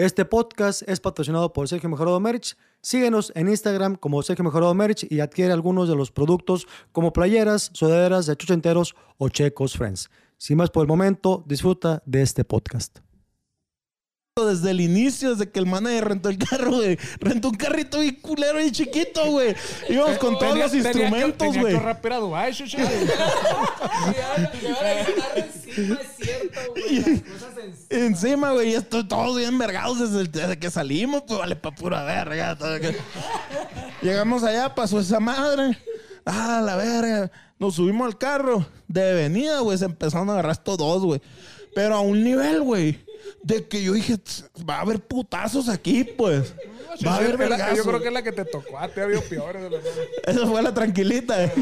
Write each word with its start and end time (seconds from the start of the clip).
Este 0.00 0.24
podcast 0.24 0.80
es 0.88 0.98
patrocinado 0.98 1.52
por 1.52 1.68
Sergio 1.68 1.90
Mejorado 1.90 2.18
Merch. 2.20 2.56
Síguenos 2.80 3.32
en 3.34 3.50
Instagram 3.50 3.96
como 3.96 4.22
Sergio 4.22 4.42
Mejorado 4.42 4.72
Merch 4.72 5.04
y 5.10 5.20
adquiere 5.20 5.52
algunos 5.52 5.90
de 5.90 5.94
los 5.94 6.10
productos 6.10 6.66
como 6.90 7.12
playeras, 7.12 7.68
sudaderas 7.74 8.24
de 8.24 8.34
chuchenteros 8.34 8.94
o 9.18 9.28
checos 9.28 9.76
friends. 9.76 10.08
Sin 10.38 10.56
más 10.56 10.70
por 10.70 10.84
el 10.84 10.88
momento, 10.88 11.44
disfruta 11.46 12.02
de 12.06 12.22
este 12.22 12.44
podcast. 12.44 13.00
Desde 14.36 14.70
el 14.70 14.80
inicio, 14.80 15.32
desde 15.34 15.50
que 15.50 15.58
el 15.58 15.66
manager 15.66 16.08
rentó 16.08 16.30
el 16.30 16.38
carro, 16.38 16.76
güey. 16.76 16.96
Rentó 17.18 17.50
un 17.50 17.56
carrito 17.56 18.02
y 18.02 18.16
culero 18.16 18.58
y 18.64 18.72
chiquito, 18.72 19.26
güey. 19.26 19.54
Íbamos 19.90 20.16
con 20.16 20.38
todos 20.38 20.52
Tenía- 20.54 20.64
los 20.64 20.72
tenía 20.72 21.10
que- 25.86 25.92
instrumentos, 25.92 26.74
tenía 26.74 27.02
güey. 27.02 27.22
chuchi. 27.22 27.84
Encima, 27.90 28.52
güey, 28.52 28.74
estoy 28.74 29.06
todos 29.08 29.36
bien 29.36 29.58
vergados 29.58 30.10
desde, 30.12 30.58
que 30.58 30.70
salimos, 30.70 31.22
pues 31.26 31.38
vale 31.38 31.56
pa' 31.56 31.72
pura 31.74 32.04
verga. 32.04 32.56
que- 32.80 32.96
Llegamos 34.02 34.42
allá, 34.44 34.74
pasó 34.74 35.00
esa 35.00 35.20
madre. 35.20 35.76
Ah, 36.24 36.62
la 36.64 36.76
verga. 36.76 37.30
Nos 37.58 37.74
subimos 37.74 38.06
al 38.06 38.16
carro. 38.18 38.66
De 38.88 39.12
venida, 39.14 39.60
güey, 39.60 39.76
se 39.78 39.84
empezaron 39.84 40.28
a 40.28 40.32
agarrar 40.32 40.52
estos 40.52 40.78
dos, 40.78 41.02
güey. 41.04 41.20
Pero 41.74 41.94
a 41.96 42.00
un 42.00 42.22
nivel, 42.24 42.62
güey, 42.62 42.98
de 43.42 43.66
que 43.66 43.82
yo 43.82 43.92
dije, 43.92 44.18
"Tss, 44.18 44.44
va 44.68 44.76
a 44.76 44.80
haber 44.82 45.00
putazos 45.00 45.68
aquí, 45.68 46.04
pues. 46.04 46.54
Va 47.06 47.12
a 47.14 47.16
haber 47.16 47.36
vergazos. 47.36 47.78
Yo 47.78 47.84
creo 47.84 48.00
que 48.00 48.08
es 48.08 48.12
la 48.12 48.22
que 48.22 48.32
te 48.32 48.44
tocó. 48.44 48.76
Ah, 48.78 48.88
te 48.88 49.00
ha 49.00 49.04
habido 49.04 49.22
peores. 49.22 49.62
Esa 50.26 50.46
fue 50.46 50.60
la 50.60 50.74
tranquilita. 50.74 51.44
eh. 51.44 51.52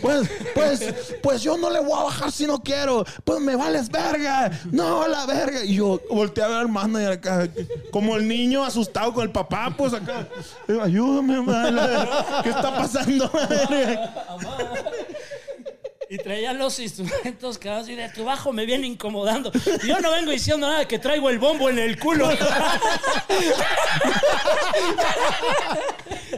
Pues, 0.00 0.28
pues, 0.54 0.94
pues 1.22 1.42
yo 1.42 1.56
no 1.58 1.70
le 1.70 1.80
voy 1.80 1.92
a 2.00 2.04
bajar 2.04 2.32
si 2.32 2.46
no 2.46 2.60
quiero. 2.62 3.04
Pues 3.24 3.40
me 3.40 3.54
vales 3.56 3.88
verga. 3.90 4.50
No, 4.72 5.06
la 5.06 5.26
verga. 5.26 5.62
Y 5.64 5.74
yo 5.76 6.00
volteé 6.10 6.42
a 6.44 6.48
ver 6.48 6.56
al 6.58 6.68
manager 6.68 7.12
acá, 7.12 7.48
como 7.92 8.16
el 8.16 8.26
niño 8.26 8.64
asustado 8.64 9.12
con 9.12 9.22
el 9.24 9.30
papá, 9.30 9.72
pues 9.76 9.92
acá. 9.92 10.26
Digo, 10.66 10.82
Ayúdame, 10.82 11.40
man. 11.42 11.78
¿Qué 12.42 12.48
está 12.50 12.74
pasando? 12.76 13.30
Y 16.10 16.16
traía 16.16 16.54
los 16.54 16.78
instrumentos 16.78 17.58
cada 17.58 17.82
y 17.90 17.94
de 17.94 18.08
tu 18.08 18.24
bajo 18.24 18.50
me 18.50 18.64
viene 18.64 18.86
incomodando. 18.86 19.52
Y 19.82 19.88
yo 19.88 20.00
no 20.00 20.10
vengo 20.10 20.30
diciendo 20.30 20.66
nada, 20.66 20.88
que 20.88 20.98
traigo 20.98 21.28
el 21.28 21.38
bombo 21.38 21.68
en 21.68 21.78
el 21.78 21.98
culo. 21.98 22.30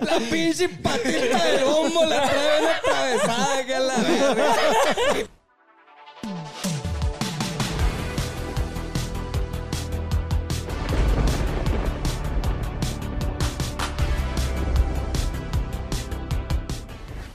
La 0.01 0.19
pinche 0.31 0.69
patita 0.69 1.45
del 1.45 1.65
bombo 1.65 2.05
la 2.05 2.29
trae 2.29 2.61
una 2.61 2.77
atravesada 2.77 3.67
que 3.67 3.79
la 3.79 5.29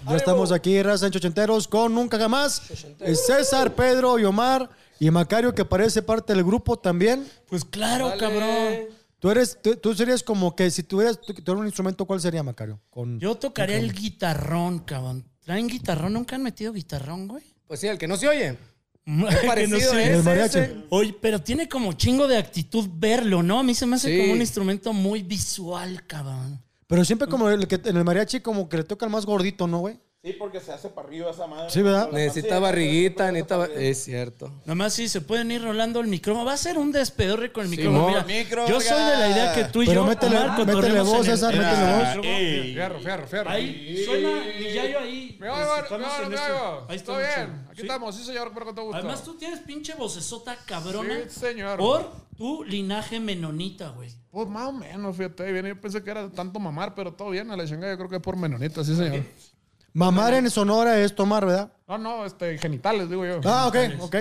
Ya 0.10 0.16
estamos 0.18 0.52
aquí, 0.52 0.82
raza 0.82 1.06
en 1.08 1.12
Chochenteros, 1.12 1.68
con 1.68 1.94
Nunca 1.94 2.18
Jamás. 2.18 2.62
Es 3.00 3.26
César, 3.26 3.74
Pedro 3.76 4.20
y 4.20 4.24
Omar 4.26 4.70
y 5.00 5.10
Macario, 5.12 5.54
que 5.56 5.66
parece 5.66 6.02
parte 6.02 6.34
del 6.34 6.44
grupo 6.44 6.78
también. 6.78 7.28
Pues 7.48 7.66
claro, 7.66 8.14
cabrón. 8.20 8.86
Tú 9.20 9.32
eres, 9.32 9.58
tú, 9.62 9.76
tú 9.78 9.96
serías 9.96 10.22
como 10.22 10.56
que 10.56 10.70
si 10.70 10.84
tuvieras 10.84 11.20
tú, 11.20 11.34
tuvieras 11.34 11.60
un 11.62 11.66
instrumento, 11.66 12.06
¿cuál 12.06 12.22
sería, 12.22 12.44
Macario? 12.44 12.80
Con, 12.92 13.20
Yo 13.20 13.36
tocaría 13.36 13.78
el 13.78 13.92
guitarrón, 13.94 14.80
cabrón. 14.80 15.26
¿Traen 15.44 15.68
guitarrón? 15.68 16.14
¿Nunca 16.14 16.36
han 16.36 16.44
metido 16.44 16.74
guitarrón, 16.74 17.28
güey? 17.28 17.44
Pues 17.68 17.80
sí, 17.80 17.88
el 17.88 17.98
que 17.98 18.08
no 18.08 18.18
se 18.18 18.28
oye. 18.28 18.58
Que 19.06 19.48
parecido 19.48 19.92
sé. 19.92 20.18
es 20.20 20.26
El 20.26 20.38
ese. 20.40 20.76
Oye, 20.90 21.16
pero 21.22 21.40
tiene 21.40 21.70
como 21.70 21.94
chingo 21.94 22.28
de 22.28 22.38
actitud 22.38 22.88
verlo, 22.94 23.44
¿no? 23.44 23.60
A 23.60 23.64
mí 23.64 23.76
se 23.76 23.86
me 23.86 23.96
hace 23.98 24.12
Sí. 24.14 24.20
como 24.22 24.34
un 24.34 24.42
instrumento 24.42 24.94
muy 24.94 25.22
visual, 25.22 26.06
cabrón. 26.08 26.62
Pero 26.88 27.04
siempre 27.04 27.28
como 27.28 27.50
el 27.50 27.68
que 27.68 27.82
en 27.84 27.98
el 27.98 28.04
mariachi 28.04 28.42
como 28.42 28.70
que 28.70 28.78
le 28.78 28.84
toca 28.84 29.06
al 29.06 29.12
más 29.12 29.26
gordito, 29.26 29.68
¿no, 29.68 29.80
güey? 29.80 30.00
Sí, 30.26 30.34
porque 30.34 30.60
se 30.60 30.72
hace 30.74 30.90
para 30.90 31.08
arriba 31.08 31.30
esa 31.30 31.46
madre. 31.46 31.70
Sí, 31.70 31.84
¿verdad? 31.84 32.10
Necesita 32.12 32.58
barriguita, 32.58 33.32
necesita... 33.32 33.66
Es 33.76 34.04
cierto. 34.06 34.52
Nomás 34.66 34.94
sí, 34.94 35.08
se 35.08 35.22
pueden 35.22 35.52
ir 35.52 35.62
rolando 35.62 36.00
el 36.00 36.08
micrófono. 36.08 36.44
Va 36.46 36.54
a 36.54 36.58
ser 36.58 36.80
un 36.80 36.92
despedorre 36.92 37.52
con 37.52 37.64
el 37.66 37.70
micrófono. 37.70 38.08
Mira, 38.08 38.24
micro, 38.24 38.68
yo 38.68 38.82
soy 38.82 39.04
de 39.04 39.18
la 39.20 39.30
idea 39.30 39.54
que 39.54 39.66
tú 39.66 39.84
y 39.84 39.86
Pero 39.86 40.04
yo, 40.04 40.12
métele- 40.12 40.44
Omar, 40.46 40.66
métele 40.66 41.02
voz, 41.02 41.28
César, 41.28 41.54
métele 41.56 41.94
voz. 41.94 42.26
Fierro, 42.74 43.00
fierro, 43.02 43.28
fierro. 43.28 43.50
Ahí 43.52 44.04
suena 44.04 44.30
mi 44.58 44.74
yayo 44.74 45.00
ahí. 45.00 45.38
Me 45.40 45.48
oigo, 45.48 45.72
me 45.92 45.98
me 46.30 46.36
oigo. 46.40 46.86
Ahí 46.90 46.96
está 46.96 47.18
bien. 47.20 47.66
Aquí 47.70 47.82
Sí. 47.82 47.82
estamos. 47.84 48.16
Sí, 48.16 48.24
señor, 48.24 48.50
pero 48.52 48.66
con 48.66 48.74
todo 48.76 48.86
gusto. 48.86 48.98
Además, 48.98 49.24
tú 49.24 49.36
tienes 49.38 49.60
pinche 49.60 49.94
vocesota 49.94 50.58
cabrona. 50.66 51.20
Sí, 51.30 51.40
señor. 51.40 51.78
Por 51.78 52.10
tu 52.36 52.64
linaje 52.64 53.20
menonita, 53.20 53.90
güey. 53.90 54.10
Pues 54.32 54.48
más 54.48 54.70
o 54.70 54.72
menos, 54.74 55.16
fíjate. 55.16 55.52
Bien, 55.52 55.68
yo 55.68 55.80
pensé 55.80 56.04
que 56.04 56.10
era 56.10 56.28
tanto 56.32 56.60
mamar, 56.60 56.96
pero 56.96 57.14
todo 57.14 57.30
bien. 57.30 57.52
A 57.52 57.56
la 57.56 57.66
chingada, 57.68 57.94
yo 57.94 57.98
creo 58.00 58.10
que 58.10 58.16
es 58.16 58.22
por 58.24 58.36
menonita, 58.38 58.84
sí, 58.84 58.96
señor. 58.96 59.24
Mamar 59.96 60.34
en 60.34 60.50
Sonora 60.50 61.00
es 61.00 61.16
tomar, 61.16 61.46
¿verdad? 61.46 61.72
No, 61.88 61.98
no, 61.98 62.26
este, 62.26 62.58
genitales, 62.58 63.10
digo 63.10 63.26
yo. 63.26 63.40
Ah, 63.46 63.68
ok, 63.68 63.78
ok. 64.02 64.16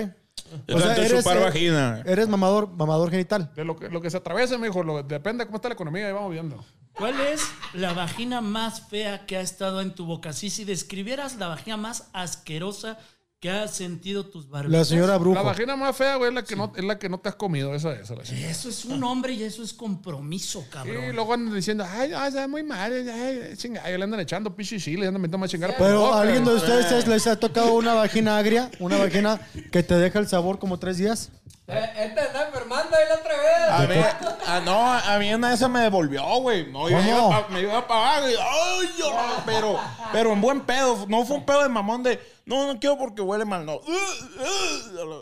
Yo 0.67 0.79
tanto 0.79 1.05
chupar 1.05 1.41
vagina. 1.41 2.01
Eres 2.05 2.29
mamador, 2.29 2.69
mamador 2.69 3.11
genital. 3.11 3.51
De 3.53 3.65
lo 3.65 3.75
que, 3.75 3.89
lo 3.89 3.99
que 3.99 4.09
se 4.09 4.15
atraviesa, 4.15 4.57
me 4.57 4.67
dijo, 4.67 5.03
depende 5.03 5.43
de 5.43 5.47
cómo 5.47 5.57
está 5.57 5.67
la 5.67 5.73
economía, 5.73 6.07
ahí 6.07 6.13
vamos 6.13 6.31
viendo. 6.31 6.63
¿Cuál 6.93 7.19
es 7.19 7.41
la 7.73 7.91
vagina 7.91 8.39
más 8.39 8.87
fea 8.87 9.25
que 9.25 9.35
ha 9.35 9.41
estado 9.41 9.81
en 9.81 9.93
tu 9.93 10.05
boca? 10.05 10.31
Sí, 10.31 10.49
si 10.49 10.63
describieras 10.63 11.35
la 11.35 11.49
vagina 11.49 11.75
más 11.75 12.07
asquerosa 12.13 12.97
que 13.45 13.51
has 13.51 13.75
sentido 13.75 14.25
tus 14.25 14.49
barbitas. 14.49 14.79
La 14.79 14.85
señora 14.85 15.17
Brujo. 15.17 15.35
La 15.35 15.43
vagina 15.43 15.75
más 15.75 15.95
fea, 15.95 16.15
güey, 16.15 16.29
es 16.29 16.33
la 16.35 16.43
que 16.43 16.55
no, 16.55 16.73
es 16.75 16.83
la 16.83 16.97
que 16.97 17.09
no 17.09 17.19
te 17.19 17.29
has 17.29 17.35
comido, 17.35 17.75
esa 17.75 17.93
es. 17.93 18.09
la 18.09 18.23
chingada. 18.23 18.49
Eso 18.49 18.69
es 18.69 18.85
un 18.85 19.03
hombre 19.03 19.33
y 19.33 19.43
eso 19.43 19.61
es 19.61 19.71
compromiso, 19.71 20.65
Y 20.67 20.71
cabrón. 20.71 21.13
luego 21.15 21.31
andan 21.33 21.53
diciendo, 21.53 21.85
ay, 21.87 22.11
ay, 22.15 22.29
está 22.29 22.47
muy 22.47 22.63
mal, 22.63 22.91
ay, 22.91 23.53
chingada, 23.55 23.91
y 23.91 23.97
le 23.97 24.03
andan 24.03 24.19
echando 24.19 24.55
pichi 24.55 24.79
chile, 24.79 25.01
le 25.01 25.07
andan 25.09 25.21
metiendo 25.21 25.37
más 25.37 25.51
chingar. 25.51 25.75
Pero 25.77 25.99
boca. 26.01 26.17
a 26.17 26.21
alguien 26.21 26.43
de 26.43 26.55
ustedes 26.55 27.07
les 27.07 27.27
ha 27.27 27.39
tocado 27.39 27.73
una 27.73 27.93
vagina 27.93 28.35
agria, 28.37 28.71
una 28.79 28.97
vagina 28.97 29.39
que 29.71 29.83
te 29.83 29.93
deja 29.95 30.17
el 30.17 30.27
sabor 30.27 30.57
como 30.57 30.79
tres 30.79 30.97
días. 30.97 31.29
Eh, 31.67 31.89
Este 31.97 32.21
está 32.21 32.47
enfermando 32.47 32.95
ahí 32.95 33.03
la 33.09 33.15
otra 33.15 33.31
vez. 33.37 33.69
A 33.69 33.85
ver, 33.87 34.05
ah, 34.47 34.61
no, 34.63 34.91
a 34.93 35.17
mí 35.19 35.33
una 35.33 35.49
de 35.49 35.55
esas 35.55 35.69
me 35.69 35.79
devolvió, 35.79 36.23
güey. 36.39 36.71
No, 36.71 36.87
yo 36.89 36.97
¿Cómo? 36.97 37.09
iba 37.09 37.29
pa- 37.29 37.47
me 37.53 37.61
iba 37.61 37.87
para 37.87 38.17
abajo 38.17 38.29
y, 38.29 38.33
ay, 38.33 38.89
yo, 38.99 39.11
pero, 39.47 39.79
pero 40.11 40.33
en 40.33 40.41
buen 40.41 40.61
pedo. 40.61 41.05
No 41.07 41.25
fue 41.25 41.37
un 41.37 41.45
pedo 41.45 41.63
de 41.63 41.69
mamón 41.69 42.03
de, 42.03 42.19
no, 42.45 42.67
no 42.71 42.79
quiero 42.79 42.97
porque 42.97 43.21
huele 43.21 43.45
mal, 43.45 43.65
no. 43.65 43.79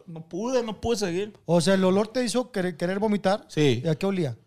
No 0.08 0.28
pude, 0.28 0.64
no 0.64 0.80
pude 0.80 0.98
seguir. 0.98 1.34
O 1.46 1.62
sea, 1.62 1.76
el 1.76 1.84
olor 1.84 2.08
te 2.10 2.24
hizo 2.24 2.52
querer, 2.52 2.76
querer 2.78 3.00
vomitar. 3.00 3.46
Sí. 3.48 3.82
¿Y 3.84 3.88
a 3.88 3.96
qué 3.96 4.06
olía? 4.06 4.38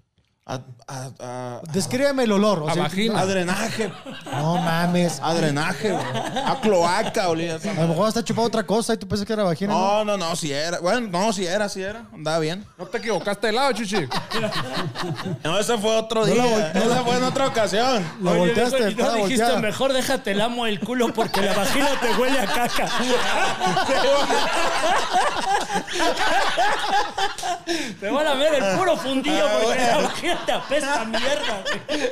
A, 0.48 0.60
a, 0.86 1.10
a, 1.18 1.60
Descríbeme 1.72 2.22
el 2.22 2.30
olor. 2.30 2.62
O 2.62 2.68
A 2.68 2.74
sea, 2.74 2.84
vagina. 2.84 3.18
a 3.18 3.26
drenaje, 3.26 3.90
No 4.30 4.56
mames. 4.58 5.18
a 5.20 5.34
drenaje, 5.34 5.90
güey. 5.90 6.04
A 6.46 6.60
cloaca 6.62 7.28
olía 7.30 7.56
A 7.56 7.80
lo 7.82 7.88
mejor 7.88 8.06
hasta 8.06 8.22
chupado 8.22 8.46
otra 8.46 8.62
cosa 8.64 8.94
y 8.94 8.96
tú 8.96 9.08
pensas 9.08 9.26
que 9.26 9.32
era 9.32 9.42
vagina. 9.42 9.72
No, 9.72 10.04
¿no? 10.04 10.16
no, 10.16 10.28
no, 10.28 10.36
si 10.36 10.52
era. 10.52 10.78
Bueno, 10.78 11.08
no, 11.10 11.32
si 11.32 11.44
era, 11.44 11.68
si 11.68 11.82
era. 11.82 12.04
Andaba 12.14 12.38
bien. 12.38 12.64
No 12.78 12.86
te 12.86 12.98
equivocaste 12.98 13.48
de 13.48 13.52
lado, 13.54 13.72
chichi. 13.72 14.06
No, 15.42 15.58
ese 15.58 15.76
fue 15.78 15.96
otro 15.96 16.20
No 16.20 16.26
día. 16.32 16.44
vol- 16.44 16.72
no 16.74 16.80
Esa 16.92 17.02
fue 17.02 17.16
en 17.16 17.24
otra 17.24 17.46
ocasión. 17.48 18.04
La 18.22 18.30
Oye, 18.30 18.38
volteaste, 18.38 18.86
dijo, 18.86 19.00
y 19.00 19.02
no 19.02 19.12
dijiste, 19.14 19.42
volteada. 19.42 19.58
mejor 19.60 19.92
déjate 19.94 20.30
el 20.30 20.40
amo 20.40 20.64
el 20.68 20.78
culo 20.78 21.12
porque 21.12 21.40
la 21.42 21.54
vagina 21.54 21.88
te 22.00 22.12
huele 22.20 22.38
a 22.38 22.46
caca. 22.46 22.88
te 28.00 28.10
van 28.10 28.26
a 28.28 28.34
ver 28.34 28.54
el 28.62 28.78
puro 28.78 28.96
fundillo 28.96 29.44
porque 29.64 29.78
la 29.80 29.96
vagina 29.98 30.35
te 30.44 30.52
apesta 30.52 31.04
mierda. 31.06 31.64
güey. 31.88 32.10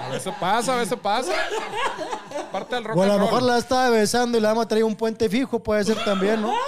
A 0.00 0.08
veces 0.10 0.34
pasa, 0.40 0.74
a 0.74 0.76
veces 0.76 0.98
pasa. 1.00 1.32
Parte 2.52 2.74
del 2.74 2.84
rock 2.84 2.96
O 2.96 3.02
a 3.02 3.06
lo 3.06 3.12
and 3.12 3.20
roll. 3.20 3.30
mejor 3.30 3.42
la 3.42 3.58
estaba 3.58 3.90
besando 3.90 4.36
y 4.38 4.40
la 4.40 4.48
dama 4.48 4.66
traía 4.66 4.84
un 4.84 4.96
puente 4.96 5.28
fijo, 5.28 5.62
puede 5.62 5.84
ser 5.84 6.02
también, 6.04 6.42
¿no? 6.42 6.52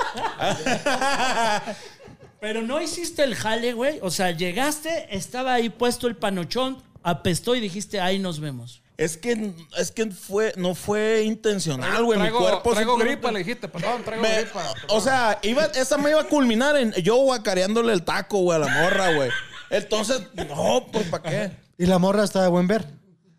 Pero 2.40 2.62
no 2.62 2.80
hiciste 2.80 3.22
el 3.22 3.34
jale, 3.36 3.72
güey. 3.72 3.98
O 4.02 4.10
sea, 4.10 4.32
llegaste, 4.32 5.06
estaba 5.16 5.54
ahí 5.54 5.68
puesto 5.70 6.08
el 6.08 6.16
panochón, 6.16 6.82
apestó 7.02 7.54
y 7.54 7.60
dijiste, 7.60 8.00
ahí 8.00 8.18
nos 8.18 8.40
vemos. 8.40 8.80
Es 8.98 9.16
que, 9.16 9.52
es 9.78 9.90
que 9.90 10.10
fue, 10.10 10.52
no 10.56 10.74
fue 10.74 11.22
intencional, 11.24 12.04
güey. 12.04 12.18
Mi 12.18 12.24
Traigo, 12.24 12.40
cuerpo 12.40 12.72
traigo 12.72 12.92
simplemente- 12.92 13.20
gripa, 13.20 13.32
le 13.32 13.38
dijiste, 13.38 13.68
perdón, 13.68 14.02
traigo 14.04 14.22
Me- 14.22 14.42
gripa. 14.42 14.62
o 14.88 15.00
sea, 15.00 15.38
iba, 15.42 15.64
esa 15.66 15.96
me 15.98 16.10
iba 16.10 16.20
a 16.20 16.24
culminar 16.24 16.76
en 16.76 16.92
yo 16.94 17.16
guacareándole 17.16 17.92
el 17.92 18.02
taco, 18.02 18.38
güey, 18.38 18.56
a 18.56 18.60
la 18.60 18.68
morra, 18.68 19.14
güey. 19.14 19.30
Entonces, 19.72 20.22
no, 20.34 20.86
pues, 20.92 21.08
¿para 21.08 21.22
qué? 21.28 21.50
Y 21.78 21.86
la 21.86 21.98
morra 21.98 22.24
estaba 22.24 22.44
de 22.44 22.50
buen 22.50 22.66
ver. 22.66 22.84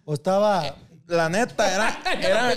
O 0.03 0.15
estaba. 0.15 0.75
La 1.07 1.29
neta, 1.29 1.73
era. 1.73 1.99
era 2.19 2.53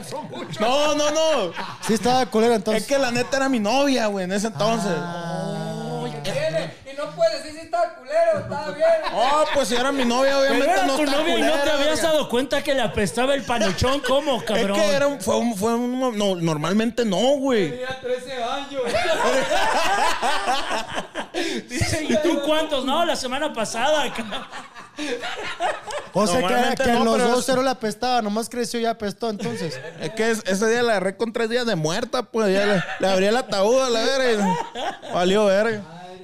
no, 0.60 0.94
no, 0.94 1.10
no. 1.10 1.52
Sí, 1.86 1.94
estaba 1.94 2.26
colera 2.26 2.54
entonces. 2.54 2.82
Es 2.82 2.88
que 2.88 2.98
la 2.98 3.10
neta 3.10 3.36
era 3.36 3.48
mi 3.48 3.60
novia, 3.60 4.06
güey, 4.06 4.24
en 4.24 4.32
ese 4.32 4.46
entonces. 4.48 4.92
Tiene, 6.22 6.72
y 6.90 6.96
no 6.96 7.10
puedes 7.14 7.42
decir 7.44 7.60
si 7.60 7.66
estaba 7.66 7.94
culero, 7.94 8.38
estaba 8.40 8.70
bien. 8.70 8.86
Oh, 9.14 9.44
pues 9.54 9.68
si 9.68 9.76
era 9.76 9.92
mi 9.92 10.04
novia, 10.04 10.32
Pero 10.38 10.40
obviamente 10.40 10.70
era 10.72 10.86
no 10.86 10.96
tu 10.96 11.04
novia 11.04 11.38
y 11.38 11.42
no 11.42 11.52
te 11.52 11.58
culera, 11.58 11.74
habías 11.74 11.96
verga. 11.96 12.02
dado 12.12 12.28
cuenta 12.28 12.62
que 12.64 12.74
le 12.74 12.82
apestaba 12.82 13.34
el 13.34 13.42
panochón. 13.44 14.00
¿Cómo, 14.00 14.38
Es 14.38 14.44
cabrón? 14.44 14.80
que 14.80 14.90
era 14.92 15.06
un, 15.06 15.20
fue 15.20 15.36
un, 15.36 15.56
fue 15.56 15.74
un, 15.74 16.18
no, 16.18 16.34
normalmente 16.36 17.04
no, 17.04 17.36
güey. 17.38 17.70
Tenía 17.70 18.00
13 18.00 18.42
años. 18.42 18.82
Dice, 21.68 22.04
¿y 22.08 22.14
tú 22.22 22.40
cuántos? 22.44 22.84
No, 22.84 23.04
la 23.04 23.16
semana 23.16 23.52
pasada. 23.52 24.12
cabrón. 24.12 24.42
O 26.12 26.26
sea 26.26 26.36
que, 26.36 26.42
Normalmente 26.42 26.84
que 26.84 26.92
no, 26.92 27.04
los 27.04 27.16
pero 27.16 27.28
dos 27.28 27.44
cero 27.44 27.62
la 27.62 27.72
apestaba, 27.72 28.22
nomás 28.22 28.48
creció 28.48 28.80
y 28.80 28.84
ya 28.84 28.90
apestó 28.90 29.28
entonces. 29.28 29.78
Es 30.00 30.10
que 30.10 30.30
es- 30.30 30.42
ese 30.46 30.68
día 30.70 30.82
la 30.82 30.92
agarré 30.92 31.16
con 31.16 31.32
tres 31.32 31.50
días 31.50 31.66
de 31.66 31.76
muerta, 31.76 32.22
pues 32.22 32.52
ya 32.54 32.64
le, 32.66 32.82
le 33.00 33.06
abrí 33.08 33.26
el 33.26 33.36
ataúd 33.36 33.78
a 33.82 33.90
la 33.90 34.00
verga 34.02 34.32
y 35.10 35.12
valió 35.12 35.44
verga. 35.46 35.82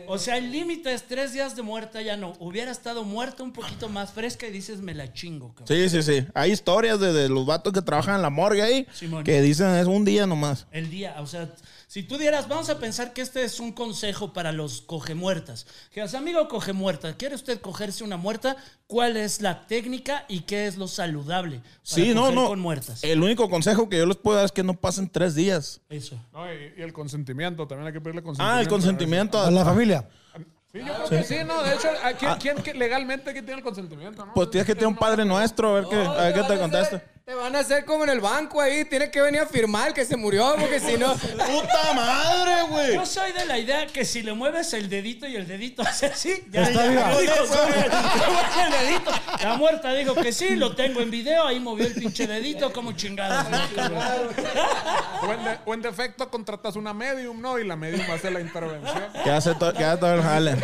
O 0.08 0.18
sea, 0.18 0.36
el 0.36 0.50
límite 0.52 0.92
es 0.92 1.04
tres 1.06 1.32
días 1.32 1.56
de 1.56 1.62
muerta, 1.62 2.02
ya 2.02 2.16
no. 2.16 2.34
Hubiera 2.38 2.70
estado 2.70 3.02
muerta 3.04 3.42
un 3.42 3.52
poquito 3.52 3.88
más 3.88 4.12
fresca 4.12 4.46
y 4.46 4.50
dices, 4.50 4.80
me 4.80 4.94
la 4.94 5.12
chingo. 5.12 5.54
cabrón. 5.54 5.68
Sí, 5.68 5.88
sí, 5.88 6.02
sí. 6.02 6.26
Hay 6.34 6.50
historias 6.52 6.98
de, 7.00 7.12
de 7.12 7.28
los 7.28 7.46
vatos 7.46 7.72
que 7.72 7.80
trabajan 7.82 8.16
en 8.16 8.22
la 8.22 8.28
morgue 8.30 8.62
ahí 8.62 8.86
Simón. 8.92 9.24
que 9.24 9.40
dicen 9.40 9.74
es 9.76 9.86
un 9.86 10.04
día 10.04 10.26
nomás. 10.26 10.66
El 10.70 10.90
día, 10.90 11.14
o 11.18 11.26
sea, 11.26 11.48
si 11.92 12.02
tú 12.02 12.16
dieras, 12.16 12.48
vamos 12.48 12.70
a 12.70 12.78
pensar 12.78 13.12
que 13.12 13.20
este 13.20 13.44
es 13.44 13.60
un 13.60 13.70
consejo 13.70 14.32
para 14.32 14.50
los 14.50 14.80
cogemuertas. 14.80 15.66
Que 15.90 16.00
digas, 16.00 16.14
amigo 16.14 16.48
cogemuerta, 16.48 17.18
¿quiere 17.18 17.34
usted 17.34 17.60
cogerse 17.60 18.02
una 18.02 18.16
muerta? 18.16 18.56
¿Cuál 18.86 19.18
es 19.18 19.42
la 19.42 19.66
técnica 19.66 20.24
y 20.26 20.40
qué 20.40 20.66
es 20.66 20.78
lo 20.78 20.88
saludable? 20.88 21.58
para 21.58 21.74
Sí, 21.82 22.14
no, 22.14 22.32
no. 22.32 22.48
Con 22.48 22.60
muertas. 22.60 23.04
El 23.04 23.22
único 23.22 23.50
consejo 23.50 23.90
que 23.90 23.98
yo 23.98 24.06
les 24.06 24.16
puedo 24.16 24.38
dar 24.38 24.46
es 24.46 24.52
que 24.52 24.62
no 24.62 24.72
pasen 24.72 25.06
tres 25.06 25.34
días. 25.34 25.82
Eso. 25.90 26.18
No, 26.32 26.50
y, 26.50 26.72
y 26.78 26.80
el 26.80 26.94
consentimiento, 26.94 27.68
también 27.68 27.88
hay 27.88 27.92
que 27.92 28.00
pedirle 28.00 28.22
consentimiento. 28.22 28.56
Ah, 28.56 28.62
el 28.62 28.68
consentimiento. 28.68 29.38
A 29.38 29.50
la 29.50 29.62
familia. 29.62 30.08
Sí, 30.72 30.78
yo 30.78 30.94
creo 30.94 31.08
que 31.10 31.24
sí, 31.24 31.36
no, 31.46 31.62
de 31.62 31.74
hecho, 31.74 31.88
¿a 32.02 32.14
quién, 32.14 32.32
quién 32.40 32.56
que 32.62 32.72
legalmente 32.72 33.28
aquí 33.28 33.42
tiene 33.42 33.58
el 33.58 33.62
consentimiento? 33.62 34.24
¿no? 34.24 34.32
Pues 34.32 34.48
tienes 34.48 34.66
que 34.66 34.74
tener 34.74 34.86
un 34.86 34.96
padre 34.96 35.26
nuestro, 35.26 35.76
a 35.76 35.80
ver 35.80 35.84
qué, 35.90 35.96
a 35.96 36.22
ver 36.22 36.32
qué 36.32 36.42
te 36.44 36.58
contesta. 36.58 37.02
Te 37.24 37.36
van 37.36 37.54
a 37.54 37.60
hacer 37.60 37.84
como 37.84 38.02
en 38.02 38.10
el 38.10 38.20
banco 38.20 38.60
ahí. 38.60 38.84
Tienes 38.84 39.10
que 39.10 39.20
venir 39.20 39.40
a 39.42 39.46
firmar 39.46 39.94
que 39.94 40.04
se 40.04 40.16
murió, 40.16 40.56
porque 40.58 40.80
si 40.80 40.96
no. 40.98 41.14
¡Puta 41.16 41.92
madre, 41.94 42.62
güey! 42.68 42.94
Yo 42.94 43.06
soy 43.06 43.30
de 43.30 43.44
la 43.44 43.58
idea 43.60 43.86
que 43.86 44.04
si 44.04 44.22
le 44.22 44.32
mueves 44.32 44.72
el 44.72 44.88
dedito 44.88 45.28
y 45.28 45.36
el 45.36 45.46
dedito 45.46 45.82
hace 45.86 46.06
así, 46.06 46.44
ya, 46.50 46.62
Está 46.64 46.84
viva. 46.88 47.12
el 47.20 47.26
dedito. 48.86 49.10
La 49.40 49.56
muerta 49.56 49.92
dijo 49.94 50.14
que 50.16 50.32
sí, 50.32 50.56
lo 50.56 50.74
tengo 50.74 51.00
en 51.00 51.12
video, 51.12 51.46
ahí 51.46 51.60
movió 51.60 51.86
el 51.86 51.94
pinche 51.94 52.26
dedito, 52.26 52.72
como 52.72 52.90
chingados. 52.92 53.46
O 55.22 55.32
en, 55.32 55.44
de- 55.44 55.58
o 55.64 55.74
en 55.74 55.82
defecto 55.82 56.28
contratas 56.28 56.74
una 56.74 56.92
medium, 56.92 57.40
¿no? 57.40 57.56
Y 57.56 57.64
la 57.64 57.76
medium 57.76 58.04
hace 58.10 58.32
la 58.32 58.40
intervención. 58.40 59.04
Que 59.22 59.30
hace, 59.30 59.54
to- 59.54 59.72
que 59.72 59.84
hace 59.84 59.98
todo 60.00 60.12
el 60.14 60.22
jale. 60.22 60.56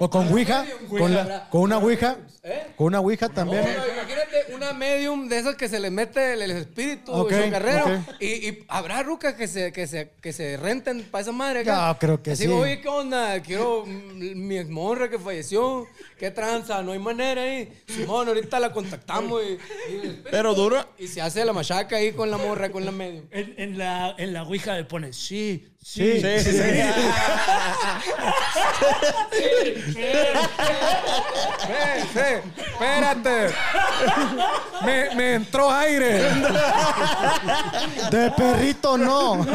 O 0.00 0.08
con 0.10 0.28
Ouija, 0.32 0.64
con, 0.88 1.12
la- 1.14 1.48
con 1.48 1.60
una 1.62 1.78
Ouija, 1.78 2.16
¿Eh? 2.44 2.72
con 2.76 2.86
una 2.88 3.00
Ouija 3.00 3.28
también. 3.28 3.64
No, 3.64 3.70
imagínate 3.92 4.37
una 4.58 4.72
medium 4.74 5.28
de 5.28 5.38
esas 5.38 5.54
que 5.56 5.68
se 5.68 5.80
les 5.80 5.90
mete 5.90 6.34
el, 6.34 6.42
el 6.42 6.50
espíritu 6.52 7.12
Ok, 7.12 7.30
y 7.32 7.34
su 7.34 7.50
guerrero. 7.50 7.84
ok. 7.86 8.14
Y, 8.20 8.26
y 8.26 8.64
habrá 8.68 9.02
rucas 9.02 9.34
que 9.34 9.48
se, 9.48 9.72
que 9.72 9.86
se, 9.86 10.10
que 10.20 10.32
se 10.32 10.56
renten 10.56 11.02
para 11.10 11.22
esa 11.22 11.32
madre. 11.32 11.64
Ya, 11.64 11.96
creo 11.98 12.22
que 12.22 12.32
Así, 12.32 12.44
sí. 12.44 12.48
oye, 12.50 12.80
¿qué 12.80 12.88
onda? 12.88 13.40
Quiero 13.42 13.84
mi 13.86 14.58
exmorra 14.58 15.08
que 15.08 15.18
falleció. 15.18 15.86
¿Qué 16.18 16.30
tranza? 16.30 16.82
No 16.82 16.92
hay 16.92 16.98
manera 16.98 17.42
ahí. 17.42 17.72
Simón, 17.86 18.28
ahorita 18.28 18.58
la 18.60 18.72
contactamos 18.72 19.40
y, 19.42 19.52
y- 19.94 20.22
Pero 20.30 20.54
duro. 20.54 20.84
y 20.98 21.06
se 21.08 21.20
hace 21.22 21.44
la 21.44 21.52
machaca 21.52 21.96
ahí 21.96 22.12
con 22.12 22.30
la 22.30 22.36
morra, 22.36 22.70
con 22.70 22.84
la 22.84 22.90
medium. 22.92 23.24
En, 23.30 23.54
en 23.56 23.78
la, 23.78 24.14
en 24.18 24.32
la 24.32 24.42
Ouija 24.42 24.74
le 24.76 24.84
pone, 24.84 25.12
sí, 25.12 25.68
sí. 25.82 26.20
Sí. 26.20 26.20
Sí, 26.20 26.40
sí, 26.40 26.52
sí. 26.52 26.62
Espérate. 32.56 33.48
Me, 34.84 35.14
me 35.14 35.34
entró 35.34 35.70
aire. 35.70 36.22
De 38.10 38.30
perrito 38.36 38.96
no. 38.96 39.46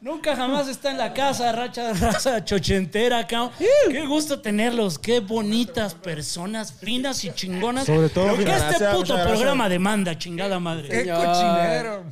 Nunca 0.00 0.36
jamás 0.36 0.68
está 0.68 0.90
en 0.90 0.98
la 0.98 1.12
casa, 1.12 1.52
racha 1.52 1.92
raza 1.92 2.44
chochentera, 2.44 3.26
cabrón. 3.26 3.50
Qué 3.90 4.06
gusto 4.06 4.40
tenerlos, 4.40 4.98
qué 4.98 5.20
bonitas 5.20 5.94
personas, 5.94 6.72
finas 6.72 7.24
y 7.24 7.32
chingonas. 7.32 7.86
Sobre 7.86 8.08
todo 8.08 8.28
Lo 8.28 8.36
que 8.36 8.50
este 8.50 8.84
puto 8.92 9.14
programa 9.22 9.68
demanda, 9.68 10.16
chingada 10.18 10.58
madre. 10.58 10.88
Qué 10.88 11.00
Señor. 11.00 11.24
cochinero. 11.24 12.04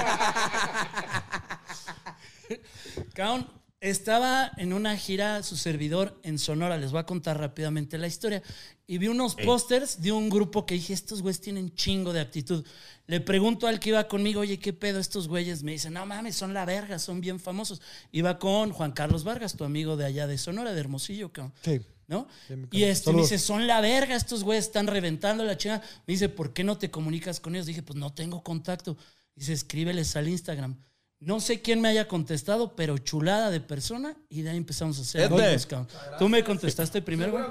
Estaba 3.80 4.52
en 4.58 4.74
una 4.74 4.94
gira 4.98 5.42
su 5.42 5.56
servidor 5.56 6.20
en 6.22 6.38
Sonora, 6.38 6.76
les 6.76 6.90
voy 6.90 7.00
a 7.00 7.06
contar 7.06 7.38
rápidamente 7.38 7.96
la 7.96 8.08
historia. 8.08 8.42
Y 8.86 8.98
vi 8.98 9.08
unos 9.08 9.36
pósters 9.36 10.02
de 10.02 10.12
un 10.12 10.28
grupo 10.28 10.66
que 10.66 10.74
dije, 10.74 10.92
estos 10.92 11.22
güeyes 11.22 11.40
tienen 11.40 11.74
chingo 11.74 12.12
de 12.12 12.20
actitud. 12.20 12.62
Le 13.06 13.22
pregunto 13.22 13.66
al 13.66 13.80
que 13.80 13.88
iba 13.88 14.06
conmigo, 14.06 14.40
oye, 14.40 14.58
¿qué 14.58 14.74
pedo 14.74 14.98
estos 14.98 15.28
güeyes? 15.28 15.62
Me 15.62 15.72
dicen, 15.72 15.94
no 15.94 16.04
mames, 16.04 16.36
son 16.36 16.52
la 16.52 16.66
verga, 16.66 16.98
son 16.98 17.22
bien 17.22 17.40
famosos. 17.40 17.80
Iba 18.12 18.38
con 18.38 18.72
Juan 18.72 18.92
Carlos 18.92 19.24
Vargas, 19.24 19.56
tu 19.56 19.64
amigo 19.64 19.96
de 19.96 20.04
allá 20.04 20.26
de 20.26 20.36
Sonora, 20.36 20.74
de 20.74 20.80
Hermosillo, 20.80 21.32
cabrón. 21.32 21.54
Sí. 21.64 21.80
¿no? 22.06 22.26
Y 22.72 22.82
este 22.82 23.12
me 23.12 23.22
dice, 23.22 23.38
son 23.38 23.66
la 23.66 23.80
verga, 23.80 24.14
estos 24.14 24.44
güeyes 24.44 24.66
están 24.66 24.88
reventando 24.88 25.42
la 25.42 25.56
chingada. 25.56 25.80
Me 26.06 26.12
dice, 26.12 26.28
¿por 26.28 26.52
qué 26.52 26.64
no 26.64 26.76
te 26.76 26.90
comunicas 26.90 27.40
con 27.40 27.54
ellos? 27.54 27.66
Dije, 27.66 27.82
pues 27.82 27.98
no 27.98 28.12
tengo 28.12 28.42
contacto. 28.42 28.98
Dice, 29.34 29.52
escríbeles 29.52 30.14
al 30.16 30.28
Instagram. 30.28 30.76
No 31.22 31.38
sé 31.38 31.60
quién 31.60 31.82
me 31.82 31.88
haya 31.88 32.08
contestado, 32.08 32.74
pero 32.74 32.96
chulada 32.96 33.50
de 33.50 33.60
persona 33.60 34.16
y 34.30 34.40
de 34.40 34.48
ahí 34.52 34.56
empezamos 34.56 34.98
a 34.98 35.02
hacer 35.02 35.28
cabrón. 35.68 35.86
Tú 36.18 36.30
me 36.30 36.42
contestaste 36.42 37.02
primero, 37.02 37.32
güey. 37.32 37.44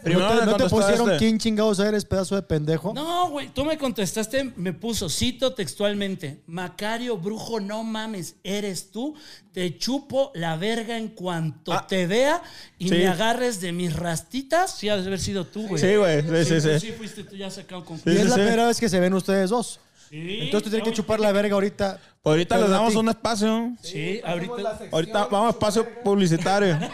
Primero 0.00 0.44
¿No 0.46 0.56
te, 0.56 0.62
no 0.62 0.68
pusieron 0.68 1.18
quién 1.18 1.36
chingados 1.36 1.80
eres, 1.80 2.04
pedazo 2.04 2.36
de 2.36 2.42
pendejo? 2.42 2.94
No, 2.94 3.30
güey, 3.30 3.48
tú 3.48 3.64
me 3.64 3.76
contestaste, 3.76 4.52
me 4.54 4.72
puso, 4.72 5.08
cito 5.08 5.52
textualmente, 5.54 6.44
Macario, 6.46 7.16
brujo, 7.18 7.58
no 7.58 7.82
mames, 7.82 8.36
eres 8.44 8.92
tú, 8.92 9.16
te 9.52 9.76
chupo 9.76 10.30
la 10.36 10.54
verga 10.56 10.96
en 10.96 11.08
cuanto 11.08 11.72
Ah. 11.72 11.84
te 11.88 12.06
vea 12.06 12.40
y 12.78 12.90
Sí. 12.90 12.94
me 12.94 13.08
agarres 13.08 13.60
de 13.60 13.72
mis 13.72 13.92
rastitas. 13.92 14.76
Sí, 14.78 14.88
has 14.88 15.00
de 15.00 15.08
haber 15.08 15.18
sido 15.18 15.44
tú, 15.44 15.66
güey. 15.66 15.82
Sí, 15.82 15.96
güey. 15.96 16.20
Sí, 16.22 16.28
sí, 16.28 16.30
pues 16.60 16.62
sí. 16.62 16.86
sí, 16.86 16.92
fuiste 16.92 17.24
tú 17.24 17.34
ya 17.34 17.50
sacado 17.50 17.84
con... 17.84 17.96
y 17.96 18.00
Sí, 18.02 18.10
es 18.10 18.22
sí, 18.22 18.28
la 18.28 18.34
primera 18.36 18.66
vez 18.68 18.78
que 18.78 18.88
se 18.88 19.00
ven 19.00 19.14
ustedes 19.14 19.50
dos. 19.50 19.80
Sí, 20.10 20.38
Entonces 20.40 20.64
tú 20.64 20.70
tienes 20.70 20.88
que 20.88 20.92
chupar 20.94 21.20
la 21.20 21.30
verga 21.30 21.54
ahorita. 21.54 22.00
Pues 22.20 22.32
ahorita 22.32 22.58
les 22.58 22.68
damos 22.68 22.96
un 22.96 23.08
espacio. 23.08 23.72
Sí, 23.80 24.20
ahorita... 24.24 24.80
Ahorita 24.90 25.26
vamos 25.26 25.46
a 25.46 25.50
espacio 25.50 25.86
publicitario. 26.02 26.76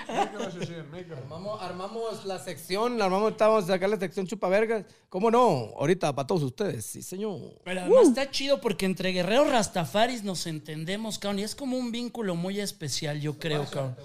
Armamos, 1.16 1.62
armamos 1.62 2.24
la 2.26 2.38
sección, 2.38 2.98
la 2.98 3.06
armamos, 3.06 3.32
estábamos 3.32 3.64
a 3.64 3.66
sacar 3.68 3.88
la 3.90 3.98
sección 3.98 4.26
chupavergas. 4.26 4.84
¿Cómo 5.08 5.30
no? 5.30 5.72
Ahorita 5.78 6.14
para 6.14 6.26
todos 6.26 6.42
ustedes, 6.42 6.84
sí, 6.84 7.02
señor. 7.02 7.58
Pero 7.64 7.80
además 7.82 8.08
está 8.08 8.30
chido 8.30 8.60
porque 8.60 8.86
entre 8.86 9.12
guerreros 9.12 9.50
rastafaris 9.50 10.22
nos 10.22 10.46
entendemos, 10.46 11.18
cabrón, 11.18 11.38
y 11.40 11.42
es 11.42 11.54
como 11.54 11.76
un 11.76 11.90
vínculo 11.92 12.34
muy 12.34 12.60
especial, 12.60 13.20
yo 13.20 13.38
creo, 13.38 13.64
cabrón. 13.66 13.96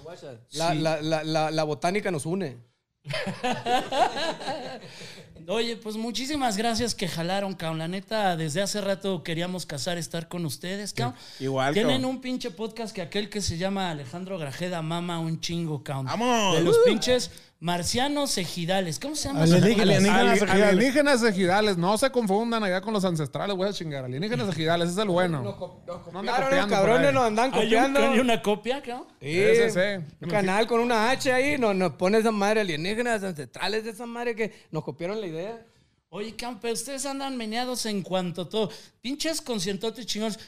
La, 0.52 0.72
Sí. 0.72 0.78
la, 0.78 1.02
la, 1.02 1.24
la, 1.24 1.50
la 1.50 1.64
botánica 1.64 2.10
nos 2.10 2.26
une. 2.26 2.56
Oye, 5.48 5.76
pues 5.76 5.96
muchísimas 5.96 6.56
gracias 6.56 6.94
que 6.94 7.08
jalaron, 7.08 7.54
cabrón. 7.54 7.80
La 7.80 7.88
neta, 7.88 8.36
desde 8.36 8.62
hace 8.62 8.80
rato 8.80 9.24
queríamos 9.24 9.66
casar 9.66 9.98
estar 9.98 10.28
con 10.28 10.46
ustedes, 10.46 10.92
cabrón. 10.92 11.18
Igual, 11.40 11.74
Tienen 11.74 11.96
cabrón. 11.96 12.14
un 12.16 12.20
pinche 12.20 12.52
podcast 12.52 12.94
que 12.94 13.02
aquel 13.02 13.28
que 13.28 13.40
se 13.40 13.58
llama 13.58 13.90
Alejandro 13.90 14.38
Grajeda 14.38 14.82
mama 14.82 15.18
un 15.18 15.40
chingo, 15.40 15.82
cabrón. 15.82 16.06
¡Vamos! 16.06 16.54
De 16.56 16.62
los 16.62 16.78
pinches 16.84 17.32
marcianos 17.62 18.36
ejidales. 18.38 18.98
¿Cómo 18.98 19.14
se 19.14 19.28
llama? 19.28 19.42
Alienígenas. 19.44 19.96
Alienígenas 20.04 20.42
alienígenas 20.50 21.22
ejidales, 21.22 21.76
no 21.78 21.96
se 21.96 22.10
confundan 22.10 22.64
allá 22.64 22.80
con 22.80 22.92
los 22.92 23.04
ancestrales, 23.04 23.56
voy 23.56 23.68
a 23.68 23.72
chingar. 23.72 24.04
Alienígenas 24.04 24.48
ejidales, 24.48 24.88
ese 24.90 24.98
es 25.00 25.02
el 25.04 25.08
bueno. 25.10 25.42
Nos, 25.42 25.54
co- 25.54 25.80
nos 25.86 25.96
No 25.98 26.02
copiaron, 26.02 26.24
los 26.26 26.44
copiando 26.48 26.68
por 26.68 26.76
cabrones 26.86 27.14
nos 27.14 27.22
andan 27.24 27.44
Hay 27.54 27.58
un- 27.60 27.64
copiando. 27.64 28.00
hay 28.00 28.18
una 28.18 28.42
copia, 28.42 28.82
cabrón. 28.82 29.06
Sí, 29.20 29.28
Ese 29.40 29.70
sí. 30.00 30.04
un 30.22 30.28
canal 30.30 30.66
con 30.66 30.80
una 30.80 31.10
H 31.10 31.32
ahí, 31.32 31.56
nos, 31.56 31.74
nos 31.76 31.92
pone 31.92 32.18
esa 32.18 32.32
madre 32.32 32.62
alienígenas 32.62 33.22
ancestrales 33.22 33.84
de 33.84 33.90
esa 33.90 34.06
madre 34.06 34.34
que 34.34 34.52
nos 34.72 34.82
copiaron 34.82 35.20
la 35.20 35.28
idea. 35.28 35.64
Oye, 36.10 36.34
campe, 36.34 36.72
ustedes 36.72 37.06
andan 37.06 37.36
meneados 37.36 37.86
en 37.86 38.02
cuanto 38.02 38.42
a 38.42 38.48
todo. 38.48 38.70
Pinches 39.00 39.40
conciertotes 39.40 40.04
chingones. 40.04 40.38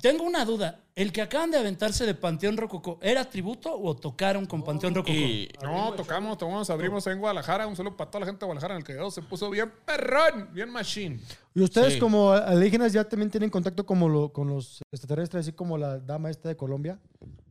Tengo 0.00 0.24
una 0.24 0.44
duda. 0.44 0.80
¿El 0.96 1.12
que 1.12 1.22
acaban 1.22 1.50
de 1.50 1.58
aventarse 1.58 2.06
de 2.06 2.14
Panteón 2.14 2.56
Rococó 2.56 2.98
era 3.02 3.24
tributo 3.28 3.76
o 3.76 3.96
tocaron 3.96 4.46
con 4.46 4.62
Panteón 4.62 4.94
Rococó? 4.94 5.12
Y 5.12 5.48
No, 5.62 5.92
tocamos, 5.94 6.38
tomamos, 6.38 6.70
abrimos 6.70 7.06
en 7.08 7.18
Guadalajara. 7.18 7.66
Un 7.66 7.74
saludo 7.76 7.96
para 7.96 8.10
toda 8.10 8.20
la 8.20 8.26
gente 8.26 8.40
de 8.40 8.46
Guadalajara 8.46 8.74
en 8.74 8.78
el 8.78 8.84
que 8.84 8.92
quedó. 8.94 9.10
Se 9.10 9.22
puso 9.22 9.50
bien 9.50 9.72
perrón, 9.84 10.48
bien 10.52 10.70
machine. 10.70 11.18
Y 11.54 11.62
ustedes 11.62 11.94
Sí. 11.94 11.98
como 12.00 12.32
alienígenas 12.32 12.92
ya 12.92 13.04
también 13.04 13.30
tienen 13.30 13.50
contacto 13.50 13.84
como 13.86 14.08
lo- 14.08 14.32
con 14.32 14.48
los 14.48 14.82
extraterrestres, 14.92 15.40
así 15.46 15.52
como 15.52 15.76
la 15.78 15.98
dama 15.98 16.30
esta 16.30 16.48
de 16.48 16.56
Colombia. 16.56 16.98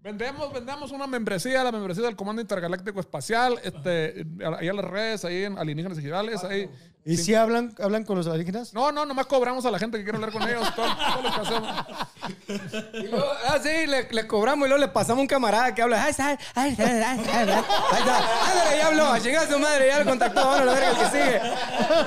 Vendemos, 0.01 0.51
vendemos 0.51 0.91
una 0.91 1.07
membresía, 1.07 1.63
la 1.63 1.71
membresía 1.71 2.03
del 2.03 2.15
Comando 2.17 2.41
Intergaláctico 2.41 2.99
Espacial, 2.99 3.57
este, 3.63 4.25
ahí 4.59 4.67
en 4.67 4.75
las 4.75 4.85
redes, 4.85 5.23
ahí 5.23 5.43
en 5.43 5.57
Alienígenas 5.57 5.97
Ejidales, 5.97 6.43
ahí 6.43 6.69
¿Y 7.05 7.17
si 7.17 7.35
hablan, 7.35 7.75
hablan 7.81 8.05
con 8.05 8.17
los 8.17 8.27
alienígenas? 8.27 8.73
No, 8.73 8.91
no, 8.91 9.05
nomás 9.05 9.25
cobramos 9.25 9.65
a 9.65 9.71
la 9.71 9.77
gente 9.77 9.97
que 9.97 10.03
quiere 10.03 10.17
hablar 10.17 10.31
con 10.31 10.41
ellos. 10.43 10.73
Todo, 10.73 10.85
todo 10.85 11.21
lo 11.21 11.33
que 11.33 11.41
hacemos. 11.41 11.85
Y 12.93 13.07
luego, 13.07 13.25
ah, 13.47 13.57
sí, 13.61 13.87
le, 13.87 14.07
le 14.09 14.27
cobramos 14.27 14.65
y 14.65 14.69
luego 14.69 14.79
le 14.85 14.87
pasamos 14.87 15.21
un 15.21 15.27
camarada 15.27 15.75
que 15.75 15.81
habla. 15.81 16.01
Ay, 16.01 16.13
ay, 16.17 16.37
Ahí 16.55 16.71
está. 16.71 17.11
Ándale, 17.11 18.77
ya 18.77 18.87
habló. 18.87 19.07
A 19.07 19.19
chingar 19.19 19.45
a 19.45 19.51
su 19.51 19.59
madre. 19.59 19.87
Ya 19.87 19.99
lo 19.99 20.05
contactó. 20.05 20.63
La 20.63 20.73
verga 20.73 20.99
que 20.99 21.05
sigue. 21.17 21.41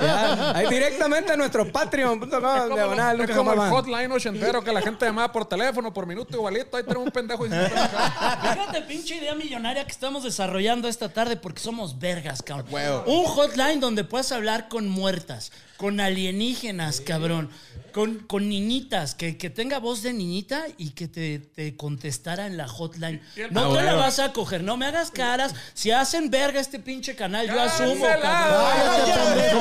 Ya, 0.01 0.51
ahí 0.57 0.67
directamente 0.67 1.31
a 1.33 1.37
nuestro 1.37 1.71
Patreon.com. 1.71 2.29
como, 2.29 2.75
Diagonal. 2.75 3.21
es 3.21 3.31
como 3.31 3.53
el 3.53 3.59
hotline 3.59 4.11
ochentero 4.11 4.63
que 4.63 4.71
la 4.73 4.81
gente 4.81 5.05
llamaba 5.05 5.31
por 5.31 5.45
teléfono, 5.45 5.93
por 5.93 6.07
minuto 6.07 6.35
igualito. 6.35 6.75
Ahí 6.75 6.83
tenemos 6.83 7.05
un 7.05 7.11
pendejo 7.11 7.43
diciendo 7.43 7.69
Fíjate, 7.69 8.81
pinche 8.83 9.15
idea 9.15 9.35
millonaria 9.35 9.85
que 9.85 9.91
estamos 9.91 10.23
desarrollando 10.23 10.87
esta 10.87 11.09
tarde 11.09 11.37
porque 11.37 11.59
somos 11.59 11.99
vergas, 11.99 12.41
cabrón. 12.41 12.67
Un 13.05 13.25
hotline 13.25 13.79
donde 13.79 14.03
puedas 14.03 14.31
hablar 14.31 14.67
con 14.69 14.86
muertas, 14.89 15.51
con 15.77 15.99
alienígenas, 15.99 17.01
cabrón. 17.01 17.49
Con, 17.93 18.19
con 18.27 18.47
niñitas, 18.47 19.15
que, 19.15 19.37
que 19.39 19.49
tenga 19.49 19.79
voz 19.79 20.03
de 20.03 20.13
niñita 20.13 20.65
y 20.77 20.91
que 20.91 21.07
te, 21.07 21.39
te 21.39 21.75
contestara 21.75 22.45
en 22.45 22.55
la 22.55 22.67
hotline. 22.67 23.19
No 23.49 23.73
te 23.73 23.81
la 23.81 23.95
vas 23.95 24.19
a 24.19 24.33
coger, 24.33 24.61
no 24.63 24.77
me 24.77 24.85
hagas 24.85 25.09
caras. 25.09 25.55
Si 25.73 25.89
hacen 25.89 26.29
verga 26.29 26.59
este 26.59 26.77
pinche 26.77 27.15
canal, 27.15 27.47
yo 27.47 27.59
asumo, 27.59 28.05
Cállate, 28.05 28.21
cabrón. 28.21 29.33
pendejo. 29.33 29.59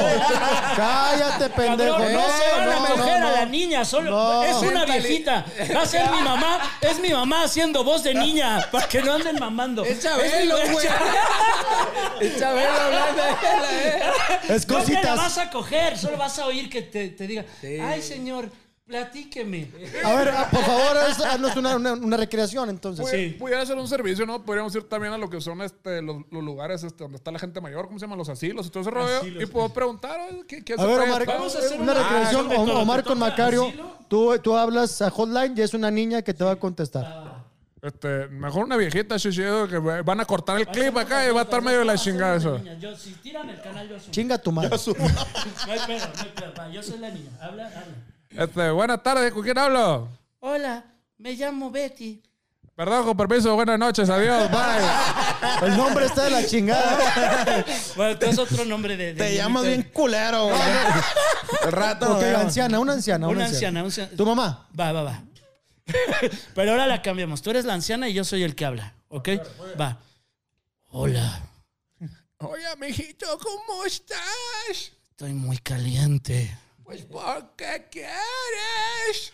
Cállate, 0.77 1.49
pendejo. 1.51 1.97
Cabrón, 1.97 2.13
no, 2.13 2.23
se 2.27 2.59
van 2.59 2.69
a 2.69 2.89
coger 2.89 3.23
a 3.23 3.33
la 3.33 3.47
niña, 3.47 3.85
solo 3.87 4.43
es 4.43 4.57
una 4.57 4.85
viejita. 4.85 5.47
Va 5.75 5.83
a 5.83 5.87
ser 5.87 6.11
mi 6.11 6.21
mamá, 6.21 6.61
es 6.83 6.99
mi 7.01 7.11
mamá 7.11 7.45
haciendo 7.45 7.85
voz 7.85 8.03
de 8.03 8.13
niña, 8.13 8.69
para 8.71 8.87
que 8.87 9.01
no 9.01 9.15
anden 9.15 9.39
mamando. 9.39 9.83
Es 9.83 10.01
Chabelo, 10.03 10.57
güey. 10.73 10.87
Es 12.21 12.39
Chabelo 12.39 12.71
hablando. 12.73 13.23
eh. 13.73 14.03
Es 14.49 14.69
No 14.69 14.75
te 14.77 14.81
la 14.81 14.85
cositas. 14.97 15.17
vas 15.17 15.39
a 15.39 15.51
coger, 15.51 15.99
solo 15.99 16.17
vas 16.17 16.39
a 16.39 16.47
oír 16.47 16.69
que 16.71 16.83
te, 16.83 17.09
te 17.11 17.27
diga, 17.27 17.45
Sí. 17.61 17.79
ay 17.81 18.01
señor, 18.03 18.51
platíqueme. 18.87 19.69
A 20.05 20.13
ver, 20.15 20.29
ah, 20.31 20.49
por 20.51 20.61
favor, 20.63 20.97
haz- 20.97 21.21
haznos 21.25 21.57
una, 21.57 21.75
una, 21.77 21.93
una 21.95 22.17
recreación 22.17 22.71
entonces. 22.71 23.05
Pudiera, 23.05 23.39
pudiera 23.39 23.67
ser 23.67 23.77
un 23.77 23.89
servicio, 23.89 24.25
¿no? 24.27 24.45
Podríamos 24.45 24.75
ir 24.77 24.89
también 24.89 25.13
a 25.13 25.19
lo 25.19 25.29
que 25.29 25.41
son 25.41 25.61
este, 25.63 26.01
los, 26.03 26.19
los 26.31 26.43
lugares 26.45 26.85
este, 26.85 27.03
donde 27.03 27.17
está 27.17 27.33
la 27.33 27.39
gente 27.41 27.61
mayor, 27.61 27.87
¿cómo 27.87 27.99
se 27.99 28.05
llaman? 28.05 28.19
Los 28.19 28.29
asilos 28.29 28.67
y 28.67 28.71
todo 28.71 28.83
ese 28.83 28.91
rollo. 28.91 29.27
Y 29.43 29.47
puedo 29.47 29.69
preguntar, 29.71 30.21
¿eh? 30.31 30.43
¿qué, 30.47 30.65
qué 30.65 30.75
A 30.75 30.77
se 30.77 30.87
ver, 30.87 30.97
puede? 30.99 31.11
Omar, 31.11 31.27
Vamos 31.27 31.57
a 31.57 31.59
hacer 31.59 31.81
una 31.81 31.93
una- 31.93 32.03
recreación. 32.03 32.47
Ah, 32.47 32.49
de 32.51 32.55
todo. 32.57 32.79
Omar 32.81 33.03
Te 33.03 33.09
con 33.09 33.19
toca 33.19 33.31
Macario. 33.31 33.67
asilo. 33.67 33.97
Tú, 34.09 34.39
tú 34.39 34.57
hablas 34.57 35.03
a 35.03 35.11
hotline 35.11 35.55
y 35.57 35.63
es 35.63 35.75
una 35.75 35.91
niña 35.91 36.23
que 36.23 36.33
te 36.33 36.45
va 36.45 36.53
a 36.53 36.57
contestar. 36.57 37.36
Este, 37.83 38.27
mejor 38.29 38.65
una 38.65 38.77
viejita, 38.77 39.19
chichido, 39.19 39.69
que 39.69 39.79
van 39.79 40.21
a 40.21 40.25
cortar 40.25 40.59
el 40.59 40.67
clip 40.67 40.97
acá 40.97 41.27
y 41.27 41.31
va 41.31 41.41
a 41.41 41.45
estar 41.45 41.61
medio 41.61 41.81
de 41.81 41.85
la 41.85 41.97
chingada 41.97 42.37
eso. 42.37 42.61
Yo, 42.81 42.97
si 42.97 43.13
tiran 43.15 43.49
el 43.51 43.61
canal, 43.61 43.89
yo 43.89 43.97
asumo. 43.97 44.13
Chinga 44.13 44.39
tu 44.39 44.51
madre. 44.51 44.71
No 44.87 45.73
hay 45.73 45.81
pedo, 45.87 46.07
no 46.07 46.23
hay 46.23 46.33
pedo. 46.35 46.55
Va, 46.59 46.69
yo 46.71 46.83
soy 46.83 46.99
la 46.99 47.11
niña. 47.11 47.31
Habla, 47.41 47.67
habla. 47.67 48.45
Este, 48.45 48.71
buenas 48.71 49.03
tardes, 49.03 49.33
¿con 49.33 49.43
quién 49.43 49.59
hablo? 49.59 50.09
Hola, 50.41 50.85
me 51.19 51.33
llamo 51.35 51.71
Betty. 51.71 52.23
Perdón, 52.75 53.05
con 53.07 53.17
permiso, 53.17 53.55
buenas 53.55 53.79
noches, 53.79 54.09
adiós, 54.11 54.51
bye. 54.51 55.67
El 55.69 55.77
nombre 55.77 56.07
está 56.07 56.25
de 56.25 56.31
la 56.31 56.47
chingada. 56.47 56.99
Bueno, 57.97 58.13
este 58.13 58.29
es 58.29 58.39
otro 58.39 58.65
nombre 58.67 58.97
de. 58.97 59.15
de 59.15 59.25
Te 59.25 59.35
llamas 59.35 59.65
bien 59.65 59.83
culero, 59.95 60.49
güey. 60.49 60.61
El 61.65 61.73
rato. 61.73 62.17
Ok, 62.17 62.23
anciana, 62.37 62.79
una 62.79 62.93
anciana. 62.93 63.29
Una 63.29 63.47
anciana, 63.47 63.81
una 63.81 63.87
anciana. 63.87 64.11
¿Tu 64.15 64.27
mamá? 64.27 64.67
Va, 64.79 64.93
va, 64.93 65.03
va. 65.03 65.23
Pero 66.55 66.73
ahora 66.73 66.87
la 66.87 67.03
cambiamos. 67.03 67.43
Tú 67.43 67.51
eres 67.51 67.65
la 67.65 67.75
anciana 67.75 68.09
y 68.09 68.15
yo 68.15 68.25
soy 68.25 68.43
el 68.43 68.55
que 68.55 68.65
habla, 68.65 68.95
¿ok? 69.09 69.29
Va. 69.81 70.01
Hola, 70.89 71.43
Oye, 72.39 72.67
mijito, 72.79 73.39
¿cómo 73.39 73.87
estás? 73.87 74.93
estoy 75.11 75.33
muy 75.33 75.57
caliente. 75.59 76.57
Pues, 76.85 77.07
¿por 77.07 77.57
qué 77.57 77.89
quieres? 77.91 79.33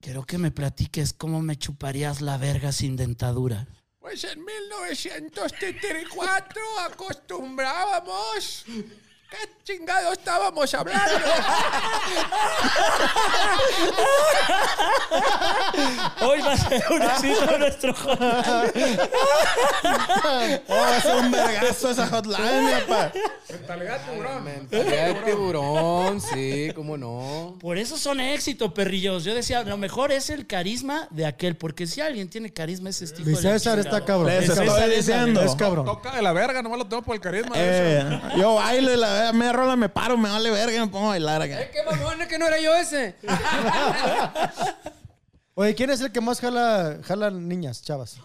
Quiero 0.00 0.24
que 0.24 0.38
me 0.38 0.50
platiques 0.50 1.12
cómo 1.12 1.42
me 1.42 1.56
chuparías 1.56 2.22
la 2.22 2.38
verga 2.38 2.72
sin 2.72 2.96
dentadura. 2.96 3.66
Pues 3.98 4.24
en 4.24 4.42
1934 4.44 6.62
acostumbrábamos. 6.88 8.64
¿Qué 9.28 9.38
chingado 9.64 10.12
estábamos 10.12 10.72
hablando? 10.72 11.14
Hoy 16.20 16.40
va 16.40 16.52
a 16.52 16.56
ser 16.56 16.84
un 16.90 17.02
éxito 17.02 17.58
nuestro 17.58 17.92
hotline. 17.92 19.00
Oh, 20.68 20.74
va 20.76 20.96
a 20.96 21.00
ser 21.00 21.16
un 21.16 21.30
vergazo 21.32 21.90
esa 21.90 22.06
hotline, 22.06 22.64
mi 22.66 22.72
papá. 22.82 23.12
Mentalidad 23.50 24.00
tiburón. 24.06 24.44
Mentalidad 24.44 25.06
de 25.06 25.14
sí, 26.20 26.70
cómo 26.74 26.96
no. 26.96 27.56
Por 27.60 27.78
eso 27.78 27.96
son 27.98 28.20
éxito, 28.20 28.72
perrillos. 28.74 29.24
Yo 29.24 29.34
decía, 29.34 29.62
lo 29.62 29.76
mejor 29.76 30.12
es 30.12 30.30
el 30.30 30.46
carisma 30.46 31.08
de 31.10 31.26
aquel, 31.26 31.56
porque 31.56 31.86
si 31.86 32.00
alguien 32.00 32.28
tiene 32.28 32.52
carisma 32.52 32.90
es 32.90 33.02
este 33.02 33.24
la 33.24 33.36
César 33.38 33.78
está 33.78 34.04
cabrón. 34.04 34.28
Les 34.28 34.44
Es 34.44 34.50
estoy 34.50 34.66
cabrón. 34.66 34.90
diciendo. 34.90 35.42
Es 35.42 35.54
cabrón. 35.54 35.84
Toca 35.86 36.14
de 36.14 36.22
la 36.22 36.32
verga, 36.32 36.62
nomás 36.62 36.78
lo 36.78 36.86
tengo 36.86 37.02
por 37.02 37.14
el 37.14 37.20
carisma. 37.20 37.54
Eh, 37.56 38.20
yo 38.36 38.54
bailo 38.54 38.92
y 38.92 38.96
la 38.96 39.12
verga, 39.12 39.32
me 39.32 39.52
rola, 39.52 39.76
me 39.76 39.88
paro, 39.88 40.16
me 40.16 40.28
vale 40.28 40.50
verga 40.50 40.80
me 40.84 40.90
pongo 40.90 41.06
a 41.06 41.10
bailar 41.10 41.42
acá. 41.42 41.60
Eh, 41.62 41.70
qué 41.72 41.82
mamón, 41.82 42.20
es 42.22 42.28
que 42.28 42.38
no 42.38 42.46
era 42.46 42.60
yo 42.60 42.74
ese. 42.74 43.14
Oye, 45.54 45.74
¿quién 45.74 45.90
es 45.90 46.00
el 46.02 46.12
que 46.12 46.20
más 46.20 46.40
jala, 46.40 46.98
jala 47.02 47.30
niñas, 47.30 47.82
chavas? 47.82 48.18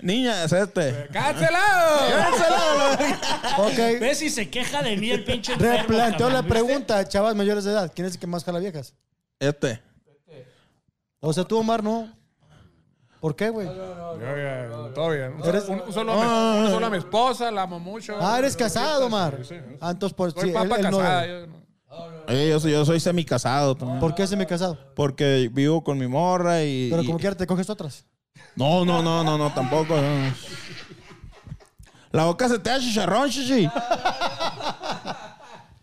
Niña, 0.00 0.44
es 0.44 0.52
este. 0.52 1.08
¡Cancelado! 1.12 2.96
Ok. 3.58 3.76
¿Ves 4.00 4.18
si 4.18 4.28
se 4.30 4.50
queja 4.50 4.82
de 4.82 4.96
mí 4.96 5.10
el 5.10 5.24
pinche 5.24 5.52
enfermo, 5.54 5.76
Replanteo 5.88 6.28
la 6.28 6.34
cabrón, 6.42 6.44
¿viste? 6.44 6.48
pregunta, 6.64 7.08
chavas 7.08 7.34
mayores 7.34 7.64
de 7.64 7.70
edad. 7.72 7.90
¿Quién 7.94 8.06
es 8.06 8.14
el 8.14 8.20
que 8.20 8.26
más 8.26 8.44
jala 8.44 8.58
viejas? 8.58 8.94
Este. 9.40 9.80
O 11.20 11.32
sea, 11.32 11.44
tú, 11.44 11.58
Omar, 11.58 11.82
no. 11.82 12.12
¿Por 13.20 13.34
qué, 13.34 13.48
güey? 13.48 13.66
Ya, 13.66 13.72
ya, 14.36 14.92
todo 14.94 15.10
bien. 15.10 15.32
Un, 15.34 15.42
Eres- 15.44 15.68
un- 15.68 15.80
un 15.80 15.92
solo, 15.92 16.12
a 16.12 16.60
mi, 16.62 16.68
solo 16.70 16.86
a 16.86 16.90
mi 16.90 16.98
esposa, 16.98 17.50
la 17.50 17.62
amo 17.62 17.80
mucho. 17.80 18.16
Ah, 18.20 18.38
eres 18.38 18.54
casado, 18.56 19.06
Omar. 19.06 19.38
Sí, 19.42 19.54
sí. 19.54 19.76
Ah, 19.80 19.90
entonces, 19.92 20.14
por, 20.14 20.32
Soy 20.32 20.48
sí, 20.48 20.50
papa 20.54 20.76
él- 20.76 20.84
él 20.84 20.90
no 20.90 20.98
casada. 20.98 21.22
debe. 21.22 21.40
yo 21.40 21.46
no. 21.46 21.66
Oye, 22.28 22.48
yo 22.50 22.60
soy, 22.60 22.72
yo 22.72 22.84
soy 22.84 23.00
semicasado 23.00 23.74
también. 23.74 24.00
¿Por 24.00 24.14
qué 24.14 24.26
se 24.26 24.36
me 24.36 24.46
casado? 24.46 24.78
Porque 24.94 25.48
vivo 25.52 25.82
con 25.82 25.96
mi 25.98 26.06
morra 26.06 26.62
y. 26.62 26.88
Pero 26.90 27.02
y- 27.02 27.06
como 27.06 27.18
quiera 27.18 27.34
te 27.36 27.46
coges 27.46 27.70
otras. 27.70 28.04
No, 28.56 28.84
no, 28.84 29.02
no, 29.02 29.22
no, 29.22 29.36
no, 29.36 29.52
tampoco. 29.52 29.94
La 32.10 32.24
boca 32.24 32.48
se 32.48 32.58
te 32.58 32.70
da 32.70 32.80
chicharrón, 32.80 33.30
chichi. 33.30 33.68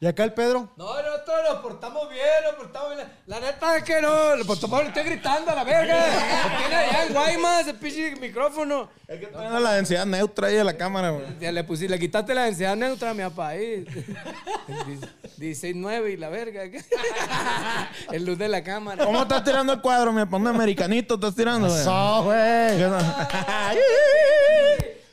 ¿Y 0.03 0.05
acá 0.05 0.25
el 0.25 0.33
Pedro? 0.33 0.69
No, 0.75 1.01
nosotros 1.01 1.37
nos 1.49 1.61
portamos 1.61 2.09
bien, 2.09 2.25
nos 2.43 2.55
portamos 2.55 2.93
bien. 2.93 3.07
La 3.25 3.39
neta 3.39 3.77
es 3.77 3.83
que 3.85 4.01
no, 4.01 4.35
lo 4.35 4.43
portamos, 4.43 4.81
le 4.81 4.87
estoy 4.89 5.03
gritando 5.05 5.51
a 5.51 5.55
la 5.55 5.63
verga. 5.63 5.95
Tiene 6.59 6.75
allá 6.75 7.05
en 7.05 7.13
Guaymas, 7.13 7.67
el 7.69 7.75
pinche 7.77 8.13
micrófono. 8.17 8.89
Es 9.07 9.17
que 9.17 9.27
tengo 9.27 9.59
la 9.61 9.71
densidad 9.75 10.05
neutra 10.05 10.47
ahí 10.47 10.55
de 10.55 10.63
la 10.65 10.75
cámara, 10.75 11.11
güey. 11.11 11.25
Ya 11.39 11.53
le 11.53 11.63
pusiste, 11.63 11.89
le 11.89 11.97
quitaste 11.97 12.35
la 12.35 12.43
densidad 12.43 12.75
neutra 12.75 13.11
a 13.11 13.13
mi 13.13 13.23
papá 13.23 13.47
ahí. 13.47 13.85
16.9 15.39 16.11
y 16.11 16.17
la 16.17 16.27
verga. 16.27 16.63
El 18.11 18.25
luz 18.25 18.37
de 18.37 18.49
la 18.49 18.61
cámara. 18.61 19.05
¿Cómo 19.05 19.21
estás 19.21 19.41
tirando 19.45 19.71
el 19.71 19.79
cuadro? 19.79 20.11
Me 20.11 20.27
pone 20.27 20.49
americanito, 20.49 21.13
estás 21.13 21.33
tirando, 21.33 21.69
güey. 21.69 21.81
¡So, 21.81 22.23
güey! 22.23 22.77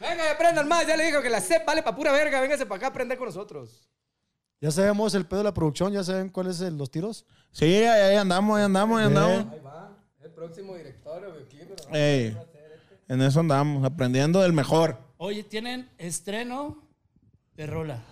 Venga, 0.00 0.32
aprendan 0.32 0.66
más. 0.66 0.85
Ya 0.85 0.97
le 0.97 1.04
digo 1.04 1.23
que 1.23 1.30
la 1.30 1.40
CEP 1.40 1.64
vale 1.64 1.80
para 1.85 1.94
pura 1.94 2.11
verga. 2.11 2.40
Véngase 2.40 2.66
para 2.66 2.78
acá 2.78 2.87
a 2.87 2.90
aprender 2.90 3.16
con 3.16 3.28
nosotros. 3.28 3.87
Ya 4.61 4.71
sabemos 4.71 5.14
el 5.14 5.26
pedo 5.26 5.38
de 5.40 5.45
la 5.45 5.55
producción, 5.55 5.93
ya 5.93 6.05
saben 6.05 6.29
cuáles 6.29 6.57
son 6.57 6.76
los 6.76 6.90
tiros. 6.90 7.25
Sí, 7.50 7.64
ahí, 7.64 7.85
ahí 7.85 8.17
andamos, 8.17 8.59
ahí 8.59 8.64
andamos, 8.64 9.00
ahí 9.00 9.07
andamos. 9.07 9.52
Ahí 9.52 9.61
va. 9.61 9.97
El 10.23 10.31
próximo 10.33 10.76
director 10.76 11.23
de 11.33 12.19
Ey, 12.26 12.37
en 13.09 13.23
eso 13.23 13.40
andamos, 13.40 13.85
aprendiendo 13.85 14.40
del 14.43 14.52
mejor. 14.52 14.99
Oye, 15.17 15.43
¿tienen 15.45 15.90
estreno 15.97 16.76
de 17.57 17.67
rola? 17.67 18.02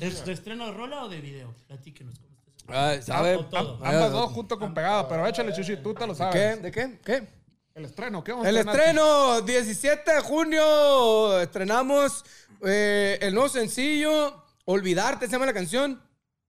¿Es 0.00 0.24
de 0.24 0.32
estreno 0.32 0.66
de 0.66 0.72
rola 0.72 1.04
o 1.04 1.08
de 1.08 1.20
video? 1.20 1.54
Platíquenos 1.68 2.18
cómo 2.18 2.34
está 2.34 2.94
eso. 2.94 3.12
Ah, 3.12 3.16
¿sabe? 3.16 3.38
Todo. 3.48 3.78
Ambas 3.84 4.10
dos 4.10 4.32
junto 4.32 4.58
con 4.58 4.74
pegada, 4.74 5.08
pero 5.08 5.26
échale, 5.28 5.52
Chichi, 5.52 5.76
tú 5.76 5.94
te 5.94 6.06
lo 6.06 6.14
sabes. 6.14 6.34
¿Qué? 6.34 6.60
¿De 6.60 6.72
qué? 6.72 6.98
¿Qué? 7.04 7.28
El 7.74 7.84
estreno, 7.84 8.22
¿qué 8.22 8.32
vamos 8.32 8.46
a 8.46 8.50
El 8.50 8.56
estrenar? 8.56 8.80
estreno, 8.80 9.40
17 9.42 10.12
de 10.12 10.20
junio, 10.20 11.40
estrenamos 11.40 12.24
eh, 12.64 13.18
el 13.20 13.34
nuevo 13.34 13.48
sencillo, 13.48 14.43
Olvidarte 14.66 15.26
se 15.26 15.32
llama 15.32 15.46
la 15.46 15.52
canción. 15.52 16.02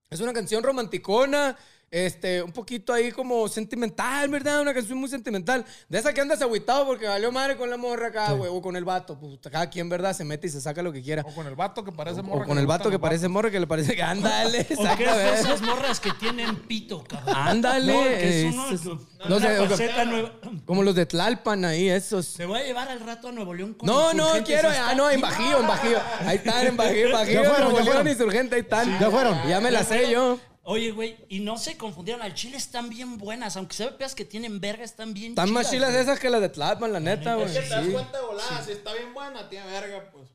Es 0.08 0.20
una 0.20 0.32
canción 0.32 0.62
romanticona 0.62 1.56
Este, 1.88 2.42
un 2.42 2.50
poquito 2.52 2.92
ahí 2.92 3.12
como 3.12 3.46
sentimental, 3.48 4.28
¿verdad? 4.28 4.60
Una 4.60 4.74
canción 4.74 4.98
muy 4.98 5.08
sentimental. 5.08 5.64
De 5.88 5.98
esa 5.98 6.12
que 6.12 6.20
andas 6.20 6.42
agüitado 6.42 6.84
porque 6.84 7.06
valió 7.06 7.30
madre 7.30 7.56
con 7.56 7.70
la 7.70 7.76
morra 7.76 8.08
acá, 8.08 8.32
güey, 8.32 8.50
o 8.52 8.60
con 8.60 8.74
el 8.76 8.84
vato. 8.84 9.16
Pues 9.18 9.38
cada 9.50 9.70
quien, 9.70 9.88
¿verdad? 9.88 10.12
Se 10.12 10.24
mete 10.24 10.48
y 10.48 10.50
se 10.50 10.60
saca 10.60 10.82
lo 10.82 10.92
que 10.92 11.00
quiera. 11.00 11.22
O 11.22 11.32
con 11.32 11.46
el 11.46 11.54
vato 11.54 11.84
que 11.84 11.92
parece 11.92 12.20
O 12.20 12.24
morra. 12.24 12.44
con 12.44 12.56
le 12.56 12.60
el 12.62 12.66
vato 12.66 12.90
que 12.90 12.98
parece 12.98 13.28
morra 13.28 13.50
que 13.50 13.60
le 13.60 13.66
parece 13.68 13.94
que 13.94 14.02
ándale, 14.02 14.66
¿O 14.76 14.96
qué 14.96 15.04
es 15.04 15.40
esas 15.40 15.62
morras 15.62 16.00
que 16.00 16.10
tienen 16.14 16.56
pito, 16.66 17.04
cabrón? 17.04 17.34
Ándale. 17.36 17.92
No, 17.92 18.02
que 18.02 18.40
es 18.48 18.54
uno, 18.54 18.66
una 18.66 19.28
no 19.28 19.40
sé, 19.40 19.58
o-. 19.60 20.64
Como 20.64 20.82
los 20.82 20.94
de 20.94 21.06
Tlalpan 21.06 21.64
ahí, 21.64 21.88
esos. 21.88 22.34
Te 22.34 22.46
voy 22.46 22.60
a 22.60 22.64
llevar 22.64 22.88
al 22.88 23.00
rato 23.00 23.28
a 23.28 23.32
Nuevo 23.32 23.54
León 23.54 23.74
con 23.74 23.86
No, 23.86 24.12
no, 24.12 24.32
quiero. 24.44 24.68
Ah, 24.70 24.94
no, 24.96 25.08
en. 25.08 25.20
Bajío, 25.20 25.60
en 25.60 25.66
Bajío. 25.66 25.98
Ahí 26.26 26.36
están, 26.36 26.66
en 26.66 26.76
Bajío, 26.76 27.06
en 27.06 27.12
Bajío. 27.12 27.42
Ya 27.42 27.48
fueron, 27.48 27.70
Nuevo 27.70 27.78
ya 27.78 27.84
León, 27.84 27.94
fueron. 27.96 28.08
Insurgente, 28.12 28.54
ahí 28.56 28.62
están. 28.62 28.98
Ya 29.00 29.10
fueron. 29.10 29.48
Ya 29.48 29.60
me 29.60 29.70
la 29.70 29.84
sé 29.84 30.10
yo. 30.10 30.38
Oye, 30.68 30.90
güey, 30.90 31.16
y 31.28 31.38
no 31.40 31.58
se 31.58 31.76
confundieron. 31.76 32.22
Al 32.22 32.34
chile 32.34 32.56
están 32.56 32.88
bien 32.88 33.18
buenas. 33.18 33.56
Aunque 33.56 33.74
se 33.76 33.88
veas 33.90 34.16
que 34.16 34.24
tienen 34.24 34.60
verga, 34.60 34.82
están 34.82 35.14
bien 35.14 35.30
Están 35.30 35.52
más 35.52 35.70
chilas 35.70 35.90
güey. 35.92 36.02
esas 36.02 36.18
que 36.18 36.28
las 36.28 36.40
de 36.40 36.48
Tlalpan, 36.48 36.92
la 36.92 36.98
neta, 36.98 37.34
güey. 37.36 37.46
Es 37.46 37.52
que 37.52 37.60
te 37.60 37.68
das 37.68 37.84
Sí. 37.86 37.92
cuenta 37.92 38.18
de 38.18 38.24
volada, 38.26 38.62
si 38.64 38.72
está 38.72 38.92
bien 38.94 39.14
buena, 39.14 39.48
tiene 39.48 39.66
verga, 39.66 40.10
pues. 40.12 40.28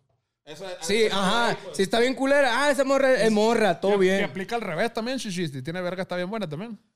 Eso, 0.46 0.66
Sí, 0.80 1.08
ajá. 1.12 1.58
pues. 1.64 1.76
Si 1.76 1.84
está 1.84 2.00
bien 2.00 2.16
culera, 2.16 2.64
ah, 2.64 2.72
esa 2.72 2.86
morra 2.86 3.12
es 3.22 3.30
morra, 3.30 3.80
todo 3.82 3.92
Que 3.94 3.98
bien. 3.98 4.24
aplica 4.24 4.56
al 4.56 4.62
revés 4.62 4.94
también, 4.94 5.18
Shishi. 5.18 5.50
Si 5.50 5.62
tiene 5.62 5.82
verga, 5.82 6.04
está 6.04 6.16
bien 6.16 6.30
buena 6.30 6.48
también. 6.48 6.80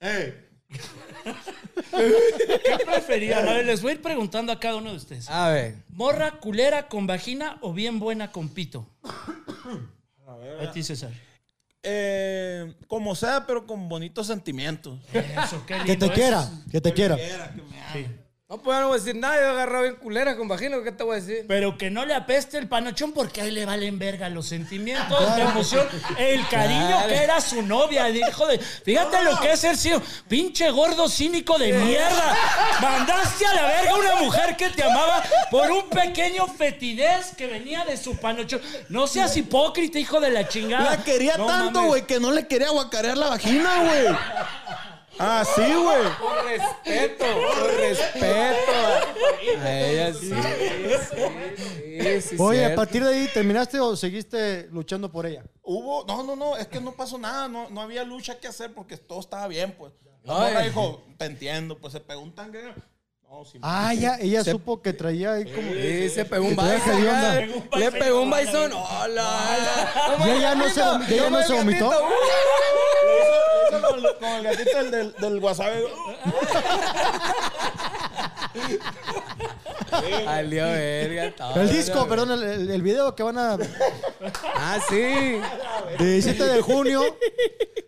¿Qué 1.90 2.84
preferían? 2.86 3.46
A 3.48 3.52
ver, 3.52 3.66
les 3.66 3.82
voy 3.82 3.90
a 3.92 3.94
ir 3.94 4.02
preguntando 4.02 4.50
a 4.52 4.58
cada 4.58 4.76
uno 4.76 4.90
de 4.90 4.96
ustedes. 4.96 5.28
A 5.28 5.50
ver. 5.50 5.74
¿Morra 5.90 6.32
culera 6.40 6.88
con 6.88 7.06
vagina 7.06 7.58
o 7.60 7.72
bien 7.72 7.98
buena 7.98 8.32
con 8.32 8.48
pito? 8.48 8.88
A 10.60 10.72
ti, 10.72 10.82
César. 10.82 11.10
Eh, 11.82 12.74
como 12.88 13.14
sea, 13.14 13.46
pero 13.46 13.66
con 13.66 13.88
bonitos 13.88 14.26
sentimientos. 14.26 14.98
Eso, 15.12 15.62
qué 15.66 15.74
Que 15.78 15.84
lindo 15.84 16.06
te 16.06 16.12
es. 16.12 16.12
quiera, 16.12 16.50
que 16.70 16.80
te 16.80 16.92
quiera. 16.92 17.16
Quiera 17.16 17.50
que 17.54 17.62
me 17.62 17.80
ame. 17.82 18.25
No, 18.48 18.58
pues 18.58 18.76
ya 18.76 18.80
no 18.82 18.86
voy 18.90 18.96
a 18.96 19.00
decir 19.00 19.16
nada, 19.16 19.34
yo 19.34 19.42
he 19.42 19.50
agarrado 19.50 19.82
bien 19.82 19.96
culera 19.96 20.36
con 20.36 20.46
vagina, 20.46 20.76
¿qué 20.84 20.92
te 20.92 21.02
voy 21.02 21.16
a 21.16 21.20
decir? 21.20 21.44
Pero 21.48 21.76
que 21.76 21.90
no 21.90 22.06
le 22.06 22.14
apeste 22.14 22.56
el 22.58 22.68
panochón 22.68 23.10
porque 23.10 23.40
ahí 23.40 23.50
le 23.50 23.64
valen 23.66 23.98
verga 23.98 24.28
los 24.28 24.46
sentimientos, 24.46 25.20
la 25.36 25.50
emoción, 25.50 25.84
el 26.16 26.46
cariño 26.46 26.86
Claro. 26.86 27.08
que 27.08 27.14
era 27.24 27.40
su 27.40 27.60
novia. 27.62 28.08
Hijo 28.08 28.46
de, 28.46 28.60
fíjate 28.60 29.20
lo 29.24 29.40
que 29.40 29.50
es 29.50 29.58
ser 29.58 29.76
sido 29.76 30.00
pinche 30.28 30.70
gordo 30.70 31.08
cínico 31.08 31.58
de 31.58 31.72
mierda. 31.72 32.36
Mandaste 32.80 33.46
a 33.46 33.52
la 33.54 33.62
verga 33.66 33.90
a 33.90 33.94
una 33.96 34.14
mujer 34.22 34.56
que 34.56 34.68
te 34.68 34.84
amaba 34.84 35.24
por 35.50 35.68
un 35.68 35.88
pequeño 35.90 36.46
fetidez 36.46 37.34
que 37.36 37.48
venía 37.48 37.84
de 37.84 37.96
su 37.96 38.16
panochón. 38.16 38.60
No 38.88 39.08
seas 39.08 39.36
hipócrita, 39.36 39.98
hijo 39.98 40.20
de 40.20 40.30
la 40.30 40.46
chingada. 40.46 40.90
La 40.98 41.02
quería 41.02 41.36
No 41.36 41.46
tanto, 41.46 41.82
güey, 41.86 42.06
que 42.06 42.20
no 42.20 42.30
le 42.30 42.46
quería 42.46 42.70
guacarear 42.70 43.18
la 43.18 43.26
vagina, 43.26 43.82
güey. 43.82 44.16
Ah, 45.18 45.44
sí, 45.44 45.62
güey. 45.62 46.02
Con 46.20 46.44
respeto, 46.46 47.24
con 47.24 47.76
respeto. 47.78 48.72
A 49.62 49.80
ella 49.80 50.12
sí. 50.14 50.30
Sí, 52.00 52.20
sí, 52.20 52.36
Oye, 52.38 52.58
a 52.60 52.66
cierto. 52.68 52.76
partir 52.76 53.04
de 53.04 53.14
ahí, 53.14 53.28
¿terminaste 53.32 53.80
o 53.80 53.96
seguiste 53.96 54.68
luchando 54.70 55.10
por 55.10 55.26
ella? 55.26 55.44
Hubo, 55.62 56.04
no, 56.06 56.22
no, 56.22 56.36
no, 56.36 56.56
es 56.56 56.66
que 56.66 56.80
no 56.80 56.92
pasó 56.92 57.18
nada, 57.18 57.48
no, 57.48 57.70
no 57.70 57.80
había 57.80 58.04
lucha 58.04 58.38
que 58.38 58.48
hacer 58.48 58.74
porque 58.74 58.96
todo 58.96 59.20
estaba 59.20 59.48
bien, 59.48 59.72
pues. 59.76 59.92
Morra 60.24 60.60
dijo, 60.62 61.02
te 61.18 61.24
entiendo, 61.24 61.78
pues 61.78 61.92
se 61.92 62.00
pegó 62.00 62.20
un 62.20 62.34
tanque. 62.34 62.74
No. 63.28 63.42
Ah, 63.62 63.92
ya, 63.92 64.16
ella 64.20 64.42
supo 64.44 64.80
que 64.80 64.92
traía 64.92 65.32
ahí 65.34 65.44
como... 65.52 65.72
Sí, 65.72 66.08
se 66.10 66.24
pegó 66.24 66.44
un 66.46 66.56
bison. 66.56 67.04
Le 67.78 67.92
pegó 67.92 68.22
un 68.22 68.30
bison. 68.30 68.72
Hola. 68.72 70.16
¿Y 70.24 70.30
ella 70.30 70.54
no 70.54 70.68
se, 70.70 70.80
vom- 70.80 71.08
y 71.08 71.14
ella 71.14 71.30
no 71.30 71.42
se 71.42 71.52
vomitó? 71.54 71.92
Eso 73.68 73.80
con, 73.88 73.98
el- 73.98 74.16
con 74.18 74.28
el 74.30 74.42
gatito 74.44 74.76
del, 74.78 74.90
del, 74.90 75.12
del 75.14 75.38
wasabi. 75.42 75.82
Salió 80.24 80.64
verga. 80.70 81.34
todo. 81.36 81.60
El 81.60 81.68
disco, 81.70 82.08
perdón, 82.08 82.30
el, 82.32 82.42
el- 82.42 82.70
el 82.70 82.82
video 82.82 83.14
que 83.14 83.22
van 83.22 83.38
a... 83.38 83.58
Ah, 84.54 84.78
sí. 84.88 85.40
17 85.98 86.44
de 86.44 86.60
junio. 86.62 87.02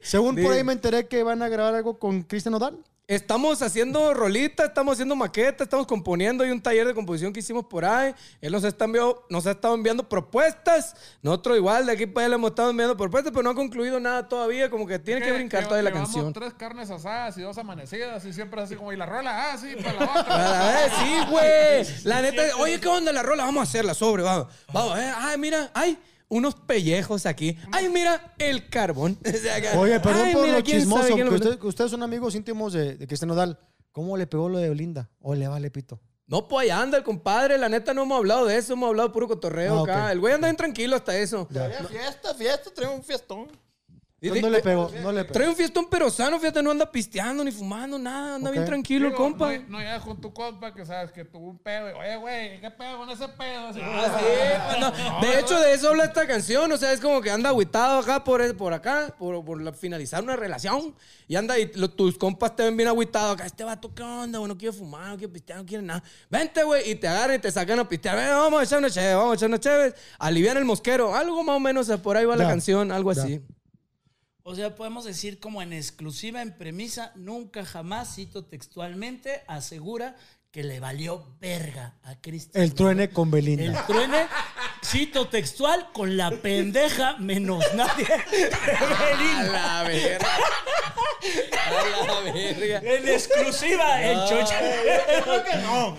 Según 0.03 0.37
por 0.37 0.53
ahí 0.53 0.65
me 0.65 0.73
enteré 0.73 1.07
que 1.07 1.23
van 1.23 1.43
a 1.43 1.49
grabar 1.49 1.75
algo 1.75 1.99
con 1.99 2.23
Cristian 2.23 2.55
Odal. 2.55 2.79
Estamos 3.09 3.63
haciendo 3.63 4.13
rolitas, 4.13 4.69
estamos 4.69 4.93
haciendo 4.93 5.17
maquetas, 5.17 5.63
estamos 5.63 5.87
componiendo. 5.87 6.45
Hay 6.45 6.51
un 6.51 6.61
taller 6.61 6.87
de 6.87 6.93
composición 6.93 7.33
que 7.33 7.41
hicimos 7.41 7.65
por 7.65 7.83
ahí. 7.83 8.15
Él 8.39 8.53
nos, 8.53 8.65
está 8.65 8.87
nos 9.31 9.47
ha 9.47 9.53
estado 9.53 9.75
enviando 9.75 10.07
propuestas. 10.07 10.95
Nosotros 11.23 11.57
igual, 11.57 11.87
de 11.87 11.93
aquí 11.93 12.05
para 12.05 12.27
allá 12.27 12.29
le 12.29 12.35
hemos 12.35 12.51
estado 12.51 12.69
enviando 12.69 12.99
propuestas, 12.99 13.33
pero 13.33 13.43
no 13.45 13.49
ha 13.49 13.55
concluido 13.55 13.99
nada 13.99 14.29
todavía. 14.29 14.69
Como 14.69 14.87
que 14.87 14.99
tiene 14.99 15.23
que 15.23 15.33
brincar 15.33 15.65
todavía 15.65 15.85
la 15.85 15.97
canción. 15.97 16.35
tres 16.35 16.53
carnes 16.53 16.91
asadas 16.91 17.39
y 17.39 17.41
dos 17.41 17.57
amanecidas 17.57 18.23
y 18.27 18.33
siempre 18.35 18.61
así 18.61 18.77
como, 18.77 18.93
y 18.93 18.97
la 18.99 19.07
rola, 19.07 19.53
ah, 19.53 19.57
sí, 19.57 19.75
para 19.83 19.93
la 19.95 20.05
otra. 20.05 20.61
A 20.69 20.73
ver, 20.75 20.91
sí, 20.91 21.31
güey. 21.31 22.05
La 22.05 22.21
neta, 22.21 22.43
oye, 22.59 22.79
¿qué 22.79 22.89
onda 22.89 23.11
la 23.11 23.23
rola? 23.23 23.47
Vamos 23.47 23.61
a 23.61 23.63
hacerla 23.63 23.95
sobre, 23.95 24.23
vamos. 24.23 24.49
Vamos, 24.71 24.95
ver. 24.97 25.15
Ay, 25.17 25.39
mira, 25.39 25.71
hay 25.73 25.99
unos 26.29 26.55
pellejos 26.55 27.27
aquí. 27.27 27.57
Ay, 27.73 27.89
mira, 27.89 28.35
el 28.39 28.69
carbón. 28.69 29.19
Oye, 29.77 29.99
perdón 30.01 30.27
Ay, 30.27 30.33
por 30.35 30.45
mira, 30.45 30.59
lo 30.59 30.65
¿quién 30.65 30.79
chismoso, 30.81 31.15
que 31.17 31.23
usted- 31.25 31.63
ustedes 31.65 31.91
son 31.91 32.03
amigos 32.03 32.35
íntimos 32.35 32.73
de, 32.73 32.97
de 32.97 33.07
Cristian 33.07 33.31
Odal. 33.31 33.59
¿Cómo 33.93 34.17
le 34.17 34.27
pegó 34.27 34.49
lo 34.49 34.59
de 34.59 34.69
Belinda? 34.69 35.11
¿O 35.21 35.35
le 35.35 35.49
vale 35.49 35.71
pito? 35.71 36.01
No, 36.27 36.47
pues 36.47 36.65
allá 36.71 36.83
anda 36.83 36.99
el 36.99 37.05
compadre. 37.05 37.57
La 37.57 37.69
neta 37.71 37.95
no 37.95 38.03
hemos 38.03 38.19
hablado 38.19 38.45
de 38.47 38.57
eso. 38.59 38.75
Hemos 38.75 38.89
hablado 38.91 39.11
puro 39.13 39.27
cotorreo 39.27 39.79
Ah, 39.81 39.83
acá. 39.83 40.13
El 40.13 40.21
güey 40.21 40.35
anda 40.35 40.47
bien 40.49 40.57
tranquilo 40.57 40.95
hasta 40.95 41.17
eso. 41.17 41.49
Fiesta, 41.89 42.35
fiesta, 42.35 42.71
trae 42.75 42.95
un 42.95 43.03
fiestón. 43.03 43.49
No, 44.21 44.51
le 44.51 44.61
pegó, 44.61 44.91
no 45.01 45.13
le 45.13 45.23
pegó. 45.23 45.33
Trae 45.33 45.49
un 45.49 45.55
fiestón 45.55 45.87
pero 45.89 46.11
sano, 46.11 46.41
fíjate, 46.41 46.61
no 46.61 46.73
anda 46.73 46.91
pisteando 46.91 47.45
ni 47.45 47.53
fumando, 47.53 47.97
nada. 48.01 48.35
Anda 48.35 48.51
bien 48.51 48.65
tranquilo 48.65 49.07
el 49.07 49.15
compa. 49.15 49.53
No, 49.59 49.65
no 49.69 49.79
llegas 49.79 50.03
con 50.03 50.21
tu 50.21 50.33
compa 50.35 50.75
que 50.75 50.85
sabes 50.85 51.13
que 51.13 51.25
tuvo 51.25 51.47
un 51.51 51.59
pedo. 51.59 51.91
y, 51.91 51.93
Oye, 51.93 52.17
güey, 52.17 52.61
¿qué 52.61 52.69
pedo 52.73 52.97
con 52.99 53.11
ese 53.11 53.29
pedo? 53.29 53.69
Así, 53.69 53.79
Ah, 53.81 54.19
sí, 54.75 54.81
no. 54.81 55.21
De 55.21 55.39
hecho, 55.39 55.61
de 55.61 55.73
eso 55.73 55.91
habla 55.91 56.07
esta 56.07 56.27
canción. 56.27 56.73
O 56.73 56.77
sea, 56.77 56.93
es 56.93 57.01
como 57.01 57.21
que 57.23 57.31
anda 57.31 57.51
agüitado 57.51 58.01
acá 58.01 58.25
por, 58.25 58.57
por 58.57 58.73
acá, 58.73 59.15
por, 59.17 59.45
por 59.45 59.63
la- 59.63 59.73
finalizar 59.73 60.21
una 60.21 60.35
relación. 60.35 60.97
Y 61.29 61.37
anda 61.37 61.57
y 61.57 61.71
lo- 61.75 61.89
tus 61.91 62.19
compas 62.19 62.57
te 62.57 62.65
ven 62.65 62.77
bien 62.77 62.89
agüitados 62.89 63.35
acá. 63.35 63.47
Este 63.47 63.63
vato, 63.63 63.95
¿qué 63.95 64.03
onda? 64.03 64.41
güey? 64.41 64.49
no 64.49 64.59
quiere 64.59 64.77
fumar, 64.77 65.11
no 65.11 65.17
quiere 65.17 65.33
pistear, 65.33 65.61
no 65.61 65.67
quiere 65.67 65.85
nada. 65.85 66.03
Vente, 66.29 66.65
güey. 66.65 66.91
Y 66.91 66.97
te 66.97 67.07
agarran 67.07 67.37
y 67.37 67.39
te 67.39 67.53
sacan 67.53 67.79
a 67.79 67.89
pistear. 67.89 68.17
Ven, 68.17 68.31
vamos 68.31 68.61
a 68.61 68.65
echar 68.65 68.81
una 68.81 68.91
chévere, 68.91 69.15
vamos 69.15 69.33
a 69.33 69.35
echar 69.37 69.49
una 69.49 69.61
chévere. 69.61 69.95
Alivian 70.19 70.57
el 70.57 70.65
mosquero. 70.65 71.15
Algo 71.15 71.45
más 71.45 71.55
o 71.57 71.61
menos, 71.61 71.89
por 72.03 72.17
ahí 72.17 72.25
va 72.25 72.35
la 72.35 72.49
canción, 72.49 72.91
algo 72.91 73.13
ya. 73.13 73.23
así. 73.23 73.41
O 74.49 74.55
sea, 74.55 74.75
podemos 74.75 75.05
decir 75.05 75.41
como 75.41 75.61
en 75.61 75.75
exclusiva, 75.75 76.41
en 76.41 76.57
premisa, 76.57 77.13
nunca 77.17 77.67
jamás, 77.67 78.15
cito 78.15 78.47
textualmente, 78.47 79.43
asegura 79.47 80.17
que 80.51 80.65
le 80.65 80.81
valió 80.81 81.37
verga 81.39 81.99
a 82.03 82.19
Cristian. 82.19 82.65
El 82.65 82.73
truene 82.73 83.11
con 83.11 83.29
El 83.29 83.33
Belinda. 83.33 83.87
truene, 83.87 84.27
cito 84.85 85.29
textual, 85.29 85.89
con 85.93 86.17
la 86.17 86.31
pendeja 86.31 87.17
menos 87.19 87.65
nadie. 87.75 88.07
A 89.39 89.43
la 89.45 89.83
verga. 89.85 90.29
A 91.67 92.07
la 92.07 92.21
verga. 92.33 92.79
En 92.83 93.09
exclusiva, 93.09 94.03
el 94.03 94.19
chocho. 94.29 94.55
Creo 95.25 95.45
que 95.45 95.57
no. 95.59 95.97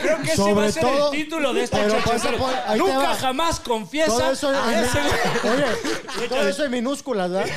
Creo 0.00 0.22
que 0.22 0.32
ese 0.32 0.42
va 0.42 0.48
Sobre 0.48 0.66
a 0.66 0.72
ser 0.72 0.82
todo- 0.82 1.12
el 1.12 1.18
título 1.18 1.52
de 1.52 1.64
este 1.64 1.76
pero 1.76 1.90
chocho. 1.96 2.10
pasa 2.10 2.32
por- 2.32 2.54
ahí 2.54 2.72
te 2.72 2.78
Nunca 2.78 2.98
va. 2.98 3.14
jamás 3.14 3.60
confiesa 3.60 4.06
Todo 4.12 4.30
eso, 4.32 4.48
a 4.50 4.72
en, 4.72 4.84
ese 4.84 4.98
oye, 4.98 6.28
todo 6.28 6.48
eso 6.48 6.64
en 6.64 6.70
minúsculas, 6.70 7.30
¿verdad? 7.30 7.50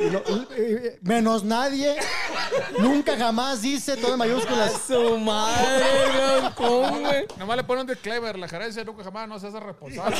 Lo- 0.00 0.46
eh, 0.56 0.98
menos 1.02 1.44
nadie, 1.44 1.96
nunca 2.78 3.16
jamás 3.16 3.62
dice 3.62 3.96
todo 3.96 4.12
en 4.12 4.18
mayúsculas. 4.18 4.72
Su 4.86 5.16
madre, 5.18 5.84
weón, 6.16 6.52
¿cómo, 6.54 6.98
güey? 7.00 7.26
Nomás 7.38 7.56
le 7.56 7.64
pone 7.64 7.80
un 7.82 7.86
disclaimer, 7.86 8.38
la 8.38 8.48
gerencia 8.48 8.84
nunca 8.84 9.04
jamás 9.04 9.21
no 9.26 9.38
se 9.38 9.48
hace 9.48 9.60
responsable. 9.60 10.16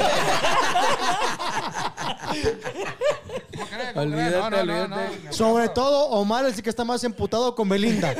¿Cómo 3.54 3.66
crees? 3.66 3.92
¿Cómo 3.92 4.10
crees? 4.10 4.32
No, 4.32 4.50
no, 4.50 4.64
no, 4.64 4.88
no. 4.88 4.96
Olvídate, 4.96 5.32
Sobre 5.32 5.68
todo, 5.68 6.06
Omar 6.10 6.44
es 6.46 6.56
el 6.56 6.62
que 6.62 6.70
está 6.70 6.84
más 6.84 7.02
emputado 7.04 7.54
con 7.54 7.68
Belinda. 7.68 8.14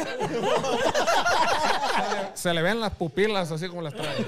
Se 2.35 2.53
le 2.53 2.62
ven 2.62 2.81
las 2.81 2.92
pupilas 2.95 3.51
así 3.51 3.68
como 3.68 3.83
las 3.83 3.95
trae. 3.95 4.25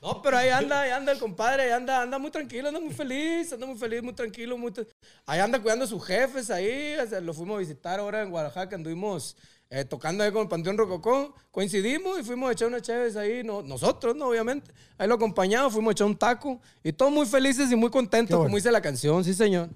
No, 0.00 0.20
pero 0.20 0.36
ahí 0.36 0.48
anda, 0.48 0.80
ahí 0.80 0.90
anda 0.90 1.12
el 1.12 1.18
compadre, 1.20 1.62
ahí 1.62 1.70
anda, 1.70 2.02
anda 2.02 2.18
muy 2.18 2.32
tranquilo, 2.32 2.66
anda 2.68 2.80
muy 2.80 2.92
feliz, 2.92 3.52
anda 3.52 3.66
muy 3.66 3.78
feliz, 3.78 4.02
muy 4.02 4.12
tranquilo, 4.12 4.58
muy... 4.58 4.72
tra- 4.72 4.84
Ahí 5.26 5.38
anda 5.38 5.60
cuidando 5.60 5.84
a 5.84 5.88
sus 5.88 6.04
jefes 6.04 6.50
ahí, 6.50 6.96
o 6.96 7.06
sea, 7.06 7.20
lo 7.20 7.32
fuimos 7.32 7.54
a 7.54 7.58
visitar 7.60 8.00
ahora 8.00 8.22
en 8.22 8.30
Guadalajara, 8.30 8.68
anduvimos 8.74 9.36
eh, 9.74 9.84
tocando 9.86 10.22
ahí 10.22 10.30
con 10.30 10.42
el 10.42 10.48
Panteón 10.48 10.76
Rococó, 10.76 11.34
coincidimos 11.50 12.20
y 12.20 12.22
fuimos 12.22 12.50
a 12.50 12.52
echar 12.52 12.68
unas 12.68 12.82
chéves 12.82 13.16
ahí, 13.16 13.42
no, 13.42 13.62
nosotros, 13.62 14.14
¿no? 14.14 14.28
Obviamente. 14.28 14.70
Ahí 14.98 15.08
lo 15.08 15.14
acompañamos, 15.14 15.72
fuimos 15.72 15.90
a 15.90 15.92
echar 15.92 16.06
un 16.06 16.16
taco 16.16 16.60
y 16.84 16.92
todos 16.92 17.10
muy 17.10 17.24
felices 17.26 17.72
y 17.72 17.76
muy 17.76 17.88
contentos, 17.90 18.36
bueno. 18.36 18.48
como 18.48 18.56
dice 18.56 18.70
la 18.70 18.82
canción, 18.82 19.24
sí 19.24 19.32
señor. 19.32 19.70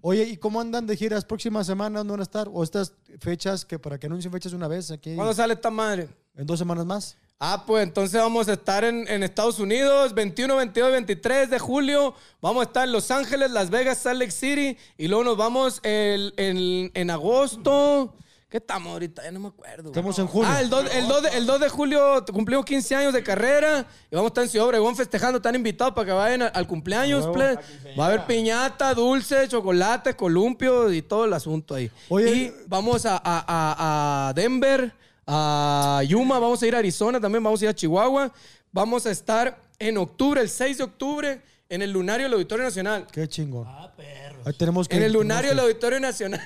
Oye, 0.00 0.24
¿y 0.24 0.36
cómo 0.36 0.60
andan 0.60 0.86
de 0.86 0.96
giras 0.96 1.24
próximas 1.24 1.66
semanas? 1.66 2.00
¿Dónde 2.00 2.10
van 2.12 2.20
a 2.20 2.22
estar? 2.24 2.48
¿O 2.52 2.62
estas 2.64 2.94
fechas 3.20 3.64
que 3.64 3.78
para 3.78 3.98
que 3.98 4.06
anuncien 4.06 4.32
fechas 4.32 4.52
una 4.52 4.66
vez 4.66 4.90
aquí 4.90 5.14
¿Cuándo 5.14 5.32
sale 5.34 5.54
esta 5.54 5.70
madre? 5.70 6.08
en 6.34 6.46
dos 6.46 6.58
semanas 6.58 6.84
más? 6.86 7.16
Ah, 7.38 7.64
pues 7.66 7.82
entonces 7.82 8.20
vamos 8.20 8.48
a 8.48 8.52
estar 8.54 8.82
en, 8.84 9.06
en 9.08 9.22
Estados 9.24 9.58
Unidos 9.58 10.14
21, 10.14 10.56
22 10.56 10.88
y 10.88 10.92
23 10.92 11.50
de 11.50 11.58
julio. 11.58 12.14
Vamos 12.40 12.62
a 12.62 12.66
estar 12.66 12.84
en 12.86 12.92
Los 12.92 13.10
Ángeles, 13.10 13.50
Las 13.50 13.68
Vegas, 13.68 13.98
Salt 13.98 14.18
Lake 14.20 14.30
City. 14.32 14.76
Y 14.96 15.08
luego 15.08 15.24
nos 15.24 15.36
vamos 15.36 15.80
el- 15.82 16.32
el- 16.36 16.90
en 16.94 17.10
agosto. 17.10 18.14
¿Qué 18.52 18.58
estamos 18.58 18.92
ahorita? 18.92 19.22
Ya 19.24 19.32
no 19.32 19.40
me 19.40 19.48
acuerdo. 19.48 19.88
Estamos 19.88 20.18
en 20.18 20.26
julio. 20.26 20.50
Ah, 20.52 20.60
el 20.60 20.68
2, 20.68 20.94
el, 20.94 21.08
2 21.08 21.22
de, 21.22 21.28
el 21.38 21.46
2 21.46 21.60
de 21.60 21.68
julio 21.70 22.22
cumplimos 22.30 22.66
15 22.66 22.94
años 22.94 23.14
de 23.14 23.22
carrera 23.22 23.86
y 24.10 24.14
vamos 24.14 24.28
a 24.28 24.30
estar 24.32 24.44
en 24.44 24.50
Ciudad 24.50 24.66
Obregón 24.68 24.94
festejando. 24.94 25.38
Están 25.38 25.54
invitados 25.54 25.94
para 25.94 26.04
que 26.06 26.12
vayan 26.12 26.42
al, 26.42 26.50
al 26.54 26.66
cumpleaños. 26.66 27.26
ple. 27.28 27.56
Va 27.98 28.04
a 28.04 28.08
haber 28.08 28.26
piñata, 28.26 28.92
dulce, 28.92 29.48
chocolate, 29.48 30.14
columpio 30.14 30.92
y 30.92 31.00
todo 31.00 31.24
el 31.24 31.32
asunto 31.32 31.74
ahí. 31.74 31.90
Oye. 32.10 32.30
y 32.30 32.52
vamos 32.66 33.06
a, 33.06 33.16
a- 33.16 33.20
a- 33.24 34.28
a 34.28 34.32
Denver, 34.34 34.92
a 35.26 36.02
Yuma, 36.06 36.38
vamos 36.38 36.62
a 36.62 36.66
ir 36.66 36.74
a 36.74 36.78
Arizona 36.78 37.18
también, 37.18 37.42
vamos 37.42 37.60
a 37.62 37.64
ir 37.64 37.68
a 37.70 37.74
Chihuahua. 37.74 38.30
Vamos 38.70 39.06
a 39.06 39.10
estar 39.10 39.58
en 39.78 39.96
octubre, 39.96 40.40
el 40.42 40.50
6 40.50 40.76
de 40.78 40.84
octubre, 40.84 41.40
en 41.70 41.80
el 41.80 41.90
Lunario 41.90 42.26
del 42.26 42.34
Auditorio 42.34 42.64
Nacional. 42.66 43.06
Qué 43.10 43.26
chingón. 43.26 43.66
Ah, 43.66 43.90
perro. 43.96 44.21
Ahí 44.44 44.52
tenemos 44.54 44.88
que 44.88 44.96
En 44.96 45.02
el 45.02 45.12
Lunario 45.12 45.50
del 45.50 45.60
Auditorio 45.60 46.00
Nacional. 46.00 46.40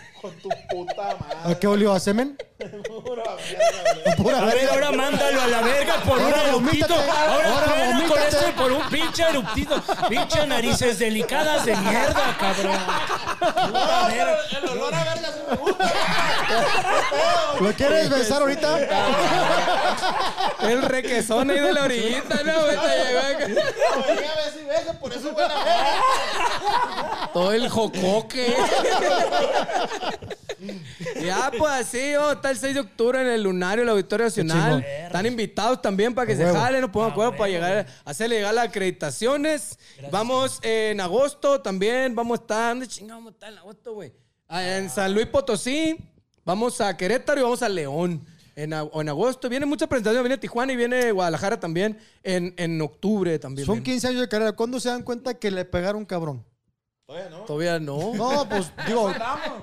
¿A 1.45 1.55
qué 1.59 1.67
olió? 1.67 1.93
¿A 1.93 2.01
semen? 2.01 2.37
Pura 4.17 4.39
A 4.39 4.45
ver, 4.47 4.55
verga. 4.55 4.73
ahora 4.73 4.91
mándalo 4.93 5.43
a 5.43 5.47
la 5.47 5.61
verga 5.61 5.97
por 5.97 6.19
un 6.19 6.25
Ahora 6.25 6.49
eruptito. 6.49 6.89
vomítate. 6.95 7.11
Ahora, 7.11 7.49
Ahora 7.51 8.03
con 8.09 8.19
este 8.19 8.53
por 8.53 8.73
un 8.73 8.89
pinche 8.89 9.23
eruptito. 9.25 9.83
Pinche 10.09 10.47
narices 10.47 10.99
delicadas 10.99 11.67
de 11.67 11.77
mierda, 11.77 12.37
cabrón. 12.41 12.79
Puta 13.39 14.07
verga. 14.09 14.39
El 14.59 14.69
olor 14.71 14.95
a 14.95 15.05
verga 15.05 15.29
sí 15.33 15.41
me 15.51 15.57
gusta. 15.57 15.93
¿Lo 17.61 17.73
quieres 17.75 18.09
besar 18.11 18.41
ahorita? 18.41 18.79
El 20.63 20.83
requesón 20.83 21.51
ahí 21.51 21.61
de 21.61 21.73
la 21.75 21.83
orillita, 21.85 22.43
¿no? 22.43 22.53
Ahorita 22.53 22.89
llegó. 22.97 23.21
No, 23.55 24.03
a 24.03 24.77
besa, 24.79 24.93
por 24.99 25.13
eso 25.13 25.33
buena 25.33 25.55
verga. 25.55 27.31
Todo 27.35 27.53
el 27.53 27.69
jocoque. 27.69 28.57
ya, 31.23 31.51
pues 31.57 31.73
así, 31.73 32.15
oh, 32.17 32.33
está 32.33 32.51
el 32.51 32.57
6 32.57 32.75
de 32.75 32.81
octubre 32.81 33.21
en 33.21 33.27
el 33.29 33.43
Lunario, 33.43 33.83
el 33.83 33.89
Auditorio 33.89 34.27
Nacional. 34.27 34.83
Están 34.83 35.27
invitados 35.27 35.83
también 35.83 36.15
para 36.15 36.27
que 36.27 36.33
A 36.35 36.37
se 36.37 36.45
huevo. 36.45 36.57
jalen, 36.59 36.81
nos 36.81 36.91
pongan 36.91 37.11
acuerdo 37.13 37.37
para 37.37 37.51
llegar, 37.51 37.87
hacerle 38.05 38.37
llegar 38.37 38.55
las 38.55 38.69
acreditaciones. 38.69 39.79
Vamos 40.11 40.61
eh, 40.63 40.91
en 40.93 41.01
agosto 41.01 41.61
también, 41.61 42.15
vamos 42.15 42.39
a 42.39 42.43
estar, 42.43 42.69
¿dónde 42.71 42.87
chingados 42.89 43.21
vamos 43.23 43.33
a 43.33 43.35
estar 43.35 43.53
en 43.53 43.59
agosto, 43.59 43.95
güey? 43.95 44.13
Ah, 44.49 44.77
en 44.77 44.91
San 44.91 45.13
Luis 45.13 45.27
Potosí, 45.27 45.97
vamos 46.45 46.81
a 46.81 46.97
Querétaro 46.97 47.41
y 47.41 47.43
vamos 47.43 47.63
a 47.63 47.69
León. 47.69 48.25
En, 48.55 48.73
en 48.73 49.09
agosto 49.09 49.51
viene 49.51 49.67
mucha 49.67 49.87
presentación, 49.87 50.23
viene 50.23 50.39
Tijuana 50.39 50.73
y 50.73 50.77
viene 50.77 51.13
Guadalajara 51.13 51.61
también 51.61 51.99
en, 52.23 52.55
en 52.57 52.81
octubre 52.81 53.39
también. 53.39 53.67
Son 53.67 53.75
viene. 53.75 53.85
15 53.85 54.09
años 54.09 54.21
de 54.23 54.29
carrera. 54.29 54.53
¿Cuándo 54.53 54.81
se 54.81 54.89
dan 54.89 55.03
cuenta 55.03 55.35
que 55.35 55.51
le 55.51 55.67
pegaron 55.67 56.07
cabrón? 56.07 56.43
Todavía 57.07 57.31
no. 57.31 57.45
Todavía 57.45 57.79
no. 57.79 58.15
No, 58.15 58.49
pues 58.49 58.73
digo, 58.87 59.13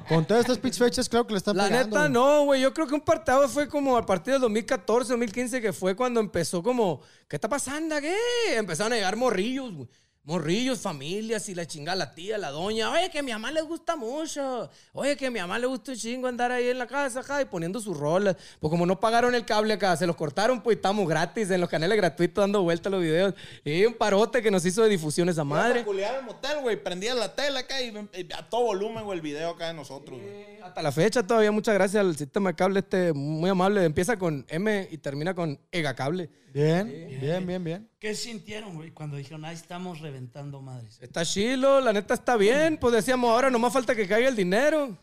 con 0.08 0.26
todas 0.26 0.42
estas 0.42 0.58
pitch 0.60 0.78
fechas, 0.78 1.10
claro 1.10 1.28
que 1.28 1.34
le 1.34 1.40
están 1.40 1.58
La 1.58 1.68
pegando. 1.68 1.98
neta, 1.98 2.08
no, 2.10 2.46
güey. 2.46 2.62
Yo 2.62 2.74
creo 2.74 2.88
que 2.88 2.94
un 2.96 3.02
partido 3.02 3.50
fue 3.50 3.68
como 3.68 3.98
a 3.98 4.06
partir 4.06 4.32
del 4.34 4.42
2014, 4.42 5.10
2015, 5.12 5.62
que 5.62 5.74
fue 5.74 5.94
cuando 5.94 6.22
empezó 6.22 6.64
como, 6.64 7.02
¿qué 7.28 7.36
está 7.36 7.50
pasando? 7.50 8.00
¿Qué? 8.00 8.16
Empezaron 8.56 8.94
a 8.94 8.96
llegar 8.96 9.18
morrillos, 9.18 9.74
güey. 9.74 9.90
Morrillos, 10.26 10.80
familias 10.80 11.50
y 11.50 11.56
la 11.56 11.66
chingada, 11.66 11.98
la 11.98 12.16
tía, 12.16 12.38
la 12.38 12.50
doña. 12.50 12.90
Oye, 12.92 13.10
que 13.10 13.20
a 13.20 13.22
mi 13.22 13.34
mamá 13.34 13.52
le 13.52 13.62
gusta 13.62 13.98
mucho. 13.98 14.70
Oye, 14.94 15.18
que 15.18 15.26
a 15.26 15.32
mi 15.32 15.42
mamá 15.42 15.60
le 15.60 15.68
gusta 15.68 15.92
un 15.92 15.98
chingo 15.98 16.28
andar 16.28 16.50
ahí 16.50 16.70
en 16.70 16.78
la 16.78 16.88
casa, 16.88 17.20
acá, 17.20 17.42
y 17.42 17.46
poniendo 17.46 17.82
sus 17.82 17.98
rolas. 17.98 18.38
Pues 18.62 18.72
como 18.72 18.86
no 18.86 18.98
pagaron 18.98 19.36
el 19.36 19.44
cable 19.46 19.74
acá, 19.74 19.98
se 19.98 20.08
los 20.08 20.16
cortaron, 20.16 20.62
pues 20.62 20.78
estamos 20.78 21.10
gratis 21.10 21.52
en 21.52 21.60
los 21.60 21.70
canales 21.70 21.98
gratuitos 21.98 22.42
dando 22.42 22.64
vuelta 22.64 22.90
los 22.90 23.02
videos. 23.02 23.34
Y 23.66 23.84
un 23.86 23.96
parote 23.96 24.42
que 24.42 24.50
nos 24.50 24.66
hizo 24.66 24.82
de 24.84 24.88
difusión 24.88 25.28
esa 25.28 25.44
madre. 25.44 25.84
Culear 25.84 26.16
el 26.20 26.24
motel, 26.24 26.62
güey. 26.62 26.82
Prendía 26.82 27.14
la 27.16 27.36
tela 27.36 27.60
acá 27.60 27.82
y, 27.82 27.88
y 27.90 28.34
a 28.34 28.48
todo 28.50 28.62
volumen, 28.62 29.04
güey, 29.04 29.18
el 29.18 29.22
video 29.22 29.50
acá 29.50 29.68
de 29.68 29.74
nosotros, 29.74 30.22
güey. 30.22 30.62
Hasta 30.62 30.82
la 30.82 30.94
fecha 30.94 31.28
todavía, 31.28 31.52
muchas 31.52 31.74
gracias 31.74 32.00
al 32.00 32.16
sistema 32.16 32.52
de 32.52 32.56
cable 32.56 32.80
este 32.80 33.12
muy 33.12 33.50
amable. 33.50 33.84
Empieza 33.84 34.18
con 34.18 34.46
M 34.48 34.88
y 34.90 34.98
termina 35.00 35.34
con 35.34 35.60
Ega 35.70 35.94
Cable. 35.94 36.30
Bien, 36.54 36.88
bien, 37.20 37.48
bien, 37.48 37.64
bien. 37.64 37.90
¿Qué 38.00 38.14
sintieron, 38.14 38.76
güey, 38.76 38.92
cuando 38.92 39.18
dijeron, 39.18 39.44
ahí 39.44 39.56
estamos 39.56 40.02
reventando 40.02 40.62
madres? 40.62 41.00
Está 41.02 41.26
chilo, 41.26 41.82
la 41.82 41.92
neta 41.92 42.14
está 42.14 42.38
bien. 42.38 42.78
Pues 42.78 42.94
decíamos, 42.94 43.32
ahora 43.32 43.50
nomás 43.50 43.74
falta 43.74 43.96
que 43.96 44.08
caiga 44.08 44.30
el 44.30 44.36
dinero. 44.36 44.96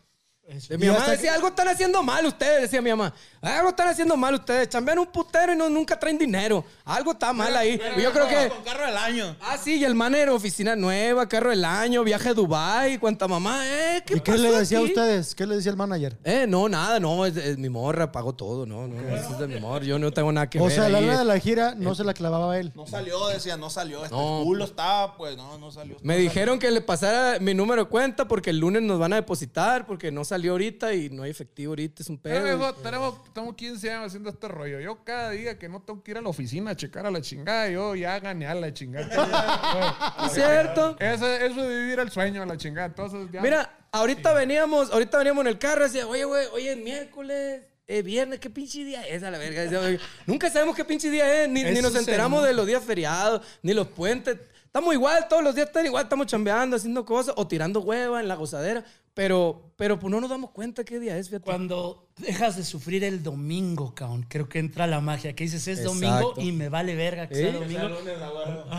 Eso. 0.51 0.73
Eh, 0.73 0.77
Mi 0.77 0.85
Y 0.87 0.89
mamá 0.89 1.07
decía, 1.07 1.33
algo 1.33 1.47
están 1.47 1.67
haciendo 1.69 2.03
mal 2.03 2.25
ustedes, 2.25 2.61
decía 2.63 2.81
mi 2.81 2.89
mamá. 2.89 3.13
Algo 3.41 3.69
están 3.69 3.87
haciendo 3.87 4.15
mal 4.17 4.33
ustedes. 4.35 4.69
Chambean 4.69 4.99
un 4.99 5.07
putero 5.07 5.53
y 5.53 5.55
no, 5.55 5.69
nunca 5.69 5.97
traen 5.99 6.17
dinero. 6.17 6.63
Algo 6.85 7.13
está 7.13 7.33
mal 7.33 7.55
ahí. 7.55 7.79
Y 7.97 8.01
yo 8.01 8.11
creo 8.11 8.27
que... 8.27 8.49
Con 8.49 8.63
carro 8.63 8.85
del 8.85 8.97
año. 8.97 9.35
Ah, 9.41 9.57
sí, 9.57 9.75
y 9.77 9.83
el 9.85 9.95
man 9.95 10.13
era 10.13 10.33
oficina 10.33 10.75
nueva, 10.75 11.27
carro 11.27 11.49
del 11.51 11.63
año, 11.65 12.03
viaje 12.03 12.29
a 12.29 12.33
Dubái, 12.33 12.97
cuanta 12.97 13.27
mamá. 13.27 13.61
Eh, 13.65 14.03
¿qué 14.05 14.17
¿Y 14.17 14.19
qué 14.19 14.37
le 14.37 14.51
decía 14.51 14.79
a 14.79 14.81
ustedes? 14.81 15.33
¿Qué 15.35 15.45
le 15.47 15.55
decía 15.55 15.71
el 15.71 15.77
manager? 15.77 16.17
Eh, 16.23 16.45
no, 16.47 16.67
nada, 16.67 16.99
no, 16.99 17.25
es, 17.25 17.37
es 17.37 17.57
mi 17.57 17.69
morra, 17.69 18.11
pagó 18.11 18.33
todo, 18.33 18.65
no, 18.65 18.87
no, 18.87 18.99
eso 19.15 19.31
es 19.31 19.39
de 19.39 19.47
mi 19.47 19.59
morra, 19.59 19.85
yo 19.85 19.97
no 19.97 20.11
tengo 20.11 20.31
nada 20.31 20.49
que 20.49 20.59
O 20.59 20.65
ver 20.65 20.73
sea, 20.73 20.89
la 20.89 20.99
lana 21.01 21.19
de 21.19 21.25
la 21.25 21.39
gira 21.39 21.73
no 21.75 21.95
se 21.95 22.03
la 22.03 22.13
clavaba 22.13 22.53
a 22.53 22.59
él. 22.59 22.71
No 22.75 22.85
salió, 22.85 23.27
decía, 23.27 23.55
no 23.57 23.69
salió. 23.69 24.03
Este 24.03 24.15
No. 24.15 24.41
culo 24.43 24.65
estaba, 24.65 25.15
pues, 25.15 25.37
no, 25.37 25.57
no 25.57 25.71
salió. 25.71 25.95
Me 26.03 26.17
dijeron 26.17 26.59
que 26.59 26.69
le 26.71 26.81
pasara 26.81 27.39
mi 27.39 27.53
número 27.53 27.83
de 27.85 27.89
cuenta 27.89 28.27
porque 28.27 28.49
el 28.49 28.57
lunes 28.59 28.81
nos 28.81 28.99
van 28.99 29.13
a 29.13 29.15
depositar 29.17 29.85
porque 29.85 30.11
no 30.11 30.25
salió 30.25 30.40
ahorita 30.49 30.93
y 30.93 31.09
no 31.09 31.23
hay 31.23 31.31
efectivo 31.31 31.71
ahorita, 31.71 32.03
es 32.03 32.09
un 32.09 32.17
Pero, 32.17 32.43
pedo. 32.43 32.73
tenemos, 32.75 33.33
tenemos 33.33 33.55
15 33.55 33.91
años 33.91 34.07
haciendo 34.07 34.29
este 34.29 34.47
rollo. 34.47 34.79
Yo 34.79 35.03
cada 35.03 35.29
día 35.31 35.57
que 35.59 35.69
no 35.69 35.81
tengo 35.81 36.03
que 36.03 36.11
ir 36.11 36.17
a 36.17 36.21
la 36.21 36.29
oficina 36.29 36.71
a 36.71 36.75
checar 36.75 37.05
a 37.05 37.11
la 37.11 37.21
chingada, 37.21 37.69
yo 37.69 37.95
ya 37.95 38.19
gané 38.19 38.47
a 38.47 38.55
la 38.55 38.73
chingada. 38.73 40.15
¿Es 40.25 40.33
cierto? 40.33 40.95
Ese- 40.99 41.45
eso 41.45 41.61
de 41.67 41.79
vivir 41.81 41.99
el 41.99 42.11
sueño 42.11 42.41
a 42.41 42.45
la 42.45 42.57
chingada. 42.57 42.87
Entonces, 42.87 43.27
ya. 43.31 43.41
Mira, 43.41 43.69
ahorita 43.91 44.33
veníamos, 44.33 44.91
ahorita 44.91 45.17
veníamos 45.17 45.41
en 45.45 45.47
el 45.47 45.57
carro 45.59 45.81
y 45.81 45.83
decía, 45.89 46.07
oye, 46.07 46.23
güey, 46.23 46.47
hoy 46.53 46.67
es 46.67 46.77
miércoles, 46.77 47.63
es 47.97 48.03
viernes, 48.03 48.39
¿qué 48.39 48.49
pinche 48.49 48.83
día 48.83 49.05
es 49.07 49.21
a 49.23 49.31
la 49.31 49.37
verga? 49.37 49.61
Decía, 49.61 49.79
"Oye, 49.79 49.99
Nunca 50.25 50.49
sabemos 50.49 50.75
qué 50.75 50.85
pinche 50.85 51.09
día 51.09 51.43
es, 51.43 51.49
ni, 51.49 51.63
ni 51.63 51.81
nos 51.81 51.95
enteramos 51.95 52.43
de 52.43 52.53
los 52.53 52.65
días 52.65 52.83
feriados, 52.83 53.41
ni 53.63 53.73
los 53.73 53.87
puentes. 53.87 54.37
Estamos 54.65 54.93
igual, 54.93 55.27
todos 55.27 55.43
los 55.43 55.53
días 55.53 55.67
están 55.67 55.85
igual, 55.85 56.03
estamos 56.03 56.27
chambeando, 56.27 56.77
haciendo 56.77 57.03
cosas 57.03 57.33
o 57.37 57.45
tirando 57.45 57.81
hueva 57.81 58.21
en 58.21 58.29
la 58.29 58.35
gozadera, 58.35 58.85
pero, 59.13 59.73
pero 59.75 59.99
pues 59.99 60.09
no 60.09 60.21
nos 60.21 60.29
damos 60.29 60.51
cuenta 60.51 60.85
qué 60.85 60.97
día 60.97 61.17
es, 61.17 61.27
fíjate. 61.27 61.43
Cuando 61.43 62.07
dejas 62.17 62.55
de 62.55 62.63
sufrir 62.63 63.03
el 63.03 63.21
domingo, 63.21 63.93
cabrón, 63.93 64.25
creo 64.29 64.47
que 64.47 64.59
entra 64.59 64.87
la 64.87 65.01
magia. 65.01 65.35
Que 65.35 65.43
dices, 65.43 65.67
es 65.67 65.79
Exacto. 65.79 65.93
domingo 65.93 66.33
y 66.37 66.53
me 66.53 66.69
vale 66.69 66.95
verga 66.95 67.27
que 67.27 67.35
sea 67.35 67.49
¿Eh? 67.49 67.51
domingo. 67.51 67.89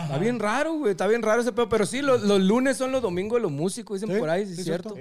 Está 0.03 0.17
bien 0.19 0.39
raro, 0.39 0.73
güey. 0.79 0.93
Está 0.93 1.07
bien 1.07 1.21
raro 1.21 1.43
ese 1.43 1.53
pedo. 1.53 1.69
Pero 1.69 1.85
sí, 1.85 2.01
los, 2.01 2.23
los 2.23 2.41
lunes 2.41 2.79
son 2.79 2.91
los 2.91 3.03
domingos 3.03 3.37
de 3.37 3.43
los 3.43 3.53
músicos, 3.53 4.01
dicen 4.01 4.15
Sí, 4.15 4.19
por 4.19 4.31
ahí, 4.31 4.47
sí, 4.47 4.53
es 4.59 4.65
cierto. 4.65 4.97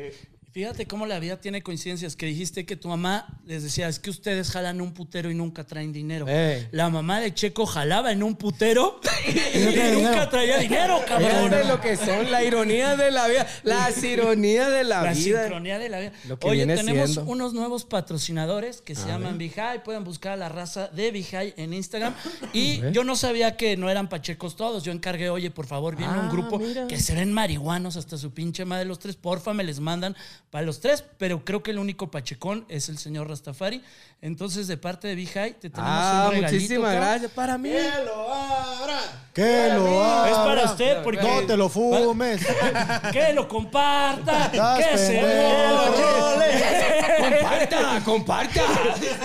Fíjate 0.54 0.86
cómo 0.86 1.06
la 1.06 1.18
vida 1.20 1.40
tiene 1.40 1.62
coincidencias. 1.64 2.18
Que 2.18 2.26
dijiste 2.26 2.66
que 2.66 2.76
tu 2.76 2.90
mamá 2.90 3.40
les 3.46 3.64
decía, 3.64 3.88
es 3.88 4.00
que 4.00 4.10
ustedes 4.10 4.52
jalan 4.52 4.82
un 4.82 4.94
putero 4.94 5.32
y 5.32 5.34
nunca 5.34 5.64
traen 5.64 5.94
dinero. 5.94 6.28
Ey. 6.28 6.68
La 6.72 6.90
mamá 6.90 7.22
de 7.22 7.34
Checo 7.34 7.66
jalaba 7.66 8.12
en 8.12 8.22
un 8.22 8.36
putero 8.36 9.00
y, 9.30 9.60
nunca 9.60 9.92
dinero. 9.92 10.30
traía 10.30 10.58
dinero, 10.58 11.00
cabrón. 11.08 11.30
Fíjate 11.50 11.64
lo 11.70 11.80
que 11.80 11.96
son, 11.96 12.30
la 12.30 12.44
ironía 12.44 12.98
de 12.98 13.12
la 13.12 13.30
vida. 13.30 13.48
Las 13.64 14.04
ironías 14.04 14.70
de 14.70 14.84
la, 14.84 15.04
La 15.04 15.14
vida. 15.14 15.42
sincronía 15.44 15.80
de 15.80 15.88
la 15.88 16.00
vida. 16.02 16.12
Oye, 16.42 16.66
tenemos 16.66 17.12
siendo. 17.14 17.32
unos 17.32 17.54
nuevos 17.54 17.86
patrocinadores 17.86 18.82
que 18.82 18.94
se 18.94 19.08
llaman 19.08 19.38
Vijay. 19.38 19.84
Pueden 19.86 20.04
buscar 20.04 20.34
a 20.34 20.36
la 20.38 20.50
raza 20.50 20.90
de 20.90 21.12
Vijay 21.12 21.54
en 21.58 21.74
Instagram. 21.74 22.14
Y 22.54 22.82
yo 22.92 23.06
no 23.06 23.16
sabía 23.16 23.56
que 23.56 23.78
no 23.78 23.90
eran 23.90 24.10
pachecos 24.10 24.58
todos. 24.58 24.84
Yo 24.84 24.92
encargué, 24.92 25.30
oye, 25.30 25.50
por 25.50 25.66
favor, 25.66 25.96
viene 25.96 26.12
un 26.14 26.26
Ah, 26.26 26.30
grupo 26.30 26.60
mira. 26.60 26.88
que 26.88 26.98
se 27.00 27.16
ven 27.16 27.32
marihuanos 27.32 27.96
hasta 27.96 28.18
su 28.18 28.32
pinche 28.34 28.66
madre 28.66 28.84
los 28.84 29.00
tres. 29.00 29.16
Porfa, 29.16 29.54
me 29.54 29.64
les 29.64 29.80
mandan 29.80 30.14
para 30.52 30.64
los 30.66 30.80
tres. 30.80 31.04
Pero 31.18 31.44
creo 31.44 31.64
que 31.64 31.72
el 31.72 31.80
único 31.80 32.12
pachecón 32.12 32.66
es 32.70 32.90
el 32.90 32.98
señor 33.00 33.28
Rastafari. 33.30 33.82
Entonces, 34.22 34.68
de 34.68 34.78
parte 34.78 35.08
de 35.08 35.16
Vijay, 35.16 35.54
te 35.54 35.70
tenemos 35.72 35.90
Ah, 35.92 36.26
un 36.28 36.32
regalito. 36.36 36.54
muchísimas 36.54 36.94
gracias. 36.94 37.32
Para 37.32 37.58
mí. 37.58 37.70
¡Que 37.70 37.90
lo 38.06 38.32
abra! 38.34 39.00
Que 39.34 39.70
lo 39.74 40.04
haga. 40.04 40.30
Es 40.30 40.36
para 40.38 40.66
usted 40.66 41.04
porque... 41.04 41.24
No 41.24 41.42
te 41.48 41.58
lo 41.58 41.70
fumes. 41.70 42.46
Que 43.12 43.34
lo 43.34 43.48
comparta. 43.48 44.52
Que 44.78 44.98
se 44.98 45.14
pendejo. 45.14 46.42
Comparta, 47.32 48.02
comparta. 48.04 48.62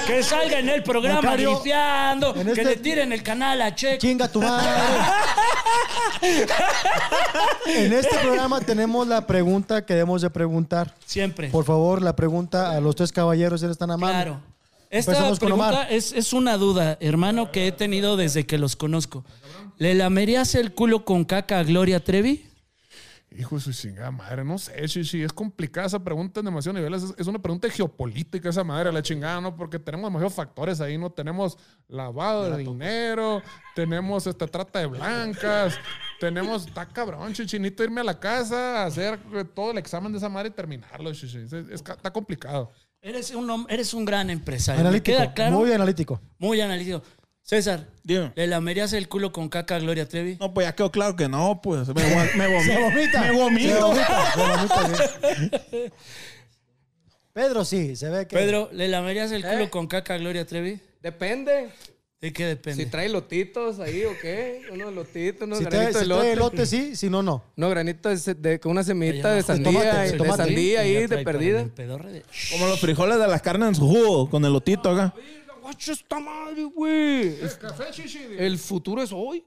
Que 0.06 0.22
salga 0.22 0.58
en 0.60 0.68
el 0.68 0.82
programa 0.82 1.34
en 1.34 1.38
que 1.38 2.50
este- 2.50 2.64
le 2.64 2.76
tiren 2.76 3.12
el 3.12 3.22
canal 3.22 3.60
a 3.62 3.74
Checo. 3.74 3.98
Chinga 4.00 4.28
tu 4.28 4.40
madre. 4.40 4.70
en 7.66 7.92
este 7.92 8.16
programa 8.18 8.60
tenemos 8.60 9.06
la 9.06 9.26
pregunta 9.26 9.84
que 9.84 9.94
debemos 9.94 10.22
de 10.22 10.30
preguntar. 10.30 10.94
Siempre. 11.16 11.48
Por 11.48 11.64
favor, 11.64 12.02
la 12.02 12.14
pregunta 12.14 12.72
a 12.72 12.80
los 12.80 12.94
tres 12.94 13.10
caballeros, 13.10 13.62
eres 13.62 13.78
tan 13.78 13.90
amable. 13.90 14.14
claro. 14.14 14.40
Esta 14.90 15.12
Empezamos 15.12 15.38
pregunta 15.40 15.88
es, 15.88 16.12
es 16.12 16.32
una 16.32 16.56
duda, 16.58 16.96
hermano, 17.00 17.50
que 17.50 17.66
he 17.66 17.72
tenido 17.72 18.16
desde 18.16 18.46
que 18.46 18.58
los 18.58 18.76
conozco. 18.76 19.24
¿Le 19.78 19.94
lamerías 19.94 20.54
el 20.54 20.74
culo 20.74 21.04
con 21.04 21.24
caca 21.24 21.58
a 21.58 21.64
Gloria 21.64 22.04
Trevi? 22.04 22.45
Hijo 23.38 23.56
de 23.56 23.60
su 23.60 23.72
chingada 23.72 24.10
madre, 24.10 24.44
no 24.44 24.56
sé, 24.58 24.72
Chichi, 24.88 25.22
es 25.22 25.32
complicada 25.32 25.86
esa 25.86 26.02
pregunta 26.02 26.40
en 26.40 26.46
demasiados 26.46 26.76
niveles. 26.80 27.02
Es, 27.02 27.14
es 27.18 27.26
una 27.26 27.38
pregunta 27.38 27.68
geopolítica 27.68 28.48
esa 28.48 28.64
madre, 28.64 28.90
la 28.92 29.02
chingada, 29.02 29.40
¿no? 29.40 29.54
Porque 29.54 29.78
tenemos 29.78 30.08
demasiados 30.10 30.34
factores 30.34 30.80
ahí, 30.80 30.96
¿no? 30.96 31.10
Tenemos 31.10 31.58
lavado 31.88 32.44
de 32.44 32.58
dinero, 32.72 33.42
tenemos 33.74 34.26
esta 34.26 34.46
trata 34.46 34.78
de 34.78 34.86
blancas, 34.86 35.78
tenemos, 36.18 36.66
está 36.66 36.86
cabrón, 36.86 37.32
Chichi, 37.34 37.58
necesito 37.58 37.84
irme 37.84 38.00
a 38.00 38.04
la 38.04 38.18
casa 38.18 38.82
a 38.82 38.86
hacer 38.86 39.18
eh, 39.34 39.44
todo 39.44 39.72
el 39.72 39.78
examen 39.78 40.12
de 40.12 40.18
esa 40.18 40.28
madre 40.28 40.48
y 40.48 40.52
terminarlo. 40.52 41.10
Es- 41.10 41.22
es- 41.22 41.52
está 41.52 42.10
complicado. 42.12 42.70
Eres 43.02 43.30
un, 43.32 43.66
eres 43.68 43.94
un 43.94 44.04
gran 44.04 44.30
empresario. 44.30 44.82
Me 44.90 45.00
queda 45.02 45.32
claro. 45.32 45.58
Muy 45.58 45.70
analítico. 45.70 46.20
Muy 46.38 46.60
analítico. 46.60 47.02
César, 47.48 47.86
Dime. 48.02 48.32
¿le 48.34 48.48
lamerías 48.48 48.92
el 48.92 49.06
culo 49.08 49.30
con 49.30 49.48
caca 49.48 49.76
a 49.76 49.78
Gloria 49.78 50.08
Trevi? 50.08 50.36
No, 50.40 50.52
pues 50.52 50.66
ya 50.66 50.74
quedó 50.74 50.90
claro 50.90 51.14
que 51.14 51.28
no, 51.28 51.60
pues. 51.62 51.86
Me, 51.88 51.94
me 52.36 52.46
vomito. 52.48 52.72
Se 52.72 52.80
vomita. 52.80 53.20
Me 53.20 53.26
Se 53.28 53.32
vomito. 53.32 53.86
vomita. 53.86 54.32
Se 54.34 54.40
vomita, 54.40 55.60
sí. 55.70 55.92
Pedro 57.32 57.64
sí, 57.64 57.94
se 57.94 58.08
ve 58.08 58.26
que. 58.26 58.34
Pedro, 58.36 58.68
¿le 58.72 58.88
lamerías 58.88 59.30
el 59.30 59.42
culo 59.42 59.60
¿Eh? 59.64 59.70
con 59.70 59.86
caca 59.86 60.14
a 60.14 60.18
Gloria 60.18 60.44
Trevi? 60.44 60.80
Depende. 61.00 61.68
¿De 62.20 62.32
qué 62.32 62.46
depende? 62.46 62.82
Si 62.82 62.90
trae 62.90 63.08
lotitos 63.10 63.78
ahí 63.78 64.02
o 64.04 64.10
qué. 64.20 64.62
Unos 64.72 64.92
lotitos, 64.92 65.42
unos 65.46 65.58
Si 65.58 65.64
trae, 65.66 65.80
granitos 65.92 66.02
si 66.02 66.08
de 66.08 66.14
trae 66.14 66.18
lote. 66.34 66.56
elote, 66.56 66.66
sí, 66.66 66.96
si 66.96 67.08
no, 67.10 67.22
no. 67.22 67.44
Unos 67.56 67.70
granitos 67.70 68.24
de, 68.24 68.34
de- 68.34 68.58
con 68.58 68.72
una 68.72 68.82
semillita 68.82 69.32
de 69.34 69.42
sandía, 69.42 69.70
tomate, 69.72 70.12
de 70.12 70.18
tomate. 70.18 70.36
sandía 70.42 70.80
ahí, 70.80 71.06
de 71.06 71.18
perdida. 71.18 71.66
Como 72.50 72.66
los 72.66 72.80
frijoles 72.80 73.18
de 73.20 73.28
las 73.28 73.40
carnes 73.42 73.68
en 73.68 73.74
su 73.76 73.86
jugo, 73.86 74.28
con 74.30 74.44
el 74.44 74.52
lotito 74.52 74.90
acá. 74.90 75.14
Guacho 75.66 75.92
esta 75.92 76.20
madre, 76.20 76.62
güey. 76.62 77.40
Café, 77.60 77.84
Chichi. 77.90 78.20
El 78.38 78.56
futuro 78.56 79.02
es 79.02 79.10
hoy. 79.12 79.44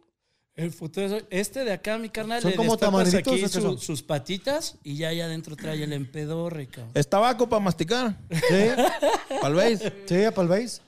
El 0.53 0.69
futuro 0.71 1.05
es 1.05 1.11
hoy. 1.13 1.25
Este 1.29 1.63
de 1.63 1.71
acá, 1.71 1.97
mi 1.97 2.09
carnal, 2.09 2.41
Son 2.41 2.51
le 2.51 2.57
como 2.57 2.73
destapas 2.73 3.13
aquí 3.13 3.29
¿o 3.29 3.33
qué 3.35 3.47
su- 3.47 3.61
son? 3.61 3.79
sus 3.79 4.03
patitas 4.03 4.75
y 4.83 4.97
ya 4.97 5.07
allá 5.07 5.25
adentro 5.25 5.55
trae 5.55 5.81
el 5.81 5.93
empedorre, 5.93 6.67
cabrón. 6.67 6.91
Es 6.93 7.07
tabaco 7.09 7.47
para 7.47 7.61
masticar. 7.61 8.17
Sí, 8.29 8.65
¿Tal 9.41 9.53
vez? 9.55 9.81
sí, 10.07 10.23
a 10.25 10.33
Palveis. 10.33 10.81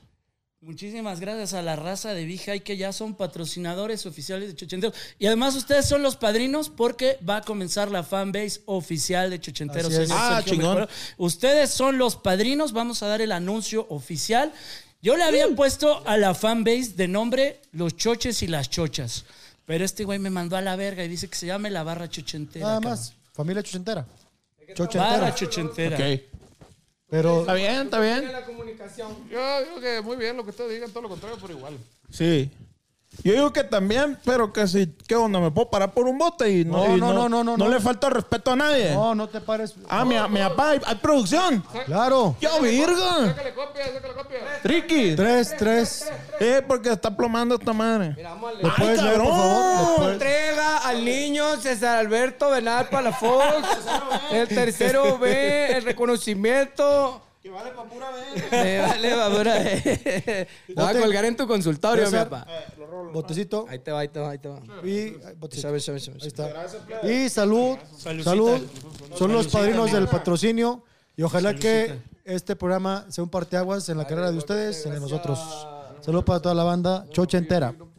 Muchísimas 0.59 1.21
gracias 1.21 1.53
a 1.53 1.61
la 1.61 1.75
raza 1.77 2.13
de 2.13 2.25
Vijay 2.25 2.59
que 2.59 2.75
ya 2.75 2.91
son 2.91 3.15
patrocinadores 3.15 4.05
oficiales 4.05 4.49
de 4.49 4.55
Chochenteros. 4.55 4.95
Y 5.17 5.27
además 5.27 5.55
ustedes 5.55 5.87
son 5.87 6.03
los 6.03 6.17
padrinos 6.17 6.69
porque 6.69 7.17
va 7.27 7.37
a 7.37 7.41
comenzar 7.41 7.89
la 7.89 8.03
fanbase 8.03 8.61
oficial 8.65 9.29
de 9.29 9.39
Chochenteros. 9.39 9.91
Así 9.93 10.01
es. 10.03 10.09
señor 10.09 10.21
Ah, 10.21 10.35
Sergio 10.35 10.51
chingón. 10.53 10.67
Mejorado. 10.75 10.91
Ustedes 11.17 11.69
son 11.71 11.97
los 11.97 12.17
padrinos. 12.17 12.73
Vamos 12.73 13.01
a 13.01 13.07
dar 13.07 13.21
el 13.21 13.31
anuncio 13.31 13.87
oficial. 13.89 14.51
Yo 15.01 15.17
le 15.17 15.23
había 15.23 15.47
puesto 15.55 16.05
a 16.07 16.17
la 16.17 16.33
fanbase 16.35 16.93
de 16.95 17.07
nombre 17.07 17.59
Los 17.71 17.95
Choches 17.97 18.43
y 18.43 18.47
las 18.47 18.69
Chochas. 18.69 19.25
Pero 19.65 19.83
este 19.85 20.03
güey 20.03 20.19
me 20.19 20.29
mandó 20.29 20.57
a 20.57 20.61
la 20.61 20.75
verga 20.75 21.03
y 21.03 21.07
dice 21.07 21.27
que 21.27 21.35
se 21.35 21.47
llame 21.47 21.69
la 21.69 21.83
barra 21.83 22.09
chochentera. 22.09 22.65
Nada 22.65 22.75
cabrón. 22.77 22.91
más. 22.91 23.13
Familia 23.33 23.63
chochentera. 23.63 24.05
Barra 24.05 24.73
Chochentera. 24.75 25.35
chochentera. 25.35 25.97
Ok. 25.97 26.21
Pero 27.09 27.41
Está 27.41 27.53
bien, 27.55 27.81
está 27.81 27.99
bien. 27.99 28.31
La 28.31 28.45
comunicación. 28.45 29.29
Yo 29.29 29.63
digo 29.65 29.81
que 29.81 30.01
muy 30.01 30.17
bien 30.17 30.37
lo 30.37 30.43
que 30.43 30.51
ustedes 30.51 30.71
digan, 30.71 30.89
todo 30.91 31.03
lo 31.03 31.09
contrario, 31.09 31.37
pero 31.41 31.57
igual. 31.57 31.77
Sí. 32.09 32.49
Yo 33.23 33.33
digo 33.33 33.53
que 33.53 33.63
también, 33.65 34.17
pero 34.25 34.51
que 34.53 34.65
si, 34.67 34.87
¿qué 35.07 35.15
onda? 35.15 35.39
¿Me 35.39 35.51
puedo 35.51 35.69
parar 35.69 35.93
por 35.93 36.07
un 36.07 36.17
bote 36.17 36.49
y 36.49 36.65
no, 36.65 36.77
No, 36.87 36.95
y 36.95 36.99
no, 36.99 37.13
no, 37.13 37.29
no, 37.29 37.43
no, 37.43 37.57
no 37.57 37.65
no. 37.65 37.69
le 37.69 37.79
falta 37.79 38.09
respeto 38.09 38.51
a 38.51 38.55
nadie? 38.55 38.91
no, 38.93 39.13
no 39.13 39.27
te 39.27 39.41
pares. 39.41 39.75
Ah, 39.89 40.03
mi, 40.05 40.15
mi 40.29 40.39
papá, 40.39 40.71
hay, 40.71 40.81
hay 40.85 40.95
producción. 40.95 41.63
Claro. 41.85 42.35
¡Yo, 42.39 42.59
virga! 42.61 43.27
Sácale 43.27 43.53
copia, 43.53 43.85
sácale 43.93 44.13
copia. 44.15 44.37
Ricky. 44.63 45.15
Tres, 45.15 45.53
tres. 45.57 46.09
Eh, 46.39 46.63
porque 46.67 46.89
está 46.89 47.15
plomando 47.15 47.55
esta 47.55 47.73
madre. 47.73 48.13
Mira, 48.15 48.29
vamos 48.29 48.49
a 48.49 48.53
¿Lo 48.53 48.59
leer. 48.61 48.73
puedes 48.77 49.03
leer, 49.03 49.17
por 49.17 49.27
favor? 49.27 49.89
¿Lo 49.89 49.95
puedes- 49.97 50.13
Entrega 50.13 50.77
al 50.77 51.05
niño 51.05 51.57
César 51.57 51.97
Alberto 51.99 52.49
Bernal 52.49 52.87
Palafox. 52.89 53.67
el 54.31 54.47
tercero 54.47 55.19
B, 55.19 55.77
el 55.77 55.83
reconocimiento. 55.83 57.21
Que 57.41 57.49
vale 57.49 57.71
para 57.71 57.89
pura 57.89 58.11
vez. 58.11 58.51
Me 58.51 58.79
vale, 58.81 59.15
va, 59.15 59.29
pura 59.35 59.59
vez. 59.59 59.83
Te 59.83 60.47
voy 60.75 60.85
a 60.85 60.99
colgar 60.99 61.25
en 61.25 61.35
tu 61.35 61.47
consultorio, 61.47 62.05
mi 62.05 62.17
papá. 62.17 62.45
Botecito. 63.11 63.65
Ahí 63.67 63.79
te 63.79 63.91
va, 63.91 63.99
ahí 64.01 64.09
te 64.09 64.19
va, 64.19 64.29
ahí 64.29 64.37
te 64.37 64.47
va. 64.47 64.61
Y 64.83 65.11
botecito. 65.37 65.69
Ahí 65.69 66.27
está. 66.27 66.67
Y 67.03 67.29
salud. 67.29 67.77
Salud. 68.23 68.61
Son 69.15 69.33
los 69.33 69.47
padrinos 69.47 69.91
del 69.91 70.07
patrocinio. 70.07 70.83
Y 71.17 71.23
ojalá 71.23 71.55
que 71.55 71.99
este 72.25 72.55
programa 72.55 73.05
sea 73.09 73.23
un 73.23 73.29
parteaguas 73.29 73.89
en 73.89 73.97
la 73.97 74.05
carrera 74.05 74.31
de 74.31 74.37
ustedes 74.37 74.85
y 74.85 74.89
en 74.89 74.95
de 74.95 74.99
nosotros. 74.99 75.39
Salud 76.01 76.23
para 76.23 76.39
toda 76.41 76.55
la 76.55 76.63
banda. 76.63 77.05
Chocha 77.11 77.37
entera. 77.37 77.73
Eh. 77.77 77.91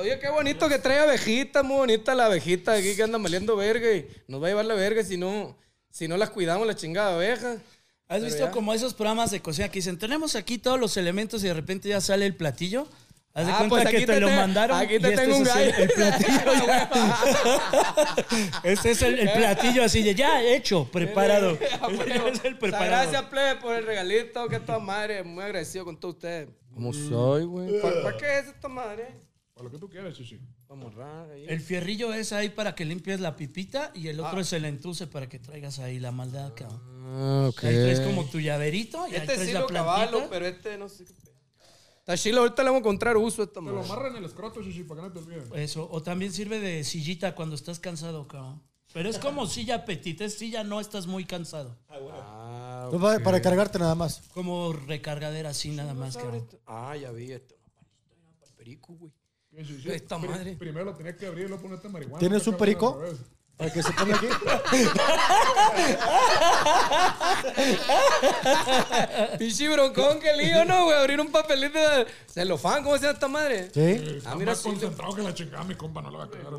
Oye, 0.00 0.18
qué 0.18 0.28
bonito 0.28 0.68
que 0.68 0.78
trae 0.78 0.98
abejita, 0.98 1.62
muy 1.62 1.76
bonita 1.76 2.14
la 2.14 2.26
abejita 2.26 2.72
aquí 2.72 2.96
que 2.96 3.02
anda 3.04 3.18
maliendo 3.18 3.54
verga 3.56 3.92
y 3.92 4.08
nos 4.26 4.42
va 4.42 4.46
a 4.46 4.50
llevar 4.50 4.64
la 4.64 4.74
verga 4.74 5.04
si 5.04 5.16
no, 5.16 5.56
si 5.92 6.08
no 6.08 6.16
las 6.16 6.30
cuidamos 6.30 6.66
la 6.66 6.74
chingada 6.74 7.14
abeja. 7.14 7.52
¿Has 8.08 8.18
Pero 8.18 8.24
visto 8.24 8.44
ya. 8.46 8.50
como 8.50 8.74
esos 8.74 8.92
programas 8.94 9.30
de 9.30 9.40
cocina 9.40 9.68
que 9.68 9.78
dicen, 9.78 9.96
tenemos 9.98 10.34
aquí 10.34 10.58
todos 10.58 10.80
los 10.80 10.96
elementos 10.96 11.44
y 11.44 11.46
de 11.46 11.54
repente 11.54 11.88
ya 11.88 12.00
sale 12.00 12.26
el 12.26 12.34
platillo? 12.34 12.88
Haz 13.34 13.46
de 13.46 13.52
Ah, 13.52 13.56
cuenta 13.60 13.76
pues 13.76 13.88
que 13.88 14.00
te, 14.06 14.12
te 14.12 14.20
lo 14.20 14.26
te- 14.26 14.36
mandaron. 14.36 14.76
aquí 14.76 14.96
y 14.96 15.00
te 15.00 15.08
este 15.08 15.22
tengo 15.22 15.36
un 15.38 15.46
es 15.46 15.56
el, 15.56 15.72
gallo. 15.72 15.82
el 15.84 15.88
platillo 15.90 16.66
ya. 16.66 16.90
este 18.64 18.90
es 18.90 19.02
el, 19.02 19.18
el 19.18 19.32
platillo 19.32 19.82
así 19.84 20.02
de 20.02 20.14
ya 20.14 20.42
hecho, 20.42 20.84
preparado. 20.92 21.56
Bueno. 21.96 22.26
es 22.32 22.44
el 22.44 22.58
preparado. 22.58 22.90
gracias, 22.90 23.22
plebe, 23.30 23.56
por 23.60 23.74
el 23.74 23.86
regalito. 23.86 24.48
Que 24.48 24.60
toda 24.60 24.78
madre. 24.78 25.22
Muy 25.24 25.42
agradecido 25.44 25.84
con 25.86 25.98
todos 25.98 26.16
ustedes. 26.16 26.48
¿Cómo 26.74 26.92
soy, 26.92 27.44
güey? 27.44 27.80
¿Para, 27.80 28.02
para 28.02 28.16
qué 28.18 28.38
es 28.38 28.46
esta 28.48 28.68
madre? 28.68 29.08
Para 29.54 29.64
lo 29.64 29.70
que 29.70 29.78
tú 29.78 29.88
quieras, 29.88 30.14
Chichi. 30.14 30.38
El 31.48 31.60
fierrillo 31.60 32.12
es 32.14 32.32
ahí 32.32 32.48
para 32.50 32.74
que 32.74 32.84
limpies 32.84 33.20
la 33.20 33.36
pipita 33.36 33.90
y 33.94 34.08
el 34.08 34.20
otro 34.20 34.40
es 34.40 34.52
el 34.52 34.64
entuce 34.64 35.06
para 35.06 35.28
que 35.28 35.38
traigas 35.38 35.78
ahí 35.78 35.98
la 35.98 36.12
maldad, 36.12 36.52
cabrón. 36.54 36.80
Ah, 37.04 37.46
ok. 37.48 37.64
Ahí 37.64 37.74
traes 37.74 38.00
como 38.00 38.24
tu 38.26 38.40
llaverito 38.40 39.06
y 39.08 39.12
ahí 39.12 39.16
Este 39.20 39.34
traes 39.34 39.46
sí 39.48 39.52
la 39.52 39.60
lo 39.60 39.66
caballo, 39.66 40.26
pero 40.30 40.46
este 40.46 40.78
no 40.78 40.88
sé 40.88 41.04
qué 41.04 41.12
pedo. 41.14 41.32
Está 41.98 42.16
chilo, 42.16 42.40
ahorita 42.40 42.62
le 42.62 42.68
vamos 42.70 42.78
a 42.80 42.80
encontrar 42.80 43.16
uso 43.16 43.42
a 43.42 43.44
esta 43.44 43.60
Te 43.60 43.66
lo 43.66 43.74
madre. 43.74 43.86
amarra 43.92 44.08
en 44.08 44.16
el 44.16 44.24
escroto, 44.24 44.60
Chichi, 44.62 44.82
para 44.82 45.02
que 45.02 45.06
no 45.08 45.12
te 45.12 45.18
olvides. 45.20 45.48
Eso, 45.54 45.88
o 45.90 46.02
también 46.02 46.32
sirve 46.32 46.58
de 46.58 46.82
sillita 46.84 47.34
cuando 47.34 47.54
estás 47.54 47.78
cansado, 47.78 48.26
cabrón. 48.26 48.62
Pero 48.92 49.08
es 49.08 49.18
como 49.18 49.46
silla 49.46 49.84
petit, 49.86 50.20
es 50.20 50.34
silla 50.36 50.64
no 50.64 50.78
estás 50.80 51.06
muy 51.06 51.24
cansado. 51.24 51.78
Ah, 51.88 52.88
Pues 52.90 53.02
va- 53.02 53.18
Para 53.20 53.40
cargarte 53.40 53.78
nada 53.78 53.94
más. 53.94 54.20
Como 54.34 54.72
recargadera 54.72 55.50
así 55.50 55.70
nada 55.70 55.94
más, 55.94 56.16
cabrón. 56.16 56.46
ah, 56.66 56.94
ya 56.96 57.10
vi 57.12 57.32
esto. 57.32 57.54
Una 58.34 58.46
el 58.46 58.52
perico, 58.54 58.92
güey. 58.94 59.12
Esta 59.56 60.18
madre. 60.18 60.56
Primero 60.56 60.84
lo 60.86 60.94
tenías 60.94 61.16
que 61.16 61.26
abrir 61.26 61.44
y 61.44 61.48
luego 61.48 61.62
ponerte 61.62 61.88
marihuana. 61.88 62.18
¿Tienes 62.18 62.46
un 62.46 62.56
perico? 62.56 63.02
Para 63.56 63.72
que 63.72 63.82
se 63.82 63.92
ponga 63.92 64.16
aquí. 64.16 64.26
Pinche 69.38 69.68
broncón, 69.68 70.20
qué 70.20 70.36
lío, 70.36 70.64
¿no, 70.64 70.84
güey? 70.84 70.98
Abrir 70.98 71.20
un 71.20 71.30
papelito 71.30 71.78
de 71.78 72.06
celofán, 72.28 72.82
¿cómo 72.82 72.96
se 72.96 73.02
llama 73.02 73.12
esta 73.14 73.28
madre? 73.28 73.70
Sí. 73.72 74.20
Ah, 74.24 74.34
mira, 74.34 74.52
más 74.52 74.58
sí. 74.62 74.68
concentrado 74.68 75.14
que 75.14 75.22
la 75.22 75.34
chingada, 75.34 75.64
mi 75.64 75.74
compa, 75.74 76.02
no 76.02 76.10
lo 76.10 76.18
va 76.18 76.24
a 76.24 76.30
cagar. 76.30 76.54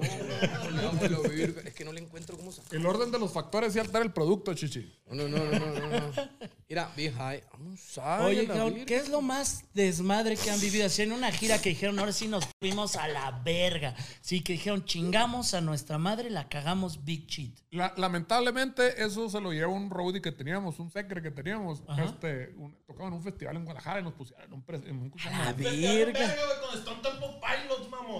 Es 1.66 1.74
que 1.74 1.84
no 1.84 1.92
le 1.92 2.02
encuentro 2.02 2.38
cómo 2.38 2.52
sacar. 2.52 2.74
El 2.76 2.86
orden 2.86 3.12
de 3.12 3.20
los 3.20 3.32
factores 3.32 3.76
y 3.76 3.80
altera 3.80 4.04
el 4.04 4.12
producto, 4.12 4.54
Chichi. 4.54 4.94
No, 5.10 5.28
no, 5.28 5.38
no, 5.38 5.60
no, 5.60 5.60
no, 5.60 5.90
no. 5.90 6.30
Mira, 6.70 6.92
be 6.96 7.12
high. 7.12 7.44
Vamos 7.52 7.98
a 7.98 8.24
Oye, 8.24 8.48
la. 8.48 8.86
¿qué 8.86 8.96
es 8.96 9.10
lo 9.10 9.22
más 9.22 9.64
desmadre 9.74 10.38
que 10.38 10.50
han 10.50 10.60
vivido? 10.60 10.86
Así 10.86 11.02
en 11.04 11.12
una 11.12 11.32
gira 11.32 11.62
que 11.62 11.70
dijeron, 11.70 12.00
ahora 12.00 12.12
sí 12.12 12.28
nos 12.28 12.46
fuimos 12.60 12.96
a 12.96 13.08
la 13.08 13.32
verga. 13.44 13.96
Sí, 14.22 14.42
que 14.42 14.54
dijeron, 14.54 14.86
chingamos 14.86 15.54
a 15.54 15.62
nuestra 15.62 15.98
madre, 15.98 16.30
la 16.30 16.50
cagamos 16.50 16.83
big. 17.04 17.54
La- 17.72 17.94
lamentablemente, 17.98 19.02
eso 19.04 19.30
se 19.30 19.40
lo 19.42 19.52
llevó 19.54 19.74
un 19.74 19.90
roadie 19.90 20.22
que 20.22 20.32
teníamos, 20.32 20.80
un 20.80 20.90
secre 20.92 21.22
que 21.22 21.32
teníamos. 21.32 21.82
Este, 22.06 22.54
un- 22.58 22.76
tocaba 22.86 23.08
en 23.08 23.14
un 23.14 23.24
festival 23.24 23.56
en 23.58 23.64
Guadalajara 23.66 24.00
y 24.00 24.04
nos 24.04 24.14
pusieron 24.14 24.46
en 24.46 24.54
un. 24.54 24.66
pres- 24.66 24.86
en 24.88 24.98
un 24.98 25.10
¿cómo 25.10 25.24
se 25.24 25.30
llama? 25.30 25.46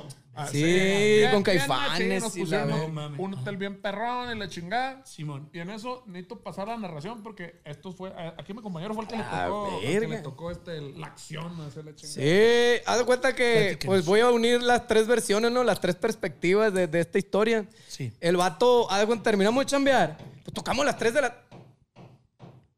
La 0.06 0.14
Ah, 0.36 0.48
Sí, 0.48 0.64
bien- 0.64 1.32
con 1.32 1.44
bien 1.44 1.58
Caifanes 1.60 2.24
mames. 2.92 3.20
un 3.20 3.34
hotel 3.36 3.56
bien 3.58 3.80
perrón 3.80 4.36
y 4.36 4.40
la 4.40 4.50
chingada. 4.50 5.06
Simón. 5.06 5.48
Y 5.54 5.60
en 5.60 5.70
eso 5.70 6.04
necesito 6.08 6.40
pasar 6.40 6.68
la 6.68 6.76
narración 6.78 7.22
porque 7.22 7.62
esto 7.66 7.92
fue. 7.94 8.12
Aquí 8.38 8.52
mi 8.54 8.62
compañero 8.62 8.96
fue 8.96 9.04
el 9.04 9.10
que 9.10 9.18
le 9.18 9.24
Ah, 9.24 9.46
tocó. 9.48 9.80
el 9.84 10.00
que 10.02 10.08
le 10.08 10.18
tocó 10.20 10.50
este, 10.52 10.82
la 10.82 11.08
acción, 11.08 11.62
hacer 11.62 11.86
la 11.86 11.94
chingada. 11.94 12.16
Sí, 12.16 12.82
haz 12.86 12.98
de 12.98 13.06
cuenta 13.06 13.36
que 13.36 13.54
Platíquenos. 13.54 13.86
pues 13.86 14.06
voy 14.06 14.22
a 14.22 14.32
unir 14.32 14.64
las 14.64 14.88
tres 14.88 15.06
versiones, 15.08 15.52
¿no? 15.52 15.64
Las 15.64 15.80
tres 15.80 15.96
perspectivas 15.96 16.74
de, 16.74 16.88
de 16.88 17.00
esta 17.00 17.20
historia. 17.20 17.66
Sí. 17.88 18.12
El 18.20 18.36
vato, 18.38 18.90
haz 18.90 19.02
de 19.02 19.06
cuenta, 19.06 19.24
terminamos 19.24 19.62
de 19.64 19.70
chambear. 19.70 20.18
Pues 20.44 20.54
tocamos 20.54 20.84
las 20.86 20.98
tres 20.98 21.14
de 21.14 21.22
la. 21.22 21.44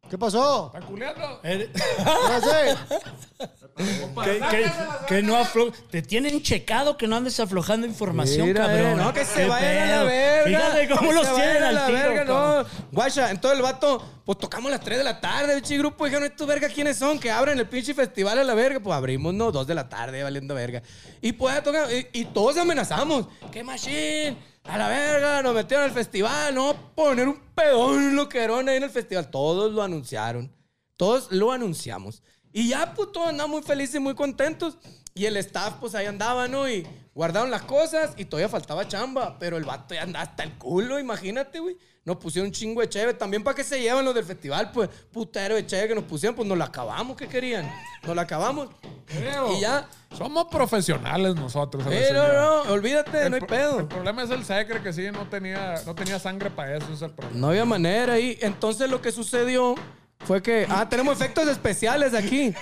¿Qué 0.10 0.18
pasó? 0.18 0.72
¿Está 0.74 0.86
culeando? 0.86 1.40
Eh, 1.44 1.70
¿Qué 3.78 4.24
que, 4.24 4.40
que- 4.40 4.72
que 5.08 5.22
no 5.24 5.36
aflo 5.36 5.72
Te 5.90 6.02
tienen 6.02 6.42
checado 6.42 6.96
que 6.96 7.08
no 7.08 7.18
andes 7.18 7.40
aflojando 7.40 7.86
información, 7.86 8.48
Mira, 8.48 8.68
cabrón. 8.68 8.86
eh, 8.92 8.96
no, 8.96 9.14
que 9.14 9.26
se 9.26 9.42
¿Qué 9.44 9.48
vayan 9.50 9.90
a 9.90 9.96
la 9.98 10.04
verga. 10.04 10.46
Fíjate 10.46 10.88
cómo 10.90 11.10
que 11.10 11.16
los 11.16 11.28
se 11.28 11.34
tienen 11.34 11.64
a 11.64 11.68
al 11.70 11.76
la 11.76 11.86
tiro, 11.88 11.98
verga, 12.00 12.26
cabrón. 12.26 12.64
no. 12.72 12.86
Guacha, 12.92 13.32
entonces 13.32 13.58
el 13.58 13.64
vato, 13.64 14.22
pues 14.26 14.38
tocamos 14.38 14.72
las 14.72 14.80
3 14.80 15.00
de 15.00 15.04
la 15.04 15.20
tarde, 15.20 15.56
pinche 15.56 15.78
grupo. 15.78 16.06
Dijeron, 16.06 16.26
¿estos 16.26 16.48
vergas 16.48 16.72
quiénes 16.72 16.98
son? 16.98 17.20
Que 17.20 17.32
abren 17.32 17.60
el 17.60 17.68
pinche 17.68 17.94
festival 17.94 18.40
a 18.40 18.44
la 18.46 18.54
verga. 18.54 18.80
Pues 18.80 18.96
abrimos, 18.96 19.34
no, 19.34 19.52
2 19.52 19.68
de 19.68 19.76
la 19.76 19.90
tarde, 19.90 20.24
valiendo 20.24 20.56
verga. 20.56 20.82
Y 21.22 21.34
pues 21.34 21.62
tocar, 21.64 21.92
y, 21.92 22.08
y 22.22 22.26
todos 22.26 22.56
amenazamos. 22.58 23.28
¿Qué 23.52 23.64
machine? 23.64 24.38
A 24.66 24.78
la 24.78 24.88
verga, 24.88 25.44
nos 25.44 25.54
metieron 25.54 25.86
al 25.86 25.92
festival, 25.92 26.56
no 26.56 26.76
poner 26.96 27.28
un 27.28 27.40
pedón 27.54 28.16
loquerón 28.16 28.68
ahí 28.68 28.78
en 28.78 28.84
el 28.84 28.90
festival. 28.90 29.30
Todos 29.30 29.72
lo 29.72 29.84
anunciaron. 29.84 30.52
Todos 30.98 31.32
lo 31.32 31.52
anunciamos. 31.52 32.24
Y 32.58 32.70
ya, 32.70 32.94
pues, 32.94 33.12
todos 33.12 33.28
andamos 33.28 33.52
muy 33.52 33.64
felices 33.64 33.96
y 33.96 34.00
muy 34.00 34.16
contentos. 34.16 34.78
Y 35.14 35.26
el 35.26 35.36
staff, 35.36 35.74
pues, 35.78 35.94
ahí 35.94 36.06
andaba, 36.06 36.48
¿no? 36.48 36.70
Y 36.70 36.88
guardaron 37.14 37.52
las 37.52 37.64
cosas 37.64 38.14
y 38.16 38.24
todavía 38.24 38.48
faltaba 38.48 38.88
chamba. 38.88 39.38
Pero 39.38 39.58
el 39.58 39.66
vato 39.66 39.94
ya 39.94 40.04
andaba 40.04 40.24
hasta 40.24 40.44
el 40.44 40.54
culo, 40.54 40.98
imagínate, 40.98 41.60
güey. 41.60 41.76
Nos 42.06 42.16
pusieron 42.16 42.48
un 42.48 42.54
chingo 42.54 42.80
de 42.80 42.88
cheve. 42.88 43.14
También 43.14 43.44
para 43.44 43.56
que 43.56 43.66
se 43.66 43.82
llevan 43.82 44.06
los 44.06 44.16
del 44.16 44.24
festival, 44.24 44.72
pues, 44.72 44.90
putero 45.12 45.56
de 45.56 45.66
cheve 45.66 45.90
que 45.90 45.96
nos 45.96 46.06
pusieron, 46.06 46.34
pues, 46.34 46.48
nos 46.48 46.58
la 46.58 46.64
acabamos. 46.64 47.18
¿Qué 47.18 47.28
querían? 47.28 47.70
Nos 48.04 48.16
la 48.16 48.22
acabamos. 48.22 48.70
Creo. 49.06 49.52
Y 49.58 49.60
ya. 49.60 49.90
Somos 50.18 50.46
profesionales 50.46 51.36
nosotros. 51.36 51.84
Pero 51.86 52.22
señora. 52.24 52.42
no, 52.42 52.62
olvídate, 52.72 53.24
El 53.24 53.32
no 53.32 53.36
hay 53.36 53.42
pedo. 53.42 53.82
El 53.82 53.88
problema 53.88 54.24
es 54.24 54.30
el 54.30 54.46
secre 54.46 54.82
que 54.82 54.94
sí 54.94 55.12
no 55.12 55.28
tenía, 55.28 55.76
no 55.86 55.94
tenía 55.94 56.20
sangre 56.20 56.50
para 56.52 56.78
eso, 56.78 56.94
es 56.94 57.02
el 57.02 57.12
problema. 57.12 57.38
No 57.38 57.50
había 57.50 57.66
manera 57.66 58.14
ahí. 58.14 58.38
Entonces 58.40 58.90
lo 58.90 59.02
que 59.02 59.12
sucedió 59.12 59.76
fue 60.20 60.42
que. 60.42 60.66
Ah, 60.70 60.88
tenemos 60.90 61.20
efectos 61.20 61.48
especiales 61.48 62.14
aquí. 62.14 62.54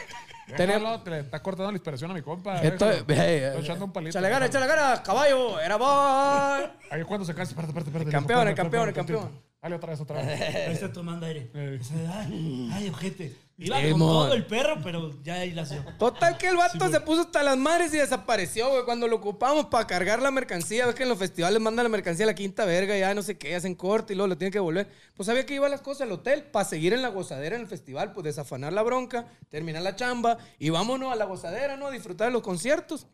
Tenemos. 0.57 0.81
Déjalo, 0.81 1.01
te 1.01 1.09
le 1.09 1.19
está 1.19 1.41
cortando 1.41 1.71
la 1.71 1.77
inspiración 1.77 2.11
a 2.11 2.13
mi 2.13 2.21
compa. 2.21 2.61
Esto, 2.61 2.91
eh, 2.91 2.97
Estoy 2.97 3.63
echando 3.63 3.85
un 3.85 3.93
palito. 3.93 4.09
Échale 4.09 4.29
gana, 4.29 4.45
échale 4.45 4.67
gana, 4.67 5.01
caballo, 5.01 5.59
era 5.59 5.77
boy. 5.77 6.69
Ahí 6.91 6.99
es 6.99 7.05
cuando 7.05 7.25
se 7.25 7.33
cansa. 7.33 7.51
Espérate, 7.51 7.69
espérate, 7.69 7.89
espérate. 7.89 8.11
campeón, 8.11 8.47
el 8.47 8.55
campeón, 8.55 8.87
el 8.89 8.93
campeón. 8.93 9.41
Dale 9.61 9.75
otra 9.75 9.91
vez, 9.91 10.01
otra 10.01 10.21
vez. 10.21 10.41
Ahí 10.67 10.73
está 10.73 10.91
tomando 10.91 11.25
aire. 11.25 11.49
Eh. 11.53 11.79
Ay, 12.13 12.69
ay, 12.73 12.89
ojete. 12.89 13.33
Iba 13.55 13.79
Sí, 13.79 13.91
con 13.91 13.99
mon. 13.99 14.09
todo 14.25 14.33
el 14.33 14.47
perro, 14.47 14.79
pero 14.83 15.11
ya 15.21 15.35
ahí 15.35 15.51
la 15.51 15.61
hacía. 15.61 15.85
Total 15.99 16.37
que 16.39 16.47
el 16.47 16.57
vato 16.57 16.89
se 16.89 16.99
puso 17.01 17.21
hasta 17.21 17.43
las 17.43 17.55
madres 17.55 17.93
y 17.93 17.97
desapareció, 17.97 18.67
güey. 18.69 18.83
Cuando 18.83 19.07
lo 19.07 19.17
ocupamos 19.17 19.67
para 19.67 19.85
cargar 19.85 20.21
la 20.23 20.31
mercancía, 20.31 20.87
ves 20.87 20.95
que 20.95 21.03
en 21.03 21.09
los 21.09 21.19
festivales 21.19 21.61
mandan 21.61 21.83
la 21.85 21.89
mercancía 21.89 22.25
a 22.25 22.27
la 22.27 22.33
quinta 22.33 22.65
verga, 22.65 22.97
ya 22.97 23.13
no 23.13 23.21
sé 23.21 23.37
qué, 23.37 23.55
hacen 23.55 23.75
corte 23.75 24.13
y 24.13 24.15
luego 24.15 24.27
lo 24.29 24.37
tienen 24.37 24.51
que 24.51 24.57
devolver. 24.57 24.89
Pues 25.15 25.27
sabía 25.27 25.45
que 25.45 25.53
iba 25.53 25.69
las 25.69 25.81
cosas 25.81 26.01
al 26.01 26.11
hotel 26.13 26.43
para 26.45 26.65
seguir 26.65 26.93
en 26.93 27.03
la 27.03 27.09
gozadera 27.09 27.55
en 27.55 27.61
el 27.61 27.67
festival, 27.67 28.11
pues 28.11 28.23
desafanar 28.23 28.73
la 28.73 28.81
bronca, 28.81 29.27
terminar 29.49 29.83
la 29.83 29.95
chamba 29.95 30.39
y 30.57 30.71
vámonos 30.71 31.13
a 31.13 31.15
la 31.15 31.25
gozadera, 31.25 31.77
¿no? 31.77 31.87
A 31.87 31.91
disfrutar 31.91 32.27
de 32.29 32.33
los 32.33 32.41
conciertos. 32.41 33.05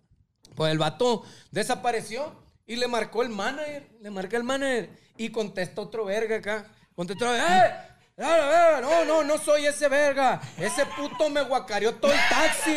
Pues 0.55 0.71
el 0.71 0.77
vato 0.77 1.23
desapareció 1.51 2.33
y 2.65 2.77
le 2.77 2.87
marcó 2.87 3.23
el 3.23 3.29
manager, 3.29 3.89
le 3.99 4.09
marca 4.09 4.37
el 4.37 4.43
manager 4.45 4.89
y 5.17 5.29
contesta 5.31 5.81
otro 5.81 6.05
verga 6.05 6.37
acá. 6.37 6.65
Contestó, 6.95 7.35
¡eh! 7.35 7.73
No, 8.19 9.05
no, 9.05 9.23
no 9.23 9.37
soy 9.37 9.65
ese 9.65 9.87
verga. 9.87 10.41
Ese 10.57 10.85
puto 10.85 11.29
me 11.29 11.41
guacareó 11.41 11.95
todo 11.95 12.11
el 12.11 12.19
taxi. 12.29 12.75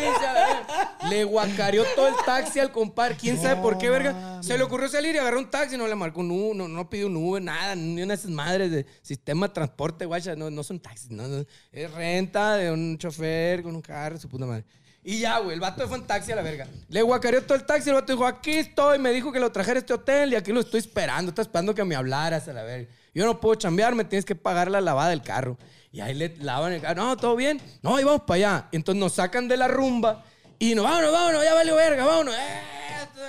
Le 1.09 1.25
guacareó 1.25 1.83
todo 1.95 2.07
el 2.07 2.15
taxi 2.25 2.59
al 2.59 2.71
compadre. 2.71 3.17
¿Quién 3.17 3.41
sabe 3.41 3.61
por 3.61 3.77
qué, 3.77 3.89
verga? 3.89 4.41
Se 4.41 4.57
le 4.57 4.63
ocurrió 4.63 4.87
salir 4.87 5.15
y 5.15 5.17
agarró 5.17 5.39
un 5.39 5.49
taxi. 5.49 5.75
No 5.75 5.85
le 5.85 5.95
marcó 5.95 6.21
un 6.21 6.57
no, 6.57 6.67
no 6.67 6.89
pidió 6.89 7.07
un 7.07 7.17
Uber, 7.17 7.41
nada. 7.41 7.75
Ni 7.75 8.01
una 8.01 8.13
de 8.13 8.19
esas 8.19 8.31
madres 8.31 8.71
de 8.71 8.85
sistema 9.01 9.47
de 9.47 9.53
transporte, 9.53 10.05
guacha. 10.05 10.35
No, 10.35 10.49
no 10.49 10.63
son 10.63 10.79
taxis, 10.79 11.11
no, 11.11 11.27
no. 11.27 11.45
Es 11.71 11.91
renta 11.91 12.55
de 12.55 12.71
un 12.71 12.97
chofer 12.97 13.63
con 13.63 13.75
un 13.75 13.81
carro, 13.81 14.17
su 14.17 14.29
puta 14.29 14.45
madre. 14.45 14.63
Y 15.03 15.19
ya, 15.19 15.39
güey, 15.39 15.55
el 15.55 15.59
vato 15.59 15.85
fue 15.87 15.97
en 15.97 16.07
taxi 16.07 16.31
a 16.31 16.35
la 16.37 16.41
verga. 16.41 16.65
Le 16.87 17.01
guacareó 17.01 17.43
todo 17.43 17.55
el 17.55 17.65
taxi, 17.65 17.89
el 17.89 17.95
vato 17.95 18.13
dijo, 18.13 18.25
aquí 18.25 18.51
estoy, 18.51 18.99
me 18.99 19.11
dijo 19.11 19.31
que 19.31 19.39
lo 19.39 19.51
trajera 19.51 19.77
a 19.77 19.81
este 19.81 19.93
hotel 19.93 20.31
y 20.31 20.35
aquí 20.35 20.53
lo 20.53 20.61
estoy 20.61 20.79
esperando, 20.79 21.29
está 21.29 21.41
esperando 21.41 21.75
que 21.75 21.83
me 21.83 21.95
hablaras 21.95 22.47
a 22.47 22.53
la 22.53 22.63
verga. 22.63 22.89
Yo 23.13 23.25
no 23.25 23.39
puedo 23.39 23.55
chambear, 23.55 23.95
me 23.95 24.05
tienes 24.05 24.23
que 24.23 24.35
pagar 24.35 24.71
la 24.71 24.79
lavada 24.79 25.09
del 25.09 25.21
carro. 25.21 25.57
Y 25.91 25.99
ahí 25.99 26.13
le 26.13 26.35
lavan 26.37 26.73
el 26.73 26.81
carro, 26.81 27.03
no, 27.03 27.17
todo 27.17 27.35
bien, 27.35 27.61
no, 27.81 27.99
y 27.99 28.03
vamos 28.03 28.21
para 28.21 28.35
allá. 28.35 28.67
Entonces 28.71 28.99
nos 28.99 29.13
sacan 29.13 29.47
de 29.47 29.57
la 29.57 29.67
rumba 29.67 30.23
y 30.57 30.73
nos, 30.73 30.85
vámonos, 30.85 31.11
vámonos, 31.11 31.43
ya 31.43 31.53
valió 31.53 31.75
verga, 31.75 32.05
vámonos. 32.05 32.33
Eh, 32.35 32.61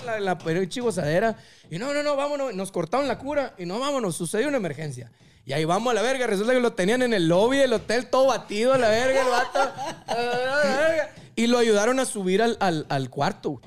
la, 0.07 0.21
la 0.21 0.39
pinche 0.39 0.81
gozadera. 0.81 1.37
Y 1.71 1.79
no, 1.79 1.93
no, 1.93 2.03
no, 2.05 2.15
vámonos, 2.15 2.55
nos 2.55 2.71
cortaron 2.71 3.09
la 3.09 3.19
cura 3.19 3.55
y 3.59 3.67
no, 3.67 3.81
vámonos, 3.81 4.17
sucedió 4.17 4.47
una 4.47 4.59
emergencia. 4.59 5.11
Y 5.47 5.53
ahí 5.53 5.65
vamos 5.65 5.91
a 5.91 5.95
la 5.95 6.03
verga. 6.03 6.27
Resulta 6.27 6.53
que 6.53 6.61
lo 6.61 6.73
tenían 6.73 7.03
en 7.03 7.13
el 7.13 7.29
lobby 7.29 7.59
del 7.59 7.73
hotel 7.73 8.07
todo 8.07 8.27
batido 8.27 8.73
a 8.73 8.79
la 8.79 8.89
verga, 8.89 9.21
el 9.21 9.29
vato. 9.29 9.59
A 10.07 10.15
la 10.15 10.79
verga. 10.79 11.11
Y 11.37 11.47
lo 11.47 11.59
ayudaron 11.59 11.99
a 12.01 12.05
subir 12.05 12.43
al, 12.43 12.57
al- 12.61 12.87
al 12.89 13.11
cuarto. 13.11 13.61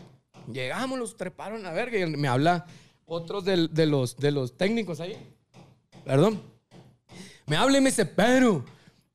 Llegamos, 0.52 0.98
los 0.98 1.18
treparon 1.18 1.66
a 1.66 1.72
verga. 1.72 1.98
Y 2.00 2.06
me 2.06 2.28
habla 2.28 2.66
otros 3.06 3.44
del- 3.46 3.74
de, 3.74 3.86
los, 3.86 4.18
de 4.18 4.32
los 4.32 4.58
técnicos 4.58 5.00
ahí. 5.00 5.18
Perdón. 6.06 6.42
Me 7.46 7.56
habla 7.58 7.78
y 7.78 7.82
me 7.82 7.90
dice, 7.90 8.06
pero 8.06 8.64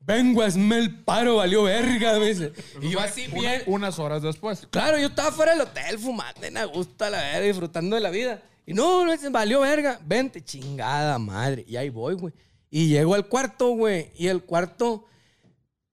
vengo 0.00 0.42
a 0.42 0.46
hacerme 0.46 0.78
el 0.78 1.02
paro, 1.04 1.36
valió 1.36 1.62
verga. 1.64 2.18
Me 2.18 2.26
dice. 2.28 2.52
Y 2.80 2.90
yo 2.90 3.00
así 3.00 3.26
Una- 3.32 3.40
bien. 3.40 3.62
unas 3.66 3.98
horas 3.98 4.22
después. 4.22 4.66
Claro, 4.70 4.98
yo 4.98 5.06
estaba 5.08 5.32
fuera 5.32 5.52
del 5.52 5.62
hotel 5.62 5.98
fumando 5.98 6.44
en 6.46 6.56
a 6.56 6.64
gusto 6.64 7.04
a 7.04 7.10
la 7.10 7.18
verga, 7.20 7.46
disfrutando 7.46 7.96
de 7.96 8.02
la 8.02 8.10
vida. 8.10 8.42
Y 8.66 8.74
no, 8.74 9.04
no, 9.04 9.30
valió 9.30 9.60
verga. 9.60 9.98
Vente, 10.04 10.42
chingada 10.44 11.18
madre. 11.18 11.64
Y 11.66 11.76
ahí 11.76 11.88
voy, 11.90 12.14
güey. 12.14 12.32
Y 12.70 12.88
llego 12.88 13.14
al 13.14 13.26
cuarto, 13.28 13.70
güey. 13.70 14.10
Y 14.16 14.28
el 14.28 14.42
cuarto. 14.44 15.06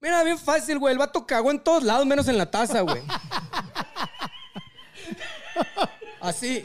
Mira, 0.01 0.23
bien 0.23 0.39
fácil, 0.39 0.79
güey. 0.79 0.93
El 0.93 0.97
vato 0.99 1.25
cagó 1.25 1.51
en 1.51 1.59
todos 1.59 1.83
lados, 1.83 2.05
menos 2.05 2.27
en 2.27 2.37
la 2.37 2.49
taza, 2.49 2.81
güey. 2.81 3.01
Así. 6.21 6.63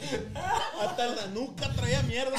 Hasta 0.81 1.05
en 1.05 1.15
la 1.15 1.25
nuca 1.27 1.71
traía 1.73 2.01
mierda. 2.03 2.35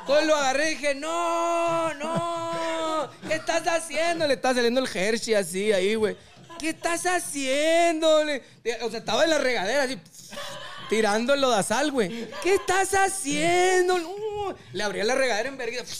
Entonces 0.00 0.26
lo 0.26 0.36
agarré 0.36 0.72
y 0.72 0.74
dije, 0.76 0.94
no, 0.94 1.92
no, 1.94 3.10
¿qué 3.26 3.34
estás 3.34 3.66
haciendo? 3.66 4.26
Le 4.26 4.34
está 4.34 4.54
saliendo 4.54 4.80
el 4.80 4.88
Hershey 4.96 5.34
así 5.34 5.72
ahí, 5.72 5.94
güey. 5.94 6.16
¿Qué 6.58 6.70
estás 6.70 7.04
haciendo? 7.06 8.22
Le- 8.24 8.42
O 8.82 8.90
sea, 8.90 9.00
estaba 9.00 9.24
en 9.24 9.30
la 9.30 9.38
regadera 9.38 9.82
así, 9.84 9.98
tirando 10.88 11.34
el 11.34 11.40
lodazal, 11.40 11.90
güey. 11.90 12.28
¿Qué 12.42 12.54
estás 12.54 12.92
haciendo? 12.94 13.98
No. 13.98 14.54
Le 14.72 14.82
abría 14.84 15.04
la 15.04 15.14
regadera 15.16 15.48
en 15.48 15.56
vergüenza. 15.56 15.94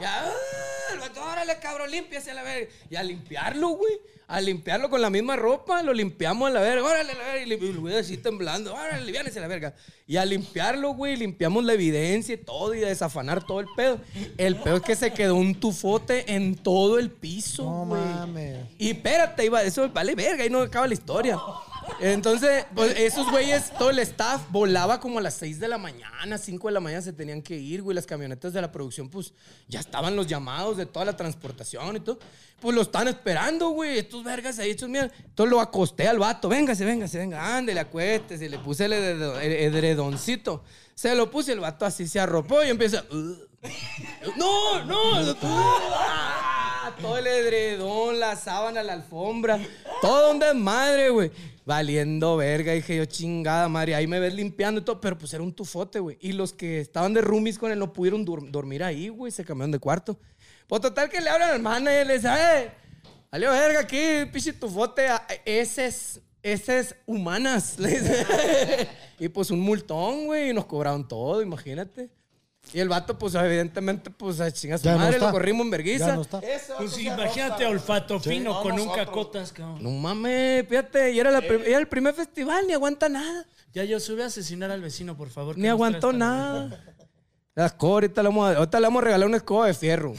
Ya, 0.00 0.30
el 0.92 0.98
vato, 1.00 1.22
órale, 1.22 1.58
cabrón, 1.60 1.90
límpiase 1.90 2.30
a 2.30 2.34
la 2.34 2.42
verga. 2.42 2.68
Y 2.90 2.96
a 2.96 3.02
limpiarlo, 3.02 3.68
güey. 3.70 3.94
A 4.28 4.40
limpiarlo 4.40 4.88
con 4.88 5.02
la 5.02 5.10
misma 5.10 5.36
ropa, 5.36 5.82
lo 5.82 5.92
limpiamos 5.92 6.48
a 6.48 6.52
la 6.52 6.60
verga. 6.60 6.84
Órale, 6.84 7.12
a 7.12 7.14
la 7.14 7.24
verga. 7.24 7.46
Y 7.46 7.52
el 7.52 7.78
güey 7.78 7.96
así 7.96 8.16
temblando. 8.16 8.72
Órale, 8.72 9.04
liviánese 9.04 9.38
a 9.38 9.42
la 9.42 9.48
verga. 9.48 9.74
Y 10.06 10.16
a 10.16 10.24
limpiarlo, 10.24 10.94
güey, 10.94 11.16
limpiamos 11.16 11.64
la 11.64 11.74
evidencia 11.74 12.34
y 12.34 12.38
todo 12.38 12.74
y 12.74 12.82
a 12.82 12.88
desafanar 12.88 13.44
todo 13.46 13.60
el 13.60 13.66
pedo. 13.76 14.00
El 14.38 14.56
pedo 14.56 14.76
es 14.76 14.82
que 14.82 14.96
se 14.96 15.12
quedó 15.12 15.34
un 15.34 15.54
tufote 15.58 16.32
en 16.34 16.54
todo 16.56 16.98
el 16.98 17.10
piso, 17.10 17.64
No 17.64 17.86
güey. 17.86 18.00
mames. 18.00 18.58
Y 18.78 18.90
espérate, 18.90 19.44
iba, 19.44 19.62
eso 19.62 19.88
vale 19.90 20.14
verga, 20.14 20.44
ahí 20.44 20.50
no 20.50 20.60
acaba 20.60 20.86
la 20.86 20.94
historia. 20.94 21.38
Entonces, 22.00 22.64
pues 22.74 22.98
esos 22.98 23.30
güeyes, 23.30 23.70
todo 23.78 23.90
el 23.90 23.98
staff 24.00 24.42
volaba 24.50 24.98
como 25.00 25.18
a 25.18 25.22
las 25.22 25.34
6 25.34 25.60
de 25.60 25.68
la 25.68 25.78
mañana, 25.78 26.38
5 26.38 26.68
de 26.68 26.74
la 26.74 26.80
mañana 26.80 27.02
se 27.02 27.12
tenían 27.12 27.42
que 27.42 27.56
ir, 27.56 27.82
güey. 27.82 27.94
Las 27.94 28.06
camionetas 28.06 28.52
de 28.52 28.60
la 28.60 28.70
producción, 28.72 29.08
pues 29.08 29.32
ya 29.68 29.80
estaban 29.80 30.16
los 30.16 30.26
llamados 30.26 30.76
de 30.76 30.86
toda 30.86 31.04
la 31.04 31.16
transportación 31.16 31.96
y 31.96 32.00
todo. 32.00 32.18
Pues 32.60 32.74
lo 32.74 32.82
están 32.82 33.08
esperando, 33.08 33.70
güey. 33.70 33.98
Estos 33.98 34.22
vergas 34.24 34.58
ahí, 34.58 34.70
estos 34.70 34.88
mierda. 34.88 35.12
Entonces 35.24 35.50
lo 35.50 35.60
acosté 35.60 36.08
al 36.08 36.18
vato. 36.18 36.48
Véngase, 36.48 36.84
véngase, 36.84 37.18
venga, 37.18 37.56
ándele, 37.56 37.80
acuéstese. 37.80 38.48
Le 38.48 38.58
puse 38.58 38.84
el, 38.86 38.92
edredo- 38.92 39.40
el 39.40 39.52
edredoncito. 39.52 40.64
Se 40.94 41.14
lo 41.14 41.30
puse, 41.30 41.52
el 41.52 41.60
vato 41.60 41.84
así 41.84 42.06
se 42.06 42.20
arropó 42.20 42.62
y 42.64 42.68
empieza. 42.70 43.04
No, 44.36 44.84
no. 44.84 45.34
Ah, 45.42 46.92
todo 47.00 47.16
el 47.18 47.26
edredón, 47.26 48.18
la 48.20 48.36
sábana, 48.36 48.82
la 48.82 48.92
alfombra, 48.94 49.58
todo 50.00 50.32
un 50.32 50.38
desmadre, 50.38 51.10
güey. 51.10 51.30
Valiendo 51.64 52.36
verga, 52.36 52.72
dije 52.72 52.96
yo, 52.96 53.04
chingada 53.04 53.68
madre. 53.68 53.94
Ahí 53.94 54.06
me 54.06 54.18
ves 54.18 54.34
limpiando 54.34 54.80
y 54.80 54.84
todo, 54.84 55.00
pero 55.00 55.16
pues 55.16 55.32
era 55.32 55.42
un 55.42 55.52
tufote, 55.52 56.00
güey. 56.00 56.18
Y 56.20 56.32
los 56.32 56.52
que 56.52 56.80
estaban 56.80 57.14
de 57.14 57.20
roomies 57.20 57.58
con 57.58 57.70
él 57.70 57.78
no 57.78 57.92
pudieron 57.92 58.24
dormir 58.24 58.82
ahí, 58.82 59.08
güey. 59.08 59.30
Se 59.30 59.44
cambiaron 59.44 59.70
de 59.70 59.78
cuarto. 59.78 60.18
Pues 60.66 60.80
total 60.80 61.08
que 61.08 61.20
le 61.20 61.30
hablan 61.30 61.50
al 61.50 61.62
manager 61.62 62.04
y 62.04 62.08
le 62.08 62.14
dicen, 62.14 62.32
¡eh! 62.32 62.72
Valió 63.30 63.50
verga 63.50 63.80
aquí, 63.80 64.26
pinche 64.32 64.52
tufote. 64.52 65.06
Ese 65.44 65.86
es, 65.86 66.20
ese 66.42 66.78
es 66.80 66.96
humanas. 67.06 67.76
y 69.18 69.28
pues 69.28 69.50
un 69.50 69.60
multón, 69.60 70.26
güey. 70.26 70.50
Y 70.50 70.52
nos 70.52 70.66
cobraron 70.66 71.06
todo, 71.06 71.42
imagínate. 71.42 72.10
Y 72.74 72.80
el 72.80 72.88
vato, 72.88 73.18
pues 73.18 73.34
evidentemente, 73.34 74.08
pues 74.10 74.40
a 74.40 74.50
chingar 74.50 74.78
su 74.78 74.84
Ya 74.86 74.92
no 74.92 74.98
madre, 74.98 75.14
está. 75.14 75.26
lo 75.26 75.32
corrimos 75.32 75.64
en 75.64 75.70
verguiza. 75.70 76.16
No. 76.16 76.24
Pues 76.24 76.98
imagínate 76.98 77.66
olfato 77.66 78.18
fino 78.20 78.62
con 78.62 78.78
un 78.80 78.88
cacotas, 78.90 79.52
cabrón. 79.52 79.82
No 79.82 79.90
mames, 79.90 80.66
fíjate, 80.68 81.12
y 81.12 81.20
era, 81.20 81.30
la 81.30 81.40
prim- 81.40 81.62
era 81.66 81.78
el 81.78 81.88
primer 81.88 82.14
festival, 82.14 82.66
ni 82.66 82.72
aguanta 82.72 83.08
nada. 83.08 83.44
Ya 83.74 83.84
yo 83.84 84.00
sube 84.00 84.22
a 84.22 84.26
asesinar 84.26 84.70
al 84.70 84.80
vecino, 84.80 85.16
por 85.16 85.28
favor. 85.28 85.58
Ni 85.58 85.68
aguantó 85.68 86.12
nada. 86.12 86.78
La 87.54 87.66
escoba, 87.66 87.94
ahorita 87.94 88.22
le, 88.22 88.28
vamos 88.28 88.50
a, 88.50 88.56
ahorita 88.58 88.80
le 88.80 88.86
vamos 88.86 89.02
a 89.02 89.04
regalar 89.04 89.28
una 89.28 89.36
escoba 89.36 89.66
de 89.66 89.74
fierro. 89.74 90.14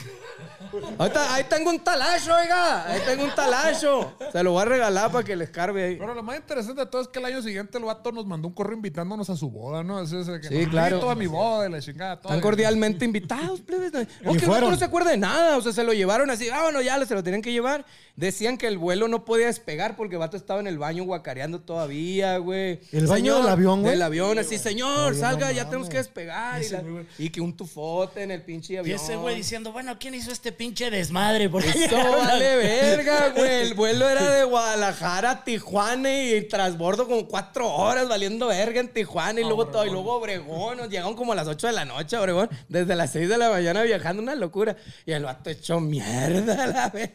Ahorita- 0.97 1.33
ahí 1.35 1.43
tengo 1.49 1.69
un 1.69 1.79
talacho, 1.79 2.33
oiga. 2.33 2.87
Ahí 2.91 3.01
tengo 3.05 3.23
un 3.25 3.35
talacho. 3.35 4.13
Se 4.31 4.43
lo 4.43 4.51
voy 4.53 4.61
a 4.61 4.65
regalar 4.65 5.11
para 5.11 5.23
que 5.23 5.35
les 5.35 5.49
cargue 5.49 5.83
ahí. 5.83 5.95
Pero 5.97 6.13
lo 6.13 6.23
más 6.23 6.37
interesante 6.37 6.81
de 6.81 6.87
todo 6.87 7.01
es 7.01 7.07
que 7.07 7.19
el 7.19 7.25
año 7.25 7.41
siguiente 7.41 7.77
el 7.77 7.83
vato 7.83 8.11
nos 8.11 8.25
mandó 8.25 8.47
un 8.47 8.53
correo 8.53 8.75
invitándonos 8.75 9.29
a 9.29 9.35
su 9.35 9.49
boda, 9.49 9.83
¿no? 9.83 10.01
Es 10.01 10.09
que 10.11 10.23
Sí, 10.23 10.55
nos 10.61 10.69
claro. 10.69 10.95
invito 10.97 11.09
a 11.11 11.15
mi 11.15 11.27
boda 11.27 11.67
y 11.67 11.71
la 11.71 11.81
chingada. 11.81 12.15
todo. 12.19 12.29
Están 12.29 12.41
cordialmente 12.41 13.05
invitados, 13.05 13.61
plebes. 13.61 13.91
O 13.93 14.01
Y 14.01 14.05
que 14.05 14.09
el 14.23 14.33
vato 14.33 14.45
fueron. 14.45 14.71
no 14.71 14.77
se 14.77 14.85
acuerda 14.85 15.11
de 15.11 15.17
nada. 15.17 15.57
O 15.57 15.61
sea, 15.61 15.71
se 15.73 15.83
lo 15.83 15.93
llevaron 15.93 16.29
así. 16.29 16.49
Ah, 16.49 16.63
bueno, 16.63 16.81
ya 16.81 17.03
se 17.05 17.13
lo 17.13 17.23
tenían 17.23 17.41
que 17.41 17.51
llevar. 17.51 17.85
Decían 18.15 18.57
que 18.57 18.67
el 18.67 18.77
vuelo 18.77 19.07
no 19.07 19.25
podía 19.25 19.47
despegar 19.47 19.95
porque 19.95 20.15
el 20.15 20.19
vato 20.19 20.37
estaba 20.37 20.59
en 20.59 20.67
el 20.67 20.77
baño 20.77 21.03
guacareando 21.03 21.61
todavía, 21.61 22.37
güey. 22.37 22.79
¿El 22.91 23.07
baño 23.07 23.37
del 23.37 23.47
avión, 23.49 23.81
güey? 23.81 23.91
Del 23.93 24.01
avión, 24.03 24.37
así, 24.39 24.57
señor, 24.59 25.15
salga, 25.15 25.47
no 25.47 25.51
ya 25.51 25.63
mames. 25.63 25.69
tenemos 25.69 25.89
que 25.89 25.97
despegar. 25.97 26.61
Y, 26.63 26.69
la- 26.69 26.83
y 27.17 27.29
que 27.29 27.41
un 27.41 27.57
tufote 27.57 28.21
en 28.21 28.31
el 28.31 28.43
pinche 28.43 28.73
Y 28.73 28.77
avión. 28.77 28.95
ese 28.99 29.15
güey 29.15 29.35
diciendo, 29.35 29.71
bueno, 29.71 29.97
¿quién 29.99 30.13
hizo 30.13 30.31
este 30.31 30.51
pinche 30.51 30.62
desmadre? 30.71 31.49
Porque 31.49 31.69
Esto 31.69 31.95
vale 31.95 32.55
verga, 32.55 33.29
güey. 33.35 33.67
El 33.67 33.73
vuelo 33.73 34.09
era 34.09 34.29
de 34.29 34.43
Guadalajara 34.43 35.31
a 35.31 35.43
Tijuana 35.43 36.23
y 36.23 36.47
transbordo 36.47 37.07
como 37.07 37.27
cuatro 37.27 37.69
horas 37.73 38.07
valiendo 38.07 38.47
verga 38.47 38.79
en 38.79 38.87
Tijuana 38.87 39.41
y 39.41 39.43
luego 39.43 39.67
todo, 39.67 39.85
y 39.85 39.89
luego 39.89 40.15
Obregón. 40.15 40.77
Nos 40.77 40.89
llegaron 40.89 41.15
como 41.15 41.33
a 41.33 41.35
las 41.35 41.47
8 41.47 41.67
de 41.67 41.73
la 41.73 41.85
noche 41.85 42.15
a 42.15 42.21
Obregón, 42.21 42.49
desde 42.69 42.95
las 42.95 43.11
6 43.11 43.29
de 43.29 43.37
la 43.37 43.49
mañana 43.49 43.83
viajando, 43.83 44.21
una 44.21 44.35
locura. 44.35 44.75
Y 45.05 45.11
el 45.11 45.23
vato 45.23 45.49
hecho 45.49 45.79
mierda, 45.79 46.67
la 46.67 46.89
verga. 46.93 47.13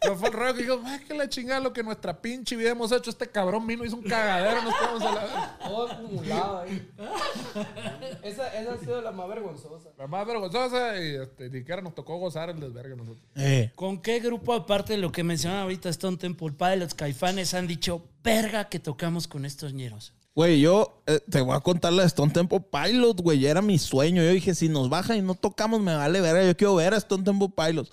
Pero 0.00 0.16
fue 0.16 0.28
el 0.28 0.34
rollo 0.34 0.54
que 0.54 0.62
dijo, 0.62 0.80
ay, 0.84 0.98
que 1.00 1.14
la 1.14 1.28
chingada 1.30 1.60
lo 1.60 1.72
que 1.72 1.82
nuestra 1.82 2.20
pinche 2.20 2.56
vida 2.56 2.70
hemos 2.70 2.92
hecho. 2.92 3.08
Este 3.08 3.26
cabrón 3.26 3.66
vino, 3.66 3.86
hizo 3.86 3.96
un 3.96 4.02
cagadero, 4.02 4.60
nos 4.60 4.74
quedamos 4.74 5.02
a 5.02 5.12
la... 5.14 5.58
Todo 5.64 5.90
acumulado 5.90 6.58
ahí. 6.60 6.90
Esa, 8.22 8.54
esa 8.54 8.74
ha 8.74 8.78
sido 8.78 9.00
la 9.00 9.12
más 9.12 9.28
vergonzosa. 9.28 9.88
La 9.96 10.06
más 10.06 10.26
vergonzosa 10.26 11.00
y 11.00 11.14
este, 11.16 11.48
ni 11.48 11.60
siquiera 11.60 11.80
nos 11.80 11.94
tocó 11.94 12.18
gozar 12.18 12.53
el 12.54 12.60
desvergue 12.60 12.96
nosotros. 12.96 13.24
Eh. 13.36 13.70
¿Con 13.74 14.00
qué 14.00 14.20
grupo, 14.20 14.52
aparte 14.52 14.94
de 14.94 14.98
lo 14.98 15.12
que 15.12 15.22
mencionaba 15.22 15.62
ahorita 15.62 15.88
Stone 15.90 16.16
Temple 16.16 16.52
Pilots, 16.52 16.94
Caifanes, 16.94 17.54
han 17.54 17.66
dicho, 17.66 18.02
verga 18.22 18.68
que 18.68 18.78
tocamos 18.78 19.28
con 19.28 19.44
estos 19.44 19.72
ñeros? 19.72 20.12
Güey, 20.34 20.60
yo 20.60 21.00
eh, 21.06 21.20
te 21.30 21.40
voy 21.40 21.56
a 21.56 21.60
contar 21.60 21.92
la 21.92 22.02
de 22.02 22.08
Stone 22.08 22.32
Temple 22.32 22.60
Pilots, 22.60 23.22
güey. 23.22 23.38
ya 23.38 23.50
Era 23.50 23.62
mi 23.62 23.78
sueño. 23.78 24.22
Yo 24.22 24.30
dije, 24.30 24.54
si 24.54 24.68
nos 24.68 24.88
bajan 24.88 25.18
y 25.18 25.22
no 25.22 25.34
tocamos, 25.34 25.80
me 25.80 25.94
vale 25.94 26.20
verga. 26.20 26.44
Yo 26.44 26.56
quiero 26.56 26.74
ver 26.74 26.92
a 26.92 26.96
Stone 26.96 27.22
Temple 27.22 27.50
Pilots. 27.56 27.90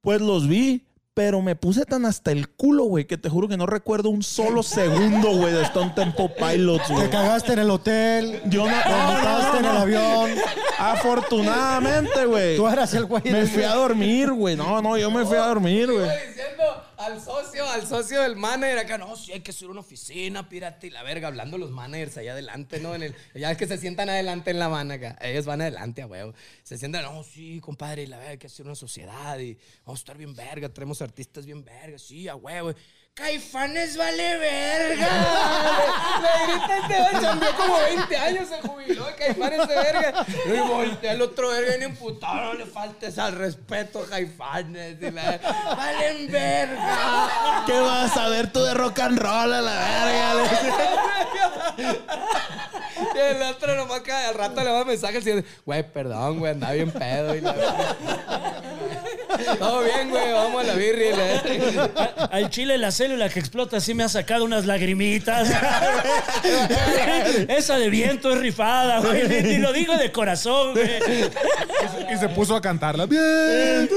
Pues 0.00 0.22
los 0.22 0.48
vi, 0.48 0.86
pero 1.14 1.42
me 1.42 1.56
puse 1.56 1.84
tan 1.84 2.06
hasta 2.06 2.30
el 2.32 2.48
culo, 2.48 2.84
güey, 2.84 3.06
que 3.06 3.18
te 3.18 3.28
juro 3.28 3.48
que 3.48 3.56
no 3.56 3.66
recuerdo 3.66 4.10
un 4.10 4.22
solo 4.22 4.62
segundo, 4.62 5.36
güey, 5.36 5.52
de 5.52 5.62
Stone 5.62 5.92
Temple 5.94 6.30
Pilots, 6.38 6.86
Te 6.86 6.94
güey. 6.94 7.10
cagaste 7.10 7.52
en 7.52 7.58
el 7.58 7.70
hotel. 7.70 8.40
Yo 8.46 8.64
no, 8.68 8.76
Te 8.82 8.88
vomitaste 8.88 9.58
en 9.58 9.64
el 9.64 9.76
avión. 9.76 10.30
Afortunadamente, 10.78 12.24
güey. 12.26 12.56
Tú 12.56 12.66
eras 12.68 12.94
el 12.94 13.04
güey. 13.06 13.22
Me 13.24 13.46
fui 13.46 13.62
a 13.64 13.74
dormir, 13.74 14.30
güey. 14.32 14.56
No, 14.56 14.80
no, 14.80 14.96
yo 14.96 15.10
me 15.10 15.24
fui 15.24 15.36
a 15.36 15.46
dormir, 15.46 15.90
güey. 15.92 16.08
Al 17.00 17.18
socio, 17.18 17.66
al 17.66 17.86
socio 17.86 18.20
del 18.20 18.36
manager 18.36 18.78
acá, 18.78 18.98
no, 18.98 19.16
sí 19.16 19.32
hay 19.32 19.40
que 19.40 19.54
subir 19.54 19.70
una 19.70 19.80
oficina, 19.80 20.50
pirate 20.50 20.88
y 20.88 20.90
la 20.90 21.02
verga, 21.02 21.28
hablando 21.28 21.56
los 21.56 21.70
managers 21.70 22.18
allá 22.18 22.32
adelante, 22.32 22.78
¿no? 22.78 22.94
En 22.94 23.02
el, 23.02 23.16
ya 23.34 23.50
es 23.50 23.56
que 23.56 23.66
se 23.66 23.78
sientan 23.78 24.10
adelante 24.10 24.50
en 24.50 24.58
la 24.58 24.68
mano 24.68 24.92
acá. 24.92 25.16
Ellos 25.22 25.46
van 25.46 25.62
adelante, 25.62 26.02
a 26.02 26.06
huevo. 26.06 26.34
Se 26.62 26.76
sientan, 26.76 27.04
no, 27.04 27.24
sí, 27.24 27.58
compadre, 27.60 28.06
la 28.06 28.18
verga, 28.18 28.32
hay 28.32 28.38
que 28.38 28.48
hacer 28.48 28.66
una 28.66 28.74
sociedad 28.74 29.38
y 29.38 29.56
vamos 29.86 30.00
a 30.00 30.02
estar 30.02 30.18
bien 30.18 30.34
verga, 30.34 30.68
tenemos 30.68 31.00
artistas 31.00 31.46
bien 31.46 31.64
verga, 31.64 31.98
sí, 31.98 32.28
a 32.28 32.36
huevo. 32.36 32.74
Caifanes 33.14 33.96
vale 33.96 34.38
verga. 34.38 35.08
Le 36.22 36.52
grita 36.52 36.78
este 36.78 36.96
güey, 37.02 37.22
cambió 37.22 37.56
como 37.56 37.78
20 37.78 38.16
años, 38.16 38.48
se 38.48 38.60
jubiló 38.66 39.04
de 39.04 39.14
Caifanes 39.14 39.68
de 39.68 39.74
verga. 39.74 40.26
Y 40.46 40.56
yo 40.56 40.66
volteé 40.66 41.10
al 41.10 41.22
otro 41.22 41.48
verga 41.50 41.76
bien 41.76 41.90
imputado, 41.90 42.36
no 42.36 42.54
le 42.54 42.66
faltes 42.66 43.18
al 43.18 43.34
respeto, 43.34 44.06
Caifanes. 44.08 44.96
Y 45.02 45.10
la, 45.10 45.38
valen 45.76 46.32
verga. 46.32 47.64
¿Qué 47.66 47.78
vas 47.78 48.16
a 48.16 48.28
ver 48.28 48.50
tú 48.52 48.62
de 48.62 48.72
rock 48.74 49.00
and 49.00 49.18
roll 49.18 49.52
a 49.52 49.60
la 49.60 49.72
verga? 49.72 50.30
Y 53.14 53.18
el 53.18 53.42
otro 53.42 53.74
nomás 53.74 54.00
que 54.00 54.12
al 54.12 54.34
rato 54.34 54.62
le 54.62 54.70
va 54.70 54.80
a 54.80 54.84
mensaje 54.84 55.20
siguiente, 55.20 55.48
güey, 55.64 55.82
perdón, 55.82 56.38
güey, 56.38 56.52
andaba 56.52 56.74
bien 56.74 56.90
pedo. 56.90 57.34
Y 57.34 57.40
la... 57.40 57.54
Todo 59.58 59.84
bien, 59.84 60.10
güey, 60.10 60.32
vamos 60.32 60.62
a 60.62 60.66
la 60.66 60.74
birria. 60.74 61.14
A- 61.96 62.24
Al 62.36 62.50
chile 62.50 62.78
la 62.78 62.90
célula 62.90 63.28
que 63.28 63.38
explota 63.40 63.80
sí 63.80 63.94
me 63.94 64.02
ha 64.04 64.08
sacado 64.08 64.44
unas 64.44 64.66
lagrimitas. 64.66 65.48
Esa 67.48 67.78
de 67.78 67.90
viento 67.90 68.32
es 68.32 68.38
rifada, 68.38 69.00
güey. 69.00 69.54
Y 69.54 69.58
lo 69.58 69.72
digo 69.72 69.96
de 69.96 70.10
corazón, 70.12 70.72
güey. 70.72 70.88
Y 72.12 72.16
se 72.18 72.28
puso 72.30 72.56
a 72.56 72.60
cantarla. 72.60 73.06
Bien. 73.06 73.88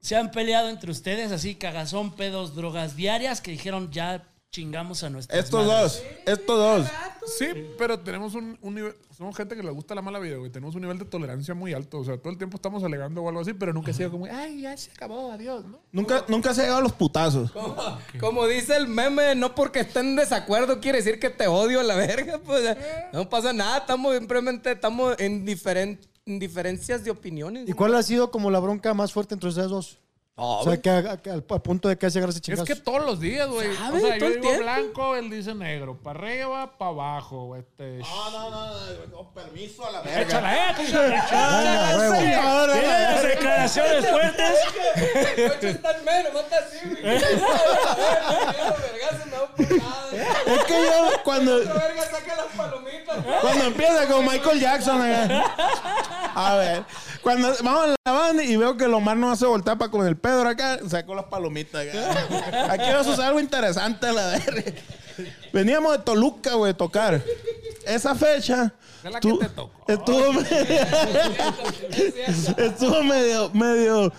Se 0.00 0.14
han 0.14 0.30
peleado 0.30 0.68
entre 0.68 0.90
ustedes 0.90 1.32
así, 1.32 1.56
cagazón, 1.56 2.14
pedos, 2.14 2.54
drogas 2.54 2.94
diarias, 2.94 3.40
que 3.40 3.50
dijeron 3.50 3.90
ya 3.90 4.22
chingamos 4.50 5.02
a 5.02 5.10
nuestras 5.10 5.44
Estos 5.44 5.66
madres. 5.66 6.02
dos, 6.24 6.38
estos 6.38 6.58
dos. 6.58 6.88
Sí, 7.38 7.46
pero 7.76 7.98
tenemos 8.00 8.34
un, 8.34 8.56
un 8.62 8.74
nivel. 8.74 8.94
Somos 9.16 9.36
gente 9.36 9.56
que 9.56 9.62
le 9.62 9.70
gusta 9.70 9.94
la 9.94 10.00
mala 10.02 10.18
vida, 10.18 10.36
güey. 10.36 10.50
Tenemos 10.50 10.74
un 10.74 10.80
nivel 10.82 10.98
de 10.98 11.04
tolerancia 11.04 11.54
muy 11.54 11.74
alto. 11.74 11.98
O 11.98 12.04
sea, 12.04 12.16
todo 12.16 12.30
el 12.30 12.38
tiempo 12.38 12.56
estamos 12.56 12.82
alegando 12.84 13.22
o 13.22 13.28
algo 13.28 13.40
así, 13.40 13.52
pero 13.52 13.72
nunca 13.72 13.90
ha 13.90 13.94
sido 13.94 14.10
como, 14.10 14.26
ay, 14.26 14.62
ya 14.62 14.76
se 14.76 14.90
acabó, 14.92 15.30
adiós, 15.32 15.64
¿no? 15.66 15.80
Nunca, 15.92 16.24
nunca 16.28 16.54
se 16.54 16.60
ha 16.60 16.64
llegado 16.64 16.80
a 16.80 16.82
los 16.84 16.92
putazos. 16.92 17.50
Como, 17.52 17.76
como 18.20 18.46
dice 18.46 18.76
el 18.76 18.86
meme, 18.88 19.34
no 19.34 19.54
porque 19.54 19.80
estén 19.80 20.06
en 20.10 20.16
desacuerdo 20.16 20.80
quiere 20.80 20.98
decir 20.98 21.18
que 21.18 21.30
te 21.30 21.46
odio 21.48 21.80
a 21.80 21.84
la 21.84 21.94
verga. 21.96 22.40
Pues, 22.46 22.76
no 23.12 23.28
pasa 23.28 23.52
nada, 23.52 23.78
estamos 23.78 24.14
simplemente 24.16 24.70
estamos 24.72 25.16
en, 25.18 25.44
diferen- 25.44 25.98
en 26.26 26.38
diferencias 26.38 27.02
de 27.02 27.10
opiniones. 27.10 27.68
¿Y 27.68 27.72
cuál 27.72 27.94
ha 27.96 28.02
sido 28.02 28.30
como 28.30 28.50
la 28.50 28.60
bronca 28.60 28.94
más 28.94 29.12
fuerte 29.12 29.34
entre 29.34 29.48
ustedes 29.48 29.68
dos? 29.68 29.98
No, 30.38 30.58
o 30.60 30.64
sea, 30.64 30.76
que 30.82 30.90
a- 30.90 31.16
que 31.16 31.30
al, 31.30 31.42
al 31.48 31.62
punto 31.62 31.88
de 31.88 31.96
que 31.96 32.10
se 32.10 32.18
agarrarse 32.18 32.40
Es 32.40 32.42
chingazos. 32.42 32.66
que 32.68 32.76
todos 32.76 33.02
los 33.06 33.18
días, 33.20 33.48
güey. 33.48 33.68
O 33.70 33.72
sea, 33.74 34.18
yo 34.18 34.28
digo 34.28 34.40
tiempo. 34.42 34.62
blanco, 34.62 35.16
él 35.16 35.30
dice 35.30 35.54
negro. 35.54 35.96
Para 35.96 36.18
arriba, 36.20 36.76
para 36.76 36.90
abajo. 36.90 37.56
Este, 37.56 38.00
No, 38.00 38.30
no, 38.30 38.50
no, 38.50 39.06
no, 39.12 39.30
permiso 39.32 39.86
a 39.86 39.92
la 39.92 40.00
Échala, 40.02 40.72
échala, 40.72 41.96
huevo. 41.96 42.14
échala. 42.16 42.72
Tiene 42.74 42.88
las 42.88 43.22
declaraciones 43.22 44.06
fuertes. 44.10 44.58
Está 45.62 45.90
en 45.98 46.04
menos, 46.04 46.32
así, 46.52 46.86
güey. 46.86 47.02
Verga. 47.02 47.26
Es 50.46 50.64
que 50.64 50.74
yo 50.84 51.22
cuando, 51.24 51.58
La 51.58 51.72
verga 51.74 52.02
saca 52.10 52.36
las 52.36 52.46
palomitas. 52.56 52.95
Cuando 53.40 53.64
empieza 53.64 54.06
con 54.08 54.24
Michael 54.24 54.60
Jackson. 54.60 55.00
acá. 55.02 55.44
A 56.34 56.54
ver, 56.56 56.84
cuando 57.22 57.52
vamos 57.62 57.86
en 57.86 57.94
la 58.04 58.12
banda 58.12 58.42
y 58.44 58.56
veo 58.56 58.76
que 58.76 58.86
Lomar 58.86 59.16
no 59.16 59.30
hace 59.30 59.46
voltar 59.46 59.78
para 59.78 59.90
con 59.90 60.06
el 60.06 60.16
Pedro 60.16 60.48
acá, 60.48 60.78
saco 60.88 61.14
las 61.14 61.24
palomitas. 61.26 61.86
acá. 61.86 62.72
Aquí 62.72 62.90
va 62.92 63.00
a 63.00 63.04
suceder 63.04 63.26
algo 63.28 63.40
interesante, 63.40 64.12
la 64.12 64.26
verga. 64.26 64.72
Veníamos 65.52 65.92
de 65.92 65.98
Toluca, 66.00 66.54
güey, 66.54 66.72
a 66.72 66.76
tocar. 66.76 67.22
Esa 67.86 68.14
fecha. 68.14 68.74
Es 69.02 69.10
la 69.12 69.20
que 69.20 69.28
tu- 69.28 69.38
te 69.38 69.48
tocó. 69.48 69.72
Estuvo 69.90 70.32
medio. 70.34 70.80
estuvo 72.58 73.02
medio. 73.02 73.50
medio 73.54 74.12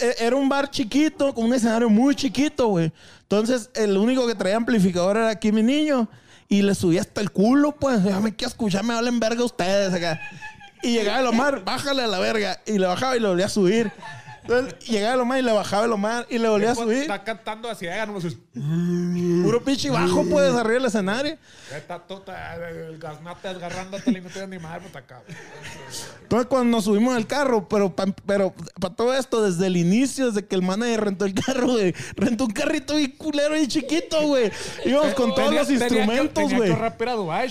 e- 0.00 0.16
era 0.18 0.36
un 0.36 0.48
bar 0.48 0.70
chiquito, 0.70 1.34
con 1.34 1.44
un 1.44 1.54
escenario 1.54 1.88
muy 1.88 2.14
chiquito, 2.14 2.68
güey. 2.68 2.92
Entonces, 3.22 3.70
el 3.74 3.96
único 3.96 4.26
que 4.26 4.34
traía 4.34 4.56
amplificador 4.56 5.16
era 5.16 5.28
aquí 5.30 5.52
mi 5.52 5.62
niño. 5.62 6.08
Y 6.52 6.60
le 6.60 6.74
subí 6.74 6.98
hasta 6.98 7.22
el 7.22 7.30
culo, 7.30 7.72
pues. 7.72 8.04
Ya 8.04 8.20
me 8.20 8.36
quiero 8.36 8.50
escuchar, 8.50 8.84
me 8.84 8.92
valen 8.92 9.18
verga 9.18 9.42
ustedes 9.42 9.94
acá. 9.94 10.20
Y 10.82 10.92
llegaba 10.92 11.20
el 11.20 11.26
Omar, 11.28 11.64
bájale 11.64 12.02
a 12.02 12.06
la 12.06 12.18
verga. 12.18 12.60
Y 12.66 12.76
le 12.76 12.86
bajaba 12.86 13.16
y 13.16 13.20
le 13.20 13.28
volvía 13.28 13.46
a 13.46 13.48
subir. 13.48 13.90
Entonces, 14.42 14.78
llegaba 14.88 15.14
el 15.14 15.20
Omar 15.20 15.38
y 15.38 15.42
le 15.42 15.52
bajaba 15.52 15.84
el 15.84 15.92
Omar 15.92 16.26
y 16.28 16.38
le 16.38 16.48
volvía 16.48 16.72
a 16.72 16.74
subir. 16.74 16.98
Está 17.02 17.22
cantando 17.22 17.68
así, 17.70 17.86
hagan 17.86 18.10
unos. 18.10 18.36
Puro 19.44 19.62
pinche 19.64 19.88
bajo, 19.90 20.24
pues, 20.24 20.52
arriba 20.54 20.74
del 20.74 20.84
escenario. 20.86 21.38
Está 21.74 21.98
todo, 22.00 22.18
está 22.18 22.56
el 22.68 22.98
gaznate 22.98 23.48
agarrándote 23.48 24.10
y 24.10 24.20
no 24.20 24.46
ni 24.48 24.58
madre, 24.58 24.80
puta 24.82 25.02
cabrón. 25.02 25.34
Entonces 26.22 26.46
cuando 26.48 26.76
nos 26.76 26.84
subimos 26.84 27.14
al 27.16 27.26
carro, 27.26 27.68
pero 27.68 27.94
para 27.94 28.12
pero 28.26 28.54
pa 28.80 28.90
todo 28.90 29.14
esto, 29.14 29.42
desde 29.42 29.66
el 29.66 29.76
inicio, 29.76 30.26
desde 30.30 30.46
que 30.46 30.54
el 30.56 30.62
manager 30.62 31.04
rentó 31.04 31.24
el 31.24 31.34
carro, 31.34 31.68
güey, 31.72 31.94
rentó 32.16 32.44
un 32.44 32.50
carrito 32.52 32.96
bien 32.96 33.12
culero 33.12 33.56
y 33.56 33.68
chiquito, 33.68 34.22
güey. 34.26 34.50
Íbamos 34.84 35.14
con 35.14 35.34
todos 35.34 35.48
Tenía- 35.48 35.60
los 35.60 35.68
tenía 35.68 35.88
que- 35.88 35.94
instrumentos, 35.94 36.34
tenía 36.34 36.56
güey. 36.56 36.96
que 36.96 37.04
a 37.10 37.12
Dubái, 37.14 37.48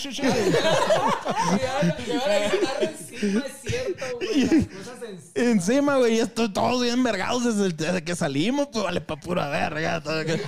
encima 3.21 3.45
es 3.45 3.53
cierto, 3.61 4.05
güey. 4.15 4.41
Las 4.45 4.67
cosas 4.67 4.99
encima. 5.09 5.31
Encima, 5.51 5.97
güey, 5.97 6.17
ya 6.17 6.23
estoy 6.23 6.51
todos 6.51 6.81
bien 6.81 7.01
vergados 7.03 7.57
desde, 7.57 8.03
que 8.03 8.15
salimos, 8.15 8.67
pues 8.71 8.83
vale 8.83 9.01
pa' 9.01 9.17
pura 9.19 9.47
verga. 9.49 10.01
que- 10.25 10.41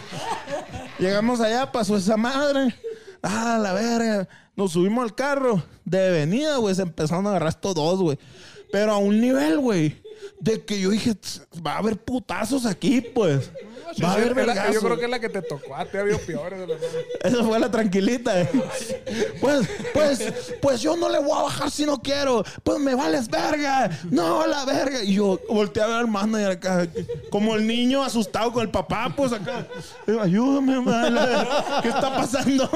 Llegamos 1.00 1.40
allá, 1.42 1.72
pasó 1.72 1.98
esa 1.98 2.18
madre. 2.18 2.76
Ah, 3.22 3.58
la 3.62 3.74
verga. 3.74 4.28
Nos 4.56 4.74
subimos 4.74 5.04
al 5.04 5.16
carro 5.16 5.64
de 5.86 6.12
venida, 6.12 6.58
güey. 6.58 6.76
Se 6.76 6.84
empezaron 6.84 7.26
a 7.26 7.30
agarrar 7.32 7.50
estos 7.50 7.74
dos, 7.74 8.00
güey. 8.00 8.20
Pero 8.72 8.92
a 8.94 8.98
un 8.98 9.20
nivel, 9.22 9.60
güey. 9.60 10.02
De 10.40 10.64
que 10.64 10.80
yo 10.80 10.90
dije, 10.90 11.16
"Tss, 11.16 11.42
va 11.66 11.74
a 11.74 11.78
haber 11.80 11.98
putazos 11.98 12.66
aquí, 12.66 13.02
pues. 13.02 13.52
Va 14.04 14.10
a 14.10 14.14
haber 14.14 14.34
vergazos. 14.34 14.74
Yo 14.74 14.82
creo 14.82 14.98
que 14.98 15.06
es 15.06 15.12
la 15.12 15.20
que 15.20 15.30
te 15.30 15.42
tocó. 15.42 15.76
A 15.76 15.86
ti 15.86 15.98
había 15.98 16.18
peores. 16.18 16.68
Esa 17.24 17.44
fue 17.44 17.60
la 17.60 17.70
tranquilita. 17.70 18.34
Pues, 19.40 19.68
pues, 19.94 20.34
pues 20.62 20.82
yo 20.82 20.96
no 20.96 21.10
le 21.10 21.20
voy 21.20 21.38
a 21.38 21.44
bajar 21.44 21.70
si 21.70 21.86
no 21.86 22.02
quiero. 22.02 22.44
Pues 22.64 22.80
me 22.80 22.96
vales 22.96 23.28
verga. 23.30 23.90
No, 24.10 24.48
la 24.48 24.66
verga. 24.66 25.04
Y 25.04 25.16
yo 25.16 25.40
volteé 25.48 25.84
a 25.84 25.88
ver 25.88 25.96
al 25.98 26.08
manager 26.08 26.52
acá, 26.52 26.88
como 27.30 27.56
el 27.56 27.68
niño 27.68 28.04
asustado 28.04 28.52
con 28.52 28.64
el 28.64 28.72
papá, 28.72 29.14
pues 29.16 29.32
acá. 29.32 29.68
Ayúdame, 30.22 30.80
man. 30.80 31.16
¿Qué 31.84 31.90
está 31.90 32.16
pasando? 32.16 32.70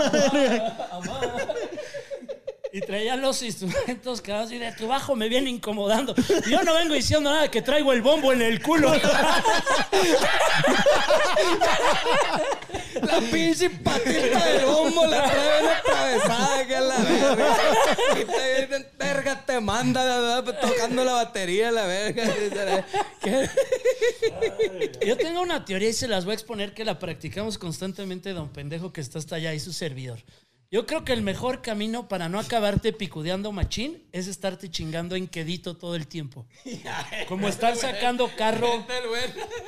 Y 2.74 2.82
traía 2.82 3.15
los 3.15 3.41
instrumentos 3.41 4.22
que 4.22 4.34
así 4.34 4.57
de 4.57 4.72
tu 4.74 4.88
bajo 4.88 5.15
me 5.15 5.30
viene 5.30 5.49
incomodando. 5.49 6.13
Y 6.45 6.51
yo 6.51 6.61
no 6.63 6.74
vengo 6.74 6.93
diciendo 6.93 7.30
nada 7.30 7.49
que 7.49 7.61
traigo 7.61 7.93
el 7.93 8.01
bombo 8.01 8.34
en 8.34 8.41
el 8.41 8.61
culo. 8.61 8.93
La 13.01 13.20
pinche 13.32 13.70
patita 13.70 14.45
del 14.45 14.65
bombo 14.65 15.05
la 15.05 15.24
trae 15.24 15.61
bien 15.61 15.72
atravesada 15.72 16.68
que 16.68 16.80
la 16.80 16.97
verga. 16.97 17.57
Y 18.20 18.26
te, 18.26 18.91
verga 18.97 19.45
te 19.45 19.59
manda 19.59 20.03
¿verdad? 20.03 20.59
tocando 20.59 21.03
la 21.05 21.13
batería 21.13 21.72
la 21.72 21.86
verga. 21.86 22.86
¿Qué? 23.22 23.49
Yo 25.05 25.15
tengo 25.18 25.41
una 25.41 25.63
teoría 25.63 25.89
y 25.89 25.93
se 25.93 26.07
las 26.07 26.26
voy 26.26 26.32
a 26.32 26.36
exponer 26.36 26.74
que 26.74 26.84
la 26.86 26.97
practicamos 26.99 27.57
constantemente, 27.57 28.34
don 28.34 28.49
pendejo 28.49 28.91
que 28.91 29.01
está 29.01 29.20
hasta 29.20 29.36
allá 29.36 29.53
y 29.53 29.59
su 29.59 29.74
servidor. 29.74 30.20
Yo 30.70 30.86
creo 30.86 31.05
que 31.05 31.13
el 31.13 31.22
mejor 31.22 31.61
camino 31.61 32.09
para 32.09 32.28
no 32.28 32.39
acabarte 32.39 32.91
picudeando 32.91 33.53
machín 33.53 34.03
es 34.11 34.28
estarte 34.28 34.70
chingando 34.70 35.15
en 35.15 35.28
quedito 35.28 35.78
todo 35.78 35.95
el 35.95 36.07
tiempo. 36.07 36.45
Como 37.30 37.47
estar 37.49 37.78
sacando 37.78 38.30
carro. 38.38 38.86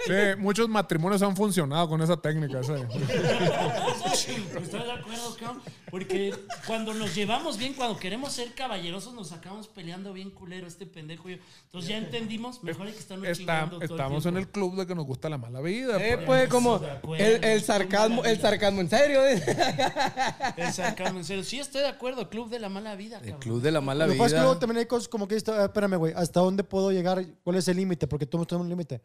Sí, 0.05 0.13
muchos 0.37 0.67
matrimonios 0.67 1.21
han 1.21 1.37
funcionado 1.37 1.87
con 1.87 2.01
esa 2.01 2.17
técnica. 2.17 2.61
¿sí? 2.63 2.73
¿Estás 4.61 4.71
de 4.71 4.91
acuerdo, 4.91 5.37
cabrón? 5.39 5.61
Porque 5.91 6.33
cuando 6.67 6.93
nos 6.93 7.15
llevamos 7.15 7.57
bien, 7.57 7.73
cuando 7.73 7.97
queremos 7.97 8.31
ser 8.33 8.53
caballerosos, 8.53 9.13
nos 9.13 9.31
acabamos 9.31 9.67
peleando 9.67 10.13
bien 10.13 10.29
culero 10.29 10.67
este 10.67 10.85
pendejo 10.85 11.29
y 11.29 11.37
yo. 11.37 11.41
Entonces 11.65 11.89
ya 11.89 11.97
entendimos, 11.97 12.63
mejor 12.63 12.87
hay 12.87 12.93
que 12.93 12.99
estarnos 12.99 13.27
Está- 13.27 13.37
chingando 13.39 13.79
todo 13.79 13.95
estamos 13.95 14.25
el 14.25 14.31
en 14.33 14.37
el 14.37 14.47
club 14.49 14.75
de 14.75 14.85
que 14.87 14.95
nos 14.95 15.05
gusta 15.05 15.29
la 15.29 15.37
mala 15.37 15.61
vida. 15.61 15.97
Eh, 15.97 16.15
pues. 16.17 16.25
pues 16.25 16.49
como 16.49 16.75
acuerdo. 16.75 17.25
el, 17.25 17.43
el 17.43 17.61
sarcasmo, 17.61 18.23
el 18.23 18.39
sarcasmo 18.39 18.81
en 18.81 18.89
serio. 18.89 19.25
¿eh? 19.25 19.43
El 20.57 20.73
sarcasmo, 20.73 21.19
en 21.19 21.25
serio. 21.25 21.43
Sí, 21.43 21.59
estoy 21.59 21.81
de 21.81 21.87
acuerdo, 21.87 22.29
club 22.29 22.49
de 22.49 22.59
la 22.59 22.69
mala 22.69 22.95
vida, 22.95 23.17
El 23.17 23.21
cabrón. 23.23 23.39
club 23.39 23.61
de 23.61 23.71
la 23.71 23.81
mala 23.81 24.05
Lo 24.07 24.13
que 24.13 24.17
pasa 24.17 24.27
es 24.27 24.31
que 24.33 24.35
vida. 24.37 24.43
luego 24.43 24.59
también 24.59 24.77
hay 24.79 24.85
cosas 24.85 25.07
como 25.07 25.27
que, 25.27 25.35
esto, 25.35 25.63
espérame, 25.63 25.95
güey, 25.97 26.13
¿hasta 26.15 26.39
dónde 26.39 26.63
puedo 26.63 26.91
llegar? 26.91 27.25
¿Cuál 27.43 27.55
es 27.57 27.67
el 27.67 27.77
límite? 27.77 28.07
Porque 28.07 28.25
todos 28.25 28.45
tenemos 28.47 28.65
un 28.65 28.69
límite. 28.69 29.01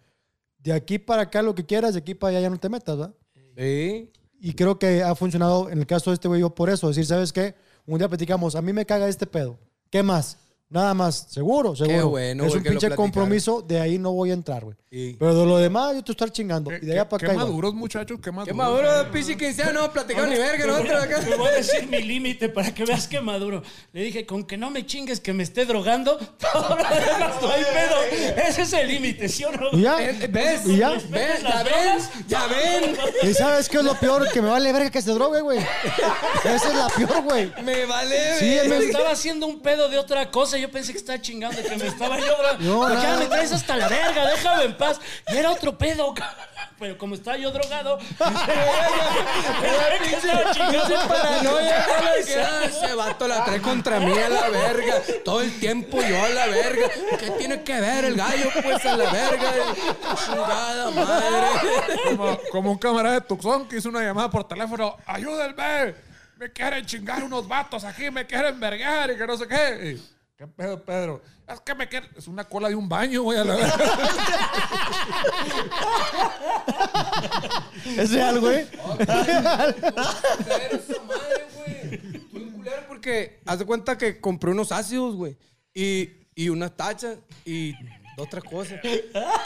De 0.58 0.72
aquí 0.72 0.98
para 0.98 1.22
acá 1.22 1.42
lo 1.42 1.54
que 1.54 1.64
quieras, 1.64 1.94
de 1.94 2.00
aquí 2.00 2.14
para 2.14 2.30
allá 2.32 2.40
ya 2.40 2.50
no 2.50 2.58
te 2.58 2.68
metas, 2.68 2.96
¿verdad? 2.96 3.14
Sí. 3.56 4.10
Y 4.44 4.52
creo 4.52 4.78
que 4.78 5.02
ha 5.02 5.14
funcionado 5.14 5.70
en 5.70 5.78
el 5.78 5.86
caso 5.86 6.10
de 6.10 6.16
este 6.16 6.28
güey, 6.28 6.42
yo 6.42 6.54
por 6.54 6.68
eso, 6.68 6.86
decir, 6.88 7.06
¿sabes 7.06 7.32
qué? 7.32 7.54
Un 7.86 7.96
día 7.96 8.10
platicamos, 8.10 8.54
a 8.54 8.60
mí 8.60 8.74
me 8.74 8.84
caga 8.84 9.08
este 9.08 9.26
pedo. 9.26 9.58
¿Qué 9.88 10.02
más? 10.02 10.36
Nada 10.74 10.92
más, 10.92 11.26
seguro, 11.30 11.76
seguro. 11.76 12.08
bueno, 12.08 12.44
es 12.46 12.52
un 12.52 12.56
pinche 12.62 12.70
platicaron. 12.72 12.96
compromiso, 12.96 13.62
de 13.62 13.80
ahí 13.80 13.96
no 13.96 14.12
voy 14.12 14.30
a 14.30 14.34
entrar, 14.34 14.64
güey. 14.64 14.76
Sí. 14.90 15.16
Pero 15.18 15.34
de 15.36 15.46
lo 15.46 15.58
demás, 15.58 15.94
yo 15.94 16.02
te 16.02 16.10
estoy 16.12 16.30
chingando. 16.30 16.70
Qué, 16.70 16.78
Y 16.82 16.86
de 16.86 16.92
allá 16.94 17.04
qué- 17.04 17.10
para 17.10 17.20
qué 17.20 17.26
acá. 17.26 17.32
igual. 17.34 17.46
maduros, 17.48 17.74
muchachos. 17.74 18.18
Qué 18.22 18.32
maduros. 18.32 18.48
Qué 18.48 18.54
maduro, 18.54 19.10
pinche 19.12 19.36
quinceañero, 19.36 19.82
no 19.82 19.92
platicado 19.92 20.26
ni 20.26 20.36
verga, 20.36 20.66
nosotros 20.66 21.02
acá. 21.04 21.20
Te 21.20 21.34
voy 21.36 21.46
a 21.48 21.52
decir 21.52 21.86
mi 21.88 22.02
límite 22.02 22.48
para 22.48 22.74
que 22.74 22.84
veas 22.84 23.06
que 23.06 23.20
maduro. 23.20 23.62
Le 23.92 24.02
dije, 24.02 24.26
con 24.26 24.42
que 24.44 24.56
no 24.56 24.70
me 24.70 24.84
chingues 24.84 25.20
que 25.20 25.32
me 25.32 25.44
esté 25.44 25.64
drogando, 25.64 26.16
todo 26.52 26.68
lo 26.70 26.76
demás 26.76 27.34
no 27.40 27.48
hay 27.50 27.62
pedo. 27.62 28.42
Ese 28.48 28.62
es 28.62 28.72
el 28.72 28.88
límite, 28.88 29.28
¿sí 29.28 29.44
o 29.44 29.52
no? 29.52 29.68
Y 29.72 29.82
ya. 29.82 30.04
Eh, 30.04 30.28
¿Ves? 30.28 30.66
¿Y 30.66 30.76
ya? 30.78 30.90
¿Ves? 30.90 31.42
¿Ya 31.42 31.62
ven? 31.62 31.98
¿Ya 32.28 32.46
ven? 32.48 32.96
¿Y 33.30 33.34
sabes 33.34 33.68
qué 33.68 33.78
es 33.78 33.84
lo 33.84 33.94
peor? 33.94 34.28
Que 34.32 34.42
me 34.42 34.48
vale 34.48 34.72
verga 34.72 34.90
que 34.90 35.00
se 35.02 35.12
drogue, 35.12 35.40
güey. 35.40 35.58
Esa 36.44 36.68
es 36.68 36.74
la 36.74 36.88
peor, 36.88 37.22
güey. 37.22 37.52
Me 37.64 37.84
vale. 37.86 38.38
Sí, 38.38 38.48
verga. 38.56 38.78
Me 38.78 38.84
estaba 38.86 39.10
haciendo 39.12 39.46
un 39.46 39.60
pedo 39.60 39.88
de 39.88 39.98
otra 39.98 40.30
cosa. 40.30 40.56
Yo 40.64 40.70
pensé 40.70 40.92
que 40.92 40.98
estaba 40.98 41.20
chingando, 41.20 41.62
que 41.62 41.76
me 41.76 41.86
estaba 41.88 42.18
yo 42.18 42.24
drogando. 42.24 42.64
No, 42.64 43.02
ya 43.02 43.18
me 43.18 43.26
traes 43.26 43.52
hasta 43.52 43.76
la 43.76 43.86
verga, 43.86 44.30
déjame 44.30 44.64
en 44.64 44.74
paz. 44.78 44.98
Y 45.28 45.36
era 45.36 45.50
otro 45.50 45.76
pedo. 45.76 46.14
Pero 46.78 46.96
como 46.96 47.14
estaba 47.16 47.36
yo 47.36 47.50
drogado, 47.50 47.98
Paranoia, 51.06 51.86
ah, 52.00 52.64
ese 52.64 52.94
vato 52.94 53.28
la 53.28 53.44
trae 53.44 53.60
contra 53.60 54.00
mí 54.00 54.18
a 54.18 54.30
la 54.30 54.48
verga. 54.48 55.02
Todo 55.22 55.42
el 55.42 55.60
tiempo 55.60 56.00
yo 56.00 56.24
a 56.24 56.30
la 56.30 56.46
verga. 56.46 56.88
¿Qué 57.18 57.30
tiene 57.32 57.62
que 57.62 57.80
ver 57.82 58.06
el 58.06 58.16
gallo, 58.16 58.48
pues, 58.62 58.86
a 58.86 58.96
la 58.96 59.10
verga? 59.10 59.52
Chingada 60.16 60.90
madre. 60.92 61.46
Como, 62.08 62.38
como 62.50 62.72
un 62.72 62.78
camarada 62.78 63.16
de 63.16 63.20
Tucson 63.20 63.68
que 63.68 63.76
hizo 63.76 63.90
una 63.90 64.00
llamada 64.00 64.30
por 64.30 64.48
teléfono. 64.48 64.96
¡Ayúdenme! 65.04 65.94
Me 66.38 66.50
quieren 66.50 66.86
chingar 66.86 67.22
unos 67.22 67.46
vatos 67.46 67.84
aquí, 67.84 68.10
me 68.10 68.26
quieren 68.26 68.58
vergar 68.58 69.10
y 69.10 69.18
que 69.18 69.26
no 69.26 69.36
sé 69.36 69.46
qué. 69.46 70.13
¿Qué 70.36 70.48
pedo, 70.48 70.84
Pedro? 70.84 71.22
Es 71.46 71.60
que 71.60 71.74
me 71.76 71.88
quieren... 71.88 72.10
Es 72.16 72.26
una 72.26 72.42
cola 72.42 72.68
de 72.68 72.74
un 72.74 72.88
baño, 72.88 73.22
güey, 73.22 73.38
a 73.38 73.44
la 73.44 73.54
verga. 73.54 73.76
¿Es 77.96 78.10
real, 78.10 78.40
güey? 78.40 78.66
Pero 78.98 80.76
esa 80.76 81.02
madre, 81.02 81.46
güey. 81.54 81.94
Estoy 82.16 82.42
un 82.42 82.50
culero 82.52 82.82
porque 82.88 83.40
haz 83.46 83.60
de 83.60 83.64
cuenta 83.64 83.96
que 83.96 84.20
compré 84.20 84.50
unos 84.50 84.72
ácidos, 84.72 85.14
güey. 85.14 85.36
Y, 85.72 86.10
y 86.34 86.48
unas 86.48 86.76
tachas 86.76 87.16
y 87.44 87.72
otras 88.16 88.42
cosas. 88.42 88.80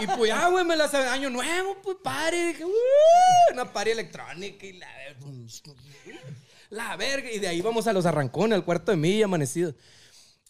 Y 0.01 0.07
pues 0.07 0.29
ya, 0.29 0.49
güey, 0.49 0.65
me 0.65 0.75
las 0.77 0.95
año 0.95 1.29
nuevo, 1.29 1.77
pues 1.83 1.99
pare. 2.03 2.47
Dije, 2.49 2.65
"Uh", 2.65 3.53
una 3.53 3.71
pari 3.71 3.91
electrónica 3.91 4.65
y 4.65 4.73
la 4.73 4.89
la 6.71 6.97
verga. 6.97 7.31
Y 7.31 7.41
de 7.41 7.49
ahí 7.49 7.61
vamos 7.61 7.87
a 7.87 7.93
los 7.93 8.07
arrancones, 8.07 8.57
al 8.57 8.65
cuarto 8.65 8.91
de 8.91 8.97
milla, 8.97 9.27
amanecido. 9.27 9.75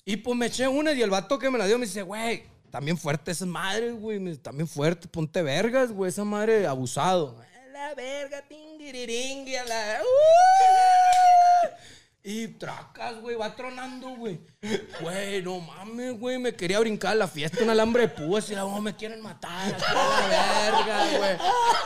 Y 0.09 0.17
pues 0.17 0.39
me 0.39 0.47
eché 0.47 0.67
una 0.67 0.95
y 0.95 1.03
el 1.03 1.11
vato 1.11 1.39
que 1.39 1.51
me 1.51 1.59
la 1.59 1.67
dio 1.67 1.79
me 1.79 1.85
dice, 1.85 2.01
güey, 2.01 2.43
también 2.71 2.97
fuerte 2.97 3.31
esa 3.31 3.45
madre, 3.45 3.91
güey. 3.91 4.39
También 4.39 4.67
fuerte, 4.67 5.07
ponte 5.07 5.43
vergas, 5.43 5.93
güey, 5.93 6.09
esa 6.09 6.25
madre 6.25 6.67
abusado. 6.67 7.37
La 7.75 7.95
verga, 7.95 8.41
tingiriringui, 8.49 9.55
a 9.57 9.65
la. 9.67 10.01
¡Uh! 10.01 11.67
Y 12.31 12.47
tracas, 12.49 13.23
güey, 13.23 13.37
va 13.37 13.57
tronando, 13.57 14.11
güey. 14.11 14.39
Güey, 15.01 15.41
no 15.41 15.61
mames, 15.61 16.21
güey. 16.21 16.39
Me 16.39 16.55
quería 16.55 16.79
brincar 16.79 17.13
a 17.13 17.15
la 17.15 17.27
fiesta, 17.27 17.65
un 17.65 17.71
alambre 17.71 18.03
de 18.03 18.09
púas 18.09 18.51
y 18.51 18.55
la 18.55 18.67
oh, 18.67 18.83
me 18.83 18.95
quieren 18.95 19.23
matar. 19.23 19.75
aquí 19.75 19.83
a 19.87 20.29
la 20.29 20.61
verga, 20.61 21.19
güey. 21.19 21.37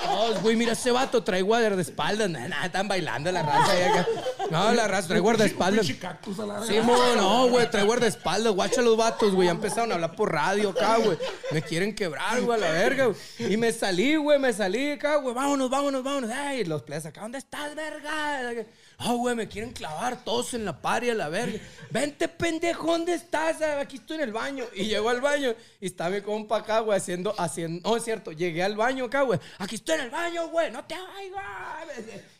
No, 0.04 0.40
güey, 0.40 0.56
mira 0.56 0.72
ese 0.72 0.90
vato, 0.90 1.22
trae 1.22 1.42
guardaespaldas. 1.42 2.28
Nada, 2.28 2.48
nada, 2.48 2.66
están 2.66 2.88
bailando 2.88 3.30
la 3.30 3.44
raza 3.44 3.70
ahí 3.70 3.82
acá. 3.82 4.08
No, 4.50 4.72
la 4.72 4.88
raza, 4.88 5.06
trae 5.06 5.20
guardaespaldas. 5.20 5.86
Sí, 5.86 6.80
mo, 6.82 6.96
no, 7.14 7.46
güey, 7.46 7.70
trae 7.70 7.84
guardaespaldas, 7.84 8.52
guacha 8.52 8.82
los 8.82 8.96
vatos, 8.96 9.32
güey. 9.36 9.46
Ya 9.46 9.52
empezaron 9.52 9.92
a 9.92 9.94
hablar 9.94 10.16
por 10.16 10.32
radio 10.32 10.70
acá, 10.70 10.96
güey. 10.96 11.18
Me 11.52 11.62
quieren 11.62 11.94
quebrar, 11.94 12.40
güey, 12.40 12.58
a 12.58 12.60
la 12.60 12.72
verga, 12.72 13.04
güey. 13.04 13.52
Y 13.52 13.56
me 13.56 13.70
salí, 13.70 14.16
güey, 14.16 14.40
me 14.40 14.52
salí 14.52 14.90
acá, 14.90 15.18
güey. 15.18 15.36
Vámonos, 15.36 15.70
vámonos, 15.70 16.02
vámonos. 16.02 16.30
Ay, 16.32 16.64
los 16.64 16.82
plebes 16.82 17.06
acá, 17.06 17.20
¿dónde 17.20 17.38
estás, 17.38 17.76
verga? 17.76 18.64
Ah, 19.04 19.14
güey, 19.14 19.34
me 19.34 19.48
quieren 19.48 19.72
clavar 19.72 20.22
todos 20.24 20.54
en 20.54 20.64
la 20.64 20.80
paria, 20.80 21.12
la 21.14 21.28
verga. 21.28 21.58
Vente, 21.90 22.28
pendejo, 22.28 22.86
¿dónde 22.86 23.14
estás? 23.14 23.60
Ah, 23.60 23.80
Aquí 23.80 23.96
estoy 23.96 24.16
en 24.18 24.22
el 24.22 24.32
baño. 24.32 24.64
Y 24.74 24.84
llego 24.84 25.08
al 25.10 25.20
baño 25.20 25.54
y 25.80 25.86
está 25.86 26.08
mi 26.08 26.20
compa 26.20 26.58
acá, 26.58 26.80
güey, 26.80 26.96
haciendo, 26.98 27.34
haciendo. 27.36 27.88
No, 27.88 27.96
es 27.96 28.04
cierto, 28.04 28.30
llegué 28.30 28.62
al 28.62 28.76
baño 28.76 29.06
acá, 29.06 29.22
güey. 29.22 29.40
Aquí 29.58 29.74
estoy 29.74 29.96
en 29.96 30.02
el 30.02 30.10
baño, 30.10 30.48
güey, 30.48 30.70
no 30.70 30.84
te 30.84 30.94
oigo. 30.94 31.38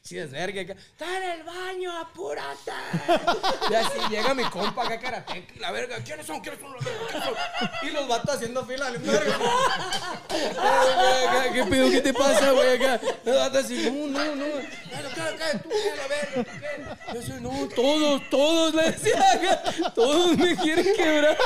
Sí, 0.05 0.19
es 0.19 0.33
verga 0.33 0.63
acá. 0.63 0.73
Está 0.73 1.17
en 1.17 1.23
el 1.23 1.43
baño, 1.45 1.97
apúrate. 1.97 2.73
Y 3.71 3.75
así 3.75 3.99
llega 4.11 4.35
mi 4.35 4.43
compa 4.45 4.85
acá, 4.85 4.99
karateca, 4.99 5.55
y 5.55 5.59
la 5.61 5.71
verga. 5.71 5.99
¿Quiénes 6.05 6.27
son? 6.27 6.41
¿Quiénes 6.41 6.61
son? 6.61 6.73
¿Quiénes 6.75 7.25
son? 7.25 7.35
Y 7.83 7.91
los 7.91 8.09
vatos 8.09 8.35
haciendo 8.35 8.67
fila, 8.67 8.91
la 8.91 8.99
verga. 8.99 9.37
Acá, 10.29 11.53
¿Qué 11.53 11.65
pedo? 11.65 11.91
¿Qué 11.91 12.01
te 12.01 12.13
pasa, 12.13 12.51
güey? 12.51 12.77
Acá. 12.77 13.01
Los 13.25 13.37
vatos 13.37 13.65
así, 13.65 13.91
no, 13.91 14.09
no, 14.09 14.35
no. 14.35 14.45
Ay, 14.45 15.07
acá, 15.07 15.29
acá, 15.29 15.59
tú, 15.63 15.71
la 15.97 16.09
verga, 16.09 16.35
tú, 16.35 16.51
qué. 16.61 17.15
Yo 17.15 17.21
así, 17.21 17.33
no, 17.41 17.69
todos, 17.75 18.23
todos, 18.29 18.75
le 18.75 18.91
decía 18.91 19.33
acá. 19.33 19.93
Todos 19.95 20.37
me 20.37 20.57
quieren 20.57 20.95
quebrar. 20.97 21.39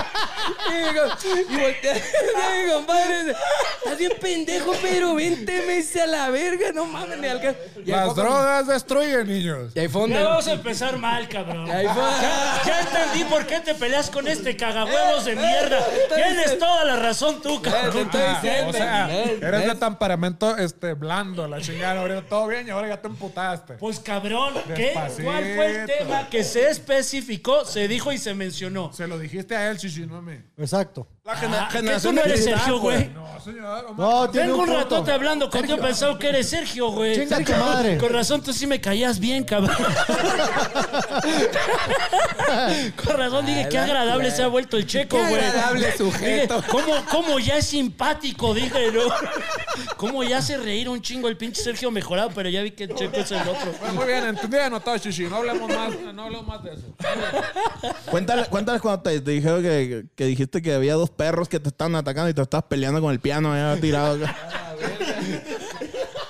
Y, 0.71 1.53
y 1.53 1.61
voltea, 1.61 1.97
y, 2.67 2.71
compadre, 2.73 3.25
dice, 3.25 3.37
estás 3.79 3.99
bien 3.99 4.13
pendejo, 4.19 4.73
pero 4.81 5.15
vente, 5.15 5.63
me 5.67 5.75
dice 5.75 6.01
a 6.01 6.07
la 6.07 6.31
verga. 6.31 6.73
No 6.73 6.87
mames, 6.87 7.19
ni 7.19 7.27
alcanza. 7.27 7.61
Drogas 8.47 8.67
destruyen, 8.69 9.27
niños. 9.27 9.73
Y 9.75 9.81
ahí 9.81 9.89
fue 9.89 10.03
donde- 10.03 10.17
Ya 10.17 10.25
vamos 10.25 10.47
a 10.49 10.53
empezar 10.53 10.97
mal, 10.99 11.29
cabrón. 11.29 11.67
y 11.67 11.71
ahí 11.71 11.87
fue- 11.87 12.03
Ya, 12.03 12.63
ya 12.65 12.81
entendí 12.81 13.25
por 13.25 13.47
qué 13.47 13.61
te 13.61 13.75
peleas 13.75 14.09
con 14.11 14.27
este 14.29 14.57
cagahuevos 14.57 15.25
de 15.25 15.37
mierda. 15.37 15.79
Tienes 16.15 16.59
toda 16.59 16.85
la 16.85 16.97
razón 16.97 17.41
tú, 17.43 17.61
Te 17.61 17.71
cabrón. 17.71 18.05
estoy 18.07 18.21
Ah, 18.25 18.39
diciendo. 18.43 18.71
o 18.71 18.73
sea, 18.73 19.07
¿Ves? 19.07 19.43
eres 19.43 19.61
de 19.63 19.67
¿Ves? 19.69 19.79
temperamento 19.81 20.57
este, 20.57 20.95
blando, 20.95 21.47
la 21.49 21.61
chingada. 21.61 22.01
Ahorita 22.01 22.23
todo 22.23 22.47
bien 22.47 22.67
y 22.67 22.71
ahora 22.71 22.89
ya 22.89 23.01
te 23.01 23.09
emputaste. 23.09 23.75
Pues 23.75 23.99
cabrón, 24.01 24.55
¿qué? 24.75 24.83
Despacito. 24.87 25.25
¿cuál 25.25 25.45
fue 25.55 25.67
el 25.83 25.87
tema 25.87 26.29
que 26.31 26.45
se 26.45 26.69
especificó, 26.71 27.65
se 27.65 27.89
dijo 27.89 28.13
y 28.13 28.19
se 28.19 28.35
mencionó? 28.35 28.93
Se 28.93 29.07
lo 29.07 29.19
dijiste 29.19 29.57
a 29.57 29.71
él, 29.71 29.79
chichi, 29.79 30.07
no 30.07 30.17
a 30.17 30.23
mí. 30.23 30.37
Exacto. 30.57 31.07
La 31.27 31.35
gener- 31.35 31.59
Ah, 31.61 31.67
que 31.67 31.79
tú 31.79 31.79
generación 31.83 32.15
no 32.15 32.23
eres 32.23 32.45
Sergio, 32.45 32.79
güey. 32.79 33.09
No, 33.09 33.41
señor. 33.41 33.95
No, 33.99 34.31
tiene 34.31 34.47
Tengo 34.47 34.59
un 34.61 34.65
punto. 34.67 34.81
ratote 34.81 35.11
hablando 35.11 35.51
contigo 35.51 35.77
pensado 35.79 36.17
que 36.21 36.29
eres 36.29 36.49
Sergio, 36.49 36.91
güey. 36.93 37.17
Chinga 37.17 37.43
tu 37.45 37.53
madre. 37.53 37.99
Con 37.99 38.13
razón, 38.13 38.43
tú 38.43 38.53
sí 38.53 38.65
me 38.67 38.81
caías 38.81 39.19
bien, 39.19 39.43
cabrón. 39.43 39.77
Con 43.05 43.17
razón 43.17 43.45
dije, 43.47 43.69
qué 43.69 43.79
agradable 43.79 44.31
se 44.31 44.43
ha 44.43 44.49
vuelto 44.49 44.77
el 44.77 44.87
checo, 44.87 45.17
Qué 45.17 45.23
güey. 45.29 45.35
agradable 45.45 45.97
sujeto. 45.97 46.57
Dije, 46.57 46.69
¿cómo, 46.71 46.95
¿Cómo 47.11 47.39
ya 47.39 47.57
es 47.57 47.67
simpático? 47.67 48.55
Dije, 48.55 48.93
¿no? 48.93 49.01
¿Cómo 49.97 50.23
ya 50.25 50.39
hace 50.39 50.57
reír 50.59 50.89
un 50.89 51.01
chingo 51.03 51.29
el 51.29 51.37
pinche 51.37 51.63
Sergio 51.63 51.91
mejorado? 51.91 52.31
Pero 52.35 52.49
ya 52.49 52.63
vi 52.63 52.71
que 52.71 52.85
el 52.85 52.95
checo 52.95 53.17
es 53.17 53.31
el 53.33 53.41
otro. 53.49 53.75
Muy 53.95 54.07
bien, 54.07 54.25
entendí 54.27 54.57
anotado, 54.59 54.97
Chichi. 54.99 55.25
No 55.25 55.37
hablemos 55.37 55.69
más, 55.69 55.91
no 56.15 56.23
hablemos 56.23 56.47
más 56.47 56.63
de 56.63 56.71
eso. 56.75 56.83
Cuéntale, 58.11 58.45
cuéntales 58.47 58.81
cuando 58.81 59.03
te, 59.03 59.21
te 59.21 59.31
dijeron 59.33 59.63
que, 59.63 60.05
que 60.15 60.25
dijiste 60.25 60.63
que 60.63 60.73
había 60.75 60.95
dos 60.95 61.11
perros 61.17 61.49
que 61.49 61.59
te 61.61 61.69
estaban 61.69 61.95
atacando 61.97 62.31
y 62.31 62.35
te 62.35 62.43
estabas 62.43 62.67
peleando 62.69 63.01
con 63.01 63.11
el 63.13 63.21
piano 63.21 63.53
allá 63.53 63.81
tirado. 63.81 64.25
acá. 64.25 64.37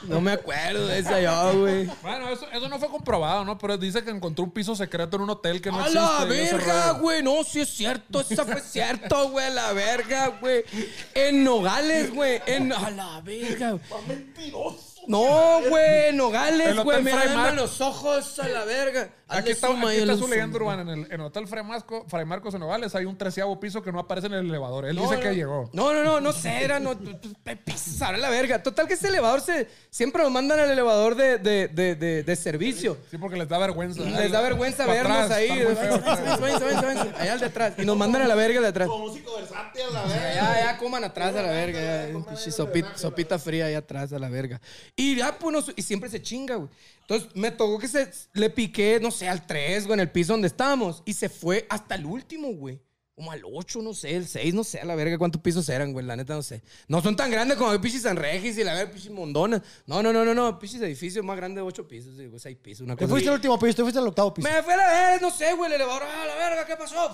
No 0.09 0.21
me 0.21 0.31
acuerdo 0.33 0.87
de 0.87 1.01
esa 1.01 1.21
yo, 1.21 1.59
güey. 1.61 1.91
Bueno, 2.01 2.29
eso, 2.29 2.47
eso 2.53 2.69
no 2.69 2.79
fue 2.79 2.89
comprobado, 2.89 3.45
¿no? 3.45 3.59
Pero 3.59 3.77
dice 3.77 4.05
que 4.05 4.11
encontró 4.11 4.45
un 4.45 4.53
piso 4.53 4.77
secreto 4.77 5.17
en 5.17 5.23
un 5.23 5.31
hotel 5.31 5.61
que 5.61 5.71
no 5.71 5.79
A 5.79 5.87
existe. 5.89 5.99
la 6.01 6.25
verga, 6.25 6.91
güey. 6.93 7.23
No, 7.25 7.43
sí 7.43 7.61
es 7.61 7.71
cierto. 7.71 8.21
Eso 8.21 8.45
fue 8.45 8.61
cierto, 8.61 9.31
güey. 9.31 9.47
A 9.47 9.51
la 9.51 9.73
verga, 9.73 10.39
güey. 10.41 10.63
En 11.13 11.43
Nogales, 11.43 12.15
güey. 12.15 12.41
En... 12.47 12.73
A 12.73 12.91
la 12.91 13.21
verga. 13.23 13.79
No, 15.09 15.61
güey. 15.69 16.13
Nogales, 16.13 16.77
güey. 16.83 17.03
Me 17.03 17.13
Mar- 17.13 17.55
los 17.55 17.81
ojos 17.81 18.39
a 18.39 18.49
la 18.49 18.65
verga. 18.65 19.11
Aquí 19.29 19.51
está, 19.51 19.67
aquí 19.69 19.97
está 19.97 20.17
su 20.17 20.29
leyenda 20.29 20.57
urbana. 20.57 20.83
En 20.83 20.89
el, 20.89 21.07
en 21.07 21.13
el 21.13 21.21
Hotel 21.23 21.49
Fray, 21.49 21.65
Fray 22.07 22.25
Marcos 22.25 22.55
en 22.55 22.61
Nogales 22.61 22.95
hay 22.95 23.07
un 23.07 23.19
treceavo 23.19 23.59
piso 23.59 23.83
que 23.83 23.91
no 23.91 23.99
aparece 23.99 24.29
en 24.29 24.35
el 24.35 24.47
elevador. 24.49 24.87
Él 24.87 24.95
No, 24.95 25.03
dice 25.03 25.17
no, 25.17 25.21
que 25.21 25.35
llegó. 25.35 25.69
No, 25.73 25.93
no, 25.93 26.05
no, 26.05 26.21
no 26.21 26.33
sé, 26.33 26.63
era, 26.63 26.79
no, 26.79 26.91
ahora 28.01 28.19
la 28.19 28.31
verga. 28.31 28.63
Total 28.63 28.87
que 28.87 28.95
ese 28.95 29.09
elevador 29.09 29.41
se, 29.41 29.67
siempre 29.91 30.23
lo 30.23 30.31
mandan 30.31 30.61
al 30.61 30.71
elevador 30.71 31.17
de, 31.17 31.39
de, 31.39 31.67
de, 31.69 31.97
de, 31.97 32.23
de 32.23 32.37
servicio. 32.37 32.97
Sí, 33.11 33.19
porque 33.19 33.37
les 33.37 33.49
da 33.49 33.59
vergüenza. 33.59 34.01
Les 34.03 34.31
da 34.31 34.41
vergüenza 34.41 34.87
vernos 34.87 35.23
atrás, 35.23 35.31
ahí. 35.33 35.51
Allá 37.19 37.33
al 37.33 37.41
de 37.41 37.47
atrás. 37.47 37.75
Y 37.79 37.85
nos 37.85 37.97
mandan 37.97 38.23
a 38.23 38.29
la 38.29 38.35
verga 38.35 38.61
de 38.61 38.69
atrás. 38.69 38.89
músico 38.89 39.37
versátil 39.37 39.83
a 39.95 40.07
la 40.07 40.35
Ya, 40.35 40.61
ya 40.61 40.79
coman 40.79 41.03
atrás 41.05 41.35
a 41.35 41.43
la 41.43 41.51
verga. 41.51 42.09
Sopita, 42.37 42.97
sopita 42.97 43.39
fría 43.39 43.67
ahí 43.67 43.75
atrás 43.75 44.13
a 44.13 44.19
la 44.19 44.29
verga. 44.29 44.61
Y 44.97 45.17
ya, 45.17 45.39
pues, 45.39 45.53
nos- 45.53 45.73
y 45.77 45.83
siempre 45.83 46.09
se 46.09 46.23
chinga, 46.23 46.57
güey. 46.57 46.71
Entonces 47.03 47.29
me 47.35 47.51
tocó 47.51 47.79
que 47.79 47.87
se 47.87 48.11
le 48.33 48.49
piqué, 48.51 48.99
no 49.01 49.11
sé, 49.11 49.29
al 49.29 49.47
3, 49.47 49.85
güey, 49.87 49.95
en 49.95 50.01
el 50.01 50.11
piso 50.11 50.33
donde 50.33 50.49
estábamos. 50.49 51.03
Y 51.05 51.13
se 51.13 51.29
fue 51.29 51.67
hasta 51.69 51.95
el 51.97 52.07
último, 52.07 52.49
güey. 52.55 52.81
Como 53.15 53.31
al 53.33 53.43
8, 53.51 53.81
no 53.81 53.95
sé, 53.95 54.15
el 54.15 54.27
6, 54.29 54.53
no 54.53 54.63
sé, 54.63 54.79
a 54.81 54.85
la 54.85 54.95
verga 54.95 55.17
cuántos 55.17 55.41
pisos 55.41 55.67
eran, 55.71 55.93
güey, 55.95 56.05
la 56.05 56.17
neta 56.17 56.35
no 56.35 56.43
sé. 56.43 56.61
No 56.87 57.01
son 57.01 57.17
tan 57.17 57.31
grandes 57.31 57.57
como 57.57 57.73
el 57.73 57.81
pichis 57.81 58.03
San 58.03 58.17
Regis 58.17 58.59
y 58.59 58.65
la 58.65 58.75
verga, 58.75 58.93
pichis 58.93 59.11
Mondonas. 59.11 59.63
No, 59.87 60.03
no, 60.03 60.13
no, 60.13 60.23
no, 60.23 60.35
no, 60.35 60.59
pichis 60.59 60.83
edificios 60.83 61.25
más 61.25 61.37
grandes 61.37 61.57
de 61.63 61.67
8 61.67 61.89
pisos, 61.89 62.19
digo, 62.19 62.39
6 62.39 62.59
pisos, 62.63 62.83
una 62.85 62.95
Te 62.95 63.05
cosa 63.05 63.11
fuiste 63.13 63.29
así. 63.29 63.33
al 63.33 63.35
último 63.37 63.59
piso, 63.59 63.75
te 63.77 63.83
fuiste 63.83 63.99
al 63.99 64.09
octavo 64.09 64.35
piso. 64.35 64.47
Me 64.49 64.63
fue 64.63 64.75
a 64.75 64.77
la 64.77 64.87
verga, 64.89 65.19
no 65.27 65.31
sé, 65.35 65.51
güey, 65.55 65.71
el 65.71 65.77
elevador, 65.77 66.03
a 66.03 66.27
la 66.27 66.35
verga, 66.35 66.67
¿qué 66.67 66.77
pasó? 66.77 67.11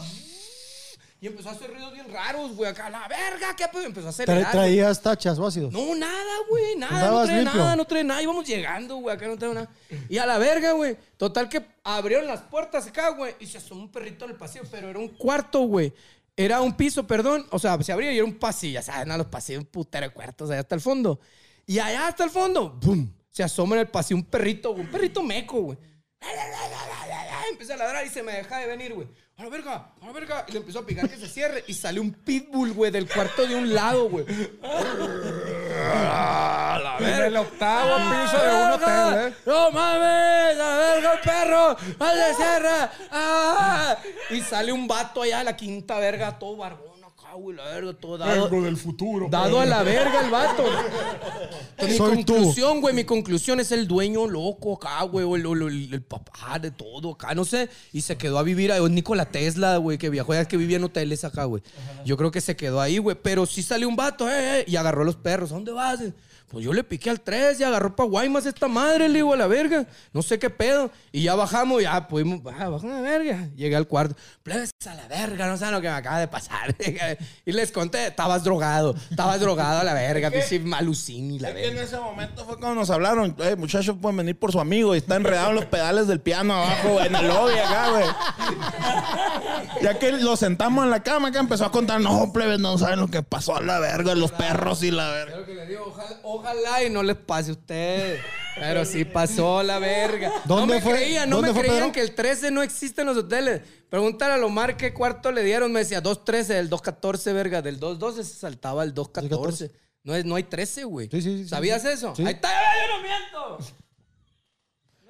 Y 1.22 1.28
empezó 1.28 1.50
a 1.50 1.52
hacer 1.52 1.70
ruidos 1.72 1.92
bien 1.92 2.12
raros, 2.12 2.56
güey, 2.56 2.68
acá, 2.68 2.86
a 2.86 2.90
la 2.90 3.06
verga, 3.06 3.54
¿qué 3.56 3.64
pedo? 3.68 3.84
Empezó 3.84 4.08
a 4.08 4.10
Tra- 4.10 4.14
acelerar. 4.14 4.42
güey. 4.42 4.52
traías 4.52 5.00
tachas 5.00 5.38
o 5.38 5.46
ácidos. 5.46 5.72
No, 5.72 5.94
nada, 5.94 6.32
güey, 6.50 6.74
nada, 6.76 7.10
no 7.12 7.24
trae 7.24 7.36
limpio. 7.42 7.60
nada, 7.60 7.76
no 7.76 7.84
trae 7.84 8.02
nada. 8.04 8.22
Íbamos 8.22 8.44
llegando, 8.44 8.96
güey, 8.96 9.14
acá 9.14 9.28
no 9.28 9.38
trae 9.38 9.54
nada. 9.54 9.70
Y 10.08 10.18
a 10.18 10.26
la 10.26 10.38
verga, 10.38 10.72
güey. 10.72 10.96
Total 11.16 11.48
que 11.48 11.64
abrieron 11.84 12.26
las 12.26 12.40
puertas 12.40 12.88
acá, 12.88 13.10
güey, 13.10 13.36
y 13.38 13.46
se 13.46 13.58
asomó 13.58 13.82
un 13.82 13.92
perrito 13.92 14.24
en 14.24 14.32
el 14.32 14.36
pasillo, 14.36 14.64
pero 14.68 14.88
era 14.88 14.98
un 14.98 15.10
cuarto, 15.10 15.60
güey. 15.60 15.92
Era 16.36 16.60
un 16.60 16.76
piso, 16.76 17.06
perdón. 17.06 17.46
O 17.50 17.58
sea, 17.60 17.80
se 17.84 17.92
abría 17.92 18.10
y 18.12 18.16
era 18.16 18.24
un 18.24 18.34
pasillo, 18.38 18.74
ya 18.74 18.82
sabes, 18.82 19.06
no, 19.06 19.16
los 19.16 19.26
pasillos, 19.28 19.60
un 19.62 19.66
putero 19.70 20.08
de 20.08 20.12
cuartos 20.12 20.50
allá 20.50 20.60
hasta 20.62 20.74
el 20.74 20.80
fondo. 20.80 21.20
Y 21.66 21.78
allá 21.78 22.08
hasta 22.08 22.24
el 22.24 22.30
fondo, 22.30 22.80
¡pum! 22.80 23.08
Se 23.30 23.44
asoma 23.44 23.76
en 23.76 23.82
el 23.82 23.88
pasillo 23.88 24.16
un 24.16 24.24
perrito, 24.24 24.72
güey, 24.72 24.84
un 24.86 24.90
perrito 24.90 25.22
meco, 25.22 25.60
güey. 25.60 25.78
Empieza 27.50 27.74
a 27.74 27.76
ladrar 27.76 28.04
y 28.04 28.08
se 28.08 28.22
me 28.24 28.32
deja 28.32 28.58
de 28.58 28.66
venir, 28.66 28.94
güey. 28.94 29.06
A 29.42 29.46
la 29.46 29.50
verga, 29.50 29.90
a 30.00 30.06
la 30.06 30.12
verga. 30.12 30.44
Y 30.46 30.52
le 30.52 30.58
empezó 30.58 30.78
a 30.78 30.86
picar 30.86 31.10
que 31.10 31.16
se 31.16 31.26
cierre. 31.26 31.64
Y 31.66 31.74
salió 31.74 32.00
un 32.00 32.12
pitbull, 32.12 32.72
güey, 32.74 32.92
del 32.92 33.08
cuarto 33.08 33.44
de 33.44 33.56
un 33.56 33.74
lado, 33.74 34.08
güey. 34.08 34.24
A 34.64 36.78
la 36.80 36.96
En 37.00 37.24
el 37.24 37.36
octavo 37.36 37.96
piso 37.96 38.40
de 38.40 38.48
un 38.48 38.70
hotel, 38.70 39.18
¿eh? 39.18 39.34
¡No 39.44 39.72
mames! 39.72 40.04
¡A 40.04 40.52
la 40.54 40.76
verga, 40.76 41.12
el 41.14 41.18
perro! 41.18 41.76
¡Al 41.98 42.36
cierra! 42.36 42.92
¡Ah! 43.10 43.98
Y 44.30 44.40
sale 44.42 44.70
un 44.70 44.86
vato 44.86 45.22
allá 45.22 45.40
a 45.40 45.44
la 45.44 45.56
quinta 45.56 45.98
verga, 45.98 46.38
todo 46.38 46.58
barbón 46.58 46.91
güey, 47.34 47.56
la 47.56 47.64
verga, 47.64 47.92
todo 47.94 48.18
dado. 48.18 48.48
Vengo 48.50 48.64
del 48.64 48.76
futuro. 48.76 49.28
Dado 49.30 49.60
a 49.60 49.66
la 49.66 49.82
verga 49.82 50.24
el 50.24 50.30
vato. 50.30 50.64
Entonces, 51.78 52.16
mi 52.16 52.24
tú. 52.24 52.34
conclusión, 52.34 52.80
güey, 52.80 52.94
mi 52.94 53.04
conclusión 53.04 53.60
es 53.60 53.72
el 53.72 53.86
dueño 53.88 54.26
loco 54.26 54.74
acá, 54.74 55.02
güey, 55.02 55.24
o 55.24 55.36
el, 55.36 55.46
el- 55.62 55.94
el 55.94 56.02
papá 56.02 56.58
de 56.58 56.70
todo 56.70 57.12
acá, 57.12 57.34
no 57.34 57.44
sé. 57.44 57.68
Y 57.92 58.00
se 58.02 58.16
quedó 58.16 58.38
a 58.38 58.42
vivir 58.42 58.70
ahí. 58.72 58.82
Nikola 58.90 59.26
Tesla, 59.26 59.76
güey, 59.78 59.98
que 59.98 60.10
viajó, 60.10 60.34
ya 60.34 60.46
que 60.46 60.56
vivía 60.56 60.76
en 60.76 60.84
hoteles 60.84 61.24
acá, 61.24 61.44
güey. 61.44 61.62
Yo 62.04 62.16
creo 62.16 62.30
que 62.30 62.40
se 62.40 62.56
quedó 62.56 62.80
ahí, 62.80 62.98
güey. 62.98 63.16
Pero 63.20 63.46
sí 63.46 63.62
salió 63.62 63.88
un 63.88 63.96
vato, 63.96 64.28
eh, 64.28 64.60
eh, 64.60 64.64
y 64.68 64.76
agarró 64.76 65.02
a 65.02 65.04
los 65.04 65.16
perros. 65.16 65.50
¿A 65.50 65.54
dónde 65.54 65.72
vas? 65.72 66.00
Pues 66.52 66.66
yo 66.66 66.74
le 66.74 66.84
piqué 66.84 67.08
al 67.08 67.18
3 67.18 67.58
y 67.58 67.64
agarró 67.64 67.96
pa' 67.96 68.04
Guaymas 68.04 68.44
esta 68.44 68.68
madre, 68.68 69.08
le 69.08 69.14
digo, 69.14 69.32
a 69.32 69.36
la 69.38 69.46
verga. 69.46 69.86
No 70.12 70.20
sé 70.20 70.38
qué 70.38 70.50
pedo. 70.50 70.90
Y 71.10 71.22
ya 71.22 71.34
bajamos, 71.34 71.80
ya 71.80 72.06
pudimos, 72.06 72.40
ah, 72.44 72.68
bajamos 72.68 72.84
a 72.84 72.88
la 72.88 73.00
verga. 73.00 73.48
Llegué 73.56 73.74
al 73.74 73.88
cuarto. 73.88 74.14
Plebes 74.42 74.70
a 74.86 74.94
la 74.94 75.08
verga, 75.08 75.46
no 75.46 75.56
saben 75.56 75.74
lo 75.74 75.80
que 75.80 75.88
me 75.88 75.94
acaba 75.94 76.20
de 76.20 76.28
pasar. 76.28 76.76
y 77.46 77.52
les 77.52 77.72
conté, 77.72 78.08
estabas 78.08 78.44
drogado, 78.44 78.94
estabas 79.10 79.40
drogado 79.40 79.80
a 79.80 79.84
la 79.84 79.94
verga, 79.94 80.30
pinche 80.30 80.60
malucini, 80.60 81.38
la 81.38 81.54
que 81.54 81.68
en 81.68 81.74
verga. 81.74 81.82
ese 81.84 81.96
momento 81.96 82.44
fue 82.44 82.58
cuando 82.58 82.74
nos 82.74 82.90
hablaron. 82.90 83.34
Eh, 83.38 83.56
muchachos 83.56 83.96
pueden 83.98 84.18
venir 84.18 84.38
por 84.38 84.52
su 84.52 84.60
amigo 84.60 84.94
y 84.94 84.98
está 84.98 85.16
enredado 85.16 85.50
en 85.50 85.56
los 85.56 85.64
pedales 85.64 86.06
del 86.06 86.20
piano 86.20 86.52
abajo, 86.52 87.00
en 87.00 87.14
el 87.14 87.28
lobby 87.28 87.58
acá, 87.58 87.90
güey. 87.90 88.04
Ya 89.80 89.98
que 89.98 90.12
lo 90.12 90.36
sentamos 90.36 90.84
en 90.84 90.90
la 90.90 91.02
cama, 91.02 91.28
acá 91.28 91.40
empezó 91.40 91.64
a 91.64 91.70
contar, 91.70 92.00
no, 92.00 92.30
plebes, 92.30 92.60
no 92.60 92.76
saben 92.76 93.00
lo 93.00 93.08
que 93.08 93.22
pasó 93.22 93.56
a 93.56 93.62
la 93.62 93.78
verga, 93.78 94.14
los 94.14 94.32
perros 94.32 94.82
y 94.82 94.90
la 94.90 95.08
verga. 95.10 95.38
Lo 95.38 95.46
que 95.46 95.54
le 95.54 95.66
digo, 95.66 95.84
ojalá, 95.86 96.18
ojalá 96.42 96.84
y 96.84 96.90
no 96.90 97.02
les 97.02 97.16
pase 97.16 97.50
a 97.50 97.54
ustedes. 97.54 98.20
Pero 98.54 98.84
sí 98.84 99.04
pasó 99.04 99.62
la 99.62 99.78
verga. 99.78 100.30
¿Dónde 100.44 100.66
no 100.66 100.74
me 100.74 100.80
fue? 100.82 100.92
creían, 100.94 101.30
no 101.30 101.36
¿Dónde 101.36 101.52
me 101.52 101.60
creían 101.60 101.78
Pedro? 101.78 101.92
que 101.92 102.00
el 102.00 102.14
13 102.14 102.50
no 102.50 102.62
existe 102.62 103.00
en 103.00 103.06
los 103.06 103.16
hoteles. 103.16 103.62
Pregúntale 103.88 104.34
a 104.34 104.36
Lomar 104.36 104.76
qué 104.76 104.92
cuarto 104.92 105.32
le 105.32 105.42
dieron. 105.42 105.72
Me 105.72 105.80
decía 105.80 106.00
213, 106.00 106.58
el 106.58 106.68
214, 106.68 107.32
verga. 107.32 107.62
Del 107.62 107.80
212 107.80 108.28
se 108.28 108.38
saltaba 108.38 108.84
el 108.84 108.92
214. 108.92 109.70
No, 110.04 110.14
es, 110.14 110.24
no 110.24 110.34
hay 110.34 110.42
13, 110.42 110.84
güey. 110.84 111.08
Sí, 111.10 111.22
sí, 111.22 111.38
sí, 111.38 111.48
¿Sabías 111.48 111.84
eso? 111.84 112.12
Ahí 112.18 112.34
está, 112.34 112.50
yo 112.50 112.96
no 112.96 113.02
miento. 113.02 113.74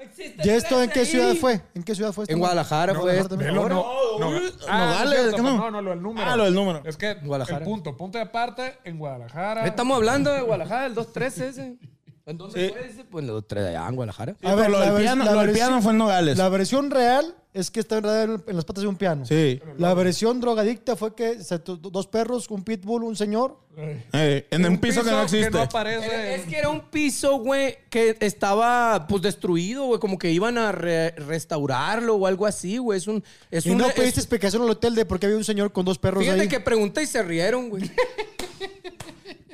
No 0.03 0.09
existe. 0.11 0.49
¿Y 0.49 0.51
esto 0.51 0.83
en 0.83 0.91
13 0.91 0.93
qué 0.93 1.07
ciudad 1.07 1.35
fue? 1.37 1.61
¿En 1.75 1.83
qué 1.83 1.95
ciudad 1.95 2.13
fue 2.13 2.25
esto? 2.25 2.33
En 2.33 2.39
Guadalajara 2.39 2.95
fue 2.95 3.19
esto. 3.19 3.37
Velo, 3.37 3.69
no. 3.69 4.19
no. 4.19 4.41
Ah, 4.69 4.87
Nogales, 4.87 5.13
es 5.13 5.21
cierto, 5.21 5.37
¿qué 5.37 5.43
no? 5.43 5.57
no, 5.57 5.71
no, 5.71 5.83
lo 5.83 5.91
del 5.91 6.03
número. 6.03 6.31
Ah, 6.31 6.37
lo 6.37 6.45
del 6.45 6.55
número. 6.55 6.83
Es 6.85 6.97
que 6.97 7.15
Guadalajara. 7.15 7.59
el 7.59 7.65
punto, 7.65 7.97
punto 7.97 8.19
de 8.19 8.25
aparte 8.25 8.79
en 8.85 8.99
Guadalajara. 8.99 9.67
Estamos 9.67 9.97
hablando 9.97 10.33
de 10.33 10.41
Guadalajara, 10.41 10.87
el 10.87 10.95
213 10.95 11.49
ese. 11.49 11.77
¿En 12.25 12.39
dónde 12.39 12.69
fue 12.71 12.87
ese? 12.87 13.05
Pues 13.05 13.23
en 13.25 13.29
el 13.31 13.35
213 13.35 13.69
allá 13.77 13.89
en 13.89 13.97
Guadalajara. 13.97 14.33
Sí, 14.33 14.39
pero 14.43 14.69
lo 14.69 14.79
del 14.81 14.91
vers- 14.93 14.99
piano- 15.01 15.25
la 15.25 15.33
lo 15.33 15.39
del 15.41 15.49
versión- 15.49 15.69
piano 15.69 15.83
fue 15.83 15.93
en 15.93 15.99
Nogales. 15.99 16.39
La 16.39 16.49
versión 16.49 16.91
real 16.91 17.35
es 17.53 17.71
que 17.71 17.81
está 17.81 17.99
en 17.99 18.43
las 18.47 18.65
patas 18.65 18.83
de 18.83 18.89
un 18.89 18.97
piano. 18.97 19.27
Sí. 19.27 19.61
La 19.77 19.93
versión 19.95 20.41
drogadicta 20.41 20.95
fue 20.97 21.15
que 21.17 21.43
se- 21.43 21.59
dos 21.59 22.07
perros, 22.07 22.49
un 22.51 22.63
pitbull, 22.63 23.03
un 23.03 23.17
señor. 23.17 23.59
Eh, 24.13 24.47
en 24.51 24.65
un 24.67 24.79
piso 24.79 25.03
que 25.03 25.11
no 25.11 25.23
existe. 25.23 25.59
aparece. 25.59 26.07
Era- 26.07 26.35
Es 26.35 26.43
que 26.47 26.57
era 26.59 26.69
un 26.69 26.83
piso, 26.91 27.39
güey, 27.39 27.77
que 27.91 28.17
estaba 28.21 29.07
pues 29.09 29.23
destruido, 29.23 29.85
güey, 29.87 29.99
como 29.99 30.17
que 30.19 30.31
iban 30.31 30.59
a 30.59 30.71
re- 30.73 31.11
restaurarlo 31.13 32.15
o 32.17 32.27
algo 32.27 32.47
así, 32.47 32.79
güey. 32.79 32.99
Es 32.99 33.07
un 33.09 33.25
es 33.51 33.67
Y 33.67 33.71
un 33.71 33.79
no 33.79 33.87
es- 33.89 33.95
pediste 33.95 34.21
explicación 34.21 34.63
al 34.63 34.71
hotel 34.71 34.95
de 34.95 35.05
por 35.07 35.19
qué 35.19 35.27
había 35.27 35.39
un 35.39 35.45
señor 35.45 35.73
con 35.73 35.85
dos 35.85 35.99
perros 35.99 36.23
Fíjate 36.23 36.43
ahí. 36.43 36.49
que 36.49 36.61
pregunté 36.61 37.03
y 37.03 37.07
se 37.07 37.23
rieron, 37.23 37.69
güey. 37.71 37.83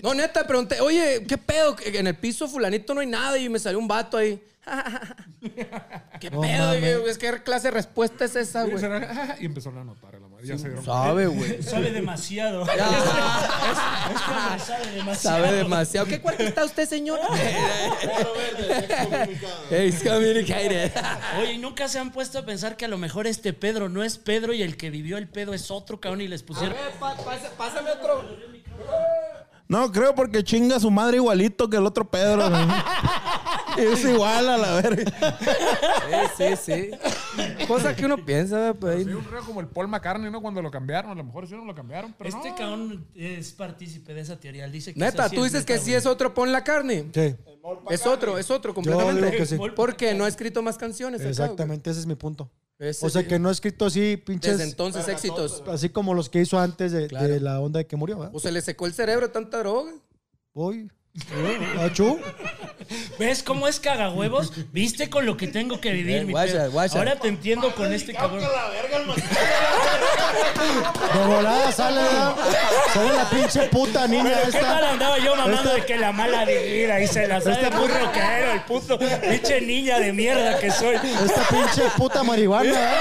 No, 0.03 0.15
neta, 0.15 0.47
pregunté, 0.47 0.81
oye, 0.81 1.25
¿qué 1.27 1.39
pedo? 1.39 1.75
Que 1.77 1.99
En 1.99 2.07
el 2.07 2.15
piso 2.17 2.49
fulanito 2.49 2.95
no 2.95 3.01
hay 3.01 3.07
nada 3.07 3.39
y 3.39 3.49
me 3.49 3.59
salió 3.59 3.79
un 3.79 3.89
vato 3.89 4.17
ahí. 4.17 4.43
¿Qué 6.21 6.31
No 6.31 6.41
pedo? 6.43 6.67
mames. 6.67 6.99
güey? 7.01 7.11
Es 7.11 7.17
que 7.19 7.43
clase 7.43 7.69
de 7.69 7.71
respuesta 7.73 8.25
es 8.27 8.37
esa, 8.37 8.65
güey. 8.65 8.85
Y 9.41 9.47
empezaron 9.47 9.79
a 9.79 9.85
notar 9.85 10.15
a 10.17 10.19
la 10.21 10.29
madre. 10.29 10.47
Ya 10.47 10.59
se 10.59 10.65
dieron 10.69 10.85
Sabe, 10.85 11.27
güey. 11.27 11.63
Sabe 11.63 11.91
demasiado. 11.91 12.67
Ya. 12.67 12.73
Es 12.75 14.21
cuando 14.21 14.65
sabe 14.65 14.87
demasiado. 14.93 15.37
Sabe 15.39 15.53
demasiado. 15.57 16.07
¿Qué 16.07 16.21
cuarto 16.21 16.43
está 16.43 16.65
usted, 16.65 16.87
señor? 16.89 17.19
Excommunicated. 19.71 20.93
Oye, 21.41 21.53
¿y 21.55 21.59
nunca 21.59 21.89
se 21.89 21.99
han 21.99 22.13
puesto 22.13 22.39
a 22.39 22.45
pensar 22.45 22.77
que 22.77 22.85
a 22.85 22.89
lo 22.89 22.99
mejor 22.99 23.27
este 23.27 23.53
Pedro 23.53 23.89
no 23.89 24.05
es 24.05 24.19
Pedro 24.19 24.53
y 24.53 24.63
el 24.63 24.77
que 24.77 24.91
vivió 24.91 25.17
el 25.19 25.29
pedo 25.29 25.55
es 25.55 25.71
otro 25.71 25.99
cabrón 26.01 26.21
y 26.21 26.29
les 26.29 26.43
pusieron. 26.43 26.77
Pásame 27.57 27.91
otro. 27.91 28.25
No, 29.69 29.93
creo 29.93 30.15
porque 30.15 30.43
chinga 30.43 30.77
a 30.77 30.81
su 30.81 30.91
madre 30.91 31.19
igualito 31.19 31.69
que 31.69 31.77
el 31.77 31.85
otro 31.87 32.11
Pedro. 32.11 32.43
es 33.77 34.05
igual 34.05 34.49
a 34.49 34.57
la 34.57 34.75
verga. 34.81 35.37
Sí, 36.37 36.57
sí, 36.57 36.91
sí. 37.37 37.67
Cosa 37.67 37.95
que 37.95 38.07
uno 38.07 38.17
piensa, 38.25 38.75
pues. 38.79 39.05
Sí, 39.05 39.11
un 39.13 39.25
río 39.25 39.41
como 39.45 39.61
el 39.61 39.67
Paul 39.69 39.89
McCartney, 39.89 40.31
¿no? 40.31 40.41
Cuando 40.41 40.63
lo 40.63 40.71
cambiaron, 40.71 41.11
a 41.11 41.15
lo 41.15 41.23
mejor 41.23 41.47
sí 41.47 41.55
no 41.55 41.65
lo 41.67 41.75
cambiaron, 41.75 42.15
pero 42.17 42.31
Este 42.31 42.51
no. 42.51 42.57
cabrón 42.57 43.07
es 43.15 43.53
partícipe 43.53 44.15
de 44.15 44.23
esa 44.23 44.41
teoría. 44.41 44.65
Él 44.65 44.73
dice 44.73 44.95
que 44.95 45.01
Neta, 45.01 45.29
tú 45.29 45.45
dices 45.45 45.65
que 45.65 45.79
sí 45.79 45.93
es 45.95 46.07
otro 46.07 46.33
pon 46.33 46.51
la 46.51 46.65
carne. 46.65 47.07
Sí, 47.13 47.37
Es 47.91 48.07
otro, 48.07 48.39
es 48.39 48.51
otro 48.51 48.73
completamente. 48.73 49.21
digo 49.27 49.37
que 49.37 49.47
sí. 49.47 49.57
Porque 49.77 50.15
no 50.15 50.25
ha 50.25 50.29
escrito 50.29 50.63
más 50.63 50.79
canciones. 50.79 51.21
acá, 51.21 51.29
exactamente, 51.31 51.91
ese 51.91 52.01
es 52.01 52.07
mi 52.07 52.15
punto. 52.15 52.51
Ese 52.79 53.05
O 53.05 53.11
sea 53.11 53.27
que 53.27 53.39
no 53.41 53.49
ha 53.49 53.53
escrito 53.53 53.87
así 53.87 54.17
pinches, 54.17 54.59
Desde 54.59 54.71
entonces 54.71 55.09
éxitos. 55.09 55.63
así 55.67 55.89
como 55.89 56.15
los 56.15 56.29
que 56.29 56.41
hizo 56.41 56.59
antes 56.61 56.93
de, 56.93 57.09
Claro. 57.09 57.27
de 57.29 57.41
la 57.41 57.61
onda 57.61 57.79
de 57.79 57.87
que 57.87 57.97
murió, 57.97 58.19
¿verdad? 58.19 58.35
O 58.35 58.39
se 58.41 58.53
le 58.53 58.61
secó 58.63 58.87
el 58.87 58.93
cerebro 58.95 59.27
de 59.27 59.33
tanta 59.33 59.59
droga. 59.59 59.93
Voy. 60.55 60.89
Achú. 61.81 62.19
¿Ves 63.19 63.43
cómo 63.43 63.69
es 63.69 63.81
cagahuevos? 63.81 64.53
¿Viste 64.73 65.11
con 65.11 65.27
lo 65.27 65.37
que 65.37 65.47
tengo 65.49 65.81
que 65.81 65.93
vivir, 65.93 66.19
Eh, 66.19 66.25
mi 66.25 66.33
guacha, 66.33 66.53
pedo? 66.53 66.71
guacha. 66.71 66.99
Ahora 66.99 67.17
te 67.17 67.29
entiendo 67.29 67.75
con 67.75 67.93
este 67.93 68.15
cabrón. 68.15 68.41
De 71.15 71.25
volada 71.27 71.73
sale, 71.73 72.01
¿verdad? 72.03 72.35
Sale 72.95 73.13
la 73.15 73.31
pinche 73.31 73.61
puta 73.69 74.07
niña 74.07 74.25
Pero 74.25 74.53
qué 74.53 74.63
mal 74.63 74.75
esta. 74.79 74.91
andaba 74.91 75.19
yo 75.19 75.37
mamando 75.37 75.63
Esta- 75.63 75.75
de 75.75 75.85
que 75.87 75.97
la 75.99 76.13
mala 76.13 76.45
vivida 76.45 77.01
y 77.01 77.07
se 77.07 77.27
la 77.29 77.41
sabe 77.41 77.63
Esta- 77.63 77.71
muy 77.77 77.89
rockero, 77.89 78.53
el 78.53 78.61
puto 78.63 78.99
pinche 78.99 79.61
niña 79.61 79.99
de 79.99 80.13
mierda 80.13 80.59
que 80.59 80.71
soy. 80.71 80.97
Esta 80.97 81.43
pinche 81.49 81.83
puta 81.97 82.23
marihuana, 82.23 82.71
¿verdad? 82.73 82.97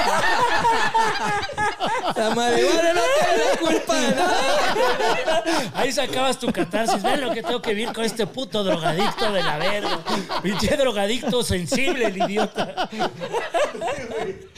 La 2.16 2.34
marihuana 2.36 2.94
no 2.94 3.02
tiene 3.20 3.58
culpa 3.60 4.00
de 4.00 4.16
nada. 4.16 5.72
Ahí 5.76 5.92
sacabas 5.92 6.40
tu 6.40 6.52
catarsis. 6.52 7.02
Ven 7.04 7.22
lo 7.22 7.32
que 7.34 7.42
tengo 7.44 7.62
que 7.62 7.74
vivir 7.74 7.94
con 7.94 8.04
este 8.04 8.26
puto 8.28 8.64
drogadicto 8.64 9.32
de 9.32 9.44
la 9.44 9.58
verga. 9.58 10.00
Pinche 10.42 10.76
drogadicto 10.78 11.44
sensible, 11.44 12.06
el 12.08 12.18
idiota. 12.18 12.90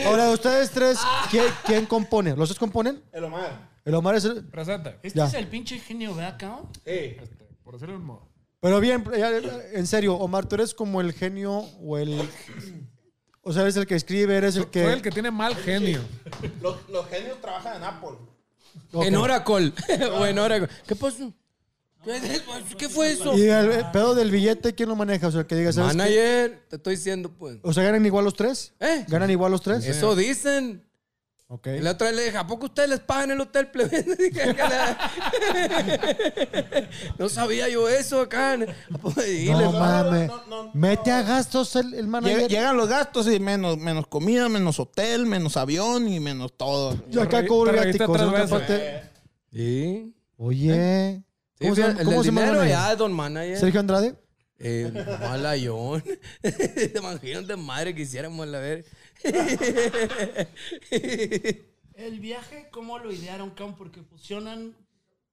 Ahora, 0.05 0.29
ustedes 0.31 0.71
tres, 0.71 0.99
¿quién, 1.29 1.45
quién 1.65 1.85
compone? 1.85 2.35
¿Los 2.35 2.49
tres 2.49 2.59
componen? 2.59 3.03
El 3.11 3.25
Omar. 3.25 3.69
El 3.85 3.95
Omar 3.95 4.15
es 4.15 4.25
el... 4.25 4.45
Presente. 4.45 4.99
Este 5.03 5.17
Ya. 5.19 5.25
es 5.25 5.33
el 5.33 5.47
pinche 5.47 5.79
genio, 5.79 6.13
¿verdad, 6.15 6.35
cabrón? 6.37 6.69
Este, 6.85 7.45
por 7.63 7.73
decirlo 7.73 7.93
de 7.95 7.99
un 7.99 8.05
modo. 8.05 8.29
Pero 8.61 8.79
bien, 8.79 9.03
en 9.73 9.87
serio, 9.87 10.15
Omar, 10.15 10.45
tú 10.45 10.55
eres 10.55 10.73
como 10.73 11.01
el 11.01 11.13
genio 11.13 11.59
o 11.81 11.97
el... 11.97 12.29
O 13.41 13.53
sea, 13.53 13.63
eres 13.63 13.77
el 13.77 13.87
que 13.87 13.95
escribe, 13.95 14.35
eres 14.35 14.55
el 14.57 14.67
que... 14.67 14.83
Soy 14.83 14.93
el 14.93 15.01
que 15.01 15.11
tiene 15.11 15.31
mal 15.31 15.55
genio. 15.55 16.01
Los, 16.61 16.77
los 16.89 17.07
genios 17.07 17.39
trabajan 17.41 17.77
en 17.77 17.83
Apple. 17.83 18.17
En 18.93 19.15
Oracle. 19.15 19.73
o 20.19 20.25
en 20.25 20.39
Oracle. 20.39 20.67
¿Qué 20.87 20.95
pasó? 20.95 21.33
¿Qué, 22.03 22.41
qué 22.77 22.89
fue 22.89 23.11
eso? 23.11 23.37
Y 23.37 23.41
el, 23.43 23.71
el 23.71 23.91
pedo 23.91 24.15
del 24.15 24.31
billete, 24.31 24.73
¿quién 24.73 24.87
lo 24.87 24.95
maneja? 24.95 25.27
O 25.27 25.31
sea, 25.31 25.45
que 25.45 25.55
diga, 25.55 25.73
¿sabes 25.73 25.91
qué? 25.91 25.97
Manager, 25.97 26.65
te 26.69 26.75
estoy 26.77 26.95
diciendo, 26.95 27.29
pues. 27.37 27.57
O 27.61 27.73
sea, 27.73 27.83
¿ganan 27.83 28.05
igual 28.05 28.23
los 28.23 28.35
tres? 28.35 28.73
¿Eh? 28.79 29.05
¿Ganan 29.07 29.29
igual 29.29 29.51
los 29.51 29.61
tres? 29.61 29.85
Eso 29.85 30.15
dicen. 30.15 30.88
Ok. 31.51 31.67
Y 31.77 31.79
la 31.79 31.91
otra 31.91 32.07
vez 32.07 32.15
le 32.15 32.25
dije, 32.25 32.37
¿a 32.37 32.45
poco 32.45 32.67
ustedes 32.67 32.89
les 32.89 32.99
pagan 32.99 33.31
el 33.31 33.41
hotel 33.41 33.71
plebe? 33.71 34.05
No 37.17 37.27
sabía 37.29 37.67
yo 37.69 37.87
eso 37.89 38.21
acá. 38.21 38.53
¿A 38.53 38.97
poco- 38.97 39.21
y 39.25 39.49
No 39.49 39.71
mames. 39.71 40.27
no, 40.27 40.45
no, 40.47 40.71
Mete 40.73 41.11
a 41.11 41.21
gastos 41.23 41.75
el, 41.75 41.93
el 41.95 42.07
manager. 42.07 42.43
Lleg- 42.43 42.49
Llegan 42.49 42.77
los 42.77 42.87
gastos 42.87 43.27
y 43.27 43.39
menos, 43.39 43.77
menos 43.77 44.07
comida, 44.07 44.47
menos 44.47 44.79
hotel, 44.79 45.25
menos 45.25 45.57
avión 45.57 46.07
y 46.07 46.19
menos 46.19 46.53
todo. 46.55 46.97
Yo 47.09 47.21
acá 47.23 47.45
cobro 47.45 47.71
¿no? 47.71 48.59
Sí. 49.51 50.13
Oye. 50.37 51.23
Sí, 51.59 51.65
¿Cómo 51.65 51.75
se 51.75 51.81
llama, 51.81 51.99
el 51.99 52.05
cómo 52.05 52.17
del 52.17 52.23
se 52.23 52.27
llama 52.27 52.41
el 52.41 52.45
dinero 52.47 52.59
manager? 52.63 52.89
ya, 52.89 52.95
don 52.95 53.13
manager. 53.13 53.57
¿Sergio 53.57 53.79
Andrade? 53.79 54.15
Eh, 54.59 54.91
malayón. 55.21 56.03
Te 56.41 56.93
imaginas 56.95 57.47
de 57.47 57.55
madre 57.57 57.95
que 57.95 58.03
hiciéramos 58.03 58.47
la 58.47 58.59
ver. 58.59 58.85
El 61.93 62.19
viaje, 62.19 62.67
¿cómo 62.71 62.99
lo 62.99 63.11
idearon, 63.11 63.49
cabrón? 63.51 63.75
Porque 63.77 64.03
fusionan 64.03 64.75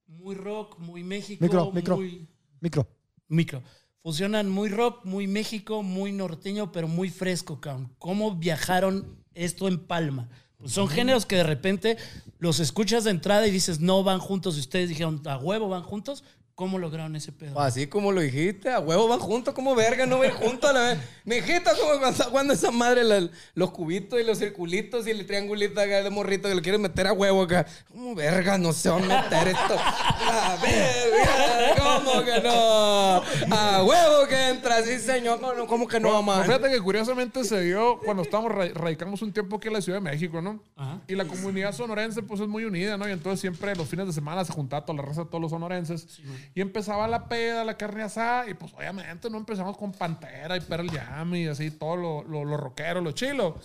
muy 0.09 0.35
rock, 0.35 0.79
muy 0.79 1.05
México. 1.05 1.45
Micro, 1.45 1.73
micro. 1.73 1.97
Muy... 1.97 2.27
Micro. 2.61 2.87
Micro. 3.29 3.63
Fusionan 4.03 4.49
muy 4.49 4.69
rock, 4.69 5.05
muy 5.05 5.27
México, 5.27 5.83
muy 5.83 6.13
norteño, 6.13 6.73
pero 6.73 6.89
muy 6.89 7.11
fresco, 7.11 7.61
cabrón. 7.61 7.93
¿Cómo 7.99 8.37
viajaron 8.37 9.25
esto 9.35 9.69
en 9.69 9.79
Palma? 9.79 10.29
Pues 10.59 10.73
son 10.73 10.89
géneros 10.89 11.27
que 11.27 11.37
de 11.37 11.45
repente 11.45 11.97
los 12.39 12.61
escuchas 12.61 13.05
de 13.05 13.11
entrada 13.11 13.47
y 13.47 13.51
dices, 13.51 13.81
no 13.81 14.03
van 14.05 14.21
juntos. 14.21 14.57
Y 14.57 14.61
ustedes 14.61 14.89
dijeron, 14.89 15.21
a 15.27 15.39
huevo 15.39 15.69
van 15.69 15.83
juntos. 15.83 16.25
¿Cómo 16.57 16.79
lograron 16.79 17.15
ese 17.17 17.33
pedo? 17.33 17.61
Así 17.61 17.87
como 17.87 18.13
lo 18.13 18.23
dijiste, 18.23 18.71
a 18.71 18.81
huevo 18.81 19.07
van 19.09 19.19
juntos 19.19 19.53
como 19.53 19.75
verga, 19.75 20.07
no 20.07 20.21
ven 20.21 20.31
juntos 20.33 20.71
a 20.71 20.73
la 20.73 20.81
vez. 20.81 20.99
Mijito, 21.27 21.71
como 21.79 21.91
cuando 21.99 22.09
está 22.09 22.25
jugando 22.25 22.55
esa 22.55 22.71
madre 22.71 23.05
la- 23.05 23.29
los 23.55 23.71
cubitos 23.73 24.19
y 24.19 24.25
los 24.25 24.39
circulitos 24.39 25.07
y 25.07 25.11
el 25.11 25.27
triangulito 25.27 25.79
acá 25.79 26.03
de 26.03 26.09
morrito 26.09 26.49
que 26.49 26.55
le 26.55 26.63
quieren 26.63 26.81
meter 26.81 27.09
a 27.09 27.13
huevo 27.13 27.43
acá. 27.43 27.67
¿Cómo 27.93 28.15
verga 28.15 28.57
no 28.57 28.73
se 28.73 28.89
va 28.89 28.97
a 28.97 29.01
meter 29.01 29.49
esto? 29.49 29.75
La 30.27 30.59
verga, 30.63 31.75
¿cómo 31.77 32.25
que 32.25 32.41
no? 32.41 33.23
A 33.55 33.83
huevo 33.85 34.27
que 34.27 34.49
entra, 34.49 34.83
sí 34.83 34.99
señor, 34.99 35.39
¿cómo, 35.41 35.67
cómo 35.67 35.87
que 35.87 36.01
no, 36.01 36.11
Pues 36.11 36.25
man? 36.25 36.45
Fíjate 36.47 36.71
que 36.71 36.81
curiosamente 36.81 37.45
se 37.45 37.61
dio 37.61 37.99
cuando 38.03 38.23
estábamos 38.23 38.53
ra- 38.53 38.69
radicamos 38.73 39.21
un 39.21 39.31
tiempo 39.31 39.57
aquí 39.57 39.69
en 39.69 39.75
la 39.75 39.83
Ciudad 39.83 39.99
de 40.01 40.11
México, 40.11 40.41
¿no? 40.41 40.59
Ajá. 40.77 41.01
Y 41.07 41.15
la 41.17 41.27
comunidad 41.27 41.73
sonorense 41.75 42.23
pues 42.23 42.41
es 42.41 42.49
muy 42.49 42.65
unida, 42.65 42.97
¿no? 42.97 43.07
Y 43.07 43.13
entonces 43.13 43.41
siempre 43.41 43.77
los 43.77 43.87
fines 43.87 44.07
de 44.07 44.15
semana 44.15 44.43
se 44.43 44.55
juntaba 44.55 44.87
toda 44.87 44.97
la 44.97 45.03
raza 45.07 45.25
de 45.25 45.27
todos 45.29 45.43
los 45.43 45.51
sonorenses. 45.51 46.07
Y 46.55 46.61
empezaba 46.61 47.07
la 47.09 47.29
peda, 47.29 47.65
la 47.65 47.77
carne 47.77 48.03
asada 48.03 48.49
y 48.49 48.55
pues 48.55 48.73
obviamente 48.75 49.29
no 49.31 49.39
empezamos 49.39 49.77
con 49.77 49.93
Pantera 49.93 50.57
y 50.57 50.61
Pearl 50.61 50.91
Jam 50.91 51.35
y 51.35 51.47
así 51.47 51.71
todo 51.71 51.97
lo, 51.97 52.23
lo, 52.25 52.45
lo 52.45 52.57
rockero, 52.57 53.01
lo 53.01 53.13
chilo. 53.13 53.59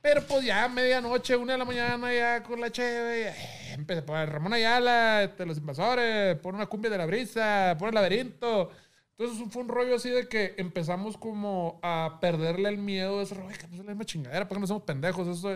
Pero 0.00 0.22
pues 0.22 0.44
ya 0.44 0.64
a 0.64 0.68
medianoche, 0.68 1.36
una 1.36 1.52
de 1.54 1.58
la 1.58 1.64
mañana 1.64 2.14
ya 2.14 2.42
con 2.42 2.60
la 2.60 2.70
cheve, 2.70 3.28
eh, 3.28 3.34
empecé 3.74 4.02
pues, 4.02 4.28
Ramón 4.28 4.52
Ayala, 4.54 5.24
este, 5.24 5.44
los 5.44 5.58
invasores, 5.58 6.36
pone 6.38 6.56
una 6.56 6.66
cumbia 6.66 6.90
de 6.90 6.98
la 6.98 7.06
brisa, 7.06 7.74
pone 7.78 7.88
el 7.90 7.94
laberinto. 7.96 8.70
Entonces 9.18 9.52
fue 9.52 9.62
un 9.62 9.68
rollo 9.68 9.96
así 9.96 10.08
de 10.10 10.28
que 10.28 10.54
empezamos 10.58 11.16
como 11.18 11.80
a 11.82 12.18
perderle 12.20 12.68
el 12.68 12.78
miedo 12.78 13.18
de 13.18 13.24
ese 13.24 13.34
rollo. 13.34 13.48
"Ay, 13.50 13.56
que 13.58 13.66
pues 13.66 13.80
es 13.80 13.84
la 13.84 13.90
misma 13.90 14.04
chingadera, 14.04 14.46
¿para 14.46 14.56
qué 14.56 14.60
nos 14.60 14.70
hacemos 14.70 14.84
pendejos? 14.84 15.26
Eso, 15.26 15.50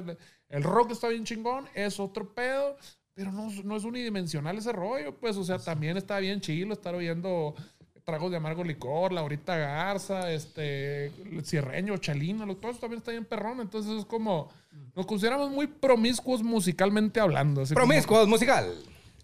el 0.48 0.62
rock 0.64 0.90
está 0.90 1.06
bien 1.06 1.24
chingón, 1.24 1.68
es 1.74 2.00
otro 2.00 2.34
pedo, 2.34 2.76
pero 3.14 3.30
no, 3.32 3.48
no 3.64 3.76
es 3.76 3.84
unidimensional 3.84 4.56
ese 4.58 4.72
rollo, 4.72 5.14
pues, 5.16 5.36
o 5.36 5.44
sea, 5.44 5.58
también 5.58 5.96
está 5.96 6.18
bien 6.18 6.40
chilo 6.40 6.72
estar 6.72 6.94
oyendo 6.94 7.54
tragos 8.04 8.30
de 8.30 8.36
amargo 8.38 8.64
licor, 8.64 9.12
Laurita 9.12 9.56
Garza, 9.56 10.32
este, 10.32 11.12
Cierreño, 11.44 11.96
Chalino, 11.98 12.44
lo- 12.46 12.56
todo 12.56 12.72
eso 12.72 12.80
también 12.80 12.98
está 12.98 13.12
bien 13.12 13.24
perrón, 13.24 13.60
entonces 13.60 13.92
es 14.00 14.04
como, 14.04 14.48
nos 14.96 15.06
consideramos 15.06 15.50
muy 15.50 15.66
promiscuos 15.68 16.42
musicalmente 16.42 17.20
hablando. 17.20 17.62
así 17.62 17.74
como- 17.74 17.86
Promiscuos 17.86 18.26
musical. 18.26 18.72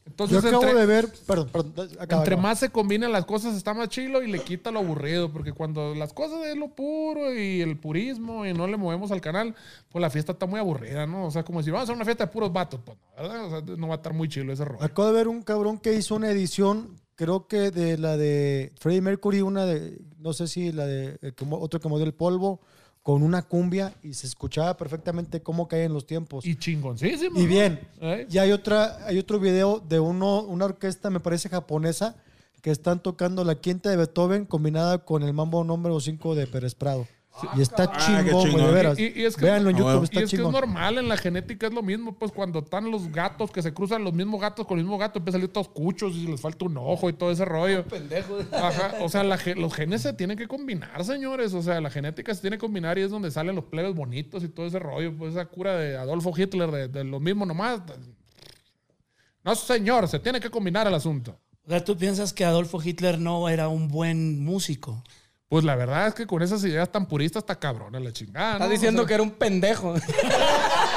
Entonces, 0.08 0.42
Yo 0.42 0.48
acabo 0.48 0.64
entre- 0.64 0.80
de 0.80 0.86
ver. 0.86 1.08
Perdón, 1.26 1.48
perdón. 1.52 1.72
acaba, 2.00 2.22
entre 2.22 2.34
acaba. 2.34 2.42
más 2.42 2.58
se 2.58 2.70
combinan 2.70 3.12
las 3.12 3.24
cosas 3.24 3.54
está 3.56 3.74
más 3.74 3.88
chilo 3.88 4.22
y 4.22 4.30
le 4.30 4.40
quita 4.40 4.70
lo 4.70 4.80
aburrido, 4.80 5.30
porque 5.32 5.52
cuando 5.52 5.94
las 5.94 6.12
cosas 6.12 6.44
es 6.46 6.56
lo 6.56 6.68
puro 6.68 7.34
y 7.34 7.60
el 7.60 7.76
purismo 7.78 8.44
y 8.46 8.52
no 8.54 8.66
le 8.66 8.76
movemos 8.76 9.12
al 9.12 9.20
canal, 9.20 9.54
pues 9.90 10.00
la 10.00 10.10
fiesta 10.10 10.32
está 10.32 10.46
muy 10.46 10.58
aburrida, 10.58 11.06
¿no? 11.06 11.26
O 11.26 11.30
sea, 11.30 11.44
como 11.44 11.62
si 11.62 11.70
vamos 11.70 11.82
a 11.82 11.84
hacer 11.84 11.96
una 11.96 12.04
fiesta 12.04 12.24
de 12.26 12.32
puros 12.32 12.52
vatos, 12.52 12.80
pues 12.84 12.96
no, 12.98 13.22
¿verdad? 13.22 13.44
O 13.44 13.50
sea, 13.50 13.76
no 13.76 13.86
va 13.88 13.94
a 13.94 13.96
estar 13.98 14.12
muy 14.14 14.28
chilo 14.28 14.52
ese 14.52 14.64
rollo. 14.64 14.82
Acabo 14.82 15.08
de 15.08 15.14
ver 15.14 15.28
un 15.28 15.42
cabrón 15.42 15.78
que 15.78 15.94
hizo 15.94 16.14
una 16.16 16.30
edición, 16.30 16.96
creo 17.14 17.46
que 17.46 17.70
de 17.70 17.98
la 17.98 18.16
de 18.16 18.72
Freddie 18.80 19.02
Mercury, 19.02 19.42
una 19.42 19.66
de, 19.66 19.98
no 20.18 20.32
sé 20.32 20.46
si 20.48 20.72
la 20.72 20.86
de 20.86 21.18
mo- 21.44 21.58
otro 21.60 21.80
que 21.80 21.88
movió 21.88 22.04
el 22.06 22.14
polvo, 22.14 22.60
con 23.08 23.22
una 23.22 23.40
cumbia 23.40 23.94
y 24.02 24.12
se 24.12 24.26
escuchaba 24.26 24.76
perfectamente 24.76 25.40
cómo 25.40 25.66
caen 25.66 25.94
los 25.94 26.06
tiempos. 26.06 26.44
Y 26.44 26.56
chingoncísimo. 26.56 27.40
Y 27.40 27.46
bien. 27.46 27.80
¿Eh? 28.02 28.26
Y 28.30 28.36
hay 28.36 28.52
otra, 28.52 28.98
hay 29.06 29.18
otro 29.18 29.40
video 29.40 29.80
de 29.80 29.98
uno, 29.98 30.42
una 30.42 30.66
orquesta, 30.66 31.08
me 31.08 31.18
parece 31.18 31.48
japonesa, 31.48 32.16
que 32.60 32.70
están 32.70 33.02
tocando 33.02 33.44
la 33.44 33.54
quinta 33.54 33.88
de 33.88 33.96
Beethoven 33.96 34.44
combinada 34.44 35.06
con 35.06 35.22
el 35.22 35.32
mambo 35.32 35.64
número 35.64 35.98
5 35.98 36.34
de 36.34 36.46
Pérez 36.48 36.74
Prado. 36.74 37.06
Y 37.56 37.60
está 37.60 37.90
qué 37.90 37.98
chingón, 37.98 38.50
güey, 38.52 38.64
de 38.66 38.72
veras. 38.72 38.98
Y- 38.98 39.24
es 39.24 39.36
que- 39.36 39.44
Véanlo 39.44 39.70
en 39.70 39.76
Ah, 39.76 39.78
YouTube, 39.78 39.92
bueno. 39.92 40.00
Y 40.02 40.04
está 40.04 40.20
es 40.20 40.30
que 40.30 40.36
es 40.36 40.42
normal, 40.42 40.98
en 40.98 41.08
la 41.08 41.16
genética 41.16 41.66
es 41.66 41.72
lo 41.72 41.82
mismo, 41.82 42.12
pues 42.14 42.32
cuando 42.32 42.58
están 42.60 42.90
los 42.90 43.10
gatos 43.12 43.50
que 43.50 43.62
se 43.62 43.72
cruzan 43.72 44.04
los 44.04 44.12
mismos 44.12 44.40
gatos 44.40 44.66
con 44.66 44.78
el 44.78 44.84
mismo 44.84 44.98
gato, 44.98 45.18
empiezan 45.18 45.40
a 45.40 45.42
salir 45.42 45.52
todos 45.52 45.68
cuchos 45.68 46.14
y 46.14 46.26
les 46.26 46.40
falta 46.40 46.64
un 46.64 46.76
ojo 46.76 47.08
y 47.08 47.12
todo 47.12 47.30
ese 47.30 47.44
rollo. 47.44 47.84
Pendejo. 47.88 48.38
Ajá, 48.52 48.94
o 49.00 49.08
sea, 49.08 49.22
la 49.24 49.38
los 49.56 49.74
genes 49.74 50.02
se 50.02 50.12
tienen 50.12 50.36
que 50.36 50.48
combinar, 50.48 51.04
señores. 51.04 51.54
O 51.54 51.62
sea, 51.62 51.80
la 51.80 51.90
genética 51.90 52.34
se 52.34 52.40
tiene 52.40 52.56
que 52.56 52.60
combinar 52.60 52.98
y 52.98 53.02
es 53.02 53.10
donde 53.10 53.30
salen 53.30 53.54
los 53.56 53.64
plebes 53.64 53.94
bonitos 53.94 54.42
y 54.44 54.48
todo 54.48 54.66
ese 54.66 54.78
rollo. 54.78 55.16
Pues 55.16 55.32
esa 55.32 55.46
cura 55.46 55.76
de 55.76 55.96
Adolfo 55.96 56.32
Hitler, 56.36 56.70
de, 56.70 56.88
de 56.88 57.04
lo 57.04 57.20
mismo 57.20 57.46
nomás. 57.46 57.80
No, 59.44 59.54
señor, 59.54 60.08
se 60.08 60.18
tiene 60.18 60.40
que 60.40 60.50
combinar 60.50 60.86
el 60.86 60.94
asunto. 60.94 61.38
O 61.64 61.70
sea, 61.70 61.84
¿tú 61.84 61.96
piensas 61.96 62.32
que 62.32 62.44
Adolfo 62.44 62.80
Hitler 62.82 63.18
no 63.18 63.48
era 63.48 63.68
un 63.68 63.88
buen 63.88 64.42
músico? 64.42 65.02
Pues 65.48 65.64
la 65.64 65.76
verdad 65.76 66.08
es 66.08 66.14
que 66.14 66.26
con 66.26 66.42
esas 66.42 66.62
ideas 66.64 66.92
tan 66.92 67.06
puristas 67.06 67.42
está 67.42 67.58
cabrona 67.58 67.98
la 67.98 68.12
chingada. 68.12 68.50
¿no? 68.50 68.56
Estás 68.56 68.70
diciendo 68.70 69.02
O 69.02 69.04
sea, 69.04 69.08
que 69.08 69.14
era 69.14 69.22
un 69.22 69.30
pendejo. 69.30 69.94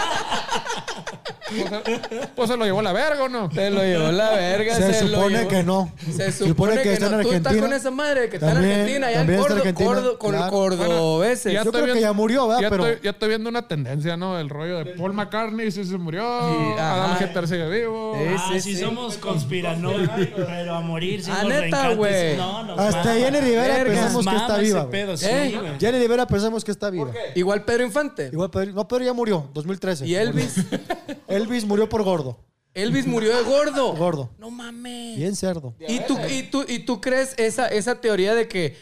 Pues, 1.52 1.70
se- 2.10 2.28
pues 2.36 2.49
se 2.49 2.58
lo 2.58 2.66
llevó 2.66 2.82
la 2.82 2.93
verga 2.93 3.24
o 3.24 3.30
no. 3.30 3.52
Se 3.52 3.70
lo 3.70 3.82
llevó 3.84 4.12
la 4.12 4.30
verga. 4.32 4.76
Se 4.76 5.04
lo 5.04 5.18
supone 5.18 5.38
llevó- 5.39 5.47
que 5.49 5.64
no. 5.64 5.91
Se 6.06 6.32
Se 6.32 6.45
supone, 6.47 6.82
que, 6.82 6.93
está 6.93 7.06
en 7.08 7.12
no. 7.12 7.18
Tú 7.22 7.32
estás 7.32 7.47
Argentina. 7.47 7.62
con 7.68 7.74
esa 7.74 7.91
madre 7.91 8.30
que 8.30 8.36
está 8.38 8.47
en 8.49 8.54
También- 8.56 8.80
Argentina, 8.80 9.08
allá 9.08 9.22
en 9.22 9.28
Córdoba, 9.38 9.56
Argentina, 9.60 9.89
Cordo- 9.89 10.18
con 10.20 10.32
claro. 10.32 10.52
cordobeses. 10.52 11.54
Ya 11.54 11.64
Yo 11.64 11.72
creo 11.72 11.93
que 11.93 12.02
ya 12.02 12.14
murió, 12.14 12.47
¿verdad? 12.47 12.62
Ya, 12.62 12.70
Pero- 12.70 12.86
estoy, 12.88 13.04
ya 13.04 13.10
estoy 13.12 13.30
viendo 13.30 13.49
una 13.49 13.68
tendencia, 13.68 14.18
¿no? 14.18 14.39
El 14.39 14.49
rollo 14.49 14.78
de 14.80 14.86
Paul 14.93 15.14
McCartney 15.14 15.72
sí 15.72 15.84
se 15.84 15.97
murió. 15.97 16.22
Y- 16.22 16.80
Adam. 16.80 17.18
Hitler 17.22 17.47
sigue 17.47 17.70
vivo. 17.70 18.16
Sí, 18.18 18.26
Ah, 18.38 18.49
sí, 18.54 18.62
si 18.62 18.76
sí. 18.76 18.82
somos 18.84 19.18
conspiranoicos, 19.18 20.28
pero 20.36 20.76
a 20.76 20.82
morir 20.82 21.24
sin 21.24 21.34
Ah, 21.34 21.43
neta, 21.43 21.93
güey. 21.93 22.38
No, 22.38 22.64
nos 22.64 22.80
Hasta 22.80 22.97
mama. 23.06 23.14
Jenny 23.20 23.39
Rivera 23.39 23.84
pensamos 23.84 24.26
que 24.26 24.36
está 24.36 24.58
viva. 24.58 24.88
sí, 25.18 25.26
¿Eh? 25.30 25.62
Jenny 25.80 25.99
Rivera 25.99 26.28
pensamos 26.28 26.64
que 26.64 26.72
está 26.72 26.89
viva. 26.89 27.12
Igual 27.36 27.64
Pedro 27.64 27.84
Infante. 27.86 28.30
Igual 28.32 28.49
Pedro, 28.49 28.74
no, 28.74 28.88
Pedro 28.88 29.04
ya 29.06 29.14
murió, 29.14 29.49
2013. 29.54 30.06
Y 30.08 30.16
Elvis. 30.16 30.56
Elvis 31.42 31.66
murió 31.66 31.88
por 31.89 32.04
gordo. 32.04 32.39
Elvis 32.74 33.06
murió 33.06 33.36
de 33.36 33.44
gordo. 33.44 33.94
Gordo. 33.98 34.30
No 34.38 34.50
mames. 34.50 35.18
Bien 35.18 35.36
cerdo. 35.36 35.76
¿Y 35.88 36.00
tú, 36.02 36.18
y 36.30 36.44
tú, 36.44 36.64
y 36.68 36.80
tú 36.80 37.02
crees 37.02 37.34
esa, 37.38 37.68
esa 37.68 38.00
teoría 38.00 38.34
de 38.34 38.48
que, 38.48 38.78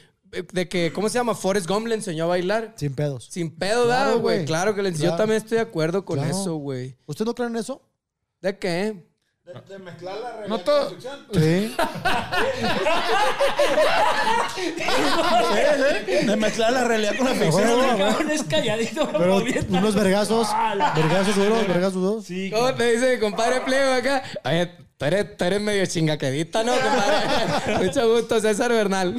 de 0.53 0.69
que, 0.69 0.91
¿cómo 0.93 1.09
se 1.09 1.15
llama? 1.17 1.33
Forrest 1.33 1.67
Gump 1.67 1.87
le 1.87 1.95
enseñó 1.95 2.25
a 2.25 2.27
bailar. 2.27 2.73
Sin 2.75 2.93
pedos. 2.93 3.27
Sin 3.31 3.49
pedo, 3.49 3.85
Claro, 3.85 4.09
¿da, 4.11 4.15
güey? 4.17 4.35
güey. 4.37 4.45
Claro 4.45 4.75
que 4.75 4.83
le 4.83 4.89
enseñó. 4.89 5.05
Yo 5.05 5.09
Claro. 5.11 5.23
también 5.23 5.37
estoy 5.41 5.55
de 5.57 5.63
acuerdo 5.63 6.05
con 6.05 6.17
Claro. 6.19 6.29
eso, 6.39 6.55
güey. 6.57 6.97
¿Usted 7.07 7.25
no 7.25 7.33
cree 7.33 7.47
en 7.47 7.55
eso? 7.55 7.81
¿De 8.41 8.57
qué? 8.59 9.08
No 10.47 10.59
todo. 10.59 10.91
Sí. 11.33 11.75
De 16.25 16.35
mezclar 16.35 16.73
la 16.73 16.83
realidad 16.85 17.15
con 17.17 17.27
la 17.27 17.33
ficción. 17.33 17.67
Bueno, 17.77 17.97
Cabrón, 17.97 18.31
es 18.31 18.43
calladito. 18.43 19.09
Pero 19.11 19.43
unos 19.69 19.95
vergazos. 19.95 20.47
Ah, 20.51 20.75
la- 20.75 20.91
Vergazos 20.93 21.35
duros, 21.35 21.67
vergazos 21.67 22.01
duros. 22.01 22.25
Sí, 22.25 22.49
¿Cómo 22.51 22.73
te 22.73 22.91
dice 22.93 23.19
compadre 23.19 23.61
Pliego 23.61 23.91
acá? 23.93 24.23
Oye, 24.45 24.71
tú 24.97 25.05
eres, 25.05 25.37
tú 25.37 25.43
eres 25.45 25.61
medio 25.61 25.85
chingaquedita, 25.85 26.63
¿no, 26.63 26.73
compadre? 26.73 27.77
Mucho 27.85 28.13
gusto, 28.13 28.39
César 28.39 28.71
Bernal. 28.71 29.15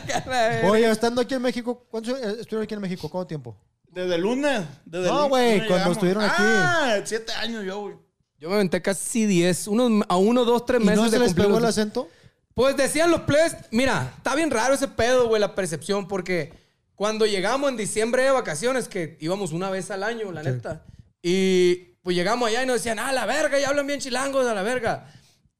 Oye, 0.68 0.90
estando 0.90 1.20
aquí 1.20 1.34
en 1.34 1.42
México, 1.42 1.86
¿cuánto 1.90 2.16
eh, 2.16 2.36
estuvieron 2.40 2.62
aquí 2.64 2.74
en 2.74 2.80
México? 2.80 3.08
¿Cuánto 3.08 3.26
tiempo? 3.28 3.56
Desde 3.88 4.16
el 4.16 4.22
lunes. 4.22 4.62
Desde 4.84 5.06
No, 5.08 5.24
el 5.26 5.28
lunes 5.28 5.30
güey, 5.30 5.56
cuando 5.58 5.74
llegamos. 5.74 5.92
estuvieron 5.96 6.24
aquí. 6.24 6.42
Ah, 6.42 6.96
siete 7.04 7.32
años 7.34 7.64
yo, 7.64 7.80
güey. 7.80 7.94
Yo 8.38 8.48
me 8.48 8.56
aventé 8.56 8.82
casi 8.82 9.26
10, 9.26 9.68
unos, 9.68 10.04
a 10.08 10.16
uno, 10.16 10.44
dos, 10.44 10.66
tres 10.66 10.80
¿Y 10.80 10.84
meses 10.84 10.96
no 10.98 11.04
de 11.04 11.10
se 11.10 11.18
les 11.18 11.26
cumplir 11.28 11.46
pegó 11.46 11.60
los- 11.60 11.64
el 11.64 11.68
acento? 11.82 12.08
Pues 12.54 12.76
decían 12.76 13.10
los 13.10 13.22
plebes, 13.22 13.56
mira, 13.70 14.12
está 14.16 14.34
bien 14.34 14.50
raro 14.50 14.74
ese 14.74 14.86
pedo, 14.88 15.26
güey, 15.28 15.40
la 15.40 15.54
percepción, 15.54 16.06
porque 16.06 16.52
cuando 16.94 17.26
llegamos 17.26 17.68
en 17.70 17.76
diciembre 17.76 18.22
de 18.22 18.30
vacaciones, 18.30 18.86
que 18.86 19.16
íbamos 19.20 19.50
una 19.52 19.70
vez 19.70 19.90
al 19.90 20.02
año, 20.04 20.30
la 20.30 20.42
neta, 20.42 20.82
y 21.22 21.74
pues 22.02 22.14
llegamos 22.14 22.48
allá 22.48 22.62
y 22.62 22.66
nos 22.66 22.76
decían, 22.76 22.98
ah, 23.00 23.10
la 23.12 23.26
verga, 23.26 23.58
ya 23.58 23.70
hablan 23.70 23.86
bien 23.86 23.98
chilangos, 23.98 24.46
a 24.46 24.54
la 24.54 24.62
verga. 24.62 25.10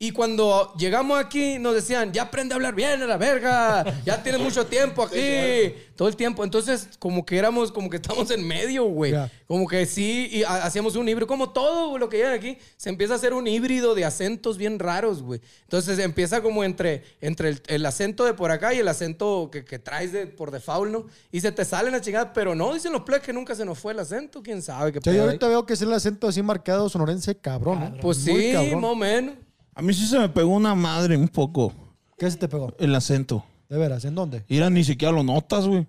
Y 0.07 0.11
cuando 0.11 0.75
llegamos 0.77 1.19
aquí 1.19 1.59
nos 1.59 1.75
decían, 1.75 2.13
ya 2.13 2.25
aprende 2.25 2.53
a 2.53 2.57
hablar 2.57 2.75
bien, 2.75 3.01
a 3.03 3.07
la 3.07 3.17
verga, 3.17 3.85
ya 4.05 4.23
tienes 4.23 4.39
mucho 4.39 4.67
tiempo 4.67 5.03
aquí, 5.03 5.75
todo 5.97 6.09
el 6.09 6.15
tiempo. 6.17 6.45
Entonces, 6.45 6.91
como 6.99 7.25
que 7.25 7.39
éramos, 7.39 7.73
como 7.73 7.89
que 7.89 7.97
estamos 7.97 8.31
en 8.31 8.47
medio, 8.47 8.85
güey. 8.85 9.13
Ya. 9.13 9.31
Como 9.47 9.67
que 9.67 9.87
sí, 9.87 10.29
y 10.31 10.43
ha- 10.43 10.65
hacíamos 10.65 10.95
un 10.97 11.09
híbrido, 11.09 11.27
como 11.27 11.51
todo 11.51 11.97
lo 11.97 12.11
que 12.11 12.19
llegan 12.19 12.35
aquí, 12.35 12.59
se 12.77 12.91
empieza 12.91 13.15
a 13.15 13.17
hacer 13.17 13.33
un 13.33 13.47
híbrido 13.47 13.95
de 13.95 14.05
acentos 14.05 14.59
bien 14.59 14.79
raros, 14.79 15.23
güey. 15.23 15.41
Entonces 15.63 15.99
empieza 15.99 16.43
como 16.43 16.65
entre, 16.65 17.03
entre 17.23 17.49
el, 17.49 17.63
el 17.67 17.87
acento 17.87 18.25
de 18.27 18.35
por 18.35 18.51
acá 18.51 18.75
y 18.75 18.81
el 18.81 18.89
acento 18.89 19.49
que, 19.51 19.65
que 19.65 19.79
traes 19.79 20.13
de, 20.13 20.27
por 20.27 20.51
default, 20.51 20.93
¿no? 20.93 21.07
Y 21.33 21.41
se 21.41 21.51
te 21.51 21.65
salen 21.65 21.95
a 21.95 22.03
chingada, 22.03 22.35
pero 22.35 22.55
no, 22.55 22.75
dicen 22.75 22.93
los 22.93 23.03
plebes 23.05 23.25
que 23.25 23.33
nunca 23.33 23.55
se 23.55 23.65
nos 23.65 23.79
fue 23.79 23.95
el 23.95 24.01
acento, 24.01 24.43
quién 24.43 24.61
sabe 24.61 24.93
qué 24.93 24.99
O 24.99 25.03
sea, 25.03 25.13
pedo 25.13 25.23
yo 25.23 25.27
ahorita 25.29 25.49
veo 25.49 25.65
que 25.65 25.73
es 25.73 25.81
el 25.81 25.93
acento 25.95 26.29
así 26.29 26.43
marcado 26.43 26.91
sonorense 26.91 27.35
cabrón. 27.37 27.83
¿eh? 27.83 27.99
Pues 28.03 28.19
Muy 28.27 28.43
sí, 28.43 28.53
cabrón. 28.53 28.81
más 28.83 28.91
o 28.91 28.97
menos. 28.97 29.35
A 29.75 29.83
mí 29.83 29.93
sí 29.93 30.07
se 30.07 30.19
me 30.19 30.29
pegó 30.29 30.51
una 30.55 30.75
madre 30.75 31.17
un 31.17 31.29
poco 31.29 31.73
¿Qué 32.19 32.31
se 32.31 32.37
te 32.37 32.49
pegó? 32.49 32.73
el 32.79 32.95
acento. 32.95 33.45
De 33.69 33.79
veras, 33.79 34.05
¿en 34.05 34.15
dónde? 34.15 34.45
Mira, 34.49 34.71
ni 34.71 34.85
siquiera 34.85 35.11
lo 35.13 35.23
notas, 35.23 35.67
güey. 35.67 35.87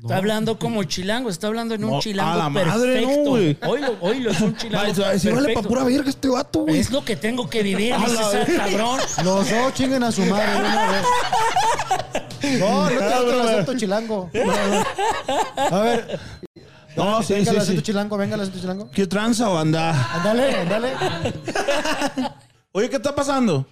Está 0.00 0.18
hablando 0.18 0.58
como 0.58 0.84
chilango, 0.84 1.30
está 1.30 1.46
hablando 1.48 1.74
en 1.74 1.82
un 1.84 1.90
No, 1.92 2.00
chilango 2.00 2.30
a 2.32 2.36
la 2.36 2.48
madre, 2.48 3.00
no, 3.00 3.06
perfecto. 3.08 3.30
güey. 3.30 3.58
Oílo, 3.66 3.96
oílo, 4.02 4.30
es 4.30 4.40
un 4.40 4.54
chilango 4.56 4.84
Ay, 4.86 4.94
se 4.94 5.00
va 5.00 5.08
a 5.08 5.12
decir, 5.12 5.30
vale 5.32 5.46
perfecto. 5.46 5.62
pa' 5.62 5.68
pura 5.68 5.84
verga 5.84 6.10
este 6.10 6.28
vato, 6.28 6.60
güey. 6.60 6.78
Es 6.78 6.90
lo 6.90 7.04
que 7.04 7.16
tengo 7.16 7.48
que 7.50 7.62
vivir, 7.62 7.94
dice 7.96 8.42
ese 8.42 8.56
cabrón. 8.56 9.00
Los 9.24 9.50
dos 9.50 9.74
chinguen 9.74 10.02
a 10.02 10.12
su 10.12 10.22
madre 10.26 10.56
una 10.60 10.90
vez. 10.92 12.60
No, 12.60 12.82
no 12.82 12.88
te 12.88 12.96
otro 13.14 13.42
el 13.42 13.48
acento 13.48 13.76
chilango. 13.76 14.30
A 15.56 15.80
ver, 15.80 16.20
No, 16.96 17.22
sí, 17.22 17.32
venga 17.34 17.50
el 17.50 17.56
sí, 17.56 17.62
acento 17.62 17.80
sí. 17.80 17.86
chilango, 17.86 18.16
venga 18.16 18.34
el 18.36 18.40
acento 18.42 18.60
chilango. 18.60 18.90
¿Qué 18.90 19.06
tranza, 19.06 19.48
banda? 19.48 20.14
Ándale, 20.14 20.54
ándale. 20.54 20.92
Oye, 22.76 22.90
¿qué 22.90 22.96
está 22.96 23.14
pasando? 23.14 23.64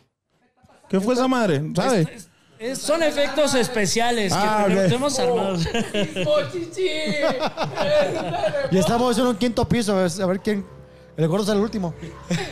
¿Qué 0.88 0.98
fue 0.98 1.12
esa 1.12 1.28
madre? 1.28 1.62
¿Sabes? 1.76 2.26
Es- 2.58 2.78
son 2.78 3.02
efectos 3.02 3.54
especiales 3.54 4.32
Ah, 4.34 4.64
que 4.66 4.74
tenemos 4.76 5.18
armados. 5.18 5.66
Y 8.70 8.78
estamos 8.78 9.18
en 9.18 9.26
un 9.26 9.36
quinto 9.36 9.68
piso, 9.68 9.94
a 9.94 10.26
ver 10.26 10.40
quién. 10.40 10.64
El 11.16 11.28
gordo 11.28 11.44
sale 11.44 11.58
el 11.58 11.64
último. 11.64 11.94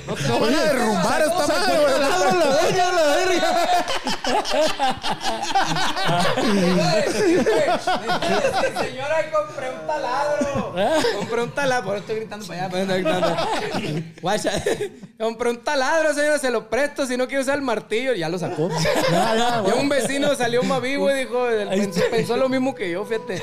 No 0.06 0.14
van 0.40 0.54
a 0.54 0.62
derrumbar 0.62 1.22
esta 1.22 1.46
madre, 1.48 1.80
güey. 1.80 2.00
la 2.00 2.46
verga, 2.62 2.92
la 2.92 3.02
verga. 3.16 3.82
Señora, 8.80 9.30
compré 9.32 9.70
un 9.70 9.86
taladro. 9.86 10.74
Compré 11.18 11.42
un 11.42 11.50
taladro. 11.50 11.86
Por 11.86 11.96
eso 11.96 12.02
estoy 12.02 12.16
gritando 12.16 12.46
para 12.46 12.60
allá. 12.60 12.70
por 12.70 12.78
eso 12.78 12.92
estoy 12.92 13.02
gritando. 13.02 13.36
Guacha. 14.22 14.52
Compré 15.18 15.50
un 15.50 15.64
taladro, 15.64 16.14
señora. 16.14 16.38
Se 16.38 16.50
lo 16.50 16.70
presto. 16.70 17.04
Si 17.06 17.16
no 17.16 17.26
quiero 17.26 17.42
usar 17.42 17.56
el 17.56 17.62
martillo, 17.62 18.14
ya 18.14 18.28
lo 18.28 18.38
sacó. 18.38 18.68
Ya, 18.68 19.34
ya, 19.34 19.64
Ya 19.66 19.74
un 19.74 19.88
vecino 19.88 20.36
salió 20.36 20.62
más 20.62 20.80
vivo 20.80 21.10
y 21.10 21.14
dijo, 21.14 21.46
pensó, 21.68 22.00
pensó 22.10 22.36
lo 22.36 22.48
mismo 22.48 22.76
que 22.76 22.90
yo, 22.92 23.04
fíjate. 23.04 23.42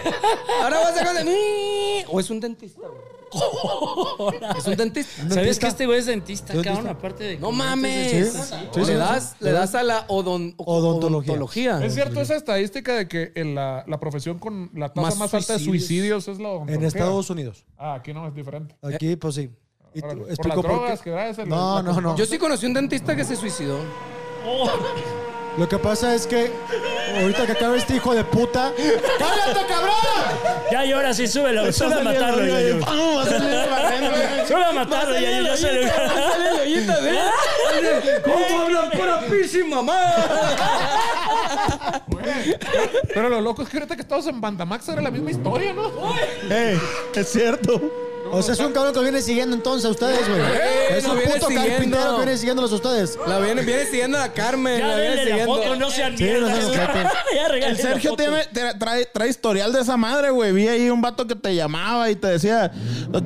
Ahora 0.62 0.80
vas 0.80 0.96
a 0.96 1.00
sacar 1.00 1.26
de... 1.26 2.06
O 2.08 2.20
es 2.22 2.30
un 2.30 2.40
dentista. 2.40 2.88
güey. 2.88 3.19
Es 4.58 4.66
un 4.68 4.76
dentista. 4.76 5.12
¿Sabes 5.22 5.36
dentista? 5.36 5.60
que 5.62 5.68
este 5.68 5.86
güey 5.86 6.00
es 6.00 6.06
dentista, 6.06 6.54
¿Dentista? 6.54 6.76
cabrón? 6.76 6.92
Aparte 6.98 7.24
de... 7.24 7.38
No 7.38 7.52
mames. 7.52 8.32
Sí, 8.34 8.40
sí, 8.74 8.86
le, 8.86 8.96
das, 8.96 9.36
le 9.40 9.52
das 9.52 9.76
a 9.76 9.84
la 9.84 10.08
odon- 10.08 10.54
Odontología. 10.58 11.34
odontología. 11.34 11.86
Es 11.86 11.94
cierto 11.94 12.22
esa 12.22 12.36
estadística 12.36 12.96
de 12.96 13.08
que 13.08 13.32
en 13.36 13.56
la, 13.56 13.84
la 13.88 14.00
profesión 14.00 14.40
con 14.40 14.72
la 14.74 14.90
tasa 14.90 15.02
Más 15.08 15.18
más, 15.18 15.34
alta 15.34 15.54
de 15.54 15.60
suicidios. 15.60 16.28
es 16.28 16.40
la 16.40 16.50
En 16.50 16.56
odontología. 16.56 16.88
Estados 16.88 17.30
Unidos. 17.30 17.66
Ah, 17.78 17.96
aquí 17.96 18.14
no 18.14 18.28
es 18.28 18.34
diferente. 18.36 18.76
Aquí, 18.82 19.16
pues 19.16 19.36
sí. 19.36 19.50
Y 19.94 20.02
tú- 20.02 20.08
Por 20.08 20.18
explico 20.30 20.48
las 20.48 20.56
por 20.56 20.66
drogas 20.66 21.00
qué. 21.00 21.04
que 21.06 21.10
da 21.12 21.28
ese- 21.30 21.46
No, 21.46 21.82
la- 21.82 21.92
no, 21.94 22.02
no. 22.02 22.16
Yo 22.16 22.26
sí 22.26 22.38
conocí 22.38 22.66
un 22.66 22.74
dentista 22.74 23.16
que 23.16 23.24
se 23.24 23.36
suicidó. 23.36 23.78
Lo 25.60 25.68
que 25.68 25.78
pasa 25.78 26.16
es 26.16 26.26
que 26.26 26.54
ahorita 27.20 27.46
que 27.46 27.52
acaba 27.52 27.76
este 27.76 27.98
hijo 27.98 28.16
de 28.16 28.24
puta. 28.24 28.72
¡Cállate, 28.78 29.66
cabrón! 29.68 29.94
Ya 30.72 30.86
llora, 30.86 31.14
sí, 31.14 31.28
súbelo. 31.28 31.70
Sube 31.74 31.96
a 32.00 32.00
matarlo, 32.00 32.46
ya 32.46 32.62
yo. 32.62 32.80
Sube 34.48 34.64
a 34.64 34.72
matarlo, 34.72 35.20
ya 35.20 35.38
yo. 35.38 35.48
Ya 35.48 35.58
se 35.58 35.74
le... 35.74 35.92
¿Cómo 38.24 38.62
hablan 38.62 38.90
pura 38.92 39.20
pisi, 39.30 39.64
mamá? 39.66 40.00
Pero 43.14 43.28
lo 43.28 43.42
loco 43.42 43.64
es 43.64 43.68
que 43.70 43.78
ahorita 43.80 43.98
que 43.98 44.04
estamos 44.04 44.28
en 44.28 44.40
Bandamax 44.40 44.88
era 44.88 45.02
la 45.02 45.12
misma 45.12 45.32
historia, 45.32 45.74
¿no? 45.74 45.92
Ey, 46.50 46.80
es 47.14 47.30
cierto. 47.30 48.09
O 48.32 48.42
sea, 48.44 48.54
es 48.54 48.60
un 48.60 48.72
cabrón 48.74 48.94
que 48.94 49.00
viene 49.02 49.22
siguiendo 49.22 49.56
entonces 49.56 49.86
a 49.86 49.90
ustedes, 49.90 50.28
güey. 50.28 50.40
Eh, 50.42 50.98
es 50.98 51.06
un 51.06 51.18
viene 51.18 51.34
puto 51.34 51.48
siguiendo. 51.48 51.70
carpintero 51.72 52.12
que 52.12 52.18
viene 52.18 52.38
siguiéndolos 52.38 52.72
a 52.72 52.76
ustedes. 52.76 53.20
La 53.28 53.40
viene, 53.40 53.62
viene 53.64 53.86
siguiendo 53.86 54.18
a 54.20 54.30
Carmen. 54.34 54.80
Ya 54.80 54.88
la 54.88 54.96
viene 54.96 55.10
denle 55.16 55.24
la 55.26 55.30
siguiendo. 55.38 55.56
foto, 55.56 55.76
no 55.76 55.90
sean 55.92 56.18
Sí, 56.18 56.24
no 56.26 56.30
mierdas. 56.48 56.66
sean 56.74 56.90
ojetes. 56.92 57.12
Ya 57.36 57.48
regalen 57.48 57.76
El 57.78 57.84
la 57.84 57.90
Sergio 57.90 58.10
foto. 58.12 58.24
tiene, 58.24 58.38
tra- 58.54 58.78
trae, 58.80 59.06
trae 59.08 59.30
historial 59.30 59.74
de 59.74 59.82
esa 59.82 59.98
madre, 59.98 60.30
güey. 60.30 60.52
Vi 60.52 60.68
ahí 60.68 60.90
un 60.90 61.02
vato 61.02 61.26
que 61.28 61.36
te 61.36 61.56
llamaba 61.56 62.10
y 62.10 62.16
te 62.16 62.28
decía, 62.28 62.72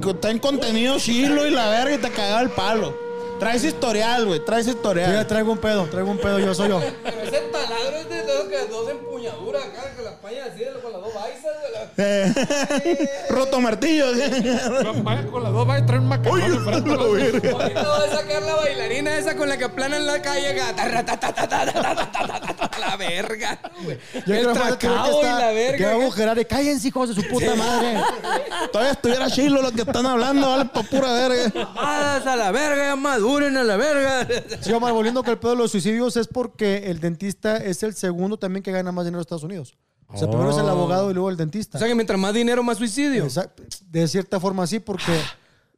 está 0.08 0.30
en 0.32 0.40
contenido 0.40 0.98
chilo 1.00 1.46
y 1.46 1.52
la 1.52 1.68
verga 1.70 1.96
y 1.96 1.98
te 1.98 2.10
cagaba 2.10 2.42
el 2.42 2.50
palo. 2.50 2.98
Traes 3.40 3.64
historial, 3.66 4.26
güey. 4.26 4.40
Traes 4.46 4.66
Yo 4.68 4.72
ya 4.72 4.78
historial. 4.78 5.28
traigo 5.28 5.52
un 5.52 5.58
pedo, 5.58 5.86
traigo 5.88 6.10
un 6.12 6.18
pedo, 6.18 6.40
yo 6.40 6.54
soy 6.54 6.70
yo. 6.70 6.80
Pero 7.04 7.22
ese 7.24 7.40
taladro 7.52 7.98
es 7.98 8.08
de 8.10 8.22
dos, 8.24 8.44
que 8.48 8.58
dos 8.72 8.90
empuñaduras 8.90 9.64
acá, 9.66 9.94
que 9.98 10.02
la 10.02 10.18
paña 10.22 10.46
así 10.46 10.64
con 10.64 10.73
Roto 13.30 13.62
martillo. 13.62 14.08
Vaya 15.04 15.28
con 15.28 15.44
las 15.44 15.52
dos, 15.52 15.68
vaya 15.68 15.84
a 15.84 15.86
traer 15.86 16.02
un 16.02 16.08
macarrón 16.08 16.42
Uy. 16.42 16.50
No, 16.50 17.60
Ahorita 17.60 17.84
va 17.84 18.04
a 18.04 18.10
sacar 18.10 18.42
la 18.42 18.56
bailarina 18.56 19.18
esa 19.18 19.36
con 19.36 19.50
la 19.50 19.58
que 19.58 19.66
aplana 19.66 19.98
en 19.98 20.06
la 20.06 20.22
calle. 20.22 20.56
La 22.80 22.98
verga. 22.98 23.60
Yo 24.26 24.34
el 24.34 24.48
creo, 24.78 25.24
la 25.24 25.52
verga. 25.52 25.78
Que 25.78 25.86
va 25.86 25.92
a 25.92 25.94
agujerar 25.94 26.48
cállense, 26.48 26.88
hijos 26.88 27.10
de 27.10 27.16
su 27.22 27.28
puta 27.28 27.56
madre. 27.56 28.00
Todavía 28.72 28.92
estuviera 28.92 29.30
chilo 29.30 29.62
lo 29.62 29.72
que 29.72 29.82
están 29.82 30.06
hablando, 30.06 30.50
vale 30.50 30.70
pura 30.90 31.14
verga. 31.14 31.72
A 31.76 32.36
la 32.36 32.52
verga, 32.52 32.96
maduren 32.96 33.58
a 33.58 33.64
la 33.64 33.78
verga. 33.78 34.28
Sí, 34.62 34.72
Omar, 34.72 34.94
volviendo 34.94 35.24
que 35.24 35.32
el 35.32 35.38
pedo 35.38 35.52
de 35.52 35.58
los 35.58 35.72
suicidios 35.72 36.18
es 36.18 36.28
porque 36.28 36.90
el 36.90 37.00
dentista 37.00 37.58
es 37.58 37.84
el 37.84 37.94
segundo 37.94 38.38
también 38.38 38.64
que 38.64 38.72
gana 38.72 38.92
más 38.92 39.06
dinero 39.06 39.20
en 39.20 39.22
Estados 39.22 39.44
Unidos. 39.44 39.76
O 40.14 40.18
sea, 40.18 40.28
primero 40.28 40.52
es 40.52 40.58
el 40.58 40.70
abogado 40.70 41.10
y 41.10 41.14
luego 41.14 41.30
el 41.30 41.38
dentista. 41.38 41.78
O 41.78 41.80
sea 41.80 41.88
que 41.88 41.96
mientras 41.96 42.20
más 42.20 42.34
dinero, 42.34 42.62
más 42.64 42.78
suicidio. 42.78 43.24
Exacto. 43.24 43.64
De 43.90 44.08
cierta 44.08 44.40
forma 44.40 44.68
sí, 44.68 44.80
porque 44.80 45.12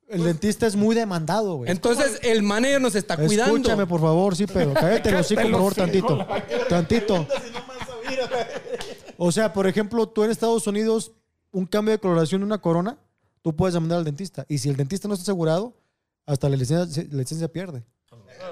el 0.07 0.23
dentista 0.23 0.67
es 0.67 0.75
muy 0.75 0.95
demandado, 0.95 1.55
güey. 1.55 1.71
Entonces 1.71 2.19
el 2.21 2.43
manager 2.43 2.81
nos 2.81 2.95
está 2.95 3.15
cuidando. 3.15 3.55
Escúchame, 3.55 3.87
por 3.87 4.01
favor, 4.01 4.35
sí, 4.35 4.45
pero 4.45 4.73
cállate 4.73 5.11
los 5.11 5.21
hocico, 5.21 5.41
por 5.43 5.51
favor, 5.51 5.75
tantito. 5.75 6.27
Tantito. 6.69 7.27
O 9.17 9.31
sea, 9.31 9.53
por 9.53 9.65
ejemplo, 9.65 10.07
tú 10.09 10.25
en 10.25 10.31
Estados 10.31 10.67
Unidos, 10.67 11.13
un 11.51 11.65
cambio 11.65 11.93
de 11.93 11.99
coloración 11.99 12.41
de 12.41 12.45
una 12.45 12.57
corona, 12.57 12.97
tú 13.41 13.55
puedes 13.55 13.73
demandar 13.73 13.99
al 13.99 14.03
dentista. 14.03 14.45
Y 14.49 14.57
si 14.57 14.69
el 14.69 14.75
dentista 14.75 15.07
no 15.07 15.13
está 15.13 15.23
asegurado, 15.23 15.73
hasta 16.25 16.49
la 16.49 16.57
licencia, 16.57 17.05
la 17.09 17.19
licencia 17.19 17.47
pierde. 17.47 17.83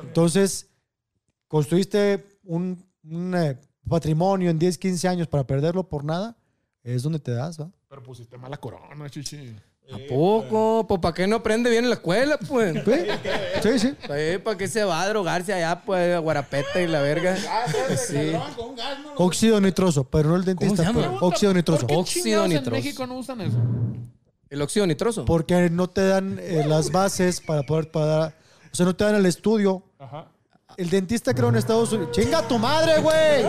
Entonces, 0.03 0.69
construiste 1.47 2.25
un, 2.45 2.85
un, 3.03 3.35
eh, 3.35 3.59
patrimonio 3.87 4.49
en 4.49 4.59
10, 4.59 4.77
15 4.77 5.07
años 5.07 5.27
para 5.27 5.45
perderlo 5.45 5.87
por 5.87 6.03
nada, 6.03 6.35
es 6.83 7.03
donde 7.03 7.19
te 7.19 7.31
das, 7.31 7.59
¿va? 7.59 7.71
Pero 7.89 8.03
pusiste 8.03 8.37
mala 8.37 8.57
corona, 8.57 9.09
chichi. 9.09 9.55
¿A 9.91 9.97
poco? 10.07 10.85
Pues 10.87 11.01
¿para 11.01 11.13
qué 11.13 11.27
no 11.27 11.37
aprende 11.37 11.69
bien 11.69 11.83
en 11.83 11.89
la 11.89 11.95
escuela, 11.95 12.37
pues? 12.47 12.73
Sí, 13.61 13.79
sí. 13.79 13.95
¿Para 14.43 14.57
qué 14.57 14.67
se 14.67 14.83
va 14.83 15.01
a 15.01 15.09
drogarse 15.09 15.53
allá, 15.53 15.81
pues, 15.83 16.15
a 16.15 16.19
Guarapeta 16.19 16.81
y 16.81 16.87
la 16.87 17.01
verga? 17.01 17.35
Sí. 17.97 18.31
Óxido 19.17 19.59
nitroso, 19.59 20.05
pero 20.05 20.29
no 20.29 20.35
el 20.35 20.45
dentista. 20.45 20.77
se 20.77 20.83
llama? 20.83 21.01
pero 21.01 21.17
óxido 21.25 21.53
nitroso. 21.53 21.81
¿Por 21.81 21.89
qué 21.89 22.01
Óxido 22.01 22.45
en. 22.45 22.71
México 22.71 23.05
no 23.05 23.17
usan 23.17 23.41
eso? 23.41 23.57
¿El 24.49 24.61
óxido 24.61 24.87
nitroso? 24.87 25.25
Porque 25.25 25.69
no 25.69 25.89
te 25.89 26.05
dan 26.05 26.39
eh, 26.39 26.63
las 26.65 26.91
bases 26.91 27.41
para 27.41 27.63
poder 27.63 27.91
pagar. 27.91 28.35
O 28.71 28.75
sea, 28.75 28.85
no 28.85 28.95
te 28.95 29.03
dan 29.03 29.15
el 29.15 29.25
estudio. 29.25 29.83
Ajá. 29.99 30.27
El 30.77 30.89
dentista 30.89 31.33
creo 31.33 31.49
en 31.49 31.55
Estados 31.55 31.91
Unidos. 31.91 32.11
¡Chinga 32.11 32.47
tu 32.47 32.57
madre, 32.57 32.99
güey! 33.01 33.43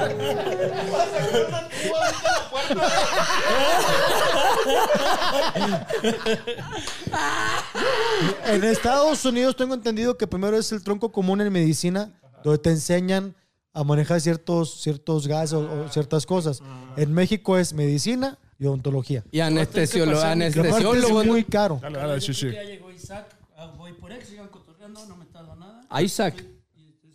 en 8.47 8.65
Estados 8.65 9.25
Unidos 9.25 9.57
tengo 9.57 9.75
entendido 9.75 10.17
que 10.17 10.27
primero 10.27 10.57
es 10.57 10.73
el 10.73 10.83
tronco 10.83 11.13
común 11.13 11.41
en 11.41 11.53
medicina, 11.53 12.13
donde 12.43 12.59
te 12.59 12.71
enseñan 12.71 13.35
a 13.73 13.85
manejar 13.85 14.21
ciertos, 14.21 14.81
ciertos 14.81 15.27
gases 15.27 15.55
o, 15.55 15.85
o 15.85 15.89
ciertas 15.89 16.27
cosas. 16.27 16.63
En 16.97 17.13
México 17.13 17.59
es 17.59 17.73
medicina 17.73 18.39
y 18.59 18.67
odontología. 18.67 19.25
Y 19.31 19.41
anestesiólogo. 19.41 20.21
Anestesiólogo. 20.21 21.23
es 21.23 21.27
muy 21.27 21.45
caro. 21.45 21.79
Dale, 21.83 21.99
dale. 21.99 22.21
Ya 22.21 22.63
llegó 22.63 22.91
Isaac. 22.91 23.27
Ah, 23.57 23.73
voy 23.77 23.93
por 23.93 24.13
él, 24.13 24.25
sigan 24.25 24.49
cotorreando, 24.49 25.05
no 25.07 25.17
me 25.17 25.27
tardo 25.27 25.57
nada. 25.57 25.83
Isaac. 26.03 26.45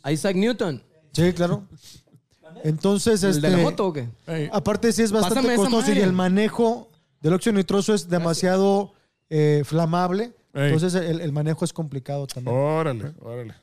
Isaac 0.10 0.36
Newton. 0.36 0.84
Sí, 1.14 1.34
claro. 1.34 1.64
Entonces, 2.64 3.24
¿El 3.24 3.32
este, 3.32 3.50
de 3.50 3.58
la 3.58 3.64
moto 3.64 3.88
o 3.88 3.93
qué? 3.93 4.08
Ey, 4.28 4.50
aparte 4.52 4.91
sí 4.91 5.02
es 5.04 5.12
bastante 5.12 5.36
Pásame 5.36 5.54
esa 5.54 5.64
costoso 5.64 5.88
y 5.88 5.95
madre. 5.95 6.04
el 6.04 6.14
manejo 6.14 6.89
del 7.22 7.34
óxido 7.34 7.56
nitroso 7.56 7.93
es 7.93 8.10
demasiado 8.10 8.93
eh, 9.30 9.64
flamable. 9.66 10.34
Ey. 10.54 10.74
Entonces 10.74 10.95
el, 10.95 11.22
el 11.22 11.32
manejo 11.32 11.64
es 11.64 11.72
complicado 11.74 12.26
también. 12.28 12.56
órale, 12.56 13.14
órale. 13.22 13.54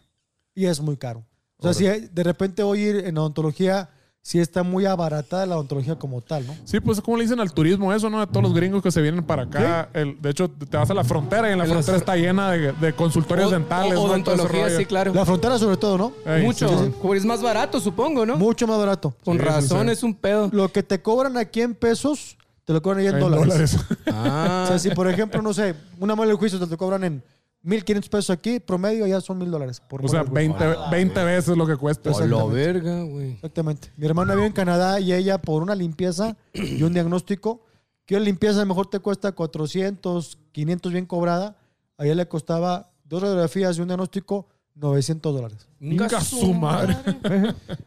Y 0.55 0.66
es 0.66 0.80
muy 0.80 0.97
caro. 0.97 1.24
O 1.59 1.62
sea, 1.64 1.74
si 1.74 1.87
hay- 1.87 2.09
de 2.12 2.22
repente 2.22 2.62
hoy 2.62 2.80
ir 2.80 2.97
en 3.07 3.18
odontología, 3.18 3.91
sí 4.26 4.40
está 4.40 4.64
muy 4.64 4.86
abaratada 4.86 5.46
la 5.46 5.54
odontología 5.54 5.94
como 5.96 6.20
tal, 6.20 6.44
¿no? 6.48 6.56
Sí, 6.64 6.80
pues 6.80 7.00
como 7.00 7.16
le 7.16 7.22
dicen 7.22 7.38
al 7.38 7.52
turismo 7.52 7.92
eso, 7.92 8.10
¿no? 8.10 8.18
De 8.18 8.26
todos 8.26 8.42
los 8.42 8.52
gringos 8.54 8.82
que 8.82 8.90
se 8.90 9.00
vienen 9.00 9.22
para 9.22 9.42
acá. 9.44 9.88
El, 9.94 10.20
de 10.20 10.30
hecho, 10.30 10.50
te 10.50 10.76
vas 10.76 10.90
a 10.90 10.94
la 10.94 11.04
frontera 11.04 11.48
y 11.48 11.52
en 11.52 11.58
la 11.58 11.64
En 11.64 11.70
las- 11.70 11.76
frontera 11.86 11.96
está 11.98 12.16
llena 12.16 12.50
de, 12.50 12.72
de 12.72 12.92
consultorios 12.92 13.46
O- 13.46 13.50
dentales. 13.52 13.92
o- 13.92 13.94
¿no? 13.94 14.02
Odontología, 14.02 14.64
rollo. 14.64 14.76
sí, 14.78 14.84
claro. 14.84 15.14
La 15.14 15.24
frontera 15.24 15.58
sobre 15.60 15.76
todo, 15.76 15.96
¿no? 15.96 16.12
Ey, 16.26 16.42
Mucho. 16.42 16.68
sí, 16.68 16.74
sí, 16.76 16.84
sí. 16.86 16.92
Pues 17.00 17.20
es 17.20 17.24
más 17.26 17.40
barato, 17.40 17.78
supongo, 17.78 18.26
¿no? 18.26 18.36
Mucho 18.36 18.66
más 18.66 18.78
barato. 18.78 19.14
Con 19.24 19.36
Sí, 19.38 19.44
razón 19.44 19.86
sí. 19.86 19.92
es 19.92 20.02
un 20.02 20.12
pedo. 20.14 20.48
Lo 20.52 20.72
que 20.72 20.82
te 20.82 21.00
cobran 21.00 21.36
aquí 21.36 21.60
en 21.60 21.76
pesos, 21.76 22.36
te 22.64 22.72
lo 22.72 22.82
cobran 22.82 23.02
allá 23.02 23.10
en, 23.10 23.14
En 23.16 23.20
dólares. 23.20 23.46
dólares. 23.46 23.76
O 24.08 24.10
Ah. 24.12 24.64
sea, 24.66 24.78
si 24.80 24.90
por 24.90 25.08
ejemplo, 25.08 25.40
no 25.40 25.54
sé, 25.54 25.76
una 26.00 26.16
mala 26.16 26.32
de 26.32 26.36
juicio 26.36 26.58
te 26.58 26.66
lo 26.66 26.76
cobran 26.76 27.04
en 27.04 27.22
1.500 27.66 28.08
pesos 28.08 28.30
aquí, 28.30 28.60
promedio 28.60 29.06
ya 29.06 29.20
son 29.20 29.40
1.000 29.40 29.46
dólares. 29.50 29.80
Por 29.88 30.04
O 30.04 30.08
sea, 30.08 30.22
muela 30.22 30.40
de 30.40 30.48
juicio. 30.52 30.68
20, 30.90 30.90
20 30.96 31.24
veces 31.24 31.56
lo 31.56 31.66
que 31.66 31.76
cuesta. 31.76 32.10
A 32.10 32.26
la 32.26 32.44
verga, 32.44 33.02
güey. 33.02 33.32
Exactamente. 33.32 33.90
Mi 33.96 34.06
hermana 34.06 34.34
vive 34.34 34.46
en 34.46 34.52
Canadá 34.52 35.00
y 35.00 35.12
ella 35.12 35.38
por 35.38 35.62
una 35.62 35.74
limpieza 35.74 36.36
y 36.54 36.82
un 36.82 36.92
diagnóstico, 36.92 37.62
que 38.04 38.14
una 38.14 38.24
limpieza 38.24 38.58
a 38.58 38.60
lo 38.60 38.66
mejor 38.66 38.86
te 38.88 39.00
cuesta 39.00 39.32
400, 39.32 40.38
500 40.52 40.92
bien 40.92 41.06
cobrada, 41.06 41.56
a 41.98 42.04
ella 42.04 42.14
le 42.14 42.28
costaba 42.28 42.92
dos 43.04 43.22
radiografías 43.22 43.76
y 43.76 43.80
un 43.80 43.88
diagnóstico 43.88 44.46
900 44.76 45.34
dólares. 45.34 45.66
Inga 45.80 46.20
su 46.20 46.52
madre. 46.54 46.96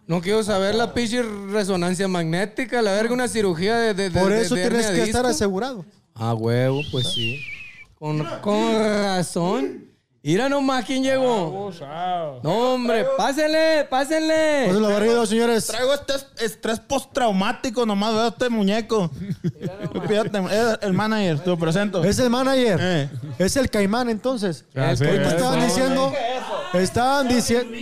No 0.07 0.21
quiero 0.21 0.43
saber 0.43 0.75
la 0.75 0.93
pinche 0.93 1.21
resonancia 1.21 2.07
magnética, 2.07 2.81
la 2.81 2.91
verga, 2.93 3.13
una 3.13 3.27
cirugía 3.27 3.77
de. 3.77 3.93
de- 3.93 4.09
de- 4.09 4.19
Por 4.19 4.31
de- 4.31 4.41
eso 4.41 4.55
de 4.55 4.61
tienes 4.67 4.85
hernia 4.87 5.03
que 5.03 5.09
estar 5.09 5.21
disco. 5.21 5.35
asegurado. 5.35 5.85
Ah, 6.15 6.33
huevo, 6.33 6.81
pues 6.91 7.07
sí. 7.13 7.39
Con, 7.99 8.23
con 8.41 8.79
razón. 8.79 9.85
Mira 10.21 10.49
nomás 10.49 10.83
quién 10.85 11.01
llegó. 11.01 11.71
No, 12.43 12.73
hombre, 12.73 13.05
pásenle, 13.17 13.85
pásenle. 13.89 14.65
Pues 14.67 14.77
la 14.79 14.89
barrido, 14.89 15.25
señores. 15.25 15.65
Traigo 15.67 15.93
este 15.93 16.13
es- 16.15 16.27
estrés 16.39 16.79
postraumático, 16.81 17.85
nomás 17.85 18.13
veo 18.13 18.27
este 18.27 18.49
muñeco. 18.49 19.09
Fíjate, 20.07 20.39
es 20.51 20.77
el 20.81 20.93
manager, 20.93 21.39
te 21.39 21.49
lo 21.49 21.57
presento. 21.57 22.03
Es 22.03 22.19
el 22.19 22.29
manager. 22.29 22.77
Eh. 22.81 23.09
Es 23.39 23.55
el 23.55 23.69
caimán, 23.69 24.09
entonces. 24.09 24.65
Ya 24.73 24.93
sé, 24.95 25.07
Ahorita 25.09 25.29
estaban 25.29 25.61
diciendo. 25.65 26.13
Estaban 26.73 27.27
diciendo. 27.29 27.73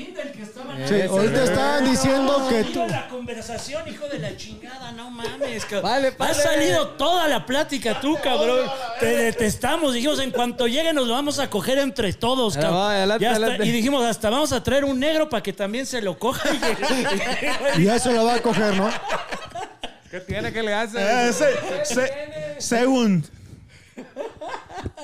Sí, 0.86 1.02
ahorita 1.02 1.44
estaban 1.44 1.86
diciendo 1.90 2.48
que 2.50 2.64
tú. 2.66 2.86
la 2.88 3.08
conversación, 3.08 3.88
hijo 3.88 4.08
de 4.08 4.20
la 4.20 4.36
chingada, 4.38 4.92
no 4.92 5.10
mames. 5.10 5.64
cabrón. 5.66 5.84
Vale, 5.84 6.08
Ha 6.10 6.16
vale. 6.18 6.34
salido 6.36 6.90
toda 6.90 7.28
la 7.28 7.46
plática 7.46 8.00
tú, 8.00 8.18
cabrón. 8.22 8.70
Te 9.00 9.06
detestamos. 9.08 9.94
Dijimos, 9.94 10.20
en 10.20 10.32
cuanto 10.32 10.68
llegue 10.68 10.94
nos 10.94 11.08
lo 11.08 11.14
vamos 11.14 11.40
a 11.40 11.50
coger 11.50 11.80
entre 11.80 12.14
todos, 12.14 12.56
Ahí 12.58 12.62
cabrón. 12.62 12.80
va, 12.82 12.92
adelante. 12.92 13.66
Y 13.66 13.72
dijimos, 13.72 14.04
hasta 14.06 14.30
vamos 14.30 14.52
a 14.52 14.62
traer 14.64 14.86
un 14.86 15.00
negro 15.00 15.28
para 15.30 15.42
que 15.42 15.54
también 15.54 15.86
se 15.86 16.02
lo 16.02 16.18
coja. 16.20 16.48
y- 17.76 17.82
Y 17.84 17.88
eso 17.90 18.12
la 18.12 18.24
va 18.24 18.36
a 18.36 18.40
coger, 18.42 18.76
¿no? 18.76 18.90
¿Qué 20.12 20.20
tiene 20.22 20.54
que 20.54 20.64
le 20.64 20.74
hace? 20.74 20.98
Eh, 21.00 21.34
se- 21.34 21.86
se- 21.86 22.56
según. 22.60 23.26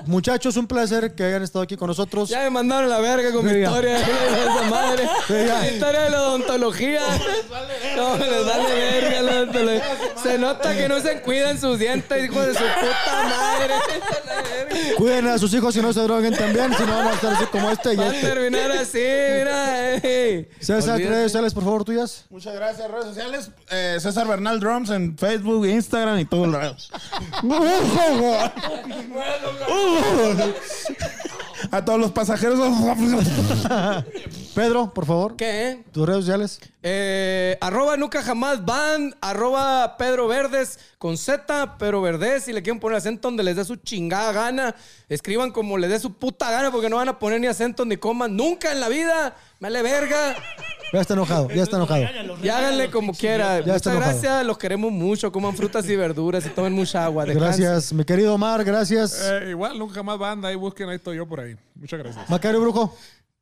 Muchachos, 0.05 0.57
un 0.57 0.67
placer 0.67 1.15
que 1.15 1.23
hayan 1.23 1.43
estado 1.43 1.63
aquí 1.63 1.75
con 1.77 1.87
nosotros. 1.87 2.29
Ya 2.29 2.41
me 2.41 2.49
mandaron 2.49 2.89
la 2.89 2.99
verga 2.99 3.31
con 3.31 3.45
mi 3.45 3.51
historia 3.61 3.97
de 3.97 4.01
esa 4.01 4.63
madre. 4.69 5.07
La 5.29 5.67
historia 5.69 6.01
de 6.01 6.09
la 6.09 6.21
odontología. 6.23 7.01
No, 7.95 8.17
les 8.17 8.45
vale 8.45 8.73
verga 8.75 9.21
la 9.21 9.31
odontología. 9.31 9.83
Se 10.21 10.37
nota 10.37 10.73
que 10.75 10.87
no 10.89 10.99
se 10.99 11.21
cuidan 11.21 11.59
sus 11.59 11.79
dientes, 11.79 12.23
hijo 12.25 12.41
de 12.41 12.53
su 12.53 12.59
puta 12.59 13.23
madre. 13.23 13.73
Cuiden 14.97 15.27
a 15.27 15.37
sus 15.37 15.53
hijos 15.53 15.75
y 15.75 15.81
no 15.81 15.91
se 15.93 16.01
droguen 16.01 16.35
también, 16.35 16.73
si 16.75 16.83
no 16.83 16.97
van 16.97 17.07
a 17.07 17.13
estar 17.13 17.33
así 17.33 17.45
como 17.45 17.69
este 17.71 17.93
y 17.93 17.95
Va 17.97 18.03
a 18.05 18.07
este. 18.15 18.27
terminar 18.27 18.71
así, 18.71 18.97
mira. 18.99 19.91
ey. 19.95 20.49
César, 20.59 20.95
Olvídate. 20.95 21.09
redes 21.15 21.31
sociales, 21.31 21.53
por 21.53 21.63
favor, 21.63 21.83
tuyas. 21.83 22.25
Muchas 22.29 22.53
gracias, 22.55 22.89
redes 22.89 23.05
sociales. 23.05 23.51
Eh, 23.69 23.97
César 23.99 24.27
Bernal 24.27 24.59
Drums 24.59 24.89
en 24.89 25.17
Facebook, 25.17 25.65
Instagram 25.65 26.19
y 26.19 26.25
todos 26.25 26.43
lados. 29.67 30.53
A 31.71 31.83
todos 31.83 31.99
los 31.99 32.11
pasajeros. 32.11 32.59
Pedro, 34.53 34.93
por 34.93 35.05
favor, 35.05 35.35
¿Qué? 35.35 35.83
tus 35.91 36.05
redes 36.05 36.21
sociales. 36.21 36.59
Eh, 36.83 37.57
arroba 37.61 37.95
nunca 37.97 38.21
jamás 38.21 38.63
van, 38.65 39.15
arroba 39.21 39.95
Pedro 39.97 40.27
Verdes 40.27 40.77
con 40.97 41.17
Z, 41.17 41.77
Pedro 41.77 42.01
Verdes. 42.01 42.43
Si 42.43 42.53
le 42.53 42.61
quieren 42.61 42.79
poner 42.79 42.97
acento 42.97 43.29
donde 43.29 43.43
les 43.43 43.55
dé 43.55 43.63
su 43.63 43.77
chingada 43.77 44.31
gana, 44.33 44.75
escriban 45.09 45.51
como 45.51 45.77
les 45.77 45.89
dé 45.89 45.99
su 45.99 46.13
puta 46.13 46.51
gana 46.51 46.71
porque 46.71 46.89
no 46.89 46.97
van 46.97 47.09
a 47.09 47.17
poner 47.17 47.39
ni 47.39 47.47
acento 47.47 47.85
ni 47.85 47.97
coman 47.97 48.35
nunca 48.35 48.71
en 48.71 48.79
la 48.79 48.89
vida. 48.89 49.35
Me 49.63 49.69
vale 49.69 49.81
verga. 49.81 50.35
Ya 50.91 50.99
está 50.99 51.13
enojado, 51.13 51.49
ya 51.49 51.63
está 51.63 51.77
enojado. 51.77 52.03
Y 52.43 52.49
háganle 52.49 52.91
como 52.91 53.13
quiera. 53.13 53.61
Ya 53.61 53.77
está 53.77 53.91
Muchas 53.91 53.93
enojado. 53.93 54.19
gracias, 54.19 54.45
los 54.45 54.57
queremos 54.57 54.91
mucho. 54.91 55.31
Coman 55.31 55.55
frutas 55.55 55.87
y 55.87 55.95
verduras 55.95 56.45
y 56.45 56.49
tomen 56.49 56.73
mucha 56.73 57.05
agua. 57.05 57.23
Descansen. 57.23 57.63
Gracias, 57.63 57.93
mi 57.93 58.03
querido 58.03 58.35
Omar, 58.35 58.61
gracias. 58.65 59.21
Eh, 59.23 59.51
igual, 59.51 59.79
nunca 59.79 60.03
más 60.03 60.19
banda. 60.19 60.49
Ahí 60.49 60.55
busquen, 60.55 60.89
ahí 60.89 60.97
estoy 60.97 61.15
yo 61.15 61.25
por 61.25 61.39
ahí. 61.39 61.55
Muchas 61.75 61.97
gracias. 61.97 62.29
Macario 62.29 62.59
Brujo. 62.59 62.93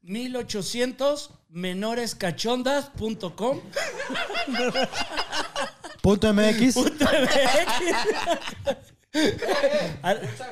1800 0.03 1.31
menorescachondas.com 1.49 3.61
Punto 6.03 6.33
MX. 6.35 6.75
Muchas 6.83 6.99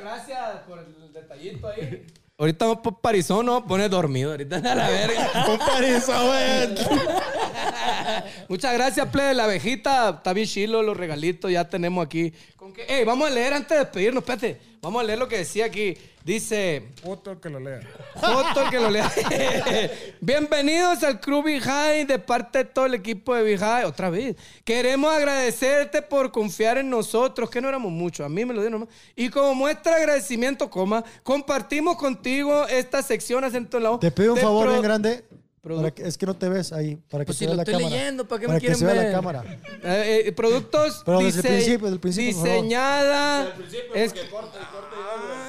gracias 0.02 0.62
por 0.68 0.80
el 0.80 1.14
detallito 1.14 1.68
ahí. 1.68 2.08
Ahorita 2.40 2.68
vamos 2.68 2.82
por 2.82 3.02
Parizón, 3.02 3.46
no 3.46 3.68
poner 3.68 3.90
dormido. 3.90 4.32
Ahorita 4.32 4.56
a 4.56 4.76
la 4.76 4.90
verga. 4.90 5.46
Un 5.50 5.58
parizo, 5.60 6.14
güey. 6.26 6.70
Muchas 8.48 8.74
gracias, 8.74 9.06
plebe. 9.10 9.34
La 9.34 9.44
abejita, 9.44 10.10
está 10.20 10.32
bien 10.32 10.48
chilo, 10.48 10.82
los 10.82 10.96
regalitos, 10.96 11.52
ya 11.52 11.68
tenemos 11.68 12.06
aquí. 12.06 12.32
¿Con 12.56 12.72
qué? 12.72 12.86
Ey, 12.88 13.04
vamos 13.04 13.28
a 13.28 13.32
leer 13.32 13.54
antes 13.54 13.72
de 13.72 13.80
despedirnos, 13.80 14.22
espérate. 14.22 14.69
Vamos 14.82 15.02
a 15.02 15.04
leer 15.04 15.20
lo 15.20 15.28
que 15.28 15.38
decía 15.40 15.66
aquí. 15.66 15.98
Dice, 16.24 16.90
Otro 17.04 17.40
que 17.42 17.50
lo 17.50 17.60
lea. 17.60 17.80
El 18.16 18.70
que 18.70 18.80
lo 18.80 18.90
lea. 18.90 19.12
Bienvenidos 20.22 21.04
al 21.04 21.20
Club 21.20 21.46
High 21.60 22.06
de 22.06 22.18
parte 22.20 22.60
de 22.60 22.66
todo 22.66 22.86
el 22.86 22.94
equipo 22.94 23.36
de 23.36 23.58
High. 23.58 23.84
Otra 23.84 24.10
vez. 24.10 24.38
Queremos 24.64 25.12
agradecerte 25.14 26.02
por 26.02 26.32
confiar 26.32 26.78
en 26.78 26.90
nosotros, 26.90 27.50
que 27.50 27.60
no 27.60 27.68
éramos 27.68 27.92
muchos. 27.92 28.26
A 28.26 28.30
mí 28.30 28.46
me 28.46 28.54
lo 28.54 28.62
dieron 28.62 28.82
nomás. 28.82 28.96
Y 29.18 29.30
como 29.30 29.54
muestra 29.54 29.96
de 29.96 30.02
agradecimiento, 30.04 30.70
coma, 30.70 31.04
compartimos 31.24 31.98
contigo 31.98 32.66
esta 32.68 33.02
sección 33.04 33.44
acento 33.44 33.78
en 33.78 33.84
la 33.84 33.92
O 33.92 34.00
Te 34.00 34.12
pido 34.12 34.34
un 34.36 34.40
favor 34.40 34.64
pro- 34.64 34.72
bien 34.74 34.84
grande. 34.84 35.26
Para 35.62 35.92
que- 35.92 36.08
es 36.08 36.18
que 36.18 36.26
no 36.26 36.36
te 36.36 36.50
ves 36.50 36.72
ahí. 36.74 36.96
Para 37.10 37.24
que 37.24 37.28
Pues 37.28 37.38
se 37.38 37.46
si 37.46 37.50
lo 37.50 37.56
la 37.56 37.64
estoy 37.64 37.74
cámara. 37.76 37.90
leyendo, 37.96 38.28
¿para 38.28 38.40
qué 38.40 38.46
para 38.48 38.56
me 38.56 38.60
que 38.62 38.68
quieren 38.68 38.80
se 38.80 38.86
vea 38.86 38.94
ver? 38.96 39.06
la 39.06 39.12
cámara. 39.12 39.44
Eh, 39.84 40.24
eh, 40.28 40.32
productos 40.32 41.02
Pero 41.06 41.20
desde 41.20 41.40
el 41.42 41.48
principio, 41.48 41.80
desde 41.88 41.94
el 41.96 42.00
principio, 42.00 42.34
por 42.36 42.48
favor. 42.48 42.56
diseñada. 42.64 43.56
es 43.96 44.14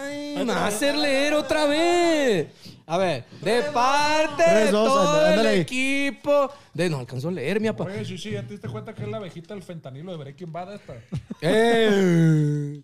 Ay, 0.03 0.35
me 0.39 0.45
va 0.53 0.65
a 0.65 0.67
hacer 0.69 0.97
leer 0.97 1.35
otra 1.35 1.67
vez. 1.67 2.49
A 2.87 2.99
ver, 2.99 3.25
de 3.41 3.63
parte 3.73 4.43
de 4.43 4.71
todo 4.73 5.27
el 5.29 5.47
equipo. 5.61 6.51
De, 6.75 6.91
no 6.91 6.99
alcanzó 6.99 7.29
a 7.29 7.33
leer, 7.33 7.61
mi 7.61 7.69
papá. 7.69 7.85
Oye, 7.85 8.05
sí, 8.05 8.19
sí, 8.19 8.33
¿ya 8.33 8.43
te 8.43 8.49
diste 8.55 8.69
cuenta 8.69 8.93
que 8.95 9.03
es 9.05 9.09
la 9.09 9.19
abejita 9.19 9.55
del 9.55 9.63
fentanilo 9.63 10.11
de 10.11 10.19
Breaking 10.19 10.51
Bad 10.53 10.75
esta? 10.75 10.95
Eh. 11.41 12.83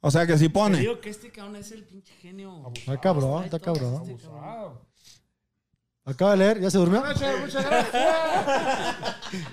O 0.00 0.10
sea 0.10 0.26
que 0.26 0.36
sí 0.38 0.44
Te 0.48 0.50
pone. 0.50 0.78
digo 0.78 1.00
que 1.00 1.10
este 1.10 1.30
cabrón 1.30 1.56
es 1.56 1.70
el 1.72 1.82
pinche 1.84 2.12
genio. 2.20 2.72
Está 2.74 3.00
cabrón, 3.00 3.44
está 3.44 3.58
cabrón. 3.58 3.96
Abusado. 3.96 4.82
Acaba 6.08 6.30
de 6.30 6.36
leer, 6.36 6.60
¿ya 6.60 6.70
se 6.70 6.78
durmió? 6.78 7.02
Muchas, 7.04 7.40
muchas 7.40 7.66
gracias. 7.66 8.06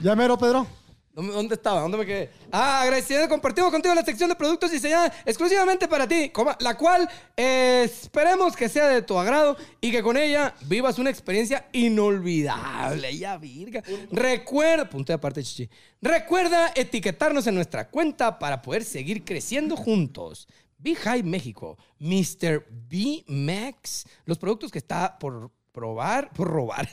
¿Ya 0.04 0.16
mero, 0.16 0.38
Pedro? 0.38 0.68
¿Dónde 1.12 1.34
¿Dónde 1.34 1.56
estaba? 1.56 1.82
¿Dónde 1.82 1.98
me 1.98 2.06
quedé? 2.06 2.30
Ah, 2.52 2.82
agradecido. 2.82 3.28
Compartimos 3.28 3.72
contigo 3.72 3.96
la 3.96 4.06
sección 4.06 4.30
de 4.30 4.36
productos 4.36 4.70
diseñada 4.70 5.12
exclusivamente 5.26 5.88
para 5.88 6.08
ti, 6.08 6.32
la 6.60 6.78
cual 6.78 7.10
eh, 7.36 7.90
esperemos 7.92 8.56
que 8.56 8.70
sea 8.70 8.88
de 8.88 9.02
tu 9.02 9.18
agrado 9.18 9.58
y 9.82 9.90
que 9.92 10.04
con 10.04 10.16
ella 10.16 10.54
vivas 10.68 11.00
una 11.00 11.10
experiencia 11.10 11.68
inolvidable. 11.72 13.18
Ya, 13.18 13.36
virga. 13.38 13.82
Recuerda, 14.12 14.88
punto 14.88 15.12
de 15.12 15.16
aparte, 15.16 15.42
chichi. 15.42 15.68
Recuerda 16.04 16.72
etiquetarnos 16.76 17.48
en 17.48 17.56
nuestra 17.56 17.90
cuenta 17.90 18.38
para 18.38 18.62
poder 18.62 18.84
seguir 18.84 19.26
creciendo 19.26 19.76
juntos. 19.76 20.48
Be 20.78 20.94
High 20.94 21.24
México, 21.24 21.80
Mr. 21.98 22.64
B 22.70 23.24
Max, 23.26 24.06
los 24.26 24.38
productos 24.38 24.72
que 24.72 24.78
está 24.78 25.18
por 25.18 25.52
probar, 25.74 26.30
por 26.34 26.48
robar, 26.48 26.88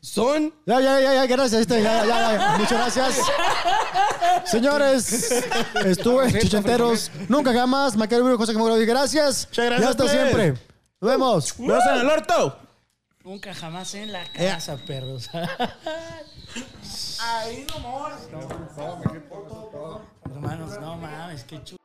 son 0.00 0.52
Ya, 0.66 0.80
ya, 0.80 1.00
ya, 1.00 1.14
ya, 1.14 1.26
gracias. 1.26 1.62
este, 1.62 1.82
ya, 1.82 2.04
ya, 2.04 2.36
ya. 2.36 2.56
Muchas 2.58 2.72
gracias. 2.72 3.20
Señores, 4.44 5.42
estuve 5.84 6.28
en 6.28 6.38
Chichenteros. 6.38 7.10
Nunca 7.28 7.52
jamás. 7.52 7.96
Me 7.96 8.06
quedo 8.06 8.36
José 8.36 8.52
Camilo. 8.52 8.76
Gracias. 8.86 9.46
Muchas 9.48 9.64
gracias, 9.66 9.88
Y 9.88 9.90
hasta 9.90 10.08
siempre. 10.08 10.54
Nos 11.00 11.10
vemos. 11.10 11.54
¡Veos 11.58 11.84
en 11.86 12.00
el 12.00 12.08
orto! 12.10 12.58
Nunca 13.24 13.52
jamás 13.54 13.94
en 13.94 14.12
la 14.12 14.24
casa, 14.32 14.76
perros. 14.86 15.28
Ahí 17.20 17.66
nomás. 17.68 18.20
Hermanos, 20.24 20.78
no 20.80 20.96
mames, 20.96 21.42
qué 21.44 21.60
chulo. 21.64 21.80